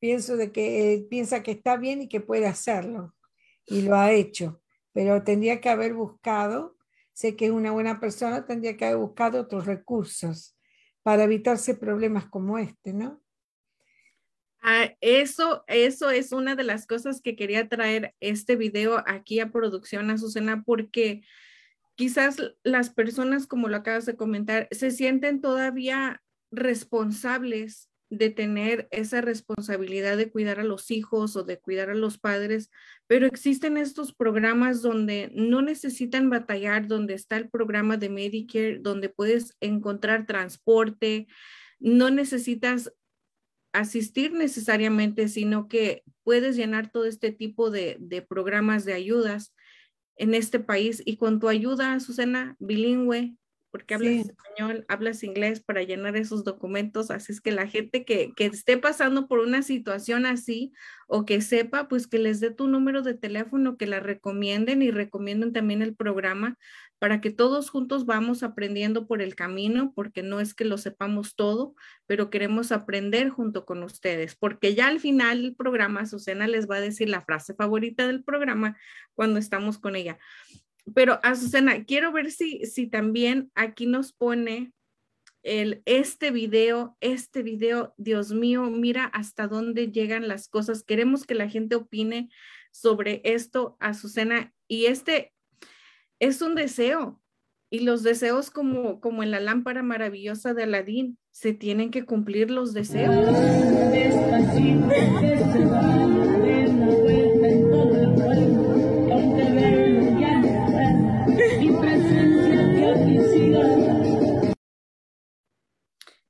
pienso 0.00 0.36
de 0.36 0.50
que 0.50 0.94
él 0.94 1.06
piensa 1.08 1.44
que 1.44 1.52
está 1.52 1.76
bien 1.76 2.02
y 2.02 2.08
que 2.08 2.20
puede 2.20 2.48
hacerlo, 2.48 3.14
y 3.66 3.82
lo 3.82 3.94
ha 3.94 4.10
hecho, 4.10 4.60
pero 4.92 5.22
tendría 5.22 5.60
que 5.60 5.68
haber 5.68 5.94
buscado, 5.94 6.76
sé 7.12 7.36
que 7.36 7.46
es 7.46 7.52
una 7.52 7.70
buena 7.70 8.00
persona, 8.00 8.44
tendría 8.44 8.76
que 8.76 8.86
haber 8.86 8.98
buscado 8.98 9.40
otros 9.40 9.64
recursos 9.64 10.56
para 11.02 11.24
evitarse 11.24 11.74
problemas 11.74 12.26
como 12.26 12.58
este, 12.58 12.92
¿no? 12.92 13.22
Ah, 14.62 14.94
eso, 15.00 15.64
eso 15.66 16.10
es 16.10 16.30
una 16.30 16.54
de 16.54 16.62
las 16.62 16.86
cosas 16.86 17.20
que 17.20 17.34
quería 17.34 17.68
traer 17.68 18.14
este 18.20 18.54
video 18.54 19.02
aquí 19.06 19.40
a 19.40 19.50
producción, 19.50 20.10
Azucena, 20.10 20.62
porque 20.62 21.22
quizás 21.96 22.36
las 22.62 22.90
personas, 22.90 23.48
como 23.48 23.68
lo 23.68 23.76
acabas 23.76 24.06
de 24.06 24.16
comentar, 24.16 24.68
se 24.70 24.92
sienten 24.92 25.40
todavía 25.40 26.22
responsables 26.52 27.90
de 28.08 28.30
tener 28.30 28.88
esa 28.90 29.20
responsabilidad 29.20 30.16
de 30.16 30.30
cuidar 30.30 30.60
a 30.60 30.64
los 30.64 30.90
hijos 30.90 31.34
o 31.34 31.44
de 31.44 31.58
cuidar 31.58 31.90
a 31.90 31.94
los 31.94 32.18
padres, 32.18 32.70
pero 33.12 33.26
existen 33.26 33.76
estos 33.76 34.14
programas 34.14 34.80
donde 34.80 35.30
no 35.34 35.60
necesitan 35.60 36.30
batallar, 36.30 36.86
donde 36.86 37.12
está 37.12 37.36
el 37.36 37.50
programa 37.50 37.98
de 37.98 38.08
Medicare, 38.08 38.78
donde 38.78 39.10
puedes 39.10 39.54
encontrar 39.60 40.24
transporte, 40.24 41.26
no 41.78 42.08
necesitas 42.08 42.90
asistir 43.74 44.32
necesariamente, 44.32 45.28
sino 45.28 45.68
que 45.68 46.04
puedes 46.22 46.56
llenar 46.56 46.90
todo 46.90 47.04
este 47.04 47.32
tipo 47.32 47.70
de, 47.70 47.98
programas 48.26 48.86
de 48.86 48.94
ayudas 48.94 49.54
en 50.16 50.32
este 50.32 50.58
país. 50.58 51.02
Y 51.04 51.18
con 51.18 51.38
tu 51.38 51.50
ayuda, 51.50 52.00
Susana, 52.00 52.56
bilingüe, 52.60 53.36
porque 53.72 53.94
hablas 53.94 54.26
español, 54.26 54.84
hablas 54.86 55.24
inglés 55.24 55.60
para 55.60 55.82
llenar 55.82 56.14
esos 56.14 56.44
documentos, 56.44 57.10
así 57.10 57.32
es 57.32 57.40
que 57.40 57.50
la 57.50 57.66
gente 57.66 58.04
que, 58.04 58.32
que, 58.36 58.46
esté 58.46 58.76
pasando 58.76 59.26
por 59.26 59.38
una 59.38 59.62
situación 59.62 60.26
así 60.26 60.72
o 61.08 61.24
que 61.24 61.40
sepa, 61.40 61.88
pues 61.88 62.06
que 62.06 62.18
les 62.18 62.38
dé 62.38 62.50
tu 62.50 62.68
número 62.68 63.00
de 63.02 63.14
teléfono, 63.14 63.78
que 63.78 63.86
la 63.86 63.98
recomienden 63.98 64.82
y 64.82 64.90
recomienden 64.90 65.54
también 65.54 65.80
el 65.80 65.96
programa 65.96 66.58
para 66.98 67.20
que 67.20 67.30
todos 67.30 67.68
juntos 67.68 68.06
vamos 68.06 68.44
aprendiendo 68.44 69.08
por 69.08 69.22
el 69.22 69.34
camino, 69.34 69.92
porque 69.92 70.22
no 70.22 70.38
es 70.38 70.54
que 70.54 70.64
lo 70.64 70.78
sepamos 70.78 71.34
todo, 71.34 71.74
pero 72.06 72.30
queremos 72.30 72.70
aprender 72.70 73.30
junto 73.30 73.64
con 73.64 73.82
ustedes, 73.82 74.36
porque 74.36 74.76
ya 74.76 74.86
al 74.86 75.00
final 75.00 75.42
del 75.42 75.56
programa, 75.56 76.06
Susana 76.06 76.46
les 76.46 76.70
va 76.70 76.76
a 76.76 76.80
decir 76.80 77.08
la 77.08 77.22
frase 77.22 77.54
favorita 77.54 78.06
del 78.06 78.22
programa 78.22 78.76
cuando 79.14 79.40
estamos 79.40 79.78
con 79.78 79.96
ella. 79.96 80.18
Pero 80.94 81.20
Azucena, 81.22 81.84
quiero 81.84 82.12
ver 82.12 82.30
si, 82.30 82.66
si 82.66 82.86
también 82.86 83.50
aquí 83.54 83.86
nos 83.86 84.12
pone 84.12 84.72
el, 85.42 85.82
este 85.86 86.30
video, 86.30 86.96
este 87.00 87.42
video, 87.42 87.94
Dios 87.96 88.32
mío, 88.32 88.64
mira 88.70 89.04
hasta 89.06 89.48
dónde 89.48 89.90
llegan 89.90 90.28
las 90.28 90.48
cosas. 90.48 90.82
Queremos 90.82 91.26
que 91.26 91.34
la 91.34 91.48
gente 91.48 91.76
opine 91.76 92.30
sobre 92.70 93.20
esto, 93.24 93.76
Azucena. 93.80 94.52
Y 94.68 94.86
este 94.86 95.32
es 96.18 96.42
un 96.42 96.54
deseo. 96.54 97.20
Y 97.70 97.80
los 97.80 98.02
deseos 98.02 98.50
como, 98.50 99.00
como 99.00 99.22
en 99.22 99.30
la 99.30 99.40
lámpara 99.40 99.82
maravillosa 99.82 100.52
de 100.52 100.64
Aladín, 100.64 101.18
se 101.30 101.54
tienen 101.54 101.90
que 101.90 102.04
cumplir 102.04 102.50
los 102.50 102.74
deseos. 102.74 103.14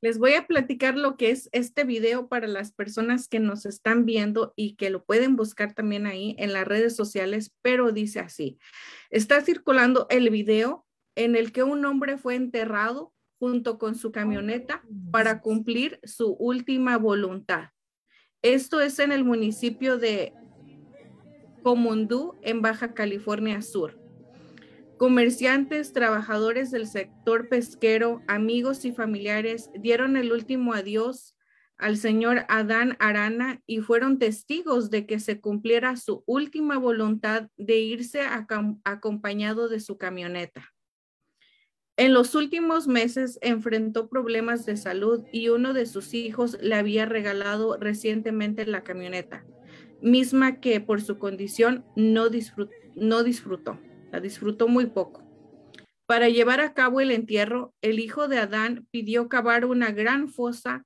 Les 0.02 0.18
voy 0.18 0.32
a 0.32 0.48
platicar 0.48 0.98
lo 0.98 1.16
que 1.16 1.30
es 1.30 1.48
este 1.52 1.84
video 1.84 2.26
para 2.26 2.48
las 2.48 2.72
personas 2.72 3.28
que 3.28 3.38
nos 3.38 3.64
están 3.66 4.04
viendo 4.04 4.52
y 4.56 4.74
que 4.74 4.90
lo 4.90 5.04
pueden 5.04 5.36
buscar 5.36 5.74
también 5.74 6.06
ahí 6.06 6.34
en 6.38 6.52
las 6.52 6.66
redes 6.66 6.96
sociales, 6.96 7.54
pero 7.62 7.92
dice 7.92 8.18
así. 8.18 8.58
Está 9.10 9.40
circulando 9.42 10.08
el 10.10 10.28
video 10.30 10.84
en 11.14 11.36
el 11.36 11.52
que 11.52 11.62
un 11.62 11.84
hombre 11.84 12.18
fue 12.18 12.34
enterrado 12.34 13.12
junto 13.38 13.78
con 13.78 13.94
su 13.94 14.10
camioneta 14.10 14.82
para 15.12 15.40
cumplir 15.40 16.00
su 16.02 16.32
última 16.32 16.98
voluntad. 16.98 17.68
Esto 18.42 18.80
es 18.80 18.98
en 18.98 19.12
el 19.12 19.22
municipio 19.22 19.98
de 19.98 20.32
Comundú, 21.62 22.34
en 22.42 22.60
Baja 22.60 22.92
California 22.92 23.62
Sur. 23.62 24.01
Comerciantes, 25.02 25.92
trabajadores 25.92 26.70
del 26.70 26.86
sector 26.86 27.48
pesquero, 27.48 28.22
amigos 28.28 28.84
y 28.84 28.92
familiares 28.92 29.68
dieron 29.74 30.16
el 30.16 30.30
último 30.30 30.74
adiós 30.74 31.36
al 31.76 31.96
señor 31.96 32.44
Adán 32.48 32.96
Arana 33.00 33.60
y 33.66 33.80
fueron 33.80 34.20
testigos 34.20 34.90
de 34.90 35.04
que 35.06 35.18
se 35.18 35.40
cumpliera 35.40 35.96
su 35.96 36.22
última 36.24 36.78
voluntad 36.78 37.48
de 37.56 37.80
irse 37.80 38.20
acompañado 38.84 39.68
de 39.68 39.80
su 39.80 39.98
camioneta. 39.98 40.72
En 41.96 42.14
los 42.14 42.36
últimos 42.36 42.86
meses 42.86 43.40
enfrentó 43.42 44.08
problemas 44.08 44.66
de 44.66 44.76
salud 44.76 45.24
y 45.32 45.48
uno 45.48 45.72
de 45.72 45.86
sus 45.86 46.14
hijos 46.14 46.56
le 46.60 46.76
había 46.76 47.06
regalado 47.06 47.76
recientemente 47.76 48.66
la 48.66 48.84
camioneta, 48.84 49.44
misma 50.00 50.60
que 50.60 50.80
por 50.80 51.02
su 51.02 51.18
condición 51.18 51.84
no, 51.96 52.28
no 52.94 53.24
disfrutó 53.24 53.80
la 54.12 54.20
disfrutó 54.20 54.68
muy 54.68 54.86
poco. 54.86 55.24
Para 56.06 56.28
llevar 56.28 56.60
a 56.60 56.74
cabo 56.74 57.00
el 57.00 57.10
entierro, 57.10 57.74
el 57.80 57.98
hijo 57.98 58.28
de 58.28 58.38
Adán 58.38 58.86
pidió 58.90 59.28
cavar 59.28 59.64
una 59.64 59.90
gran 59.90 60.28
fosa 60.28 60.84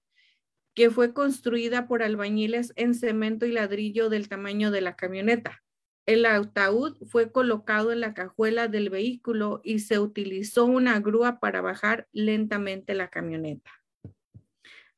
que 0.75 0.91
fue 0.91 1.13
construida 1.13 1.89
por 1.89 2.03
albañiles 2.03 2.73
en 2.77 2.95
cemento 2.95 3.45
y 3.45 3.53
ladrillo 3.53 4.09
del 4.09 4.29
tamaño 4.29 4.71
de 4.71 4.83
la 4.83 4.95
camioneta. 4.95 5.63
El 6.07 6.25
ataúd 6.25 6.97
fue 7.09 7.33
colocado 7.33 7.91
en 7.91 8.01
la 8.01 8.15
cajuela 8.15 8.69
del 8.69 8.91
vehículo 8.91 9.61
y 9.65 9.81
se 9.81 9.99
utilizó 9.99 10.67
una 10.67 11.01
grúa 11.01 11.41
para 11.41 11.61
bajar 11.61 12.07
lentamente 12.13 12.95
la 12.95 13.09
camioneta. 13.09 13.73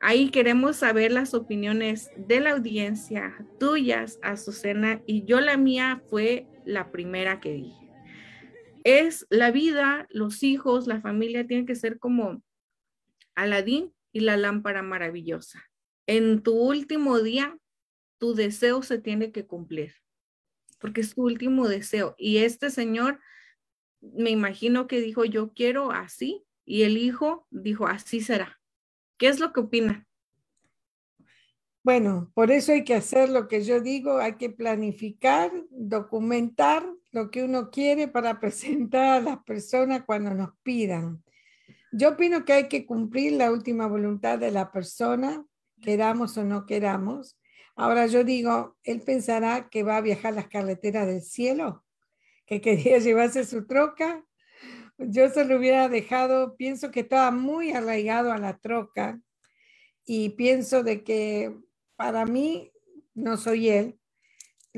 Ahí 0.00 0.28
queremos 0.28 0.76
saber 0.76 1.12
las 1.12 1.32
opiniones 1.32 2.10
de 2.16 2.40
la 2.40 2.50
audiencia, 2.50 3.34
tuyas, 3.58 4.18
Azucena, 4.22 5.00
y 5.06 5.24
yo 5.24 5.40
la 5.40 5.56
mía 5.56 6.02
fue 6.10 6.46
la 6.66 6.92
primera 6.92 7.40
que 7.40 7.52
dije 7.52 7.87
es 8.88 9.26
la 9.30 9.50
vida, 9.50 10.06
los 10.10 10.42
hijos, 10.42 10.86
la 10.86 11.00
familia 11.00 11.46
tienen 11.46 11.66
que 11.66 11.74
ser 11.74 11.98
como 11.98 12.42
Aladín 13.34 13.92
y 14.12 14.20
la 14.20 14.36
lámpara 14.36 14.82
maravillosa. 14.82 15.62
En 16.06 16.42
tu 16.42 16.54
último 16.54 17.20
día, 17.20 17.58
tu 18.18 18.34
deseo 18.34 18.82
se 18.82 18.98
tiene 18.98 19.30
que 19.30 19.46
cumplir, 19.46 19.94
porque 20.78 21.02
es 21.02 21.14
tu 21.14 21.22
último 21.22 21.68
deseo. 21.68 22.14
Y 22.18 22.38
este 22.38 22.70
señor, 22.70 23.20
me 24.00 24.30
imagino 24.30 24.86
que 24.86 25.00
dijo, 25.00 25.24
yo 25.24 25.52
quiero 25.52 25.92
así, 25.92 26.44
y 26.64 26.82
el 26.82 26.96
hijo 26.98 27.46
dijo, 27.50 27.86
así 27.86 28.20
será. 28.20 28.60
¿Qué 29.18 29.28
es 29.28 29.40
lo 29.40 29.52
que 29.52 29.60
opina? 29.60 30.06
Bueno, 31.82 32.30
por 32.34 32.50
eso 32.50 32.72
hay 32.72 32.84
que 32.84 32.94
hacer 32.94 33.28
lo 33.28 33.48
que 33.48 33.62
yo 33.62 33.80
digo, 33.80 34.18
hay 34.18 34.36
que 34.36 34.50
planificar, 34.50 35.50
documentar 35.70 36.86
lo 37.18 37.32
que 37.32 37.42
uno 37.42 37.70
quiere 37.70 38.06
para 38.06 38.38
presentar 38.40 39.18
a 39.18 39.20
las 39.20 39.42
personas 39.44 40.04
cuando 40.06 40.32
nos 40.34 40.50
pidan. 40.62 41.22
Yo 41.90 42.10
opino 42.10 42.44
que 42.44 42.52
hay 42.52 42.68
que 42.68 42.86
cumplir 42.86 43.32
la 43.32 43.50
última 43.50 43.86
voluntad 43.86 44.38
de 44.38 44.50
la 44.50 44.70
persona, 44.70 45.44
queramos 45.80 46.36
o 46.36 46.44
no 46.44 46.66
queramos. 46.66 47.38
Ahora 47.74 48.06
yo 48.06 48.24
digo, 48.24 48.76
él 48.84 49.00
pensará 49.00 49.68
que 49.68 49.82
va 49.82 49.96
a 49.96 50.00
viajar 50.02 50.34
las 50.34 50.48
carreteras 50.48 51.06
del 51.06 51.22
cielo, 51.22 51.84
que 52.46 52.60
quería 52.60 52.98
llevarse 52.98 53.44
su 53.44 53.66
troca. 53.66 54.24
Yo 54.98 55.28
se 55.30 55.44
lo 55.44 55.56
hubiera 55.56 55.88
dejado, 55.88 56.56
pienso 56.56 56.90
que 56.90 57.00
estaba 57.00 57.30
muy 57.30 57.72
arraigado 57.72 58.32
a 58.32 58.38
la 58.38 58.58
troca 58.58 59.20
y 60.04 60.30
pienso 60.30 60.82
de 60.82 61.04
que 61.04 61.56
para 61.96 62.26
mí 62.26 62.72
no 63.14 63.36
soy 63.36 63.70
él. 63.70 63.98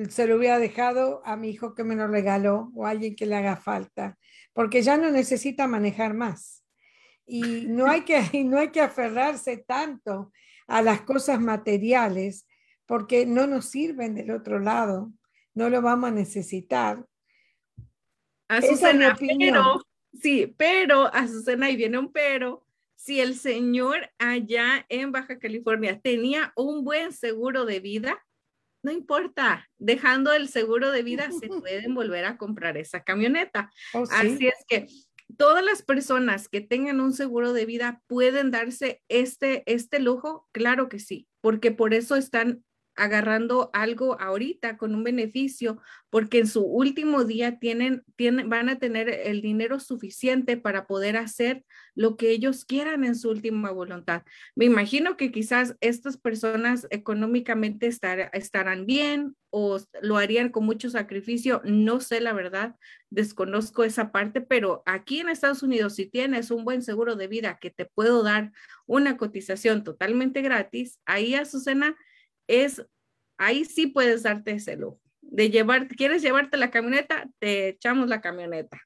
Se 0.08 0.26
lo 0.26 0.36
hubiera 0.36 0.58
dejado 0.58 1.20
a 1.24 1.36
mi 1.36 1.50
hijo 1.50 1.74
que 1.74 1.84
me 1.84 1.96
lo 1.96 2.06
regaló 2.06 2.70
o 2.74 2.86
a 2.86 2.90
alguien 2.90 3.16
que 3.16 3.26
le 3.26 3.36
haga 3.36 3.56
falta, 3.56 4.18
porque 4.52 4.82
ya 4.82 4.96
no 4.96 5.10
necesita 5.10 5.66
manejar 5.66 6.14
más. 6.14 6.64
Y 7.26 7.66
no 7.66 7.86
hay 7.86 8.02
que, 8.02 8.20
no 8.44 8.58
hay 8.58 8.70
que 8.70 8.80
aferrarse 8.80 9.56
tanto 9.58 10.32
a 10.66 10.82
las 10.82 11.02
cosas 11.02 11.40
materiales, 11.40 12.46
porque 12.86 13.26
no 13.26 13.46
nos 13.46 13.66
sirven 13.66 14.14
del 14.14 14.30
otro 14.30 14.58
lado, 14.58 15.12
no 15.54 15.68
lo 15.68 15.82
vamos 15.82 16.10
a 16.10 16.14
necesitar. 16.14 17.04
Azucena, 18.48 19.16
pero, 19.18 19.80
sí, 20.12 20.52
pero, 20.56 21.12
Azucena, 21.14 21.66
ahí 21.66 21.76
viene 21.76 21.98
un 21.98 22.12
pero, 22.12 22.66
si 22.96 23.20
el 23.20 23.36
señor 23.36 24.10
allá 24.18 24.84
en 24.88 25.12
Baja 25.12 25.38
California 25.38 26.00
tenía 26.00 26.52
un 26.56 26.84
buen 26.84 27.12
seguro 27.12 27.64
de 27.64 27.80
vida, 27.80 28.22
no 28.82 28.92
importa, 28.92 29.68
dejando 29.78 30.32
el 30.32 30.48
seguro 30.48 30.90
de 30.90 31.02
vida 31.02 31.30
se 31.38 31.48
pueden 31.48 31.94
volver 31.94 32.24
a 32.24 32.36
comprar 32.36 32.76
esa 32.76 33.02
camioneta. 33.02 33.70
Oh, 33.92 34.04
Así 34.10 34.46
es 34.46 34.64
que 34.66 34.86
todas 35.36 35.64
las 35.64 35.82
personas 35.82 36.48
que 36.48 36.60
tengan 36.60 37.00
un 37.00 37.12
seguro 37.12 37.52
de 37.52 37.66
vida 37.66 38.02
pueden 38.06 38.50
darse 38.50 39.02
este, 39.08 39.62
este 39.72 40.00
lujo, 40.00 40.48
claro 40.52 40.88
que 40.88 40.98
sí, 40.98 41.28
porque 41.40 41.70
por 41.72 41.94
eso 41.94 42.16
están 42.16 42.64
agarrando 42.96 43.70
algo 43.72 44.20
ahorita 44.20 44.76
con 44.76 44.94
un 44.94 45.04
beneficio, 45.04 45.80
porque 46.10 46.38
en 46.38 46.46
su 46.46 46.62
último 46.62 47.24
día 47.24 47.58
tienen, 47.58 48.02
tienen, 48.16 48.48
van 48.48 48.68
a 48.68 48.78
tener 48.78 49.08
el 49.08 49.40
dinero 49.40 49.80
suficiente 49.80 50.56
para 50.56 50.86
poder 50.86 51.16
hacer 51.16 51.64
lo 51.94 52.16
que 52.16 52.30
ellos 52.30 52.64
quieran 52.64 53.04
en 53.04 53.14
su 53.14 53.30
última 53.30 53.70
voluntad. 53.70 54.22
Me 54.54 54.64
imagino 54.64 55.16
que 55.16 55.32
quizás 55.32 55.76
estas 55.80 56.16
personas 56.16 56.86
económicamente 56.90 57.86
estar, 57.86 58.30
estarán 58.32 58.86
bien 58.86 59.36
o 59.50 59.78
lo 60.00 60.16
harían 60.16 60.50
con 60.50 60.64
mucho 60.64 60.90
sacrificio, 60.90 61.60
no 61.64 62.00
sé 62.00 62.20
la 62.20 62.32
verdad, 62.32 62.76
desconozco 63.10 63.82
esa 63.82 64.12
parte, 64.12 64.40
pero 64.40 64.82
aquí 64.86 65.20
en 65.20 65.28
Estados 65.28 65.62
Unidos, 65.62 65.96
si 65.96 66.06
tienes 66.06 66.50
un 66.50 66.64
buen 66.64 66.82
seguro 66.82 67.16
de 67.16 67.26
vida 67.26 67.58
que 67.60 67.70
te 67.70 67.84
puedo 67.84 68.22
dar 68.22 68.52
una 68.86 69.16
cotización 69.16 69.82
totalmente 69.84 70.42
gratis, 70.42 71.00
ahí 71.04 71.34
Azucena, 71.34 71.96
es, 72.46 72.82
ahí 73.38 73.64
sí 73.64 73.86
puedes 73.86 74.22
darte 74.22 74.52
ese 74.52 74.76
lujo. 74.76 75.00
De 75.20 75.50
llevar, 75.50 75.88
¿quieres 75.88 76.22
llevarte 76.22 76.56
la 76.56 76.70
camioneta? 76.70 77.28
Te 77.38 77.68
echamos 77.68 78.08
la 78.08 78.20
camioneta. 78.20 78.80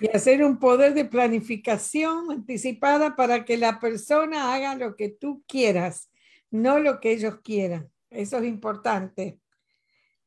Y 0.00 0.08
hacer 0.08 0.42
un 0.44 0.58
poder 0.58 0.94
de 0.94 1.04
planificación 1.04 2.30
anticipada 2.30 3.14
para 3.14 3.44
que 3.44 3.56
la 3.56 3.78
persona 3.78 4.54
haga 4.54 4.74
lo 4.74 4.96
que 4.96 5.08
tú 5.08 5.44
quieras, 5.46 6.10
no 6.50 6.80
lo 6.80 7.00
que 7.00 7.12
ellos 7.12 7.40
quieran. 7.42 7.90
Eso 8.10 8.38
es 8.38 8.44
importante. 8.44 9.38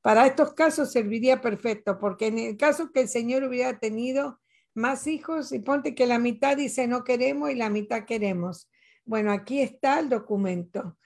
Para 0.02 0.26
estos 0.26 0.54
casos 0.54 0.92
serviría 0.92 1.42
perfecto, 1.42 2.00
porque 2.00 2.28
en 2.28 2.40
el 2.40 2.58
caso 2.58 2.92
que 2.92 3.02
el 3.02 3.10
Señor 3.10 3.44
hubiera 3.44 3.80
tenido 3.80 4.40
más 4.74 5.08
hijos, 5.08 5.52
y 5.52 5.60
ponte 5.60 5.94
que 5.94 6.08
la 6.08 6.20
mitad 6.20 6.56
dice 6.56 6.88
no 6.88 7.04
queremos 7.04 7.52
y 7.52 7.56
la 7.56 7.70
mitad 7.70 8.06
queremos. 8.06 8.70
Bueno, 9.04 9.32
aquí 9.32 9.62
está 9.62 10.00
el 10.00 10.08
documento, 10.08 10.98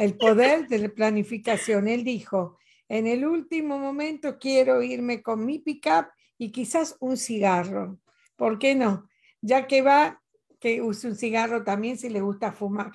el 0.00 0.16
poder 0.16 0.68
de 0.68 0.78
la 0.78 0.88
planificación. 0.88 1.88
Él 1.88 2.04
dijo, 2.04 2.58
en 2.88 3.06
el 3.06 3.26
último 3.26 3.78
momento 3.78 4.38
quiero 4.38 4.82
irme 4.82 5.22
con 5.22 5.44
mi 5.44 5.58
pickup 5.58 6.06
y 6.38 6.50
quizás 6.50 6.96
un 7.00 7.16
cigarro. 7.16 7.98
¿Por 8.36 8.58
qué 8.58 8.74
no? 8.74 9.08
Ya 9.40 9.66
que 9.66 9.82
va, 9.82 10.22
que 10.60 10.82
use 10.82 11.08
un 11.08 11.16
cigarro 11.16 11.64
también 11.64 11.98
si 11.98 12.08
le 12.08 12.20
gusta 12.20 12.52
fumar. 12.52 12.92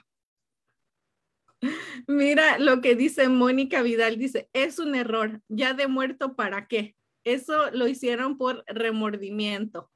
Mira 2.07 2.59
lo 2.59 2.81
que 2.81 2.95
dice 2.95 3.29
Mónica 3.29 3.81
Vidal, 3.81 4.17
dice, 4.17 4.49
es 4.53 4.79
un 4.79 4.95
error, 4.95 5.41
ya 5.47 5.73
de 5.73 5.87
muerto 5.87 6.35
para 6.35 6.67
qué. 6.67 6.95
Eso 7.23 7.71
lo 7.71 7.87
hicieron 7.87 8.37
por 8.37 8.63
remordimiento. 8.67 9.89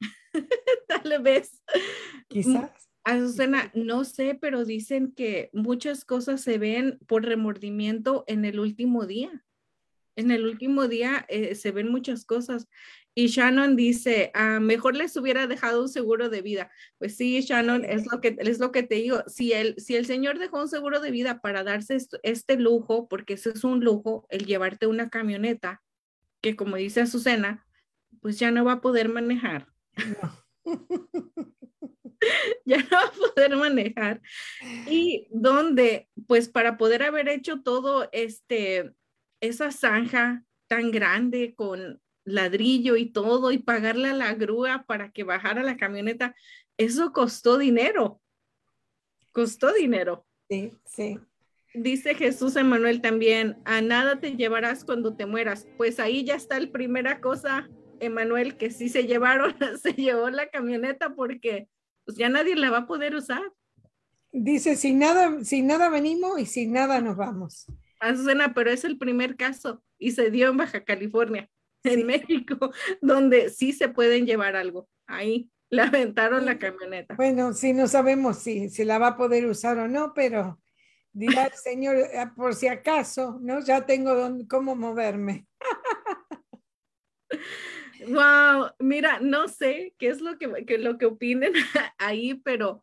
Tal 0.88 1.22
vez. 1.22 1.62
Quizás. 2.28 2.81
Azucena, 3.04 3.70
no 3.74 4.04
sé, 4.04 4.38
pero 4.40 4.64
dicen 4.64 5.12
que 5.12 5.50
muchas 5.52 6.04
cosas 6.04 6.40
se 6.40 6.58
ven 6.58 6.98
por 7.06 7.24
remordimiento 7.24 8.24
en 8.26 8.44
el 8.44 8.60
último 8.60 9.06
día. 9.06 9.44
En 10.14 10.30
el 10.30 10.44
último 10.46 10.88
día 10.88 11.24
eh, 11.28 11.54
se 11.54 11.72
ven 11.72 11.90
muchas 11.90 12.24
cosas. 12.24 12.68
Y 13.14 13.26
Shannon 13.26 13.76
dice, 13.76 14.30
ah, 14.34 14.60
mejor 14.60 14.96
les 14.96 15.16
hubiera 15.16 15.46
dejado 15.46 15.82
un 15.82 15.88
seguro 15.88 16.28
de 16.28 16.42
vida. 16.42 16.70
Pues 16.98 17.16
sí, 17.16 17.40
Shannon, 17.40 17.84
es 17.84 18.10
lo 18.10 18.20
que, 18.20 18.36
es 18.38 18.58
lo 18.58 18.72
que 18.72 18.82
te 18.82 18.96
digo. 18.96 19.22
Si 19.26 19.52
el, 19.52 19.74
si 19.78 19.96
el 19.96 20.06
señor 20.06 20.38
dejó 20.38 20.60
un 20.60 20.68
seguro 20.68 21.00
de 21.00 21.10
vida 21.10 21.40
para 21.40 21.64
darse 21.64 21.98
este 22.22 22.56
lujo, 22.56 23.08
porque 23.08 23.34
ese 23.34 23.50
es 23.50 23.64
un 23.64 23.84
lujo, 23.84 24.26
el 24.30 24.46
llevarte 24.46 24.86
una 24.86 25.10
camioneta, 25.10 25.82
que 26.40 26.56
como 26.56 26.76
dice 26.76 27.02
Azucena, 27.02 27.66
pues 28.20 28.38
ya 28.38 28.50
no 28.50 28.64
va 28.64 28.72
a 28.72 28.80
poder 28.80 29.08
manejar. 29.08 29.68
ya 32.64 32.78
no 32.78 32.88
va 32.90 33.04
a 33.04 33.12
poder 33.12 33.56
manejar. 33.56 34.20
Y 34.88 35.28
donde, 35.30 36.08
pues 36.26 36.48
para 36.48 36.76
poder 36.76 37.02
haber 37.02 37.28
hecho 37.28 37.62
todo 37.62 38.08
este, 38.12 38.92
esa 39.40 39.70
zanja 39.70 40.44
tan 40.66 40.90
grande 40.90 41.54
con 41.54 42.00
ladrillo 42.24 42.96
y 42.96 43.06
todo 43.06 43.52
y 43.52 43.58
pagarle 43.58 44.08
a 44.08 44.14
la 44.14 44.34
grúa 44.34 44.84
para 44.86 45.10
que 45.10 45.24
bajara 45.24 45.62
la 45.62 45.76
camioneta, 45.76 46.34
eso 46.76 47.12
costó 47.12 47.58
dinero. 47.58 48.20
Costó 49.32 49.72
dinero. 49.72 50.26
Sí, 50.48 50.72
sí. 50.84 51.18
Dice 51.74 52.14
Jesús 52.14 52.56
Emanuel 52.56 53.00
también, 53.00 53.56
a 53.64 53.80
nada 53.80 54.20
te 54.20 54.36
llevarás 54.36 54.84
cuando 54.84 55.16
te 55.16 55.24
mueras. 55.24 55.66
Pues 55.78 55.98
ahí 55.98 56.24
ya 56.24 56.34
está 56.34 56.60
la 56.60 56.70
primera 56.70 57.20
cosa, 57.20 57.68
Emanuel, 57.98 58.58
que 58.58 58.70
sí 58.70 58.90
se 58.90 59.06
llevaron, 59.06 59.54
se 59.82 59.94
llevó 59.94 60.28
la 60.28 60.48
camioneta 60.48 61.14
porque 61.14 61.68
pues 62.12 62.18
ya 62.18 62.28
nadie 62.28 62.56
la 62.56 62.70
va 62.70 62.78
a 62.78 62.86
poder 62.86 63.14
usar. 63.14 63.42
Dice, 64.32 64.76
sin 64.76 64.98
nada, 64.98 65.42
sin 65.44 65.66
nada 65.66 65.88
venimos 65.88 66.38
y 66.38 66.46
sin 66.46 66.72
nada 66.72 67.00
nos 67.00 67.16
vamos. 67.16 67.66
Azucena, 68.00 68.52
pero 68.52 68.70
es 68.70 68.84
el 68.84 68.98
primer 68.98 69.36
caso 69.36 69.82
y 69.98 70.10
se 70.10 70.30
dio 70.30 70.50
en 70.50 70.58
Baja 70.58 70.84
California, 70.84 71.48
en 71.84 72.06
México, 72.06 72.70
donde 73.00 73.48
sí 73.48 73.72
se 73.72 73.88
pueden 73.88 74.26
llevar 74.26 74.56
algo. 74.56 74.88
Ahí 75.06 75.50
le 75.70 75.82
aventaron 75.82 76.44
la 76.44 76.58
camioneta. 76.58 77.14
Bueno, 77.14 77.54
sí, 77.54 77.72
no 77.72 77.88
sabemos 77.88 78.38
si, 78.38 78.68
si 78.68 78.84
la 78.84 78.98
va 78.98 79.08
a 79.08 79.16
poder 79.16 79.46
usar 79.46 79.78
o 79.78 79.88
no, 79.88 80.12
pero 80.14 80.60
dirá 81.12 81.46
el 81.46 81.52
Señor, 81.54 81.96
eh, 81.96 82.30
por 82.36 82.54
si 82.54 82.68
acaso, 82.68 83.38
¿no? 83.40 83.60
Ya 83.60 83.86
tengo 83.86 84.14
dónde, 84.14 84.46
cómo 84.46 84.76
moverme. 84.76 85.46
Wow, 88.08 88.70
mira, 88.78 89.20
no 89.20 89.48
sé 89.48 89.94
qué 89.98 90.08
es 90.08 90.20
lo 90.20 90.38
que, 90.38 90.78
lo 90.78 90.98
que 90.98 91.06
opinen 91.06 91.52
ahí, 91.98 92.34
pero 92.34 92.82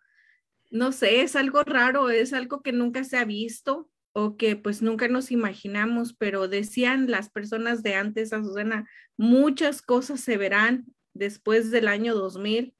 no 0.71 0.91
sé, 0.91 1.21
es 1.21 1.35
algo 1.35 1.63
raro, 1.63 2.09
es 2.09 2.33
algo 2.33 2.61
que 2.61 2.71
nunca 2.71 3.03
se 3.03 3.17
ha 3.17 3.25
visto 3.25 3.89
o 4.13 4.37
que 4.37 4.55
pues 4.55 4.81
nunca 4.81 5.07
nos 5.07 5.31
imaginamos, 5.31 6.13
pero 6.13 6.47
decían 6.47 7.09
las 7.09 7.29
personas 7.29 7.83
de 7.83 7.95
antes, 7.95 8.33
Azucena, 8.33 8.87
muchas 9.17 9.81
cosas 9.81 10.21
se 10.21 10.37
verán 10.37 10.85
después 11.13 11.71
del 11.71 11.87
año 11.87 12.15
2000. 12.15 12.75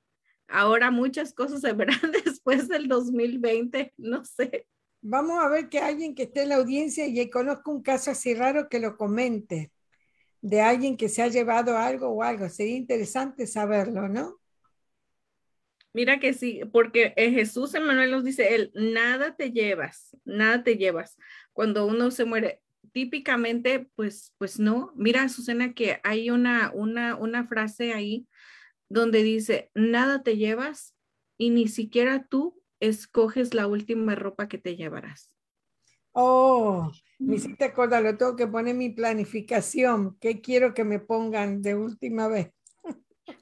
Ahora 0.48 0.91
muchas 0.91 1.34
cosas 1.34 1.61
se 1.61 1.74
verán 1.74 1.99
después 2.26 2.68
del 2.68 2.88
2020, 2.88 3.94
no 3.98 4.26
sé. 4.26 4.68
Vamos 5.02 5.40
a 5.40 5.48
ver 5.48 5.70
que 5.70 5.80
alguien 5.80 6.16
que 6.16 6.24
esté 6.24 6.44
en 6.44 6.49
la 6.49 6.56
audiencia 6.56 7.07
y 7.07 7.30
conozca 7.30 7.72
un 7.72 7.82
caso 7.82 8.11
así 8.11 8.34
raro 8.34 8.68
que 8.68 8.80
lo 8.80 8.98
comente 8.98 9.72
de 10.41 10.61
alguien 10.61 10.98
que 10.98 11.10
se 11.10 11.22
ha 11.22 11.28
llevado 11.28 11.78
algo 11.78 12.10
o 12.10 12.24
algo. 12.24 12.49
Sería 12.49 12.76
interesante 12.76 13.48
saberlo, 13.48 14.07
¿no? 14.07 14.40
Mira 15.91 16.20
que 16.20 16.34
sí, 16.34 16.61
porque 16.72 17.14
eh, 17.16 17.32
Jesús 17.32 17.74
Emanuel 17.74 18.11
nos 18.11 18.24
dice, 18.24 18.53
él, 18.53 18.72
nada 18.76 19.36
te 19.36 19.52
llevas, 19.52 20.16
nada 20.24 20.64
te 20.64 20.78
llevas. 20.78 21.18
Cuando 21.52 21.88
uno 21.88 22.11
se 22.11 22.26
muere, 22.26 22.61
típicamente, 22.91 23.90
pues, 23.95 24.34
pues 24.38 24.60
no. 24.60 24.94
Mira, 24.95 25.28
Susana, 25.30 25.74
que 25.74 25.99
hay 26.03 26.30
una, 26.30 26.72
una, 26.74 27.16
una 27.16 27.48
frase 27.48 27.94
ahí 27.94 28.28
donde 28.88 29.24
dice, 29.24 29.72
nada 29.74 30.22
te 30.24 30.38
llevas 30.38 30.95
y 31.38 31.49
ni 31.49 31.68
siquiera 31.68 32.26
tú 32.30 32.61
escoges 32.80 33.53
la 33.53 33.68
última 33.68 34.16
ropa 34.16 34.48
que 34.48 34.57
te 34.57 34.76
llevarás. 34.76 35.32
Oh, 36.11 36.91
me 37.20 37.36
hiciste 37.36 37.66
acordar, 37.66 38.02
lo 38.02 38.18
tengo 38.18 38.36
que 38.36 38.48
poner 38.48 38.76
mi 38.76 38.90
planificación. 38.90 40.18
¿Qué 40.20 40.41
quiero 40.41 40.74
que 40.74 40.86
me 40.86 41.00
pongan 41.00 41.62
de 41.62 41.76
última 41.76 42.28
vez? 42.28 42.52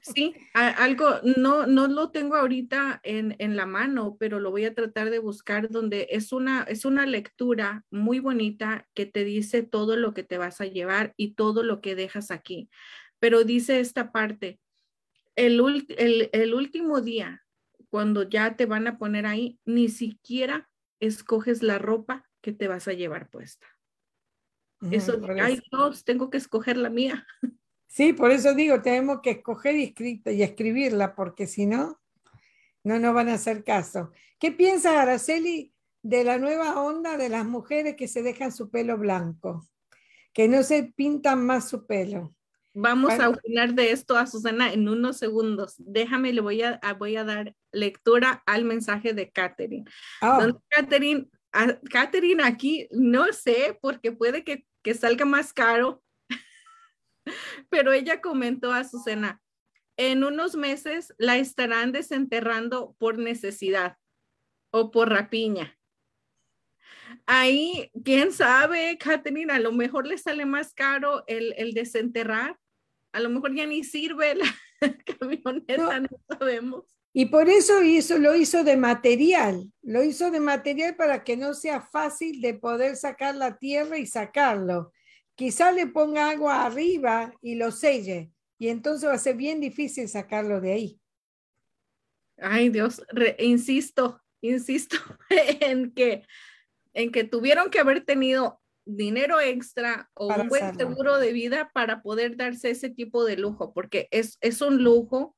Sí, 0.02 0.34
algo, 0.52 1.20
no, 1.36 1.66
no 1.66 1.86
lo 1.86 2.10
tengo 2.10 2.36
ahorita 2.36 3.00
en, 3.02 3.36
en, 3.38 3.56
la 3.56 3.64
mano, 3.64 4.16
pero 4.18 4.38
lo 4.38 4.50
voy 4.50 4.64
a 4.64 4.74
tratar 4.74 5.10
de 5.10 5.18
buscar 5.18 5.70
donde 5.70 6.08
es 6.10 6.32
una, 6.32 6.62
es 6.64 6.84
una 6.84 7.06
lectura 7.06 7.84
muy 7.90 8.18
bonita 8.18 8.86
que 8.94 9.06
te 9.06 9.24
dice 9.24 9.62
todo 9.62 9.96
lo 9.96 10.12
que 10.12 10.24
te 10.24 10.36
vas 10.36 10.60
a 10.60 10.66
llevar 10.66 11.14
y 11.16 11.34
todo 11.34 11.62
lo 11.62 11.80
que 11.80 11.94
dejas 11.94 12.30
aquí. 12.30 12.68
Pero 13.18 13.44
dice 13.44 13.80
esta 13.80 14.12
parte, 14.12 14.60
el, 15.36 15.86
el, 15.96 16.30
el 16.32 16.54
último 16.54 17.00
día, 17.00 17.44
cuando 17.88 18.24
ya 18.24 18.56
te 18.56 18.66
van 18.66 18.86
a 18.86 18.98
poner 18.98 19.24
ahí, 19.24 19.58
ni 19.64 19.88
siquiera 19.88 20.68
escoges 21.00 21.62
la 21.62 21.78
ropa 21.78 22.27
que 22.48 22.56
te 22.56 22.66
vas 22.66 22.88
a 22.88 22.94
llevar 22.94 23.28
puesta. 23.28 23.66
Eso, 24.90 25.20
hay 25.42 25.60
dos, 25.70 26.02
tengo 26.02 26.30
que 26.30 26.38
escoger 26.38 26.78
la 26.78 26.88
mía. 26.88 27.26
Sí, 27.88 28.14
por 28.14 28.30
eso 28.30 28.54
digo, 28.54 28.80
tenemos 28.80 29.20
que 29.22 29.30
escoger 29.32 29.74
y, 29.76 29.94
y 30.24 30.42
escribirla, 30.42 31.14
porque 31.14 31.46
si 31.46 31.66
no, 31.66 32.00
no 32.84 32.98
nos 32.98 33.12
van 33.12 33.28
a 33.28 33.34
hacer 33.34 33.64
caso. 33.64 34.12
¿Qué 34.38 34.52
piensa 34.52 35.02
Araceli 35.02 35.74
de 36.02 36.24
la 36.24 36.38
nueva 36.38 36.80
onda 36.80 37.18
de 37.18 37.28
las 37.28 37.44
mujeres 37.44 37.96
que 37.96 38.08
se 38.08 38.22
dejan 38.22 38.52
su 38.52 38.70
pelo 38.70 38.96
blanco? 38.96 39.68
Que 40.32 40.48
no 40.48 40.62
se 40.62 40.84
pintan 40.84 41.44
más 41.44 41.68
su 41.68 41.86
pelo. 41.86 42.34
Vamos 42.72 43.12
a 43.12 43.28
opinar 43.28 43.74
de 43.74 43.90
esto 43.90 44.16
a 44.16 44.26
Susana 44.26 44.72
en 44.72 44.88
unos 44.88 45.16
segundos. 45.18 45.74
Déjame, 45.78 46.32
le 46.32 46.40
voy 46.40 46.62
a, 46.62 46.80
voy 46.98 47.16
a 47.16 47.24
dar 47.24 47.54
lectura 47.72 48.42
al 48.46 48.64
mensaje 48.64 49.12
de 49.12 49.30
Catherine. 49.30 49.84
Oh. 50.22 50.46
Catherine 50.68 51.28
a 51.52 51.78
Catherine 51.90 52.42
aquí 52.42 52.88
no 52.90 53.32
sé, 53.32 53.78
porque 53.80 54.12
puede 54.12 54.44
que, 54.44 54.66
que 54.82 54.94
salga 54.94 55.24
más 55.24 55.52
caro, 55.52 56.02
pero 57.70 57.92
ella 57.92 58.20
comentó 58.20 58.72
a 58.72 58.84
Susana, 58.84 59.40
en 59.96 60.24
unos 60.24 60.54
meses 60.54 61.12
la 61.18 61.38
estarán 61.38 61.92
desenterrando 61.92 62.94
por 62.98 63.18
necesidad 63.18 63.96
o 64.70 64.90
por 64.90 65.10
rapiña. 65.10 65.76
Ahí, 67.26 67.90
quién 68.04 68.32
sabe, 68.32 68.96
Catherine, 68.98 69.52
a 69.52 69.58
lo 69.58 69.72
mejor 69.72 70.06
le 70.06 70.18
sale 70.18 70.46
más 70.46 70.72
caro 70.74 71.24
el, 71.26 71.54
el 71.56 71.72
desenterrar. 71.72 72.58
A 73.12 73.20
lo 73.20 73.30
mejor 73.30 73.54
ya 73.54 73.66
ni 73.66 73.82
sirve 73.82 74.34
la 74.34 74.46
camioneta, 75.18 76.00
no 76.00 76.08
sabemos. 76.28 76.97
Y 77.12 77.26
por 77.26 77.48
eso 77.48 77.82
hizo, 77.82 78.18
lo 78.18 78.34
hizo 78.34 78.64
de 78.64 78.76
material, 78.76 79.72
lo 79.82 80.04
hizo 80.04 80.30
de 80.30 80.40
material 80.40 80.94
para 80.96 81.24
que 81.24 81.36
no 81.36 81.54
sea 81.54 81.80
fácil 81.80 82.40
de 82.40 82.54
poder 82.54 82.96
sacar 82.96 83.34
la 83.34 83.58
tierra 83.58 83.98
y 83.98 84.06
sacarlo. 84.06 84.92
Quizá 85.34 85.72
le 85.72 85.86
ponga 85.86 86.30
agua 86.30 86.64
arriba 86.64 87.32
y 87.40 87.54
lo 87.54 87.70
selle, 87.70 88.30
y 88.58 88.68
entonces 88.68 89.08
va 89.08 89.14
a 89.14 89.18
ser 89.18 89.36
bien 89.36 89.60
difícil 89.60 90.08
sacarlo 90.08 90.60
de 90.60 90.72
ahí. 90.72 91.00
Ay 92.36 92.68
Dios, 92.68 93.02
insisto, 93.38 94.20
insisto 94.40 94.96
en 95.60 95.92
que, 95.92 96.24
en 96.92 97.10
que 97.10 97.24
tuvieron 97.24 97.70
que 97.70 97.80
haber 97.80 98.04
tenido 98.04 98.60
dinero 98.84 99.40
extra 99.40 100.10
o 100.14 100.28
un 100.28 100.48
buen 100.48 100.76
seguro 100.76 101.18
de 101.18 101.32
vida 101.32 101.70
para 101.74 102.02
poder 102.02 102.36
darse 102.36 102.70
ese 102.70 102.90
tipo 102.90 103.24
de 103.24 103.36
lujo, 103.36 103.72
porque 103.74 104.08
es, 104.10 104.38
es 104.40 104.60
un 104.60 104.82
lujo 104.82 105.36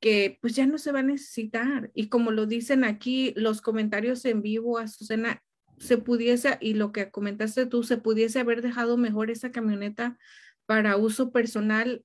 que 0.00 0.38
pues 0.40 0.54
ya 0.54 0.66
no 0.66 0.78
se 0.78 0.92
va 0.92 1.00
a 1.00 1.02
necesitar. 1.02 1.90
Y 1.94 2.08
como 2.08 2.30
lo 2.30 2.46
dicen 2.46 2.84
aquí 2.84 3.32
los 3.36 3.60
comentarios 3.60 4.24
en 4.24 4.42
vivo, 4.42 4.78
Azucena, 4.78 5.42
se 5.78 5.98
pudiese, 5.98 6.58
y 6.60 6.74
lo 6.74 6.92
que 6.92 7.10
comentaste 7.10 7.66
tú, 7.66 7.82
se 7.82 7.98
pudiese 7.98 8.40
haber 8.40 8.62
dejado 8.62 8.96
mejor 8.96 9.30
esa 9.30 9.52
camioneta 9.52 10.18
para 10.66 10.96
uso 10.96 11.32
personal 11.32 12.04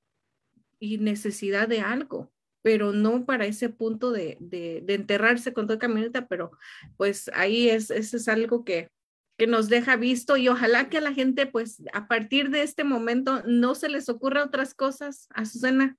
y 0.80 0.98
necesidad 0.98 1.68
de 1.68 1.82
algo, 1.82 2.32
pero 2.62 2.92
no 2.92 3.26
para 3.26 3.46
ese 3.46 3.70
punto 3.70 4.12
de, 4.12 4.38
de, 4.40 4.84
enterrarse 4.94 5.54
con 5.54 5.68
toda 5.68 5.80
camioneta, 5.80 6.28
pero 6.28 6.52
pues 6.98 7.30
ahí 7.34 7.70
es, 7.70 7.92
eso 7.92 8.18
es 8.18 8.28
algo 8.28 8.66
que, 8.66 8.90
que 9.38 9.48
nos 9.48 9.70
deja 9.70 9.96
visto 9.96 10.38
y 10.38 10.50
ojalá 10.50 10.90
que 10.90 10.98
a 10.98 11.02
la 11.02 11.14
gente 11.14 11.46
pues 11.46 11.82
a 11.94 12.08
partir 12.08 12.50
de 12.50 12.64
este 12.64 12.84
momento 12.84 13.42
no 13.46 13.76
se 13.76 13.90
les 13.90 14.10
ocurra 14.10 14.44
otras 14.44 14.74
cosas, 14.74 15.28
Azucena. 15.34 15.98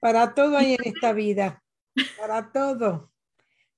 Para 0.00 0.34
todo 0.34 0.56
hay 0.56 0.74
en 0.74 0.84
esta 0.84 1.12
vida, 1.12 1.62
para 2.18 2.52
todo. 2.52 3.12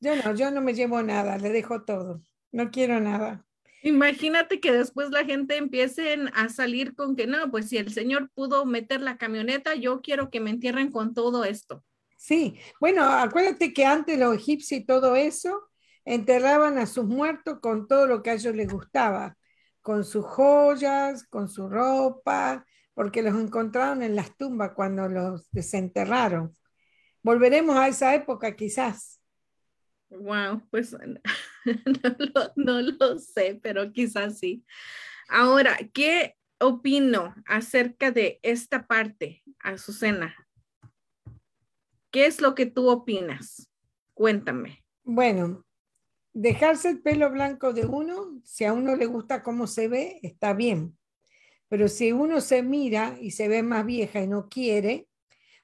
Yo 0.00 0.14
no, 0.16 0.34
yo 0.34 0.50
no 0.50 0.60
me 0.60 0.74
llevo 0.74 1.02
nada, 1.02 1.38
le 1.38 1.50
dejo 1.50 1.84
todo, 1.84 2.22
no 2.52 2.70
quiero 2.70 3.00
nada. 3.00 3.44
Imagínate 3.82 4.60
que 4.60 4.72
después 4.72 5.10
la 5.10 5.24
gente 5.24 5.56
empiece 5.56 6.16
a 6.34 6.48
salir 6.48 6.94
con 6.94 7.14
que 7.14 7.26
no, 7.26 7.50
pues 7.50 7.68
si 7.68 7.76
el 7.76 7.92
Señor 7.92 8.30
pudo 8.34 8.64
meter 8.66 9.00
la 9.00 9.16
camioneta, 9.16 9.74
yo 9.74 10.00
quiero 10.02 10.30
que 10.30 10.40
me 10.40 10.50
entierren 10.50 10.90
con 10.90 11.14
todo 11.14 11.44
esto. 11.44 11.84
Sí, 12.16 12.58
bueno, 12.80 13.04
acuérdate 13.04 13.72
que 13.72 13.86
antes 13.86 14.18
los 14.18 14.34
egipcios 14.34 14.80
y 14.80 14.84
todo 14.84 15.14
eso 15.14 15.70
enterraban 16.04 16.78
a 16.78 16.86
sus 16.86 17.06
muertos 17.06 17.60
con 17.60 17.86
todo 17.86 18.06
lo 18.06 18.22
que 18.22 18.30
a 18.30 18.34
ellos 18.34 18.54
les 18.56 18.68
gustaba, 18.68 19.36
con 19.80 20.04
sus 20.04 20.24
joyas, 20.24 21.24
con 21.28 21.48
su 21.48 21.68
ropa, 21.68 22.66
porque 22.98 23.22
los 23.22 23.40
encontraron 23.40 24.02
en 24.02 24.16
las 24.16 24.36
tumbas 24.36 24.72
cuando 24.72 25.08
los 25.08 25.48
desenterraron. 25.52 26.56
Volveremos 27.22 27.76
a 27.76 27.86
esa 27.86 28.12
época 28.12 28.56
quizás. 28.56 29.22
Wow, 30.10 30.66
pues 30.68 30.96
no 32.56 32.80
lo, 32.80 33.18
sé, 33.20 33.60
pero 33.62 33.92
quizás 33.92 34.40
sí. 34.40 34.64
Ahora, 35.28 35.78
¿qué 35.94 36.34
opino 36.58 37.36
acerca 37.46 38.10
de 38.10 38.40
esta 38.42 38.88
parte, 38.88 39.44
Azucena? 39.60 40.34
¿Qué 42.10 42.26
es 42.26 42.40
lo 42.40 42.56
que 42.56 42.66
tú 42.66 42.88
opinas? 42.88 43.70
Cuéntame. 44.12 44.84
Bueno, 45.04 45.64
dejarse 46.32 46.88
el 46.88 47.00
pelo 47.00 47.30
blanco 47.30 47.72
de 47.72 47.86
uno, 47.86 48.40
si 48.42 48.64
a 48.64 48.72
uno 48.72 48.96
le 48.96 49.06
gusta 49.06 49.44
cómo 49.44 49.68
se 49.68 49.86
ve, 49.86 50.18
está 50.24 50.52
bien. 50.52 50.97
Pero 51.68 51.88
si 51.88 52.12
uno 52.12 52.40
se 52.40 52.62
mira 52.62 53.16
y 53.20 53.32
se 53.32 53.48
ve 53.48 53.62
más 53.62 53.84
vieja 53.84 54.22
y 54.22 54.26
no 54.26 54.48
quiere, 54.48 55.08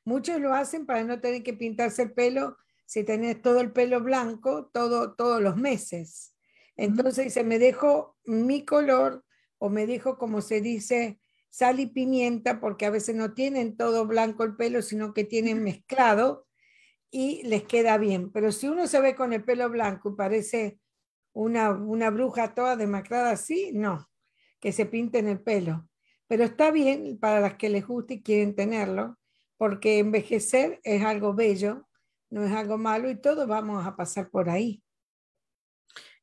muchos 0.05 0.41
lo 0.41 0.53
hacen 0.53 0.87
para 0.87 1.03
no 1.03 1.21
tener 1.21 1.43
que 1.43 1.55
pintarse 1.55 2.03
el 2.03 2.13
pelo 2.13 2.57
si 2.85 3.05
tenés 3.05 3.41
todo 3.41 3.61
el 3.61 3.73
pelo 3.73 4.03
blanco 4.03 4.67
todo, 4.67 5.15
todos 5.15 5.43
los 5.43 5.57
meses. 5.57 6.37
Entonces 6.77 7.33
se 7.33 7.45
me 7.45 7.59
dejo 7.59 8.17
mi 8.25 8.65
color 8.65 9.25
o 9.59 9.71
me 9.71 9.87
dejo, 9.87 10.19
como 10.19 10.43
se 10.43 10.61
dice, 10.61 11.19
sal 11.49 11.81
y 11.81 11.87
pimienta, 11.87 12.61
porque 12.61 12.85
a 12.85 12.91
veces 12.91 13.15
no 13.15 13.33
tienen 13.33 13.77
todo 13.77 14.07
blanco 14.07 14.45
el 14.45 14.57
pelo, 14.57 14.83
sino 14.83 15.15
que 15.15 15.25
tienen 15.25 15.63
mezclado 15.63 16.47
y 17.11 17.43
les 17.45 17.63
queda 17.63 17.97
bien. 17.97 18.31
Pero 18.31 18.53
si 18.53 18.69
uno 18.69 18.87
se 18.87 19.01
ve 19.01 19.15
con 19.15 19.33
el 19.33 19.45
pelo 19.45 19.71
blanco 19.71 20.11
y 20.11 20.17
parece 20.17 20.79
una, 21.33 21.71
una 21.71 22.11
bruja 22.11 22.55
toda 22.55 22.77
demacrada 22.77 23.31
así, 23.31 23.71
no, 23.73 24.11
que 24.61 24.73
se 24.73 24.85
pinten 24.85 25.29
el 25.29 25.41
pelo 25.41 25.89
pero 26.27 26.45
está 26.45 26.71
bien 26.71 27.19
para 27.19 27.41
las 27.41 27.55
que 27.55 27.69
les 27.69 27.87
guste 27.87 28.15
y 28.15 28.23
quieren 28.23 28.55
tenerlo, 28.55 29.19
porque 29.57 29.99
envejecer 29.99 30.81
es 30.83 31.03
algo 31.03 31.35
bello, 31.35 31.89
no 32.31 32.45
es 32.45 32.53
algo 32.53 32.79
malo 32.79 33.11
y 33.11 33.21
todos 33.21 33.47
vamos 33.47 33.87
a 33.87 33.97
pasar 33.97 34.31
por 34.31 34.49
ahí. 34.49 34.83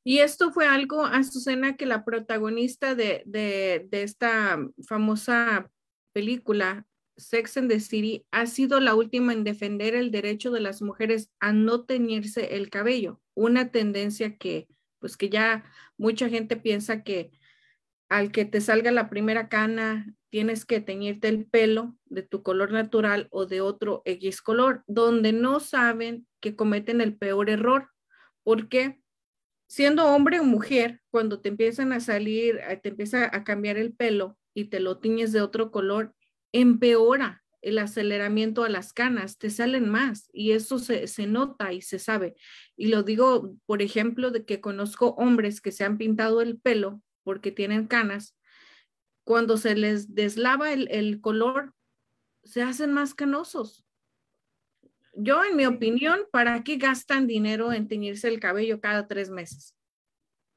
Y 0.04 0.20
esto 0.20 0.52
fue 0.52 0.66
algo, 0.66 1.06
Azucena, 1.06 1.78
que 1.78 1.86
la 1.86 2.04
protagonista 2.04 2.96
de, 2.96 3.22
de, 3.26 3.88
de 3.90 4.04
esta 4.04 4.58
famosa 4.88 5.70
película, 6.12 6.88
Sex 7.18 7.58
and 7.58 7.70
the 7.70 7.80
City, 7.80 8.26
ha 8.32 8.48
sido 8.48 8.80
la 8.80 8.96
última 8.96 9.32
en 9.32 9.44
defender 9.44 9.94
el 9.94 10.10
derecho 10.10 10.50
de 10.50 10.60
las 10.60 10.82
mujeres 10.82 11.32
a 11.40 11.54
no 11.54 11.86
teñirse 11.86 12.56
el 12.56 12.72
cabello, 12.72 13.22
una 13.36 13.70
tendencia 13.70 14.38
que, 14.38 14.68
pues 15.00 15.18
que 15.18 15.30
ya 15.30 15.66
mucha 15.98 16.30
gente 16.30 16.58
piensa 16.58 17.04
que 17.04 17.32
al 18.12 18.34
que 18.34 18.44
te 18.44 18.60
salga 18.60 18.92
la 18.92 19.10
primera 19.10 19.48
cana, 19.48 20.14
tienes 20.30 20.66
que 20.66 20.82
teñirte 20.82 21.30
el 21.30 21.46
pelo 21.46 21.96
de 22.08 22.24
tu 22.24 22.44
color 22.44 22.74
natural 22.74 23.30
o 23.32 23.46
de 23.46 23.62
otro 23.62 24.02
X 24.04 24.42
color, 24.42 24.84
donde 24.86 25.32
no 25.32 25.62
saben 25.62 26.28
que 26.42 26.58
cometen 26.58 27.00
el 27.00 27.16
peor 27.16 27.50
error. 27.50 27.90
Porque 28.44 29.02
siendo 29.70 30.08
hombre 30.08 30.42
o 30.42 30.44
mujer, 30.44 31.00
cuando 31.10 31.40
te 31.40 31.48
empiezan 31.48 31.94
a 31.94 32.02
salir, 32.02 32.60
eh, 32.68 32.76
te 32.84 32.90
empieza 32.90 33.34
a 33.34 33.46
cambiar 33.46 33.78
el 33.78 33.94
pelo 33.94 34.38
y 34.54 34.66
te 34.66 34.82
lo 34.82 35.00
tiñes 35.00 35.32
de 35.32 35.40
otro 35.40 35.72
color, 35.72 36.14
empeora 36.52 37.46
el 37.62 37.78
aceleramiento 37.78 38.66
a 38.66 38.70
las 38.70 38.92
canas, 38.92 39.38
te 39.38 39.50
salen 39.50 39.88
más 39.88 40.30
y 40.34 40.52
eso 40.52 40.80
se, 40.80 41.08
se, 41.08 41.28
nota 41.28 41.72
y 41.72 41.82
se 41.82 41.98
sabe. 41.98 42.36
Y 42.76 42.88
lo 42.88 43.04
digo, 43.04 43.56
por 43.66 43.82
ejemplo, 43.82 44.32
de 44.32 44.44
que 44.44 44.60
conozco 44.60 45.12
hombres 45.12 45.62
que 45.62 45.72
se 45.72 45.86
han 45.86 45.98
pintado 45.98 46.42
el 46.42 46.60
pelo 46.60 47.02
porque 47.24 47.52
tienen 47.52 47.88
canas, 47.88 48.36
cuando 49.24 49.58
se 49.58 49.76
les 49.76 50.14
deslava 50.16 50.74
el, 50.74 51.22
color, 51.22 51.74
se 52.44 52.62
hacen 52.62 52.92
más 52.92 53.14
canosos. 53.14 53.86
Yo, 55.14 55.44
en 55.44 55.56
mi 55.56 55.66
opinión, 55.66 56.22
¿para 56.32 56.64
qué 56.64 56.78
gastan 56.78 57.28
dinero 57.28 57.74
en 57.74 57.88
teñirse 57.88 58.28
el 58.28 58.40
cabello 58.40 58.80
cada 58.80 59.08
tres 59.08 59.30
meses? 59.30 59.76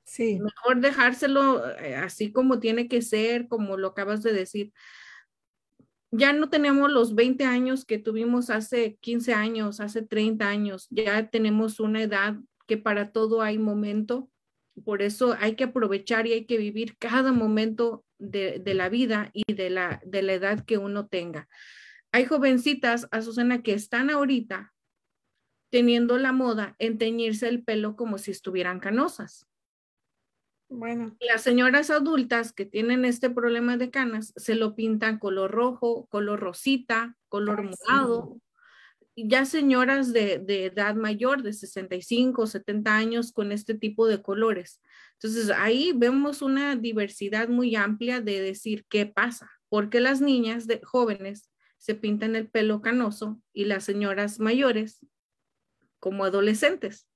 Sí. 0.04 0.38
Mejor 0.38 0.80
dejárselo 0.80 1.70
eh, 1.78 1.96
así 1.96 2.32
como 2.32 2.60
tiene 2.60 2.88
que 2.88 3.02
ser, 3.02 3.48
como 3.48 3.76
lo 3.76 3.88
acabas 3.88 4.22
de 4.22 4.32
decir. 4.32 4.72
Ya 6.10 6.32
no 6.32 6.48
tenemos 6.48 6.92
los 6.92 7.14
20 7.14 7.44
años 7.44 7.84
que 7.84 7.98
tuvimos 7.98 8.48
hace 8.48 8.96
15 9.00 9.34
años, 9.34 9.80
hace 9.80 10.02
30 10.02 10.48
años. 10.48 10.86
Ya 10.90 11.28
tenemos 11.28 11.80
una 11.80 12.02
edad 12.02 12.36
que 12.66 12.76
para 12.76 13.10
todo 13.12 13.42
hay 13.42 13.58
momento 13.58 14.30
por 14.82 15.02
eso 15.02 15.36
hay 15.38 15.54
que 15.54 15.64
aprovechar 15.64 16.26
y 16.26 16.32
hay 16.32 16.46
que 16.46 16.58
vivir 16.58 16.96
cada 16.98 17.32
momento 17.32 18.04
de, 18.18 18.62
la 18.74 18.88
vida 18.88 19.30
y 19.32 19.52
de 19.52 19.70
la, 19.70 20.00
de 20.04 20.22
la 20.22 20.32
edad 20.34 20.64
que 20.64 20.78
uno 20.78 21.06
tenga. 21.06 21.48
Hay 22.12 22.24
jovencitas, 22.24 23.08
Azucena, 23.10 23.62
que 23.62 23.74
están 23.74 24.10
ahorita 24.10 24.72
teniendo 25.70 26.18
la 26.18 26.32
moda 26.32 26.76
en 26.78 26.98
teñirse 26.98 27.48
el 27.48 27.64
pelo 27.64 27.96
como 27.96 28.18
si 28.18 28.30
estuvieran 28.30 28.80
canosas. 28.80 29.46
Bueno. 30.68 31.16
Las 31.20 31.42
señoras 31.42 31.90
adultas 31.90 32.52
que 32.52 32.64
tienen 32.64 33.04
este 33.04 33.30
problema 33.30 33.76
de 33.76 33.90
canas 33.90 34.32
se 34.36 34.54
lo 34.54 34.74
pintan 34.74 35.18
color 35.18 35.50
rojo, 35.50 36.06
color 36.06 36.40
rosita, 36.40 37.16
color 37.28 37.62
morado, 37.62 38.40
ya 39.16 39.44
señoras 39.44 40.12
de, 40.12 40.34
edad 40.64 40.94
mayor, 40.96 41.42
de 41.42 41.52
65, 41.52 42.46
70 42.46 42.96
años, 42.96 43.32
con 43.32 43.52
este 43.52 43.74
tipo 43.74 44.06
de 44.06 44.22
colores. 44.22 44.80
Entonces, 45.14 45.50
ahí 45.50 45.92
vemos 45.94 46.42
una 46.42 46.76
diversidad 46.76 47.48
muy 47.48 47.76
amplia 47.76 48.20
de 48.20 48.40
decir 48.40 48.84
qué 48.88 49.06
pasa, 49.06 49.50
porque 49.68 50.00
las 50.00 50.20
niñas 50.20 50.66
de, 50.66 50.80
jóvenes 50.82 51.50
se 51.78 51.94
pintan 51.94 52.34
el 52.34 52.48
pelo 52.48 52.80
canoso 52.80 53.40
y 53.52 53.66
las 53.66 53.84
señoras 53.84 54.40
mayores 54.40 55.06
como 56.00 56.24
adolescentes. 56.24 57.06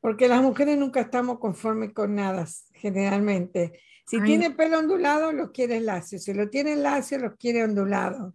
Porque 0.00 0.28
las 0.28 0.42
mujeres 0.42 0.76
nunca 0.76 1.00
estamos 1.00 1.38
conformes 1.38 1.94
con 1.94 2.14
nada, 2.14 2.46
generalmente. 2.74 3.80
Si 4.06 4.20
tiene 4.20 4.50
pelo 4.50 4.80
ondulado, 4.80 5.32
lo 5.32 5.50
quiere 5.50 5.80
lacio. 5.80 6.18
Si 6.18 6.34
lo 6.34 6.50
tiene 6.50 6.76
lacio, 6.76 7.18
lo 7.18 7.36
quiere 7.36 7.64
ondulado. 7.64 8.34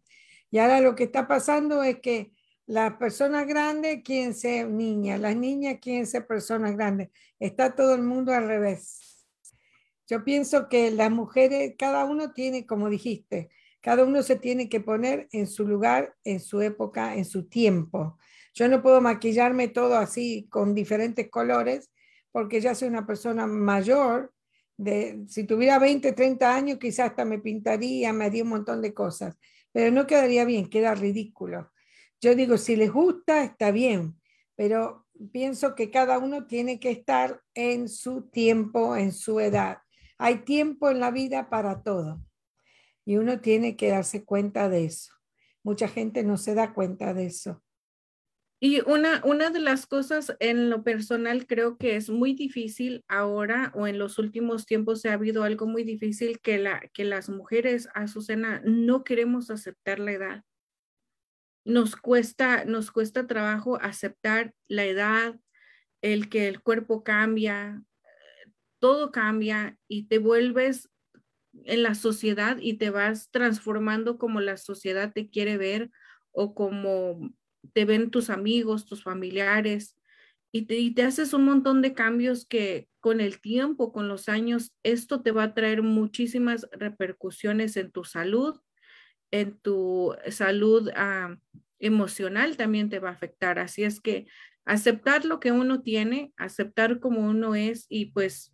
Y 0.50 0.58
ahora 0.58 0.82
lo 0.82 0.96
que 0.96 1.04
está 1.04 1.28
pasando 1.28 1.84
es 1.84 2.00
que 2.00 2.32
las 2.70 2.98
personas 2.98 3.48
grandes 3.48 4.04
quieren 4.04 4.36
ser 4.36 4.70
niñas, 4.70 5.20
las 5.20 5.36
niñas 5.36 5.80
quieren 5.82 6.06
ser 6.06 6.28
personas 6.28 6.76
grandes. 6.76 7.10
Está 7.40 7.76
todo 7.76 7.96
el 7.96 8.04
mundo 8.04 8.32
al 8.32 8.46
revés. 8.46 9.28
Yo 10.06 10.24
pienso 10.24 10.70
que 10.70 10.92
las 10.92 11.10
mujeres, 11.10 11.74
cada 11.80 12.06
uno 12.06 12.32
tiene, 12.32 12.68
como 12.68 12.88
dijiste, 12.88 13.50
cada 13.82 14.06
uno 14.06 14.22
se 14.22 14.36
tiene 14.36 14.70
que 14.70 14.82
poner 14.82 15.28
en 15.32 15.48
su 15.48 15.68
lugar, 15.68 16.16
en 16.24 16.40
su 16.40 16.62
época, 16.62 17.16
en 17.16 17.26
su 17.26 17.50
tiempo. 17.50 18.20
Yo 18.54 18.68
no 18.68 18.84
puedo 18.84 19.02
maquillarme 19.02 19.70
todo 19.70 19.96
así 19.96 20.48
con 20.52 20.76
diferentes 20.76 21.28
colores 21.28 21.90
porque 22.32 22.62
ya 22.62 22.76
soy 22.76 22.90
una 22.90 23.08
persona 23.08 23.48
mayor. 23.48 24.32
De, 24.78 25.24
si 25.28 25.44
tuviera 25.44 25.80
20, 25.80 26.14
30 26.14 26.56
años, 26.56 26.78
quizás 26.78 27.10
hasta 27.10 27.26
me 27.26 27.40
pintaría, 27.40 28.14
me 28.14 28.26
haría 28.26 28.44
un 28.44 28.50
montón 28.50 28.84
de 28.84 28.94
cosas, 28.94 29.36
pero 29.72 29.92
no 29.92 30.06
quedaría 30.06 30.46
bien, 30.46 30.70
queda 30.70 30.94
ridículo. 30.94 31.72
Yo 32.22 32.36
digo, 32.36 32.58
si 32.58 32.76
les 32.76 32.92
gusta, 32.92 33.44
está 33.44 33.72
bien, 33.72 34.20
pero 34.56 35.08
pienso 35.32 35.76
que 35.76 35.90
cada 35.90 36.18
uno 36.18 36.48
tiene 36.48 36.80
que 36.80 36.92
estar 36.92 37.42
en 37.54 37.88
su 37.88 38.30
tiempo, 38.30 38.96
en 38.96 39.14
su 39.14 39.40
edad. 39.40 39.80
Hay 40.18 40.40
tiempo 40.40 40.90
en 40.90 41.00
la 41.00 41.12
vida 41.12 41.50
para 41.50 41.82
todo 41.82 42.22
y 43.06 43.18
uno 43.18 43.40
tiene 43.40 43.76
que 43.76 43.90
darse 43.90 44.26
cuenta 44.26 44.70
de 44.70 44.86
eso. 44.86 45.14
Mucha 45.64 45.88
gente 45.88 46.24
no 46.24 46.38
se 46.38 46.56
da 46.56 46.74
cuenta 46.74 47.14
de 47.14 47.28
eso. 47.28 47.64
Y 48.62 48.82
una, 48.82 49.22
una 49.24 49.52
de 49.52 49.62
las 49.62 49.88
cosas 49.88 50.36
en 50.42 50.70
lo 50.70 50.84
personal 50.84 51.48
creo 51.48 51.78
que 51.78 51.96
es 51.96 52.10
muy 52.10 52.34
difícil 52.34 53.06
ahora 53.08 53.72
o 53.74 53.88
en 53.88 53.98
los 53.98 54.20
últimos 54.20 54.66
tiempos 54.66 55.00
se 55.00 55.10
ha 55.10 55.14
habido 55.14 55.44
algo 55.44 55.66
muy 55.66 55.86
difícil 55.86 56.42
que, 56.42 56.58
la, 56.58 56.82
que 56.94 57.06
las 57.06 57.30
mujeres, 57.30 57.88
Azucena, 57.94 58.62
no 58.66 59.06
queremos 59.06 59.50
aceptar 59.50 60.00
la 60.00 60.12
edad. 60.12 60.44
Nos 61.66 61.96
cuesta, 61.96 62.66
nos 62.66 62.92
cuesta 62.92 63.28
trabajo 63.28 63.80
aceptar 63.82 64.54
la 64.68 64.86
edad, 64.86 65.40
el 66.02 66.30
que 66.30 66.48
el 66.48 66.62
cuerpo 66.62 67.04
cambia, 67.04 67.84
todo 68.80 69.12
cambia 69.12 69.78
y 69.88 70.08
te 70.08 70.20
vuelves 70.20 70.90
en 71.66 71.84
la 71.84 71.96
sociedad 71.96 72.58
y 72.60 72.76
te 72.76 72.90
vas 72.90 73.30
transformando 73.32 74.18
como 74.18 74.40
la 74.40 74.58
sociedad 74.58 75.12
te 75.14 75.30
quiere 75.30 75.58
ver 75.58 75.92
o 76.32 76.54
como 76.56 77.32
te 77.74 77.86
ven 77.86 78.12
tus 78.12 78.30
amigos, 78.30 78.86
tus 78.86 79.04
familiares, 79.04 80.00
y 80.52 80.94
te, 80.94 81.04
haces 81.04 81.34
un 81.34 81.46
montón 81.46 81.82
de 81.82 81.94
cambios 81.94 82.46
que 82.46 82.90
con 83.00 83.22
el 83.22 83.40
tiempo, 83.40 83.92
con 83.92 84.08
los 84.08 84.30
años, 84.30 84.74
esto 84.84 85.22
te 85.22 85.32
va 85.32 85.44
a 85.44 85.54
traer 85.54 85.84
muchísimas 85.84 86.68
repercusiones 86.72 87.78
en 87.78 87.92
tu 87.92 88.04
salud, 88.04 88.60
en 89.32 89.60
tu 89.60 90.16
salud 90.30 90.90
ah, 90.96 91.36
emocional 91.80 92.58
también 92.58 92.90
te 92.90 93.00
va 93.00 93.10
a 93.10 93.14
afectar. 93.14 93.60
Así 93.60 93.84
es 93.84 94.02
que 94.02 94.28
aceptar 94.66 95.26
lo 95.26 95.40
que 95.40 95.52
uno 95.52 95.82
tiene, 95.82 96.34
aceptar 96.38 97.00
como 97.00 97.22
uno 97.22 97.56
es 97.56 97.86
y 97.90 98.08
pues 98.08 98.54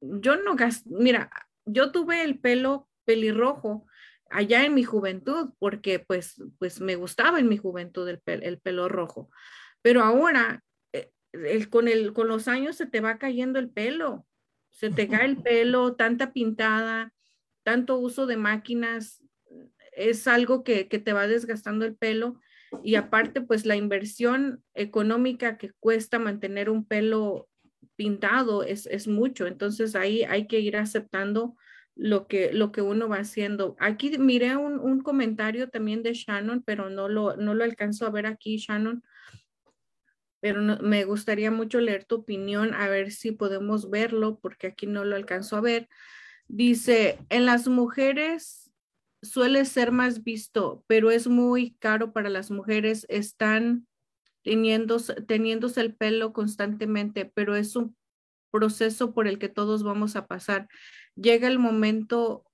yo 0.00 0.36
no 0.36 0.56
mira, 0.86 1.30
yo 1.66 1.92
tuve 1.92 2.22
el 2.22 2.38
pelo 2.38 2.88
pelirrojo 3.04 3.86
allá 4.30 4.64
en 4.64 4.74
mi 4.74 4.84
juventud, 4.84 5.50
porque 5.58 5.98
pues, 5.98 6.42
pues 6.58 6.80
me 6.80 6.94
gustaba 6.94 7.40
en 7.40 7.48
mi 7.48 7.58
juventud 7.58 8.08
el, 8.08 8.22
el 8.24 8.58
pelo 8.60 8.88
rojo. 8.88 9.30
Pero 9.82 10.02
ahora, 10.02 10.62
eh, 10.92 11.10
el, 11.32 11.68
con, 11.68 11.88
el, 11.88 12.12
con 12.12 12.28
los 12.28 12.48
años 12.48 12.76
se 12.76 12.86
te 12.86 13.00
va 13.00 13.18
cayendo 13.18 13.58
el 13.58 13.70
pelo, 13.70 14.26
se 14.70 14.90
te 14.90 15.08
cae 15.08 15.26
el 15.26 15.36
pelo, 15.42 15.96
tanta 15.96 16.32
pintada, 16.32 17.12
tanto 17.64 17.98
uso 17.98 18.26
de 18.26 18.36
máquinas, 18.36 19.19
es 20.08 20.26
algo 20.26 20.64
que, 20.64 20.88
que 20.88 20.98
te 20.98 21.12
va 21.12 21.26
desgastando 21.26 21.84
el 21.84 21.96
pelo. 21.96 22.40
Y 22.84 22.94
aparte, 22.94 23.40
pues 23.40 23.66
la 23.66 23.76
inversión 23.76 24.62
económica 24.74 25.58
que 25.58 25.72
cuesta 25.80 26.18
mantener 26.18 26.70
un 26.70 26.84
pelo 26.86 27.48
pintado 27.96 28.62
es, 28.62 28.86
es 28.86 29.08
mucho. 29.08 29.46
Entonces 29.46 29.94
ahí 29.96 30.22
hay 30.24 30.46
que 30.46 30.60
ir 30.60 30.76
aceptando 30.76 31.56
lo 31.96 32.28
que, 32.28 32.52
lo 32.52 32.72
que 32.72 32.80
uno 32.80 33.08
va 33.08 33.18
haciendo. 33.18 33.76
Aquí 33.78 34.16
miré 34.18 34.56
un, 34.56 34.78
un 34.78 35.02
comentario 35.02 35.68
también 35.68 36.02
de 36.02 36.14
Shannon, 36.14 36.62
pero 36.62 36.88
no 36.88 37.08
lo, 37.08 37.36
no 37.36 37.54
lo 37.54 37.64
alcanzo 37.64 38.06
a 38.06 38.10
ver 38.10 38.26
aquí, 38.26 38.56
Shannon. 38.56 39.02
Pero 40.40 40.62
me 40.80 41.04
gustaría 41.04 41.50
mucho 41.50 41.80
leer 41.80 42.04
tu 42.04 42.16
opinión, 42.16 42.72
a 42.72 42.88
ver 42.88 43.10
si 43.10 43.32
podemos 43.32 43.90
verlo, 43.90 44.38
porque 44.40 44.68
aquí 44.68 44.86
no 44.86 45.04
lo 45.04 45.14
alcanzo 45.14 45.56
a 45.56 45.60
ver. 45.60 45.88
Dice, 46.48 47.18
en 47.28 47.44
las 47.44 47.68
mujeres 47.68 48.69
suele 49.22 49.64
ser 49.64 49.92
más 49.92 50.24
visto, 50.24 50.84
pero 50.86 51.10
es 51.10 51.26
muy 51.26 51.72
caro 51.78 52.12
para 52.12 52.30
las 52.30 52.50
mujeres. 52.50 53.06
Están 53.08 53.86
teniéndose, 54.42 55.14
teniéndose 55.22 55.80
el 55.80 55.94
pelo 55.94 56.32
constantemente, 56.32 57.24
pero 57.26 57.56
es 57.56 57.76
un 57.76 57.96
proceso 58.50 59.14
por 59.14 59.28
el 59.28 59.38
que 59.38 59.48
todos 59.48 59.82
vamos 59.82 60.16
a 60.16 60.26
pasar 60.26 60.68
llega 61.20 61.48
el 61.48 61.58
momento 61.58 62.44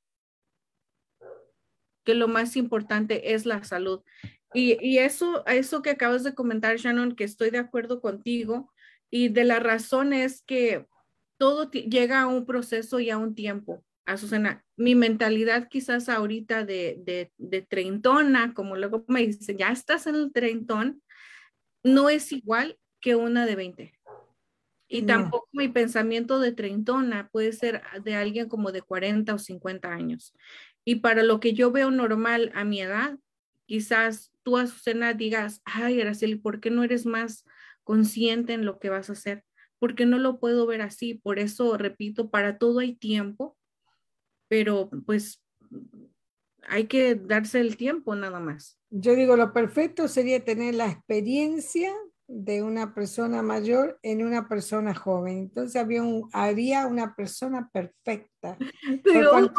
que 2.04 2.14
lo 2.14 2.28
más 2.28 2.56
importante 2.56 3.34
es 3.34 3.46
la 3.46 3.64
salud. 3.64 4.02
Y, 4.54 4.78
y 4.84 4.98
eso, 4.98 5.44
eso 5.46 5.82
que 5.82 5.90
acabas 5.90 6.22
de 6.22 6.34
comentar, 6.34 6.76
Shannon, 6.76 7.16
que 7.16 7.24
estoy 7.24 7.50
de 7.50 7.58
acuerdo 7.58 8.00
contigo, 8.00 8.72
y 9.10 9.28
de 9.28 9.44
la 9.44 9.60
razón 9.60 10.12
es 10.12 10.42
que 10.42 10.86
todo 11.36 11.70
llega 11.70 12.22
a 12.22 12.26
un 12.26 12.46
proceso 12.46 13.00
y 13.00 13.10
a 13.10 13.18
un 13.18 13.34
tiempo. 13.34 13.84
Azucena, 14.06 14.64
mi 14.76 14.94
mentalidad 14.94 15.68
quizás 15.68 16.08
ahorita 16.08 16.64
de, 16.64 17.02
de, 17.04 17.32
de 17.36 17.62
treintona, 17.62 18.54
como 18.54 18.76
luego 18.76 19.04
me 19.08 19.26
dicen, 19.26 19.58
ya 19.58 19.70
estás 19.70 20.06
en 20.06 20.14
el 20.14 20.32
treintón, 20.32 21.02
no 21.82 22.08
es 22.08 22.32
igual 22.32 22.78
que 23.00 23.16
una 23.16 23.46
de 23.46 23.56
20. 23.56 23.92
Y 24.88 25.02
tampoco 25.02 25.48
mi 25.52 25.68
pensamiento 25.68 26.38
de 26.38 26.52
treintona 26.52 27.28
puede 27.32 27.52
ser 27.52 27.82
de 28.04 28.14
alguien 28.14 28.48
como 28.48 28.70
de 28.70 28.82
40 28.82 29.34
o 29.34 29.38
50 29.38 29.92
años. 29.92 30.32
Y 30.84 30.96
para 30.96 31.24
lo 31.24 31.40
que 31.40 31.52
yo 31.52 31.72
veo 31.72 31.90
normal 31.90 32.52
a 32.54 32.64
mi 32.64 32.80
edad, 32.80 33.18
quizás 33.66 34.32
tú, 34.44 34.56
Azucena, 34.56 35.12
digas, 35.12 35.60
ay, 35.64 36.00
Araceli, 36.00 36.36
¿por 36.36 36.60
qué 36.60 36.70
no 36.70 36.84
eres 36.84 37.04
más 37.04 37.44
consciente 37.82 38.52
en 38.52 38.64
lo 38.64 38.78
que 38.78 38.90
vas 38.90 39.10
a 39.10 39.14
hacer? 39.14 39.44
Porque 39.80 40.06
no 40.06 40.18
lo 40.18 40.38
puedo 40.38 40.66
ver 40.66 40.82
así. 40.82 41.14
Por 41.14 41.40
eso, 41.40 41.76
repito, 41.76 42.30
para 42.30 42.58
todo 42.58 42.78
hay 42.78 42.94
tiempo, 42.94 43.56
pero 44.48 44.90
pues 45.04 45.42
hay 46.68 46.86
que 46.86 47.14
darse 47.14 47.60
el 47.60 47.76
tiempo 47.76 48.14
nada 48.14 48.40
más. 48.40 48.78
Yo 48.90 49.14
digo, 49.14 49.36
lo 49.36 49.52
perfecto 49.52 50.08
sería 50.08 50.44
tener 50.44 50.74
la 50.74 50.90
experiencia 50.90 51.92
de 52.28 52.62
una 52.62 52.92
persona 52.92 53.42
mayor 53.42 53.98
en 54.02 54.24
una 54.24 54.48
persona 54.48 54.94
joven. 54.94 55.38
Entonces 55.38 55.76
había 55.76 56.02
un, 56.02 56.28
había 56.32 56.86
una 56.86 57.14
persona 57.14 57.70
perfecta. 57.72 58.56
con, 59.04 59.52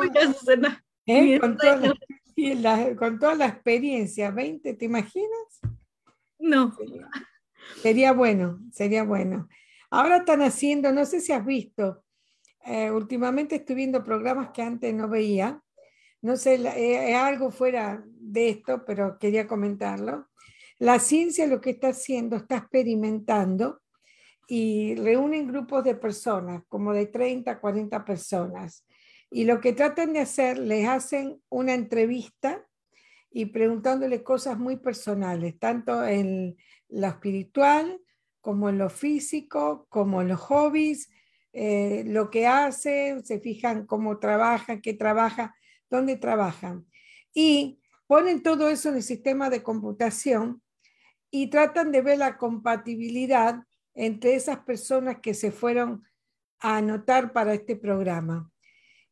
¿eh? 1.05 1.39
con, 1.39 1.57
toda 1.57 1.77
la, 2.35 2.95
con, 2.95 3.19
toda 3.19 3.35
la, 3.35 3.47
experiencia, 3.47 4.31
20, 4.31 4.73
¿te 4.73 4.85
imaginas? 4.85 5.61
No. 6.39 6.76
Sería, 7.81 8.11
bueno, 8.11 8.59
sería 8.72 9.03
bueno. 9.03 9.47
Ahora 9.89 10.18
están 10.18 10.41
haciendo, 10.41 10.91
no 10.91 11.05
sé 11.05 11.22
si 11.22 11.31
has 11.31 11.45
visto, 11.45 12.03
eh, 12.68 12.91
últimamente 12.91 13.56
estoy 13.56 13.76
viendo 13.76 14.03
programas 14.03 14.49
que 14.52 14.61
antes 14.61 14.94
no 14.94 15.07
veía. 15.07 15.61
No 16.22 16.35
sé, 16.35 16.56
eh, 16.56 17.11
es 17.11 17.15
algo 17.15 17.52
fuera 17.52 18.03
de 18.06 18.49
esto, 18.49 18.84
pero 18.85 19.18
quería 19.18 19.48
comentarlo 19.48 20.27
la 20.80 20.99
ciencia 20.99 21.48
lo 21.48 21.60
que 21.60 21.72
está 21.72 21.89
haciendo, 21.89 22.35
está 22.35 22.57
experimentando 22.57 23.81
y 24.48 24.95
reúnen 24.95 25.48
grupos 25.48 25.84
de 25.84 25.95
personas, 25.95 26.64
como 26.68 26.94
de 26.94 27.07
30, 27.07 27.60
40 27.60 28.06
personas. 28.06 28.85
Y 29.30 29.45
lo 29.45 29.60
que 29.60 29.73
tratan 29.73 30.14
de 30.14 30.19
hacer, 30.19 30.57
les 30.57 30.88
hacen 30.88 31.41
una 31.49 31.73
entrevista 31.73 32.65
y 33.31 33.48
preguntándole 33.48 34.23
cosas 34.23 34.57
muy 34.57 34.77
personales, 34.77 35.60
tanto 35.60 36.06
en 36.06 36.56
lo 36.89 37.07
espiritual 37.07 37.99
como 38.39 38.69
en 38.69 38.77
lo 38.77 38.89
físico, 38.89 39.88
como 39.89 40.22
en 40.22 40.30
los 40.30 40.39
hobbies, 40.39 41.10
eh, 41.59 42.03
lo 42.05 42.29
que 42.29 42.45
hacen, 42.45 43.25
se 43.25 43.39
fijan 43.39 43.88
cómo 43.88 44.19
trabajan, 44.19 44.79
qué 44.79 44.93
trabaja, 44.93 45.55
dónde 45.89 46.15
trabajan. 46.15 46.85
Y 47.34 47.79
ponen 48.05 48.43
todo 48.43 48.69
eso 48.69 48.89
en 48.89 48.97
el 48.97 49.01
sistema 49.01 49.49
de 49.49 49.63
computación 49.63 50.61
y 51.31 51.49
tratan 51.49 51.91
de 51.91 52.01
ver 52.03 52.19
la 52.19 52.38
compatibilidad 52.38 53.63
entre 53.95 54.35
esas 54.35 54.59
personas 54.59 55.17
que 55.19 55.34
se 55.34 55.51
fueron 55.51 56.03
a 56.59 56.77
anotar 56.77 57.34
para 57.34 57.55
este 57.55 57.75
programa. 57.75 58.51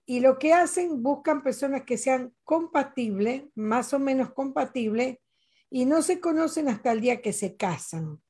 Y 0.06 0.20
lo 0.20 0.38
que 0.38 0.54
hacen, 0.54 1.02
buscan 1.02 1.42
personas 1.42 1.82
que 1.82 1.98
sean 1.98 2.32
compatibles, 2.44 3.46
más 3.56 3.92
o 3.92 3.98
menos 3.98 4.34
compatibles, 4.34 5.18
y 5.72 5.86
no 5.86 6.04
se 6.04 6.20
conocen 6.20 6.68
hasta 6.68 6.92
el 6.92 7.02
día 7.02 7.24
que 7.24 7.34
se 7.34 7.58
casan. 7.58 8.22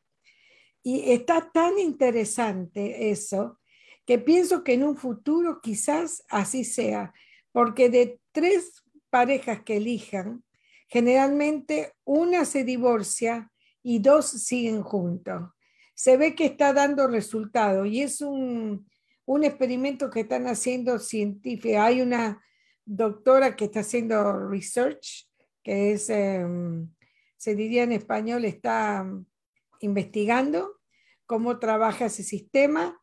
Y 0.81 1.11
está 1.11 1.51
tan 1.51 1.77
interesante 1.79 3.11
eso 3.11 3.59
que 4.05 4.19
pienso 4.19 4.63
que 4.63 4.73
en 4.73 4.83
un 4.83 4.97
futuro 4.97 5.61
quizás 5.61 6.23
así 6.29 6.63
sea, 6.63 7.13
porque 7.51 7.89
de 7.89 8.19
tres 8.31 8.83
parejas 9.09 9.63
que 9.63 9.77
elijan, 9.77 10.43
generalmente 10.87 11.93
una 12.03 12.45
se 12.45 12.63
divorcia 12.63 13.51
y 13.81 13.99
dos 13.99 14.27
siguen 14.27 14.83
juntos. 14.83 15.49
Se 15.93 16.17
ve 16.17 16.35
que 16.35 16.45
está 16.45 16.73
dando 16.73 17.07
resultado 17.07 17.85
y 17.85 18.01
es 18.01 18.21
un, 18.21 18.87
experimento 19.43 20.09
que 20.09 20.21
están 20.21 20.47
haciendo 20.47 20.99
científicos. 20.99 21.77
Hay 21.79 22.01
una 22.01 22.43
doctora 22.83 23.55
que 23.55 23.65
está 23.65 23.79
haciendo 23.79 24.49
research, 24.49 25.27
que 25.63 25.93
es, 25.93 26.09
em, 26.09 26.89
se 27.37 27.55
diría 27.55 27.83
en 27.83 27.93
español, 27.93 28.45
está 28.45 29.09
investigando 29.79 30.79
cómo 31.25 31.57
trabaja 31.57 32.05
ese 32.05 32.23
sistema 32.23 32.99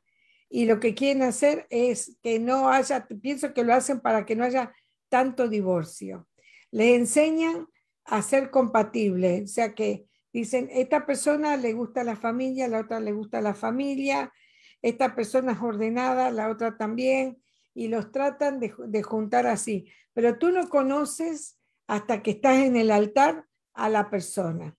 y 0.52 0.66
lo 0.66 0.78
que 0.78 0.94
quieren 0.94 1.22
hacer 1.22 1.66
es 1.70 2.16
que 2.22 2.38
no 2.38 2.68
haya, 2.68 3.08
pienso 3.20 3.54
que 3.54 3.64
lo 3.64 3.74
hacen 3.74 4.00
para 4.00 4.26
que 4.26 4.36
no 4.36 4.44
haya 4.44 4.72
tanto 5.08 5.48
divorcio. 5.48 6.28
Les 6.70 6.94
enseñan 6.96 7.66
a 8.04 8.22
ser 8.22 8.50
compatibles, 8.50 9.50
o 9.50 9.54
sea 9.54 9.74
que 9.74 10.06
Dicen, 10.32 10.68
esta 10.72 11.04
persona 11.04 11.56
le 11.58 11.74
gusta 11.74 12.04
la 12.04 12.16
familia, 12.16 12.66
la 12.66 12.80
otra 12.80 13.00
le 13.00 13.12
gusta 13.12 13.42
la 13.42 13.54
familia, 13.54 14.32
esta 14.80 15.14
persona 15.14 15.52
es 15.52 15.60
ordenada, 15.60 16.30
la 16.30 16.48
otra 16.48 16.78
también, 16.78 17.42
y 17.74 17.88
los 17.88 18.10
tratan 18.12 18.58
de, 18.58 19.02
juntar 19.02 19.46
así. 19.46 19.90
Pero 20.14 20.38
tú 20.38 20.50
no 20.50 20.68
conoces 20.70 21.58
hasta 21.86 22.22
que 22.22 22.32
estás 22.32 22.58
en 22.58 22.76
el 22.76 22.90
altar 22.90 23.46
a 23.74 23.90
la 23.90 24.08
persona. 24.08 24.74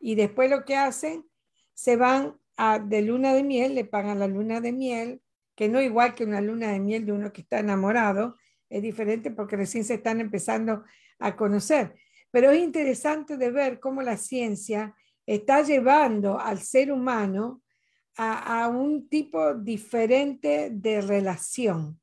Y 0.00 0.14
después 0.14 0.50
lo 0.50 0.64
que 0.64 0.76
hacen 0.76 1.26
se 1.72 1.96
van 1.96 2.38
de 2.56 3.02
luna 3.02 3.34
de 3.34 3.42
miel, 3.42 3.74
le 3.74 3.84
pagan 3.84 4.18
la 4.18 4.28
luna 4.28 4.60
de 4.60 4.72
miel, 4.72 5.20
que 5.54 5.68
no 5.68 5.80
igual 5.80 6.14
que 6.14 6.24
una 6.24 6.40
luna 6.40 6.72
de 6.72 6.80
miel 6.80 7.06
de 7.06 7.12
uno 7.12 7.32
que 7.32 7.42
está 7.42 7.58
enamorado, 7.58 8.36
es 8.70 8.82
diferente 8.82 9.30
porque 9.30 9.56
recién 9.56 9.84
se 9.84 9.94
están 9.94 10.20
empezando 10.20 10.84
a 11.18 11.36
conocer. 11.36 11.94
Pero 12.30 12.50
es 12.50 12.62
interesante 12.62 13.36
de 13.36 13.50
ver 13.50 13.80
cómo 13.80 14.02
la 14.02 14.16
ciencia 14.16 14.94
está 15.26 15.62
llevando 15.62 16.38
al 16.38 16.58
ser 16.60 16.90
humano 16.90 17.62
a, 18.16 18.64
a 18.64 18.68
un 18.68 19.08
tipo 19.08 19.54
diferente 19.54 20.70
de 20.72 21.00
relación. 21.00 22.00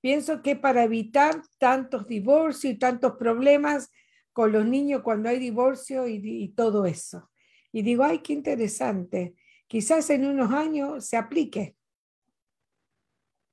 Pienso 0.00 0.42
que 0.42 0.56
para 0.56 0.84
evitar 0.84 1.42
tantos 1.58 2.06
divorcios 2.06 2.74
y 2.74 2.78
tantos 2.78 3.16
problemas 3.16 3.90
con 4.32 4.52
los 4.52 4.64
niños 4.66 5.02
cuando 5.02 5.28
hay 5.28 5.38
divorcio 5.38 6.06
y, 6.06 6.20
y 6.22 6.48
todo 6.48 6.86
eso. 6.86 7.30
Y 7.72 7.82
digo, 7.82 8.04
ay, 8.04 8.20
qué 8.20 8.32
interesante. 8.32 9.34
Quizás 9.70 10.10
en 10.10 10.26
unos 10.26 10.50
años 10.50 11.06
se 11.06 11.16
aplique. 11.16 11.76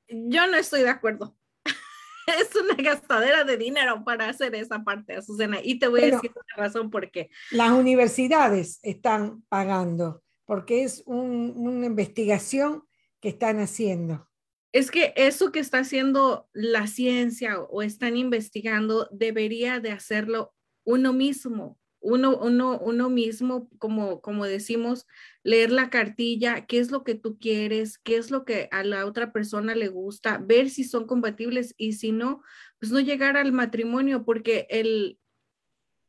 Yo 0.09 0.47
no 0.47 0.57
estoy 0.57 0.81
de 0.81 0.89
acuerdo. 0.89 1.37
es 2.39 2.55
una 2.55 2.73
gastadera 2.73 3.43
de 3.43 3.55
dinero 3.55 4.03
para 4.03 4.27
hacer 4.27 4.55
esa 4.55 4.83
parte, 4.83 5.13
Azucena. 5.13 5.59
Y 5.63 5.77
te 5.77 5.87
voy 5.87 6.01
a 6.01 6.05
decir 6.15 6.31
la 6.33 6.63
razón 6.63 6.89
por 6.89 7.11
qué. 7.11 7.29
Las 7.51 7.69
universidades 7.69 8.79
están 8.81 9.43
pagando 9.43 10.23
porque 10.45 10.81
es 10.81 11.03
un, 11.05 11.53
una 11.55 11.85
investigación 11.85 12.81
que 13.21 13.29
están 13.29 13.59
haciendo. 13.59 14.27
Es 14.71 14.89
que 14.89 15.13
eso 15.17 15.51
que 15.51 15.59
está 15.59 15.77
haciendo 15.77 16.49
la 16.51 16.87
ciencia 16.87 17.61
o 17.61 17.83
están 17.83 18.17
investigando 18.17 19.07
debería 19.11 19.79
de 19.79 19.91
hacerlo 19.91 20.55
uno 20.83 21.13
mismo, 21.13 21.77
uno, 21.99 22.37
uno, 22.37 22.79
uno 22.79 23.09
mismo, 23.09 23.69
como, 23.79 24.21
como 24.21 24.45
decimos, 24.45 25.07
leer 25.43 25.71
la 25.71 25.89
cartilla, 25.89 26.65
qué 26.65 26.79
es 26.79 26.91
lo 26.91 27.03
que 27.03 27.15
tú 27.15 27.37
quieres, 27.39 27.97
qué 27.97 28.17
es 28.17 28.31
lo 28.31 28.45
que 28.45 28.69
a 28.71 28.83
la 28.83 29.05
otra 29.05 29.31
persona 29.31 29.75
le 29.75 29.87
gusta, 29.87 30.37
ver 30.37 30.69
si 30.69 30.83
son 30.83 31.07
compatibles 31.07 31.73
y 31.77 31.93
si 31.93 32.11
no, 32.11 32.41
pues 32.79 32.91
no 32.91 32.99
llegar 32.99 33.37
al 33.37 33.51
matrimonio, 33.51 34.25
porque 34.25 34.67
el, 34.69 35.19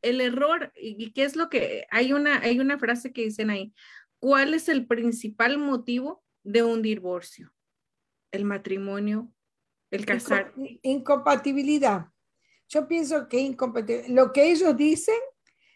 el 0.01 0.21
error, 0.21 0.71
y 0.75 1.11
qué 1.11 1.23
es 1.23 1.35
lo 1.35 1.49
que, 1.49 1.87
hay 1.91 2.13
una, 2.13 2.39
hay 2.39 2.59
una 2.59 2.77
frase 2.77 3.11
que 3.11 3.23
dicen 3.23 3.49
ahí, 3.49 3.73
¿cuál 4.19 4.53
es 4.53 4.69
el 4.69 4.85
principal 4.85 5.57
motivo 5.57 6.23
de 6.43 6.63
un 6.63 6.81
divorcio? 6.81 7.51
El 8.31 8.45
matrimonio, 8.45 9.33
el 9.89 10.05
casar. 10.05 10.53
Incompatibilidad. 10.83 12.07
Yo 12.67 12.87
pienso 12.87 13.27
que 13.27 13.39
incompatibilidad. 13.39 14.09
Lo 14.09 14.31
que 14.31 14.51
ellos 14.51 14.77
dicen 14.77 15.15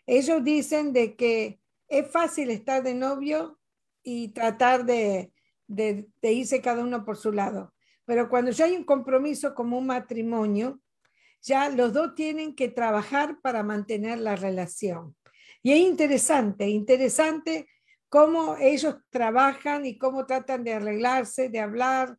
ellos 0.06 0.44
dicen 0.44 0.94
de 0.94 1.16
que 1.16 1.60
es 1.88 2.08
fácil 2.10 2.50
estar 2.50 2.84
de 2.84 2.94
novio 2.94 3.60
y 4.04 4.30
tratar 4.30 4.86
de, 4.86 5.32
de, 5.68 6.08
irse 6.22 6.62
cada 6.62 6.84
uno 6.84 7.06
por 7.06 7.18
su 7.18 7.32
lado. 7.32 7.74
Pero 8.06 8.30
cuando 8.30 8.52
ya 8.52 8.66
hay 8.66 8.76
un 8.76 8.84
compromiso 8.84 9.54
como 9.56 9.78
un 9.78 9.88
matrimonio, 9.88 10.82
ya 11.42 11.70
los 11.70 11.94
dos 11.94 12.16
tienen 12.16 12.56
que 12.56 12.70
trabajar 12.70 13.40
para 13.42 13.64
mantener 13.64 14.20
la 14.20 14.36
relación. 14.36 15.16
Y 15.62 15.72
es 15.72 15.80
interesante, 15.80 16.68
interesante 16.68 17.68
cómo 18.10 18.58
ellos 18.60 18.96
trabajan 19.10 19.86
y 19.86 19.98
cómo 19.98 20.26
tratan 20.26 20.64
de 20.64 20.74
arreglarse, 20.74 21.50
de 21.50 21.60
hablar. 21.60 22.18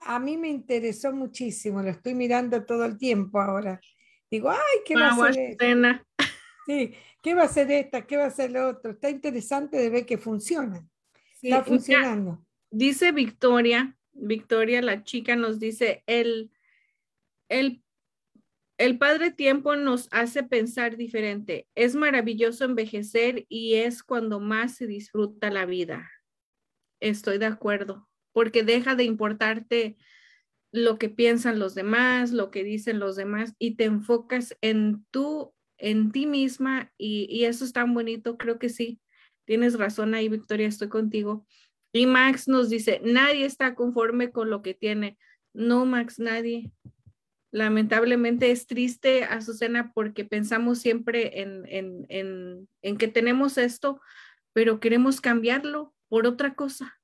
A 0.00 0.18
mí 0.18 0.36
me 0.36 0.48
interesó 0.48 1.12
muchísimo, 1.12 1.82
lo 1.82 1.90
estoy 1.90 2.14
mirando 2.14 2.64
todo 2.64 2.84
el 2.84 2.98
tiempo 2.98 3.40
ahora. 3.40 3.80
Digo, 4.30 4.50
ay, 4.50 4.80
qué 4.84 4.94
va 4.94 5.08
a 5.08 5.32
ser. 5.32 5.56
Sí, 6.70 6.94
¿qué 7.20 7.34
va 7.34 7.42
a 7.42 7.48
ser 7.48 7.68
esta? 7.72 8.06
¿Qué 8.06 8.16
va 8.16 8.26
a 8.26 8.30
ser 8.30 8.52
lo 8.52 8.68
otro? 8.68 8.92
Está 8.92 9.10
interesante 9.10 9.76
de 9.76 9.90
ver 9.90 10.06
que 10.06 10.18
funciona. 10.18 10.88
Está 11.42 11.64
funcionando. 11.64 12.46
dice 12.70 13.10
Victoria, 13.10 13.96
Victoria, 14.12 14.80
la 14.80 15.02
chica, 15.02 15.34
nos 15.34 15.58
dice, 15.58 16.04
el, 16.06 16.52
el, 17.48 17.82
el 18.78 18.98
padre 18.98 19.32
tiempo 19.32 19.74
nos 19.74 20.08
hace 20.12 20.44
pensar 20.44 20.96
diferente. 20.96 21.66
Es 21.74 21.96
maravilloso 21.96 22.64
envejecer 22.64 23.46
y 23.48 23.74
es 23.74 24.04
cuando 24.04 24.38
más 24.38 24.76
se 24.76 24.86
disfruta 24.86 25.50
la 25.50 25.66
vida. 25.66 26.08
Estoy 27.00 27.38
de 27.38 27.46
acuerdo, 27.46 28.08
porque 28.32 28.62
deja 28.62 28.94
de 28.94 29.02
importarte 29.02 29.96
lo 30.70 30.98
que 30.98 31.08
piensan 31.08 31.58
los 31.58 31.74
demás, 31.74 32.30
lo 32.30 32.52
que 32.52 32.62
dicen 32.62 33.00
los 33.00 33.16
demás 33.16 33.56
y 33.58 33.74
te 33.74 33.86
enfocas 33.86 34.56
en 34.60 35.04
tu 35.10 35.52
en 35.80 36.12
ti 36.12 36.26
misma 36.26 36.92
y, 36.98 37.44
eso 37.44 37.64
es 37.64 37.72
tan 37.72 37.94
bonito, 37.94 38.36
creo 38.36 38.58
que 38.58 38.68
sí, 38.68 39.00
tienes 39.44 39.78
razón 39.78 40.14
ahí, 40.14 40.28
Victoria, 40.28 40.68
estoy 40.68 40.88
contigo. 40.88 41.46
Y 41.92 42.06
Max 42.06 42.46
nos 42.46 42.70
dice, 42.70 43.00
nadie 43.04 43.44
está 43.44 43.74
conforme 43.74 44.30
con 44.30 44.48
lo 44.48 44.62
que 44.62 44.74
tiene. 44.74 45.18
No, 45.52 45.84
Max, 45.86 46.20
nadie. 46.20 46.70
Lamentablemente 47.50 48.52
es 48.52 48.68
triste, 48.68 49.24
Azucena, 49.24 49.92
porque 49.92 50.24
pensamos 50.24 50.78
siempre 50.78 51.40
en, 51.40 51.64
en, 51.66 52.68
en 52.82 52.96
que 52.96 53.08
tenemos 53.08 53.58
esto, 53.58 54.00
pero 54.52 54.78
queremos 54.78 55.20
cambiarlo 55.20 55.92
por 56.08 56.28
otra 56.28 56.54
cosa. 56.54 57.00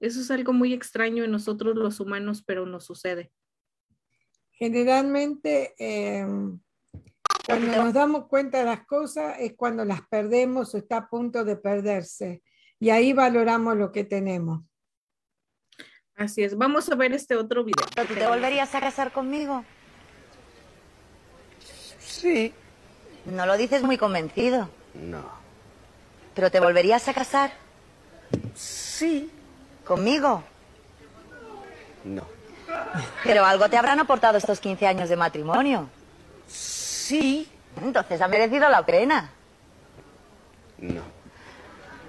Eso 0.00 0.20
es 0.20 0.30
algo 0.30 0.52
muy 0.52 0.74
extraño 0.74 1.24
en 1.24 1.30
nosotros 1.30 1.76
los 1.76 2.00
humanos, 2.00 2.42
pero 2.46 2.66
nos 2.66 2.84
sucede. 2.84 3.32
Generalmente, 4.52 5.74
eh, 5.78 6.26
cuando 7.46 7.76
nos 7.76 7.92
damos 7.94 8.26
cuenta 8.26 8.58
de 8.58 8.64
las 8.64 8.84
cosas 8.86 9.36
es 9.38 9.54
cuando 9.56 9.84
las 9.84 10.00
perdemos 10.08 10.74
o 10.74 10.78
está 10.78 10.96
a 10.98 11.08
punto 11.08 11.44
de 11.44 11.56
perderse. 11.56 12.42
Y 12.80 12.90
ahí 12.90 13.12
valoramos 13.12 13.76
lo 13.76 13.92
que 13.92 14.04
tenemos. 14.04 14.62
Así 16.16 16.42
es. 16.42 16.56
Vamos 16.56 16.88
a 16.90 16.96
ver 16.96 17.12
este 17.12 17.36
otro 17.36 17.62
video. 17.62 17.86
¿Te 17.94 18.26
volverías 18.26 18.74
a 18.74 18.80
casar 18.80 19.12
conmigo? 19.12 19.64
Sí. 22.00 22.52
No 23.26 23.46
lo 23.46 23.56
dices 23.56 23.82
muy 23.82 23.96
convencido. 23.96 24.68
No. 24.94 25.24
¿Pero 26.34 26.50
te 26.50 26.58
volverías 26.58 27.06
a 27.08 27.14
casar? 27.14 27.52
Sí. 28.54 29.30
¿Conmigo? 29.84 30.42
No. 32.04 32.22
Pero 33.22 33.44
algo 33.44 33.68
te 33.68 33.76
habrán 33.76 34.00
aportado 34.00 34.36
estos 34.36 34.58
15 34.58 34.86
años 34.86 35.08
de 35.08 35.16
matrimonio. 35.16 35.88
Sí. 37.06 37.48
Entonces 37.80 38.20
ha 38.20 38.26
merecido 38.26 38.68
la 38.68 38.84
pena. 38.84 39.30
No. 40.78 41.02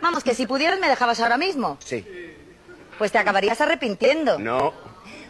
Vamos, 0.02 0.24
que 0.24 0.34
si 0.34 0.48
pudieras 0.48 0.80
me 0.80 0.88
dejabas 0.88 1.20
ahora 1.20 1.38
mismo. 1.38 1.78
Sí. 1.80 2.04
Pues 2.98 3.12
te 3.12 3.20
acabarías 3.20 3.62
arrepintiendo. 3.62 4.40
No. 4.40 4.74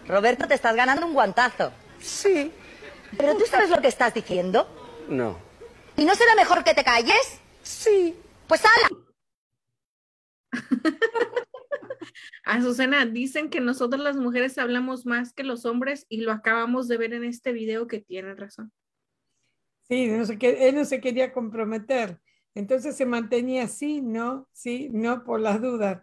Roberto, 0.07 0.47
te 0.47 0.53
estás 0.53 0.73
ganando 0.73 1.05
un 1.05 1.13
guantazo. 1.13 1.73
Sí. 1.99 2.53
¿Pero 3.17 3.35
tú 3.35 3.43
sabes 3.45 3.69
lo 3.69 3.81
que 3.81 3.89
estás 3.89 4.13
diciendo? 4.13 4.69
No. 5.09 5.37
¿Y 5.97 6.05
no 6.05 6.15
será 6.15 6.33
mejor 6.35 6.63
que 6.63 6.73
te 6.73 6.85
calles? 6.85 7.41
Sí. 7.61 8.15
Pues 8.47 8.63
hala. 8.63 8.89
Azucena, 12.45 13.05
dicen 13.05 13.49
que 13.49 13.59
nosotros 13.59 14.01
las 14.01 14.15
mujeres 14.15 14.57
hablamos 14.57 15.05
más 15.05 15.33
que 15.33 15.43
los 15.43 15.65
hombres 15.65 16.05
y 16.07 16.21
lo 16.21 16.31
acabamos 16.31 16.87
de 16.87 16.95
ver 16.95 17.13
en 17.13 17.25
este 17.25 17.51
video 17.51 17.87
que 17.87 17.99
tienen 17.99 18.37
razón. 18.37 18.71
Sí, 19.89 20.07
no 20.07 20.23
él 20.41 20.75
no 20.75 20.85
se 20.85 20.99
quería 20.99 21.31
comprometer. 21.31 22.19
Entonces 22.55 22.95
se 22.95 23.05
mantenía 23.05 23.63
así, 23.63 24.01
¿no? 24.01 24.47
Sí, 24.51 24.89
no 24.91 25.23
por 25.23 25.39
las 25.39 25.61
dudas. 25.61 26.01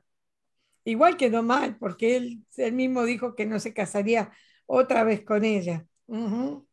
Igual 0.84 1.16
quedó 1.16 1.42
mal, 1.42 1.76
porque 1.78 2.16
él, 2.16 2.44
él 2.56 2.72
mismo 2.72 3.04
dijo 3.04 3.34
que 3.34 3.46
no 3.46 3.58
se 3.58 3.74
casaría 3.74 4.32
otra 4.66 5.02
vez 5.04 5.24
con 5.24 5.44
ella. 5.44 5.86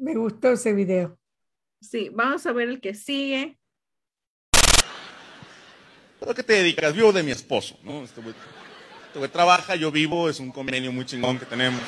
Me 0.00 0.14
gustó 0.14 0.52
ese 0.52 0.72
video. 0.72 1.18
Sí, 1.80 2.10
vamos 2.12 2.46
a 2.46 2.52
ver 2.52 2.68
el 2.68 2.80
que 2.80 2.94
sigue. 2.94 3.58
¿A 6.28 6.34
qué 6.34 6.42
te 6.42 6.52
dedicas? 6.52 6.94
Vivo 6.94 7.12
de 7.12 7.22
mi 7.22 7.30
esposo, 7.30 7.78
¿no? 7.82 8.04
Este 8.04 8.20
güey, 8.20 8.34
este 9.14 9.28
trabaja, 9.28 9.74
yo 9.74 9.90
vivo, 9.90 10.28
es 10.28 10.38
un 10.38 10.52
convenio 10.52 10.92
muy 10.92 11.04
chingón 11.06 11.38
que 11.38 11.46
tenemos. 11.46 11.80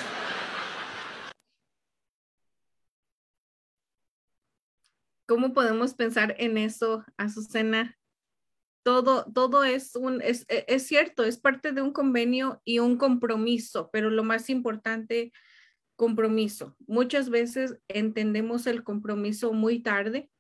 ¿Cómo 5.33 5.55
podemos 5.55 5.95
pensar 5.95 6.37
en 6.37 6.59
eso, 6.59 7.07
Azucena? 7.17 7.99
Todo, 8.85 9.25
todo 9.33 9.65
es, 9.65 9.97
un, 9.97 10.21
es, 10.21 10.45
e, 10.51 10.67
es 10.69 10.87
cierto, 10.87 11.25
es 11.25 11.39
parte 11.39 11.73
de 11.73 11.81
un 11.81 11.95
convenio 11.95 12.61
y 12.67 12.81
un 12.81 12.99
compromiso, 12.99 13.89
pero 13.95 14.11
lo 14.11 14.25
más 14.25 14.51
importante, 14.51 15.33
compromiso. 15.97 16.77
Muchas 16.87 17.31
veces 17.31 17.79
entendemos 17.89 18.67
el 18.67 18.85
compromiso 18.85 19.55
muy 19.55 19.81
tarde, 19.81 20.31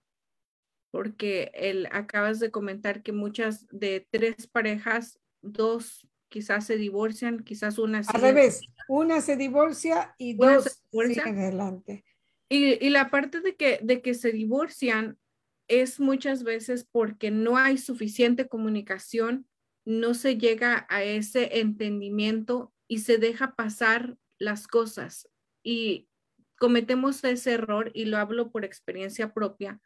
porque 0.90 1.51
el, 1.55 1.89
acabas 1.90 2.39
de 2.39 2.51
comentar 2.51 3.02
que 3.02 3.12
muchas 3.12 3.66
de 3.69 4.06
tres 4.10 4.47
parejas, 4.47 5.19
dos 5.40 6.06
quizás 6.28 6.66
se 6.66 6.77
divorcian, 6.77 7.44
quizás 7.44 7.78
una... 7.78 8.02
Al 8.06 8.20
revés, 8.20 8.60
una 8.89 9.23
se 9.23 9.39
divorcia 9.39 10.14
y 10.19 10.35
dos 10.35 10.82
siguen 10.93 11.39
adelante. 11.39 12.05
Y, 12.54 12.90
la 12.90 13.08
parte 13.08 13.40
de 13.40 13.56
que, 13.56 13.78
de 13.82 14.02
que 14.02 14.12
se 14.12 14.30
divorcian, 14.30 15.16
es 15.68 15.98
muchas 15.98 16.42
veces 16.42 16.86
porque 16.92 17.30
no 17.30 17.56
hay 17.56 17.78
suficiente 17.78 18.46
comunicación, 18.46 19.46
no 19.86 20.12
se 20.12 20.36
llega 20.36 20.86
a 20.90 21.02
ese 21.02 21.60
entendimiento 21.60 22.70
y 22.88 22.98
se 22.98 23.16
deja 23.16 23.54
pasar 23.54 24.18
las 24.38 24.68
cosas. 24.68 25.30
Y 25.62 26.10
cometemos 26.58 27.24
ese 27.24 27.52
error, 27.52 27.90
y 27.94 28.04
lo 28.04 28.18
hablo 28.18 28.50
por 28.50 28.66
experiencia 28.66 29.32
propia, 29.32 29.80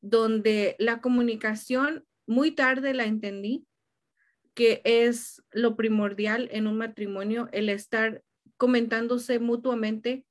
donde 0.00 0.76
la 0.78 1.00
comunicación 1.00 2.04
muy 2.28 2.52
tarde 2.52 2.94
la 2.94 3.06
entendí, 3.06 3.66
que 4.54 4.82
es 4.84 5.42
lo 5.50 5.74
primordial 5.74 6.48
en 6.52 6.68
un 6.68 6.76
matrimonio, 6.78 7.48
el 7.50 7.70
estar 7.70 8.22
comentándose 8.56 9.40
mutuamente 9.40 10.24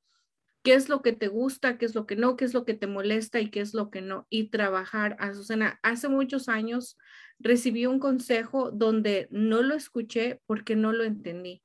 qué 0.63 0.73
es 0.73 0.89
lo 0.89 1.01
que 1.01 1.13
te 1.13 1.27
gusta, 1.27 1.77
qué 1.77 1.85
es 1.85 1.93
lo 1.93 2.05
que 2.05 2.15
no, 2.15 2.35
qué 2.37 2.45
es 2.45 2.53
lo 2.53 2.65
que 2.65 2.73
te 2.73 2.87
molesta 2.87 3.39
y 3.39 3.49
qué 3.49 3.59
es 3.59 3.73
lo 3.73 3.89
que 3.89 4.01
no, 4.01 4.25
y 4.29 4.49
trabajar. 4.49 5.15
Azucena, 5.19 5.79
hace 5.83 6.07
muchos 6.07 6.49
años 6.49 6.97
recibí 7.39 7.85
un 7.85 7.99
consejo 7.99 8.71
donde 8.71 9.27
no 9.29 9.61
lo 9.61 9.75
escuché 9.75 10.41
porque 10.45 10.75
no 10.75 10.93
lo 10.93 11.03
entendí. 11.03 11.61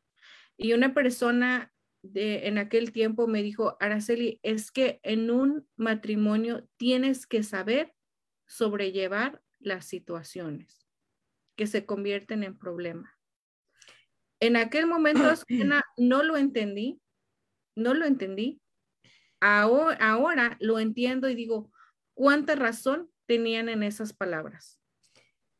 Y 0.57 0.73
una 0.73 0.93
persona 0.93 1.73
de, 2.03 2.49
en 2.49 2.59
aquel 2.59 2.93
tiempo 2.93 3.29
me 3.29 3.43
dijo, 3.43 3.77
Araceli, 3.81 4.41
es 4.43 4.73
que 4.73 4.99
en 5.05 5.31
un 5.31 5.69
matrimonio 5.77 6.69
tienes 6.77 7.27
que 7.27 7.43
saber 7.45 7.95
sobrellevar 8.47 9.41
las 9.61 9.87
situaciones 9.87 10.87
que 11.57 11.67
se 11.67 11.87
convierten 11.87 12.43
en 12.43 12.57
problema. 12.57 13.17
En 14.41 14.57
aquel 14.57 14.87
momento, 14.87 15.23
no 15.99 16.23
lo 16.23 16.37
entendí, 16.37 17.01
no 17.77 17.95
lo 17.95 18.07
entendí. 18.07 18.61
Ahora, 19.41 20.57
lo 20.61 20.79
entiendo 20.79 21.29
y 21.29 21.35
digo, 21.35 21.71
¿cuánta 22.15 22.55
razón 22.55 23.11
tenían 23.27 23.69
en 23.69 23.83
esas 23.83 24.13
palabras? 24.13 24.81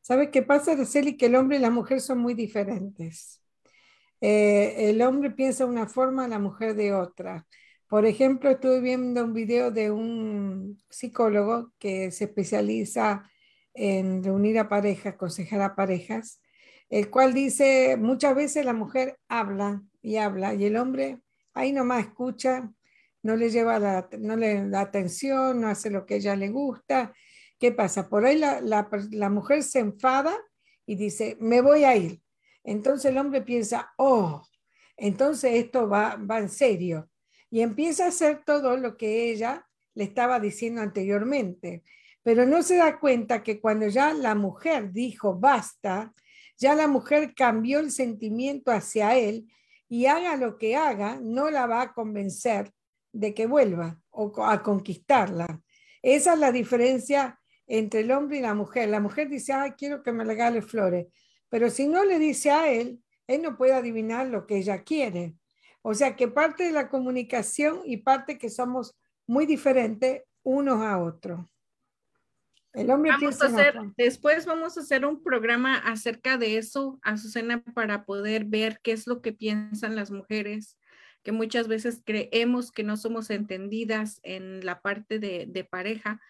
¿Sabe 0.01 0.31
qué 0.31 0.41
pasa, 0.41 0.71
Araceli? 0.71 1.17
Que 1.17 1.27
el 1.27 1.35
hombre 1.35 1.57
y 1.57 1.61
la 1.61 1.69
mujer 1.69 2.01
son 2.01 2.19
muy 2.19 2.33
diferentes. 2.33 3.41
Eh, 4.21 4.89
el 4.89 5.01
hombre 5.01 5.31
piensa 5.31 5.65
de 5.65 5.69
una 5.69 5.87
forma, 5.87 6.27
la 6.27 6.39
mujer 6.39 6.75
de 6.75 6.93
otra. 6.93 7.45
Por 7.87 8.05
ejemplo, 8.05 8.49
estuve 8.49 8.81
viendo 8.81 9.23
un 9.23 9.33
video 9.33 9.71
de 9.71 9.91
un 9.91 10.81
psicólogo 10.89 11.73
que 11.79 12.11
se 12.11 12.25
especializa 12.25 13.29
en 13.73 14.23
reunir 14.23 14.59
a 14.59 14.69
parejas, 14.69 15.13
aconsejar 15.13 15.61
a 15.61 15.75
parejas, 15.75 16.41
el 16.89 17.09
cual 17.09 17.33
dice, 17.33 17.97
muchas 17.97 18.35
veces 18.35 18.65
la 18.65 18.73
mujer 18.73 19.17
habla 19.27 19.83
y 20.01 20.17
habla 20.17 20.53
y 20.53 20.65
el 20.65 20.77
hombre 20.77 21.21
ahí 21.53 21.71
nomás 21.71 22.05
escucha, 22.05 22.71
no 23.29 23.35
le 23.35 23.51
lleva 23.51 23.77
la, 23.77 24.09
no 24.17 24.35
le 24.35 24.67
da 24.69 24.81
atención, 24.81 25.61
no 25.61 25.67
hace 25.67 25.91
lo 25.91 26.03
que 26.07 26.15
ella 26.15 26.35
le 26.35 26.49
gusta. 26.49 27.13
¿Qué 27.59 27.71
pasa? 27.71 28.09
Por 28.09 28.25
ahí 28.25 28.39
la, 28.39 28.59
la 28.61 29.29
mujer 29.29 29.61
se 29.61 29.77
enfada 29.77 30.35
y 30.87 30.95
dice, 30.95 31.37
me 31.39 31.61
voy 31.61 31.83
a 31.83 31.95
ir. 31.95 32.19
Entonces 32.63 33.11
el 33.11 33.19
hombre 33.19 33.43
piensa, 33.43 33.93
oh, 33.97 34.41
entonces 34.97 35.53
esto 35.53 35.87
va, 35.87 36.15
va 36.15 36.39
en 36.39 36.49
serio. 36.49 37.07
Y 37.51 37.61
empieza 37.61 38.05
a 38.05 38.07
hacer 38.07 38.41
todo 38.43 38.77
lo 38.77 38.97
que 38.97 39.29
ella 39.29 39.67
le 39.93 40.05
estaba 40.05 40.39
diciendo 40.39 40.81
anteriormente. 40.81 41.83
Pero 42.23 42.47
no 42.47 42.63
se 42.63 42.77
da 42.77 42.99
cuenta 42.99 43.43
que 43.43 43.61
cuando 43.61 43.87
ya 43.89 44.11
la 44.11 44.33
mujer 44.33 44.91
dijo 44.91 45.35
basta, 45.35 46.15
ya 46.57 46.73
la 46.73 46.87
mujer 46.87 47.35
cambió 47.35 47.79
el 47.79 47.91
sentimiento 47.91 48.71
hacia 48.71 49.15
él 49.19 49.53
y 49.87 50.07
haga 50.07 50.35
lo 50.35 50.57
que 50.57 50.75
haga, 50.75 51.19
no 51.21 51.51
la 51.51 51.67
va 51.67 51.83
a 51.83 51.93
convencer 51.93 52.73
de 53.11 53.33
que 53.33 53.45
vuelva 53.45 53.99
o 54.09 54.43
a 54.43 54.61
conquistarla. 54.63 55.61
Esa 56.01 56.33
es 56.33 56.39
la 56.39 56.51
diferencia 56.51 57.39
entre 57.67 58.01
el 58.01 58.11
hombre 58.11 58.37
y 58.37 58.41
la 58.41 58.53
mujer. 58.53 58.89
La 58.89 58.99
mujer 58.99 59.29
dice, 59.29 59.53
ah, 59.53 59.75
quiero 59.77 60.03
que 60.03 60.11
me 60.11 60.23
regale 60.23 60.61
flores, 60.61 61.07
pero 61.49 61.69
si 61.69 61.87
no 61.87 62.03
le 62.03 62.19
dice 62.19 62.51
a 62.51 62.71
él, 62.71 63.01
él 63.27 63.41
no 63.41 63.57
puede 63.57 63.73
adivinar 63.73 64.27
lo 64.27 64.47
que 64.47 64.57
ella 64.57 64.83
quiere. 64.83 65.35
O 65.81 65.93
sea 65.93 66.15
que 66.15 66.27
parte 66.27 66.63
de 66.63 66.71
la 66.71 66.89
comunicación 66.89 67.81
y 67.85 67.97
parte 67.97 68.37
que 68.37 68.49
somos 68.49 68.97
muy 69.27 69.45
diferentes 69.45 70.23
unos 70.43 70.81
a 70.81 70.97
otros. 70.97 71.45
El 72.73 72.91
hombre 72.91 73.11
vamos 73.11 73.41
a 73.41 73.47
hacer, 73.47 73.75
después 73.97 74.45
vamos 74.45 74.77
a 74.77 74.81
hacer 74.81 75.05
un 75.05 75.23
programa 75.23 75.77
acerca 75.77 76.37
de 76.37 76.57
eso, 76.57 76.99
Azucena, 77.01 77.63
para 77.73 78.05
poder 78.05 78.45
ver 78.45 78.79
qué 78.83 78.91
es 78.91 79.07
lo 79.07 79.21
que 79.21 79.33
piensan 79.33 79.95
las 79.95 80.11
mujeres, 80.11 80.77
que 81.23 81.31
muchas 81.31 81.67
veces 81.67 82.01
creemos 82.05 82.71
que 82.71 82.83
no 82.83 82.97
somos 82.97 83.29
entendidas 83.29 84.19
en 84.23 84.65
la 84.65 84.81
parte 84.81 85.19
de, 85.19 85.45
de 85.47 85.63
pareja, 85.63 86.21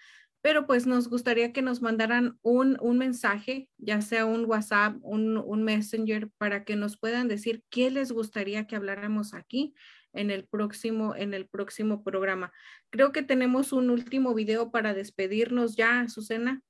pero 0.41 0.65
pues 0.65 0.87
nos 0.87 1.09
gustaría 1.09 1.51
que 1.51 1.61
nos 1.61 1.81
mandaran 1.81 2.39
un, 2.41 2.77
un 2.81 2.97
mensaje, 2.97 3.69
ya 3.77 4.01
sea 4.01 4.25
un 4.25 4.45
WhatsApp, 4.45 4.95
un, 5.01 5.37
un, 5.37 5.63
Messenger, 5.63 6.29
para 6.37 6.63
que 6.63 6.75
nos 6.75 6.97
puedan 6.97 7.27
decir 7.27 7.63
qué 7.69 7.91
les 7.91 8.11
gustaría 8.11 8.65
que 8.65 8.75
habláramos 8.75 9.33
aquí 9.33 9.73
en 10.13 10.31
el 10.31 10.47
próximo, 10.47 11.15
en 11.15 11.33
el 11.33 11.47
próximo 11.47 12.03
programa. 12.03 12.51
Creo 12.89 13.11
que 13.11 13.21
tenemos 13.21 13.73
un 13.73 13.89
último 13.89 14.33
video 14.33 14.71
para 14.71 14.93
despedirnos 14.93 15.75
ya, 15.75 16.07
Susana. 16.07 16.61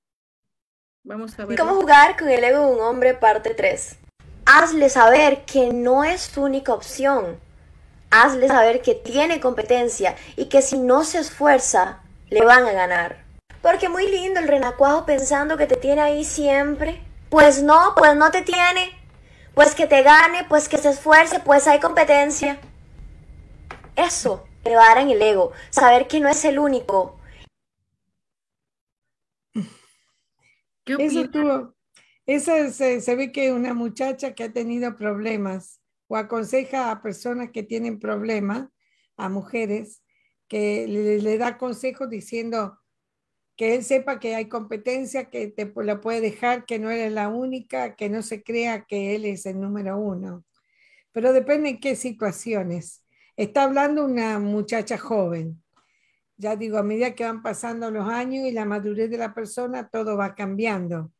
Vamos 1.04 1.38
a 1.40 1.46
ver. 1.46 1.58
¿Cómo 1.58 1.76
jugar 1.76 2.18
con 2.18 2.28
el 2.28 2.44
ego 2.44 2.66
de 2.66 2.74
un 2.74 2.82
hombre 2.82 3.14
parte 3.14 3.54
3? 3.54 4.00
Hazle 4.46 4.90
saber 4.90 5.46
que 5.46 5.72
no 5.72 6.04
es 6.04 6.30
tu 6.32 6.44
única 6.44 6.74
opción. 6.74 7.40
Hazle 8.12 8.48
saber 8.48 8.82
que 8.82 8.96
tiene 8.96 9.40
competencia 9.40 10.16
y 10.36 10.46
que 10.46 10.62
si 10.62 10.80
no 10.80 11.04
se 11.04 11.20
esfuerza, 11.20 12.02
le 12.30 12.44
van 12.44 12.66
a 12.66 12.72
ganar. 12.72 13.24
Porque 13.62 13.90
muy 13.90 14.10
lindo 14.10 14.40
el 14.40 14.48
renacuajo 14.48 15.06
pensando 15.06 15.58
que 15.58 15.68
te 15.68 15.76
tiene 15.76 16.02
ahí 16.02 16.24
siempre. 16.24 17.02
Pues 17.30 17.62
no, 17.62 17.94
pues 17.96 18.16
no 18.16 18.32
te 18.32 18.42
tiene. 18.42 18.98
Pues 19.54 19.76
que 19.76 19.86
te 19.86 20.02
gane, 20.02 20.46
pues 20.48 20.70
que 20.70 20.78
se 20.78 20.90
esfuerce, 20.90 21.40
pues 21.40 21.68
hay 21.68 21.80
competencia. 21.80 22.60
Eso 23.96 24.48
le 24.64 24.76
va 24.76 24.86
a 24.86 24.90
dar 24.90 24.98
en 25.00 25.10
el 25.10 25.22
ego. 25.22 25.52
Saber 25.70 26.08
que 26.08 26.20
no 26.20 26.30
es 26.30 26.44
el 26.46 26.58
único. 26.58 27.20
Eso 30.86 31.74
esa 32.26 32.72
se, 32.72 33.02
se, 33.02 33.16
ve 33.16 33.32
que 33.32 33.52
una 33.52 33.74
muchacha 33.74 34.34
que 34.34 34.44
ha 34.44 34.54
tenido 34.54 34.96
problemas 34.96 35.79
o 36.10 36.18
aconseja 36.18 36.92
a 36.92 37.02
personas 37.02 37.52
que 37.52 37.64
tienen 37.64 38.00
problemas, 38.00 38.68
a 39.16 39.30
mujeres, 39.30 40.04
que 40.48 40.88
le, 40.88 41.38
da 41.38 41.58
consejos 41.58 42.10
diciendo, 42.10 42.80
que 43.56 43.76
él 43.76 43.84
sepa 43.84 44.20
que 44.20 44.34
hay 44.34 44.50
competencia, 44.50 45.30
que 45.30 45.50
te 45.50 45.72
la 45.84 46.02
puede 46.02 46.20
dejar, 46.20 46.66
que 46.66 46.80
no 46.80 46.90
eres 46.90 47.12
la 47.12 47.28
única, 47.28 47.96
que 47.96 48.10
no 48.10 48.24
se 48.24 48.42
crea 48.42 48.86
que 48.86 49.16
él 49.16 49.26
es 49.26 49.46
el 49.46 49.62
número 49.62 50.00
uno. 50.00 50.46
Pero 51.12 51.32
depende 51.32 51.70
en 51.70 51.80
qué 51.80 51.96
situaciones. 51.96 53.06
Está 53.38 53.64
hablando 53.64 54.04
una 54.04 54.40
muchacha 54.40 54.98
joven. 54.98 55.62
Ya 56.38 56.56
digo, 56.56 56.80
a 56.80 56.84
medida 56.84 57.14
que 57.14 57.26
van 57.26 57.44
pasando 57.44 57.92
los 57.92 58.10
años 58.10 58.48
y 58.48 58.52
la 58.52 58.66
madurez 58.66 59.12
de 59.12 59.18
la 59.18 59.36
persona, 59.36 59.90
todo 59.90 60.18
va 60.18 60.34
cambiando. 60.34 61.12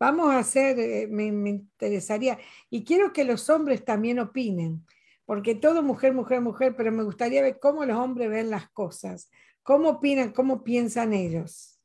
Vamos 0.00 0.30
a 0.30 0.38
hacer, 0.38 0.78
eh, 0.78 1.08
me, 1.08 1.26
interesaría, 1.26 2.38
y 2.70 2.84
quiero 2.84 3.12
que 3.12 3.24
los 3.24 3.50
hombres 3.50 3.84
también 3.84 4.20
opinen, 4.20 4.86
porque 5.26 5.54
todo 5.54 5.82
mujer, 5.82 6.14
mujer, 6.14 6.40
mujer, 6.40 6.74
pero 6.76 6.92
me 6.92 7.02
gustaría 7.02 7.42
ver 7.42 7.58
cómo 7.60 7.84
los 7.84 7.98
hombres 7.98 8.30
ven 8.30 8.50
las 8.50 8.70
cosas, 8.70 9.30
cómo 9.62 9.88
opinan, 9.90 10.32
cómo 10.32 10.62
piensan 10.62 11.12
ellos. 11.12 11.80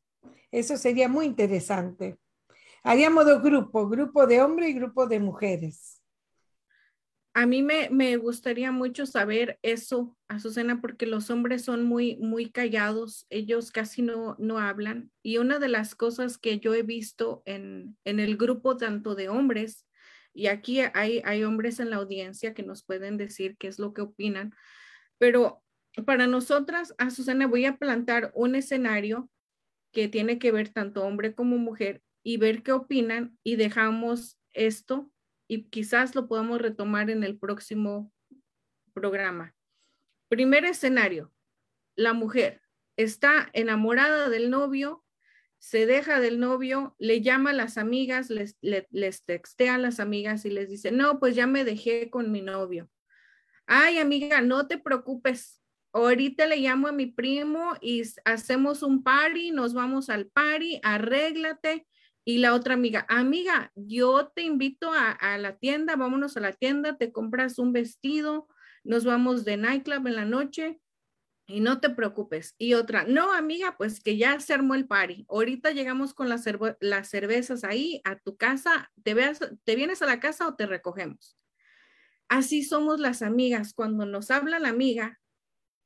Eso 0.51 0.77
sería 0.77 1.09
muy 1.09 1.25
interesante. 1.25 2.19
Haríamos 2.83 3.25
dos 3.25 3.41
grupos, 3.41 3.89
grupo 3.89 4.27
de 4.27 4.41
hombres 4.41 4.69
y 4.69 4.73
grupo 4.73 5.07
de 5.07 5.19
mujeres. 5.19 5.92
A 7.35 7.47
mí 7.47 7.63
me, 7.63 7.89
me, 7.89 8.15
gustaría 8.17 8.71
mucho 8.71 9.07
saber 9.07 9.57
eso, 9.63 10.15
Azucena, 10.27 10.81
porque 10.81 11.07
los 11.07 11.31
hombres 11.31 11.63
son 11.65 11.83
muy, 11.83 12.15
muy 12.17 12.51
callados, 12.51 13.25
ellos 13.31 13.71
casi 13.71 14.03
no, 14.03 14.35
no 14.37 14.59
hablan. 14.59 15.11
Y 15.23 15.39
una 15.39 15.57
de 15.57 15.67
las 15.67 15.95
cosas 15.95 16.37
que 16.37 16.59
yo 16.59 16.75
he 16.75 16.83
visto 16.83 17.41
en, 17.45 17.97
en 18.05 18.19
el 18.19 18.37
grupo 18.37 18.77
tanto 18.77 19.15
de 19.15 19.29
hombres, 19.29 19.87
y 20.31 20.47
aquí 20.47 20.81
hay, 20.93 21.21
hay 21.25 21.43
hombres 21.43 21.79
en 21.79 21.89
la 21.89 21.95
audiencia 21.97 22.53
que 22.53 22.63
nos 22.63 22.83
pueden 22.83 23.17
decir 23.17 23.55
qué 23.57 23.67
es 23.67 23.79
lo 23.79 23.93
que 23.93 24.01
opinan, 24.01 24.53
pero 25.17 25.63
para 26.05 26.27
nosotras, 26.27 26.93
Azucena, 26.97 27.47
voy 27.47 27.65
a 27.65 27.77
plantar 27.77 28.31
un 28.35 28.55
escenario 28.55 29.29
que 29.91 30.07
tiene 30.07 30.39
que 30.39 30.51
ver 30.51 30.69
tanto 30.69 31.03
hombre 31.03 31.35
como 31.35 31.57
mujer 31.57 32.01
y 32.23 32.37
ver 32.37 32.63
qué 32.63 32.71
opinan 32.71 33.37
y 33.43 33.55
dejamos 33.55 34.39
esto 34.53 35.12
y 35.53 35.65
quizás 35.65 36.15
lo 36.15 36.27
podamos 36.27 36.59
retomar 36.59 37.11
en 37.11 37.23
el 37.23 37.37
próximo 37.37 38.11
programa. 38.93 39.53
Primer 40.27 40.65
escenario, 40.65 41.31
la 41.95 42.13
mujer 42.13 42.61
está 42.97 43.51
enamorada 43.53 44.29
del 44.29 44.49
novio, 44.49 45.05
se 45.59 45.85
deja 45.85 46.19
del 46.19 46.39
novio, 46.39 46.95
le 46.97 47.21
llama 47.21 47.51
a 47.51 47.53
las 47.53 47.77
amigas, 47.77 48.31
les, 48.31 48.57
les 48.61 49.23
textea 49.25 49.75
a 49.75 49.77
las 49.77 49.99
amigas 49.99 50.43
y 50.45 50.49
les 50.49 50.69
dice, 50.69 50.91
no, 50.91 51.19
pues 51.19 51.35
ya 51.35 51.45
me 51.45 51.63
dejé 51.63 52.09
con 52.09 52.31
mi 52.31 52.41
novio. 52.41 52.89
Ay, 53.67 53.99
amiga, 53.99 54.41
no 54.41 54.67
te 54.67 54.79
preocupes, 54.79 55.61
ahorita 55.93 56.47
le 56.47 56.57
llamo 56.57 56.87
a 56.87 56.91
mi 56.91 57.05
primo 57.05 57.75
y 57.79 58.01
hacemos 58.25 58.81
un 58.81 59.03
party, 59.03 59.51
nos 59.51 59.75
vamos 59.75 60.09
al 60.09 60.25
party, 60.25 60.79
arréglate. 60.81 61.85
Y 62.25 62.37
la 62.37 62.53
otra 62.53 62.75
amiga, 62.75 63.05
amiga, 63.09 63.71
yo 63.75 64.31
te 64.33 64.43
invito 64.43 64.93
a, 64.93 65.11
a, 65.11 65.37
la 65.37 65.57
tienda, 65.57 65.95
vámonos 65.95 66.37
a 66.37 66.39
la 66.39 66.53
tienda, 66.53 66.97
te 66.97 67.11
compras 67.11 67.59
un 67.59 67.73
vestido, 67.73 68.47
nos 68.83 69.03
vamos 69.03 69.43
de 69.43 69.57
nightclub 69.57 70.07
en 70.07 70.15
la 70.15 70.25
noche 70.25 70.79
y 71.47 71.59
no 71.59 71.79
te 71.79 71.89
preocupes. 71.89 72.55
Y 72.57 72.73
otra, 72.73 73.03
no, 73.03 73.33
amiga, 73.33 73.75
pues 73.77 74.01
que 74.01 74.17
ya 74.17 74.39
se 74.39 74.53
armó 74.53 74.75
el 74.75 74.87
party. 74.87 75.25
Ahorita 75.29 75.71
llegamos 75.71 76.13
con 76.13 76.29
las, 76.29 76.45
las 76.79 77.09
cervezas 77.09 77.63
ahí 77.63 78.01
a 78.05 78.17
tu 78.17 78.37
casa, 78.37 78.91
te, 79.03 79.13
veas, 79.13 79.39
te 79.63 79.75
vienes 79.75 80.01
a 80.01 80.05
la 80.05 80.19
casa 80.19 80.47
o 80.47 80.55
te 80.55 80.65
recogemos. 80.65 81.37
Así 82.29 82.63
somos 82.63 82.99
las 82.99 83.21
amigas. 83.21 83.73
Cuando 83.73 84.05
nos 84.05 84.31
habla 84.31 84.59
la 84.59 84.69
amiga, 84.69 85.19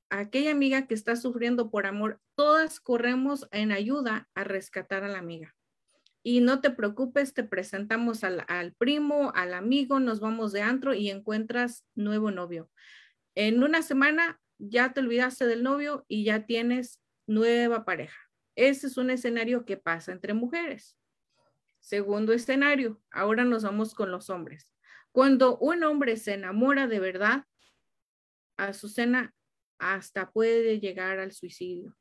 aquella 0.09 0.51
amiga 0.51 0.87
que 0.87 0.93
está 0.93 1.15
sufriendo 1.15 1.69
por 1.71 1.85
amor, 1.85 2.21
todas 2.35 2.79
corremos 2.79 3.47
en 3.51 3.71
ayuda 3.71 4.29
a 4.35 4.43
rescatar 4.43 5.03
a 5.03 5.09
la 5.09 5.19
amiga. 5.19 5.56
Y 6.27 6.41
no 6.41 6.59
te 6.59 6.71
preocupes, 6.71 7.33
te 7.33 7.45
presentamos 7.45 8.25
al, 8.25 8.75
primo, 8.77 9.31
al 9.33 9.53
amigo, 9.53 10.01
nos 10.01 10.19
vamos 10.19 10.51
de 10.51 10.61
antro 10.61 10.93
y 10.93 11.09
encuentras 11.09 11.85
nuevo 11.95 12.31
novio. 12.31 12.69
En 13.33 13.63
una 13.63 13.81
semana 13.81 14.37
ya 14.57 14.91
te 14.91 14.99
olvidaste 14.99 15.47
del 15.47 15.63
novio 15.63 16.03
y 16.09 16.25
ya 16.25 16.45
tienes 16.45 17.01
nueva 17.27 17.85
pareja. 17.85 18.19
Ese 18.55 18.87
es 18.87 18.97
un 18.97 19.09
escenario 19.09 19.63
que 19.63 19.77
pasa 19.77 20.11
entre 20.11 20.33
mujeres. 20.33 20.97
Segundo 21.79 22.33
escenario, 22.33 23.01
ahora 23.09 23.45
nos 23.45 23.63
vamos 23.63 23.95
con 23.95 24.11
los 24.11 24.29
hombres. 24.29 24.75
Cuando 25.13 25.57
un 25.59 25.81
hombre 25.85 26.17
se 26.17 26.33
enamora 26.33 26.87
de 26.87 26.99
verdad, 26.99 27.45
Azucena 28.57 29.33
hasta 29.79 30.29
puede 30.29 30.81
llegar 30.81 31.19
al 31.19 31.31
suicidio. 31.31 31.95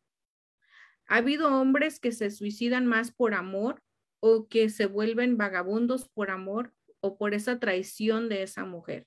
Ha 1.06 1.18
habido 1.18 1.60
hombres 1.60 2.00
que 2.00 2.10
se 2.10 2.32
suicidan 2.32 2.86
más 2.86 3.12
por 3.12 3.32
amor 3.32 3.84
o 4.20 4.48
que 4.48 4.68
se 4.68 4.86
vuelven 4.86 5.36
vagabundos 5.36 6.08
por 6.08 6.30
amor 6.30 6.74
o 7.00 7.18
por 7.18 7.34
esa 7.34 7.58
traición 7.58 8.28
de 8.28 8.42
esa 8.42 8.64
mujer. 8.64 9.06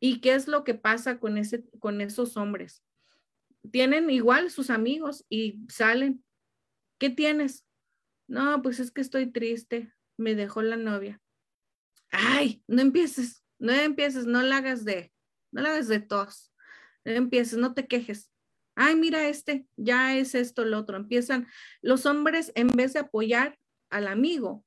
¿Y 0.00 0.20
qué 0.20 0.34
es 0.34 0.48
lo 0.48 0.64
que 0.64 0.74
pasa 0.74 1.18
con, 1.18 1.38
ese, 1.38 1.64
con 1.78 2.00
esos 2.00 2.36
hombres? 2.36 2.82
Tienen 3.70 4.10
igual 4.10 4.50
sus 4.50 4.70
amigos 4.70 5.24
y 5.28 5.60
salen. 5.68 6.24
¿Qué 6.98 7.10
tienes? 7.10 7.66
No, 8.26 8.62
pues 8.62 8.80
es 8.80 8.90
que 8.90 9.00
estoy 9.00 9.30
triste. 9.30 9.92
Me 10.16 10.34
dejó 10.34 10.62
la 10.62 10.76
novia. 10.76 11.20
Ay, 12.10 12.62
no 12.66 12.82
empieces, 12.82 13.44
no 13.58 13.72
empieces, 13.72 14.26
no 14.26 14.42
la 14.42 14.58
hagas 14.58 14.84
de, 14.84 15.12
no 15.50 15.62
la 15.62 15.70
hagas 15.70 15.88
de 15.88 16.00
tos. 16.00 16.52
No 17.04 17.12
empieces, 17.12 17.58
no 17.58 17.74
te 17.74 17.86
quejes. 17.86 18.30
Ay, 18.74 18.96
mira 18.96 19.28
este, 19.28 19.66
ya 19.76 20.16
es 20.16 20.34
esto, 20.34 20.64
lo 20.64 20.78
otro. 20.78 20.96
Empiezan 20.96 21.46
los 21.80 22.06
hombres 22.06 22.52
en 22.54 22.68
vez 22.68 22.92
de 22.92 23.00
apoyar 23.00 23.58
al 23.92 24.08
amigo, 24.08 24.64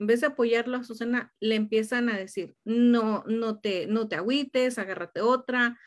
en 0.00 0.08
vez 0.08 0.20
de 0.20 0.26
apoyarlo 0.26 0.78
a 0.78 0.84
Susana, 0.84 1.32
le 1.38 1.54
empiezan 1.54 2.08
a 2.08 2.16
decir, 2.16 2.56
no, 2.64 3.22
no 3.28 3.60
te, 3.60 3.86
no 3.86 4.08
te 4.08 4.16
agüites, 4.16 4.78
agárrate 4.78 5.20
otra, 5.20 5.78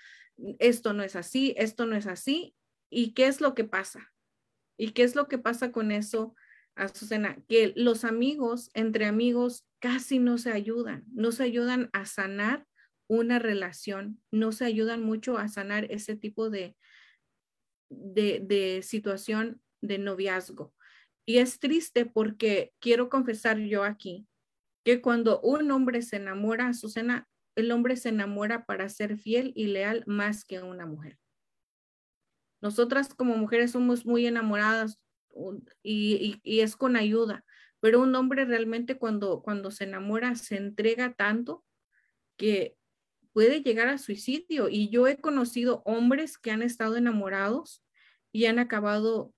esto 0.59 0.93
no 0.93 1.03
es 1.03 1.15
así, 1.15 1.53
esto 1.57 1.85
no 1.85 1.95
es 1.97 2.07
así. 2.07 2.55
¿Y 2.89 3.13
qué 3.13 3.27
es 3.27 3.41
lo 3.41 3.53
que 3.55 3.65
pasa? 3.65 4.13
¿Y 4.77 4.91
qué 4.91 5.03
es 5.03 5.15
lo 5.15 5.27
que 5.27 5.37
pasa 5.37 5.71
con 5.71 5.91
eso, 5.91 6.35
Susana? 6.93 7.37
Que 7.49 7.73
los 7.75 8.05
amigos, 8.05 8.69
entre 8.73 9.05
amigos, 9.05 9.65
casi 9.79 10.19
no 10.19 10.37
se 10.37 10.51
ayudan, 10.51 11.03
no 11.13 11.31
se 11.31 11.43
ayudan 11.43 11.89
a 11.93 12.05
sanar 12.05 12.65
una 13.07 13.39
relación, 13.39 14.21
no 14.31 14.51
se 14.51 14.65
ayudan 14.65 15.03
mucho 15.03 15.37
a 15.37 15.47
sanar 15.47 15.91
ese 15.91 16.15
tipo 16.15 16.49
de, 16.49 16.77
de, 17.89 18.39
de 18.39 18.81
situación 18.81 19.61
de 19.81 19.97
noviazgo. 19.97 20.73
Y 21.25 21.39
es 21.39 21.59
triste 21.59 22.05
porque 22.05 22.73
quiero 22.79 23.09
confesar 23.09 23.57
yo 23.57 23.83
aquí 23.83 24.27
que 24.83 25.01
cuando 25.01 25.41
un 25.41 25.71
hombre 25.71 26.03
se 26.03 26.17
enamora, 26.17 26.73
Susana, 26.73 27.27
el 27.55 27.71
hombre 27.71 27.95
se 27.95 28.09
enamora 28.09 28.65
para 28.65 28.87
ser 28.89 29.17
fiel 29.17 29.51
y 29.55 29.67
leal 29.67 30.03
más 30.05 30.45
que 30.45 30.61
una 30.61 30.85
mujer. 30.85 31.17
Nosotras 32.61 33.13
como 33.15 33.35
mujeres 33.35 33.71
somos 33.71 34.05
muy 34.05 34.27
enamoradas 34.27 34.99
y, 35.81 36.39
y, 36.43 36.59
es 36.59 36.75
con 36.75 36.95
ayuda, 36.95 37.43
pero 37.79 38.01
un 38.01 38.13
hombre 38.15 38.45
realmente 38.45 38.97
cuando, 38.97 39.41
cuando 39.41 39.71
se 39.71 39.83
enamora 39.85 40.35
se 40.35 40.57
entrega 40.57 41.13
tanto 41.13 41.65
que 42.37 42.77
puede 43.33 43.61
llegar 43.61 43.87
a 43.87 43.97
suicidio. 43.97 44.69
Y 44.69 44.89
yo 44.89 45.07
he 45.07 45.17
conocido 45.17 45.81
hombres 45.85 46.37
que 46.37 46.51
han 46.51 46.61
estado 46.61 46.95
enamorados 46.95 47.83
y 48.31 48.45
han 48.45 48.59
acabado 48.59 49.33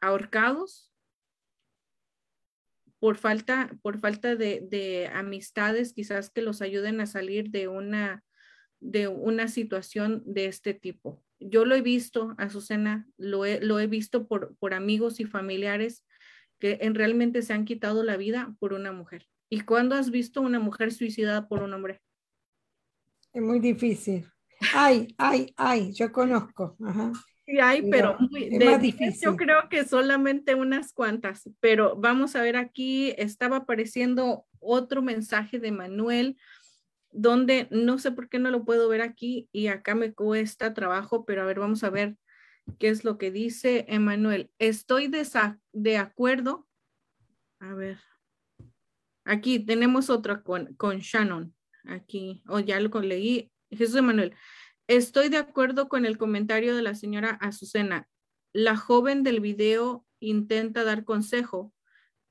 ahorcados 0.00 0.93
por 3.04 3.18
falta, 3.18 3.70
por 3.82 4.00
falta 4.00 4.34
de, 4.34 5.10
amistades, 5.12 5.92
quizás 5.92 6.30
que 6.30 6.40
los 6.40 6.62
ayuden 6.62 7.02
a 7.02 7.06
salir 7.06 7.50
de 7.50 7.68
una, 7.68 8.24
de 8.80 9.08
una 9.08 9.48
situación 9.48 10.22
de 10.24 10.46
este 10.46 10.72
tipo. 10.72 11.22
Yo 11.38 11.66
lo 11.66 11.74
he 11.74 11.82
visto, 11.82 12.34
Azucena, 12.38 13.06
lo 13.18 13.44
he, 13.44 13.60
lo 13.60 13.78
he 13.78 13.88
visto 13.88 14.26
por, 14.26 14.56
por 14.56 14.72
amigos 14.72 15.20
y 15.20 15.26
familiares 15.26 16.06
que 16.58 16.78
en, 16.80 16.94
realmente 16.94 17.42
se 17.42 17.52
han 17.52 17.66
quitado 17.66 18.04
la 18.04 18.16
vida 18.16 18.56
por 18.58 18.72
una 18.72 18.90
mujer. 18.90 19.28
¿Y 19.50 19.60
cuándo 19.60 19.96
has 19.96 20.10
visto 20.10 20.40
una 20.40 20.58
mujer 20.58 20.90
suicidada 20.90 21.46
por 21.46 21.62
un 21.62 21.74
hombre? 21.74 22.00
Es 23.34 23.42
muy 23.42 23.60
difícil. 23.60 24.26
Ay, 24.72 25.14
ay, 25.18 25.52
ay, 25.58 25.92
yo 25.92 26.10
conozco. 26.10 26.74
Ajá. 26.82 27.12
Sí 27.46 27.60
hay, 27.60 27.90
pero 27.90 28.16
muy, 28.30 28.50
más 28.58 28.80
difícil. 28.80 29.20
yo 29.22 29.36
creo 29.36 29.68
que 29.68 29.84
solamente 29.84 30.54
unas 30.54 30.92
cuantas, 30.92 31.50
pero 31.60 31.94
vamos 31.96 32.36
a 32.36 32.42
ver 32.42 32.56
aquí, 32.56 33.14
estaba 33.18 33.58
apareciendo 33.58 34.46
otro 34.60 35.02
mensaje 35.02 35.58
de 35.58 35.70
Manuel, 35.70 36.38
donde 37.10 37.68
no 37.70 37.98
sé 37.98 38.12
por 38.12 38.28
qué 38.28 38.38
no 38.38 38.50
lo 38.50 38.64
puedo 38.64 38.88
ver 38.88 39.02
aquí 39.02 39.48
y 39.52 39.66
acá 39.66 39.94
me 39.94 40.14
cuesta 40.14 40.74
trabajo, 40.74 41.24
pero 41.24 41.42
a 41.42 41.44
ver, 41.44 41.60
vamos 41.60 41.84
a 41.84 41.90
ver 41.90 42.16
qué 42.78 42.88
es 42.88 43.04
lo 43.04 43.18
que 43.18 43.30
dice 43.30 43.84
Emanuel. 43.88 44.50
Estoy 44.58 45.08
de, 45.08 45.26
de 45.72 45.98
acuerdo. 45.98 46.66
A 47.60 47.74
ver, 47.74 47.98
aquí 49.24 49.60
tenemos 49.60 50.10
otra 50.10 50.42
con, 50.42 50.74
con 50.74 50.98
Shannon, 50.98 51.54
aquí, 51.84 52.42
o 52.48 52.58
ya 52.60 52.80
lo 52.80 53.00
leí. 53.00 53.50
Jesús 53.70 53.96
Emanuel, 53.96 54.34
Estoy 54.86 55.30
de 55.30 55.38
acuerdo 55.38 55.88
con 55.88 56.04
el 56.04 56.18
comentario 56.18 56.76
de 56.76 56.82
la 56.82 56.94
señora 56.94 57.38
Azucena. 57.40 58.06
La 58.52 58.76
joven 58.76 59.22
del 59.22 59.40
video 59.40 60.04
intenta 60.20 60.84
dar 60.84 61.04
consejo, 61.04 61.72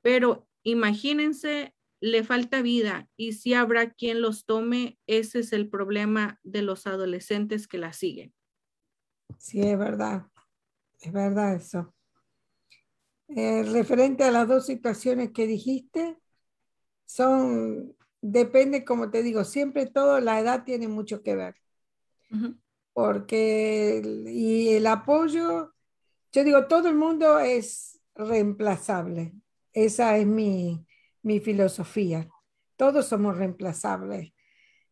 pero 0.04 0.48
imagínense, 0.62 1.74
le 2.00 2.24
falta 2.24 2.62
vida 2.62 3.10
y 3.18 3.34
si 3.34 3.56
habrá 3.56 3.92
quien 3.94 4.22
los 4.22 4.46
tome, 4.46 5.00
ese 5.08 5.40
es 5.40 5.52
el 5.52 5.68
problema 5.68 6.40
de 6.44 6.62
los 6.62 6.86
adolescentes 6.86 7.68
que 7.68 7.80
la 7.80 7.92
siguen. 7.92 8.34
Sí, 9.40 9.62
es 9.62 9.78
verdad, 9.78 10.28
es 11.00 11.12
verdad 11.12 11.56
eso. 11.56 11.96
Eh, 13.30 13.64
referente 13.64 14.26
a 14.26 14.32
las 14.32 14.48
dos 14.48 14.68
situaciones 14.68 15.32
que 15.32 15.48
dijiste, 15.48 16.20
son, 17.06 17.96
depende, 18.22 18.86
como 18.86 19.10
te 19.10 19.24
digo, 19.24 19.44
siempre 19.44 19.88
todo, 19.88 20.20
la 20.20 20.40
edad 20.40 20.66
tiene 20.66 20.88
mucho 20.88 21.24
que 21.24 21.36
ver 21.36 21.63
porque 22.94 24.02
y 24.28 24.70
el 24.70 24.88
apoyo, 24.88 25.74
yo 26.32 26.44
digo, 26.44 26.68
todo 26.68 26.90
el 26.90 26.96
mundo 26.96 27.40
es 27.40 28.00
reemplazable. 28.16 29.34
Esa 29.74 30.18
es 30.18 30.28
mi, 30.28 30.86
mi 31.22 31.40
filosofía. 31.40 32.30
Todos 32.76 33.08
somos 33.08 33.38
reemplazables. 33.38 34.34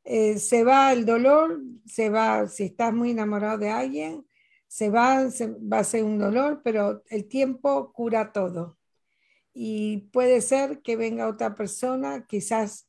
Eh, 0.03 0.39
se 0.39 0.63
va 0.63 0.91
el 0.93 1.05
dolor, 1.05 1.61
se 1.85 2.09
va, 2.09 2.47
si 2.47 2.63
estás 2.63 2.93
muy 2.93 3.11
enamorado 3.11 3.59
de 3.59 3.69
alguien, 3.69 4.25
se 4.67 4.89
va, 4.89 5.29
se, 5.29 5.47
va 5.47 5.79
a 5.79 5.83
ser 5.83 6.03
un 6.03 6.17
dolor, 6.17 6.61
pero 6.63 7.03
el 7.09 7.27
tiempo 7.27 7.91
cura 7.93 8.31
todo. 8.31 8.79
Y 9.53 10.09
puede 10.13 10.41
ser 10.41 10.81
que 10.81 10.95
venga 10.95 11.27
otra 11.27 11.55
persona, 11.55 12.25
quizás 12.25 12.87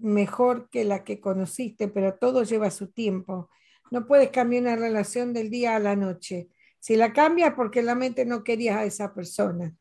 mejor 0.00 0.70
que 0.70 0.84
la 0.84 1.04
que 1.04 1.20
conociste, 1.20 1.88
pero 1.88 2.14
todo 2.14 2.44
lleva 2.44 2.70
su 2.70 2.88
tiempo. 2.92 3.50
No 3.90 4.06
puedes 4.06 4.30
cambiar 4.30 4.62
una 4.62 4.76
relación 4.76 5.32
del 5.32 5.50
día 5.50 5.76
a 5.76 5.80
la 5.80 5.96
noche. 5.96 6.48
Si 6.78 6.96
la 6.96 7.12
cambias 7.12 7.54
porque 7.54 7.82
la 7.82 7.94
mente 7.94 8.24
no 8.24 8.44
querías 8.44 8.76
a 8.76 8.84
esa 8.84 9.14
persona. 9.14 9.74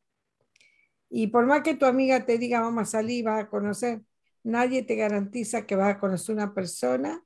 Y 1.10 1.28
por 1.28 1.46
más 1.46 1.62
que 1.62 1.76
tu 1.76 1.86
amiga 1.86 2.26
te 2.26 2.38
diga 2.38 2.62
vamos 2.62 2.84
a 2.84 2.86
salir, 2.86 3.26
vas 3.26 3.44
a 3.44 3.50
conocer, 3.50 4.02
nadie 4.44 4.84
te 4.84 4.96
garantiza 4.96 5.66
que 5.66 5.76
vas 5.76 5.96
a 5.96 6.00
conocer 6.00 6.36
una 6.36 6.54
persona 6.54 7.24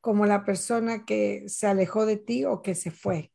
como 0.00 0.26
la 0.26 0.44
persona 0.44 1.04
que 1.04 1.44
se 1.48 1.66
alejó 1.66 2.06
de 2.06 2.18
ti 2.18 2.44
o 2.44 2.62
que 2.62 2.74
se 2.74 2.90
fue. 2.90 3.32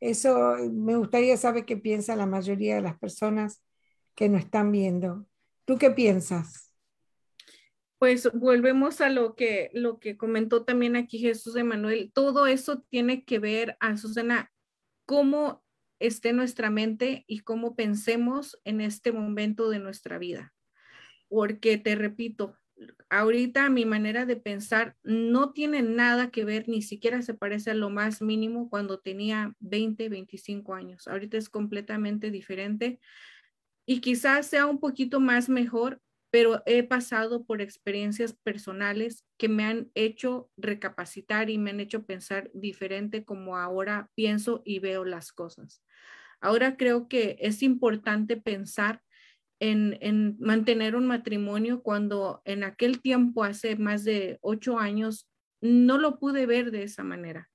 Eso 0.00 0.56
me 0.72 0.96
gustaría 0.96 1.36
saber 1.36 1.64
qué 1.64 1.76
piensa 1.76 2.16
la 2.16 2.26
mayoría 2.26 2.76
de 2.76 2.82
las 2.82 2.98
personas 2.98 3.62
que 4.14 4.28
nos 4.28 4.42
están 4.42 4.72
viendo. 4.72 5.26
¿Tú 5.64 5.78
qué 5.78 5.90
piensas? 5.90 6.75
Pues 7.98 8.30
volvemos 8.34 9.00
a 9.00 9.08
lo 9.08 9.34
que, 9.34 9.70
lo 9.72 9.98
que 9.98 10.16
comentó 10.16 10.64
también 10.64 10.96
aquí 10.96 11.18
Jesús 11.18 11.56
Emanuel. 11.56 12.10
Todo 12.12 12.46
eso 12.46 12.82
tiene 12.90 13.24
que 13.24 13.38
ver, 13.38 13.76
a 13.80 13.96
Susana, 13.96 14.52
cómo 15.06 15.64
esté 15.98 16.32
nuestra 16.32 16.70
mente 16.70 17.24
y 17.26 17.40
cómo 17.40 17.74
pensemos 17.74 18.58
en 18.64 18.80
este 18.80 19.12
momento 19.12 19.70
de 19.70 19.78
nuestra 19.78 20.18
vida. 20.18 20.52
Porque 21.28 21.78
te 21.78 21.94
repito, 21.94 22.56
ahorita 23.08 23.70
mi 23.70 23.84
manera 23.86 24.26
de 24.26 24.36
pensar 24.36 24.96
no 25.02 25.52
tiene 25.52 25.82
nada 25.82 26.30
que 26.30 26.44
ver, 26.44 26.68
ni 26.68 26.82
siquiera 26.82 27.22
se 27.22 27.34
parece 27.34 27.70
a 27.70 27.74
lo 27.74 27.88
más 27.88 28.20
mínimo 28.20 28.68
cuando 28.68 29.00
tenía 29.00 29.54
20, 29.60 30.08
25 30.08 30.74
años. 30.74 31.08
Ahorita 31.08 31.38
es 31.38 31.48
completamente 31.48 32.30
diferente 32.30 33.00
y 33.86 34.00
quizás 34.00 34.46
sea 34.46 34.66
un 34.66 34.80
poquito 34.80 35.20
más 35.20 35.48
mejor, 35.48 36.00
pero 36.36 36.62
he 36.66 36.82
pasado 36.82 37.46
por 37.46 37.62
experiencias 37.62 38.34
personales 38.34 39.24
que 39.38 39.48
me 39.48 39.64
han 39.64 39.90
hecho 39.94 40.50
recapacitar 40.58 41.48
y 41.48 41.56
me 41.56 41.70
han 41.70 41.80
hecho 41.80 42.04
pensar 42.04 42.50
diferente 42.52 43.24
como 43.24 43.56
ahora 43.56 44.10
pienso 44.14 44.60
y 44.62 44.78
veo 44.78 45.06
las 45.06 45.32
cosas. 45.32 45.82
Ahora 46.42 46.76
creo 46.76 47.08
que 47.08 47.38
es 47.40 47.62
importante 47.62 48.36
pensar 48.36 49.02
en, 49.60 50.36
mantener 50.38 50.94
un 50.94 51.06
matrimonio 51.06 51.82
cuando 51.82 52.42
en 52.44 52.64
aquel 52.64 53.00
tiempo, 53.00 53.42
hace 53.42 53.76
más 53.76 54.04
de 54.04 54.36
ocho 54.42 54.78
años, 54.78 55.30
no 55.62 55.96
lo 55.96 56.18
pude 56.18 56.44
ver 56.44 56.70
de 56.70 56.82
esa 56.82 57.02
manera. 57.02 57.48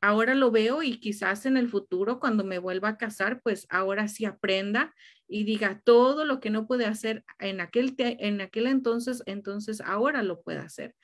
Ahora 0.00 0.34
lo 0.34 0.50
veo 0.50 0.82
y 0.82 0.98
quizás 0.98 1.44
en 1.44 1.56
el 1.56 1.68
futuro, 1.68 2.20
cuando 2.20 2.42
me 2.44 2.58
vuelva 2.58 2.88
a 2.88 2.96
casar, 2.96 3.40
pues 3.42 3.66
ahora 3.68 4.08
sí 4.08 4.24
aprenda 4.24 4.94
y 5.28 5.44
diga 5.44 5.82
todo 5.84 6.24
lo 6.24 6.40
que 6.40 6.50
no 6.50 6.66
puede 6.66 6.86
hacer 6.86 7.24
en 7.38 7.60
aquel, 7.60 7.94
en 7.98 8.40
aquel 8.40 8.66
entonces, 8.66 9.22
entonces 9.26 9.80
ahora 9.80 10.22
lo 10.22 10.40
puede 10.42 10.58
hacer. 10.58 10.94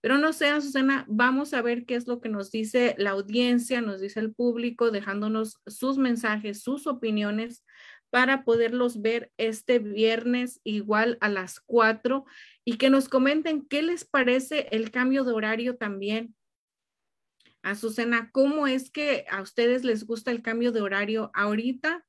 Pero 0.00 0.18
no 0.18 0.32
sé, 0.32 0.58
Susana, 0.60 1.04
vamos 1.08 1.52
a 1.52 1.62
ver 1.62 1.84
qué 1.84 1.96
es 1.96 2.06
lo 2.06 2.20
que 2.20 2.28
nos 2.28 2.50
dice 2.50 2.94
la 2.98 3.10
audiencia, 3.10 3.80
nos 3.80 4.00
dice 4.00 4.20
el 4.20 4.32
público, 4.32 4.90
dejándonos 4.90 5.58
sus 5.66 5.98
mensajes, 5.98 6.62
sus 6.62 6.86
opiniones 6.86 7.64
para 8.10 8.44
poderlos 8.44 9.02
ver 9.02 9.32
este 9.36 9.78
viernes 9.78 10.60
igual 10.64 11.18
a 11.20 11.28
las 11.28 11.60
4 11.60 12.24
y 12.64 12.78
que 12.78 12.88
nos 12.88 13.08
comenten 13.08 13.66
qué 13.66 13.82
les 13.82 14.04
parece 14.04 14.68
el 14.70 14.90
cambio 14.90 15.24
de 15.24 15.32
horario 15.32 15.76
también. 15.76 16.34
Azucena, 17.66 18.30
¿cómo 18.30 18.68
es 18.68 18.90
que 18.90 19.24
a 19.28 19.42
ustedes 19.42 19.82
les 19.82 20.06
gusta 20.06 20.30
el 20.30 20.40
cambio 20.40 20.70
de 20.70 20.82
horario? 20.82 21.32
Ahorita 21.34 22.06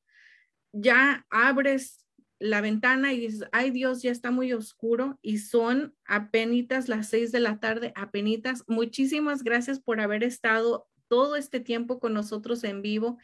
ya 0.72 1.26
abres 1.32 2.06
la 2.38 2.62
ventana 2.62 3.12
y 3.12 3.20
dices, 3.22 3.50
ay 3.52 3.72
Dios, 3.72 4.04
ya 4.04 4.12
está 4.12 4.30
muy 4.30 4.54
oscuro 4.54 5.18
y 5.24 5.40
son 5.40 5.96
apenitas 6.06 6.88
las 6.90 7.10
6 7.10 7.32
de 7.32 7.40
la 7.40 7.60
tarde, 7.60 7.92
apenitas. 7.96 8.64
Muchísimas 8.68 9.44
gracias 9.44 9.80
por 9.80 10.00
haber 10.00 10.24
estado 10.24 10.88
todo 11.08 11.36
este 11.36 11.60
tiempo 11.60 12.00
con 12.00 12.14
nosotros 12.14 12.64
en 12.64 12.84
vivo. 12.84 13.18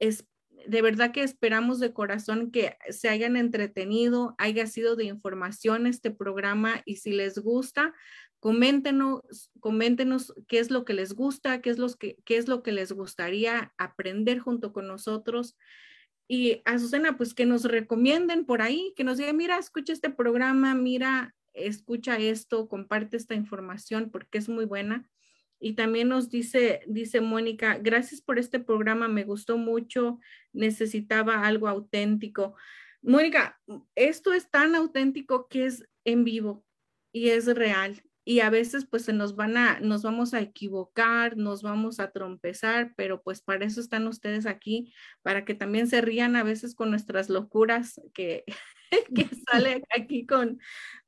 Es 0.00 0.26
de 0.66 0.82
verdad 0.82 1.12
que 1.12 1.22
esperamos 1.22 1.78
de 1.78 1.92
corazón 1.92 2.50
que 2.50 2.76
se 2.90 3.08
hayan 3.08 3.36
entretenido, 3.36 4.34
haya 4.38 4.66
sido 4.66 4.96
de 4.96 5.04
información 5.04 5.86
este 5.86 6.10
programa 6.10 6.82
y 6.84 6.96
si 6.96 7.12
les 7.12 7.38
gusta, 7.38 7.94
coméntenos, 8.46 9.50
coméntenos 9.58 10.32
qué 10.46 10.60
es 10.60 10.70
lo 10.70 10.84
que 10.84 10.94
les 10.94 11.14
gusta, 11.14 11.60
qué 11.60 11.70
es, 11.70 11.96
que, 11.96 12.16
qué 12.24 12.36
es 12.36 12.46
lo 12.46 12.62
que 12.62 12.70
les 12.70 12.92
gustaría 12.92 13.74
aprender 13.76 14.38
junto 14.38 14.72
con 14.72 14.86
nosotros. 14.86 15.58
Y 16.28 16.62
Azucena, 16.64 17.16
pues 17.16 17.34
que 17.34 17.44
nos 17.44 17.64
recomienden 17.64 18.44
por 18.46 18.62
ahí, 18.62 18.94
que 18.94 19.02
nos 19.02 19.18
digan, 19.18 19.36
mira, 19.36 19.58
escucha 19.58 19.92
este 19.92 20.10
programa, 20.10 20.76
mira, 20.76 21.34
escucha 21.54 22.18
esto, 22.18 22.68
comparte 22.68 23.16
esta 23.16 23.34
información 23.34 24.10
porque 24.12 24.38
es 24.38 24.48
muy 24.48 24.64
buena. 24.64 25.10
Y 25.58 25.72
también 25.72 26.08
nos 26.08 26.30
dice, 26.30 26.82
dice 26.86 27.20
Mónica, 27.20 27.78
gracias 27.82 28.20
por 28.20 28.38
este 28.38 28.60
programa, 28.60 29.08
me 29.08 29.24
gustó 29.24 29.58
mucho, 29.58 30.20
necesitaba 30.52 31.44
algo 31.44 31.66
auténtico. 31.66 32.54
Mónica, 33.02 33.60
esto 33.96 34.32
es 34.32 34.48
tan 34.52 34.76
auténtico 34.76 35.48
que 35.48 35.66
es 35.66 35.84
en 36.04 36.22
vivo 36.22 36.64
y 37.10 37.30
es 37.30 37.46
real. 37.46 38.04
Y 38.28 38.40
a 38.40 38.50
veces 38.50 38.86
pues 38.86 39.04
se 39.04 39.12
nos 39.12 39.36
van 39.36 39.56
a, 39.56 39.78
nos 39.78 40.02
vamos 40.02 40.34
a 40.34 40.40
equivocar, 40.40 41.36
nos 41.36 41.62
vamos 41.62 42.00
a 42.00 42.10
trompezar, 42.10 42.92
pero 42.96 43.22
pues 43.22 43.40
para 43.40 43.64
eso 43.64 43.80
están 43.80 44.08
ustedes 44.08 44.46
aquí, 44.46 44.92
para 45.22 45.44
que 45.44 45.54
también 45.54 45.86
se 45.86 46.00
rían 46.00 46.34
a 46.34 46.42
veces 46.42 46.74
con 46.74 46.90
nuestras 46.90 47.28
locuras 47.28 48.00
que, 48.12 48.42
que 49.14 49.28
sale 49.48 49.84
aquí 49.96 50.26
con, 50.26 50.58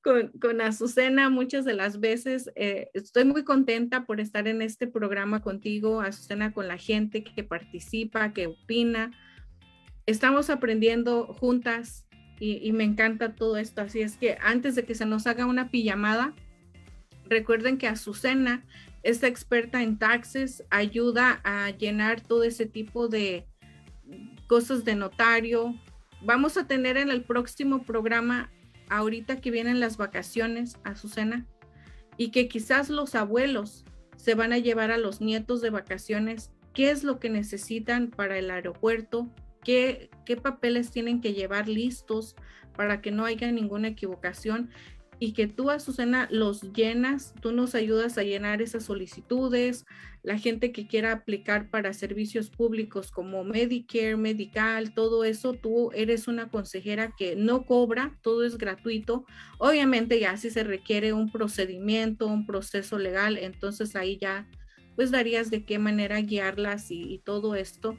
con, 0.01 0.28
con, 0.40 0.61
Azucena 0.61 1.28
muchas 1.28 1.65
de 1.65 1.74
las 1.74 1.99
veces. 1.99 2.53
Eh, 2.55 2.89
estoy 2.95 3.24
muy 3.24 3.43
contenta 3.43 4.07
por 4.07 4.20
estar 4.20 4.47
en 4.47 4.62
este 4.62 4.86
programa 4.86 5.43
contigo, 5.43 6.01
Azucena, 6.01 6.53
con 6.53 6.69
la 6.69 6.78
gente 6.78 7.24
que 7.24 7.43
participa, 7.43 8.32
que 8.32 8.47
opina. 8.47 9.11
Estamos 10.07 10.51
aprendiendo 10.51 11.27
juntas 11.35 12.07
y, 12.39 12.65
y 12.65 12.73
me 12.73 12.85
encanta 12.85 13.35
todo 13.35 13.57
esto. 13.57 13.81
Así 13.81 14.03
es 14.03 14.16
que 14.16 14.39
antes 14.40 14.77
de 14.77 14.85
que 14.85 14.95
se 14.95 15.05
nos 15.05 15.27
haga 15.27 15.47
una 15.47 15.73
pijamada, 15.73 16.36
recuerden 17.28 17.78
que 17.78 17.88
Azucena 17.88 18.64
es 19.02 19.22
experta 19.22 19.82
en 19.82 19.98
taxes, 19.98 20.64
ayuda 20.70 21.40
a 21.44 21.70
llenar 21.70 22.20
todo 22.20 22.42
ese 22.42 22.66
tipo 22.66 23.09
de 23.09 23.46
cosas 24.46 24.84
de 24.84 24.94
notario, 24.94 25.74
vamos 26.22 26.56
a 26.56 26.66
tener 26.66 26.96
en 26.96 27.10
el 27.10 27.22
próximo 27.22 27.82
programa, 27.82 28.50
ahorita 28.88 29.40
que 29.40 29.50
vienen 29.50 29.80
las 29.80 29.96
vacaciones, 29.96 30.78
Azucena, 30.84 31.46
y 32.16 32.30
que 32.30 32.48
quizás 32.48 32.88
los 32.88 33.14
abuelos 33.14 33.84
se 34.16 34.34
van 34.34 34.52
a 34.52 34.59
llevar 34.59 34.90
a 34.90 34.98
los 34.98 35.20
nietos 35.20 35.60
de 35.60 35.70
vacaciones, 35.70 36.50
qué 36.72 36.90
es 36.90 37.05
lo 37.05 37.18
que 37.18 37.30
necesitan 37.30 38.09
para 38.09 38.38
el 38.38 38.50
aeropuerto, 38.50 39.28
qué, 39.62 40.10
qué 40.24 40.36
papeles 40.36 40.90
tienen 40.90 41.20
que 41.20 41.34
llevar 41.34 41.68
listos 41.68 42.34
para 42.74 43.00
que 43.00 43.10
no 43.10 43.24
haya 43.24 43.50
ninguna 43.52 43.88
equivocación 43.88 44.70
y 45.20 45.32
que 45.32 45.49
tú, 45.49 45.70
Azucena, 45.70 46.28
los 46.31 46.73
llenas, 46.73 47.35
tú 47.40 47.53
nos 47.53 47.74
ayudas 47.74 48.19
a 48.19 48.23
llenar 48.23 48.62
esas 48.62 48.85
solicitudes, 48.85 49.85
la 50.23 50.39
gente 50.39 50.73
que 50.73 50.86
quiera 50.86 51.12
aplicar 51.12 51.70
para 51.70 51.93
servicios 51.93 52.51
públicos 52.51 53.11
como 53.11 53.45
Medicare, 53.45 54.16
Medical, 54.16 54.95
todo 54.95 55.24
eso, 55.24 55.55
tú 55.55 55.90
eres 55.93 56.28
una 56.28 56.51
consejera 56.51 57.15
que 57.16 57.35
no 57.35 57.65
cobra, 57.65 58.16
todo 58.23 58.45
es 58.45 58.59
gratuito. 58.59 59.24
Obviamente 59.59 60.20
ya 60.20 60.36
si 60.36 60.51
se 60.51 60.65
requiere 60.65 61.12
un 61.12 61.31
procedimiento, 61.31 62.27
un 62.27 62.47
proceso 62.47 62.99
legal, 62.99 63.39
entonces 63.39 63.97
ahí 63.97 64.19
ya 64.20 64.47
pues 64.97 65.11
darías 65.11 65.51
de 65.51 65.65
qué 65.65 65.78
manera 65.78 66.20
guiarlas 66.20 66.90
y, 66.90 67.03
y 67.03 67.19
todo 67.19 67.55
esto. 67.55 67.97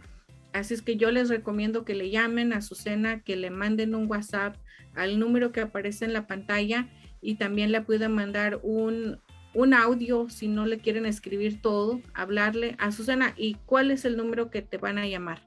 Así 0.51 0.73
es 0.73 0.81
que 0.81 0.97
yo 0.97 1.11
les 1.11 1.29
recomiendo 1.29 1.85
que 1.85 1.95
le 1.95 2.09
llamen 2.09 2.53
a 2.53 2.57
Azucena, 2.57 3.21
que 3.23 3.35
le 3.35 3.49
manden 3.49 3.95
un 3.95 4.09
WhatsApp 4.09 4.57
al 4.95 5.19
número 5.19 5.51
que 5.51 5.61
aparece 5.61 6.05
en 6.05 6.13
la 6.13 6.27
pantalla 6.27 6.89
y 7.21 7.35
también 7.35 7.71
le 7.71 7.81
pueden 7.81 8.13
mandar 8.13 8.59
un, 8.63 9.21
un 9.53 9.73
audio 9.73 10.29
si 10.29 10.47
no 10.47 10.65
le 10.65 10.79
quieren 10.79 11.05
escribir 11.05 11.61
todo, 11.61 12.01
hablarle 12.13 12.75
a 12.79 12.91
Susana. 12.91 13.33
¿Y 13.37 13.55
cuál 13.65 13.91
es 13.91 14.05
el 14.05 14.17
número 14.17 14.49
que 14.49 14.61
te 14.61 14.77
van 14.77 14.97
a 14.97 15.07
llamar? 15.07 15.41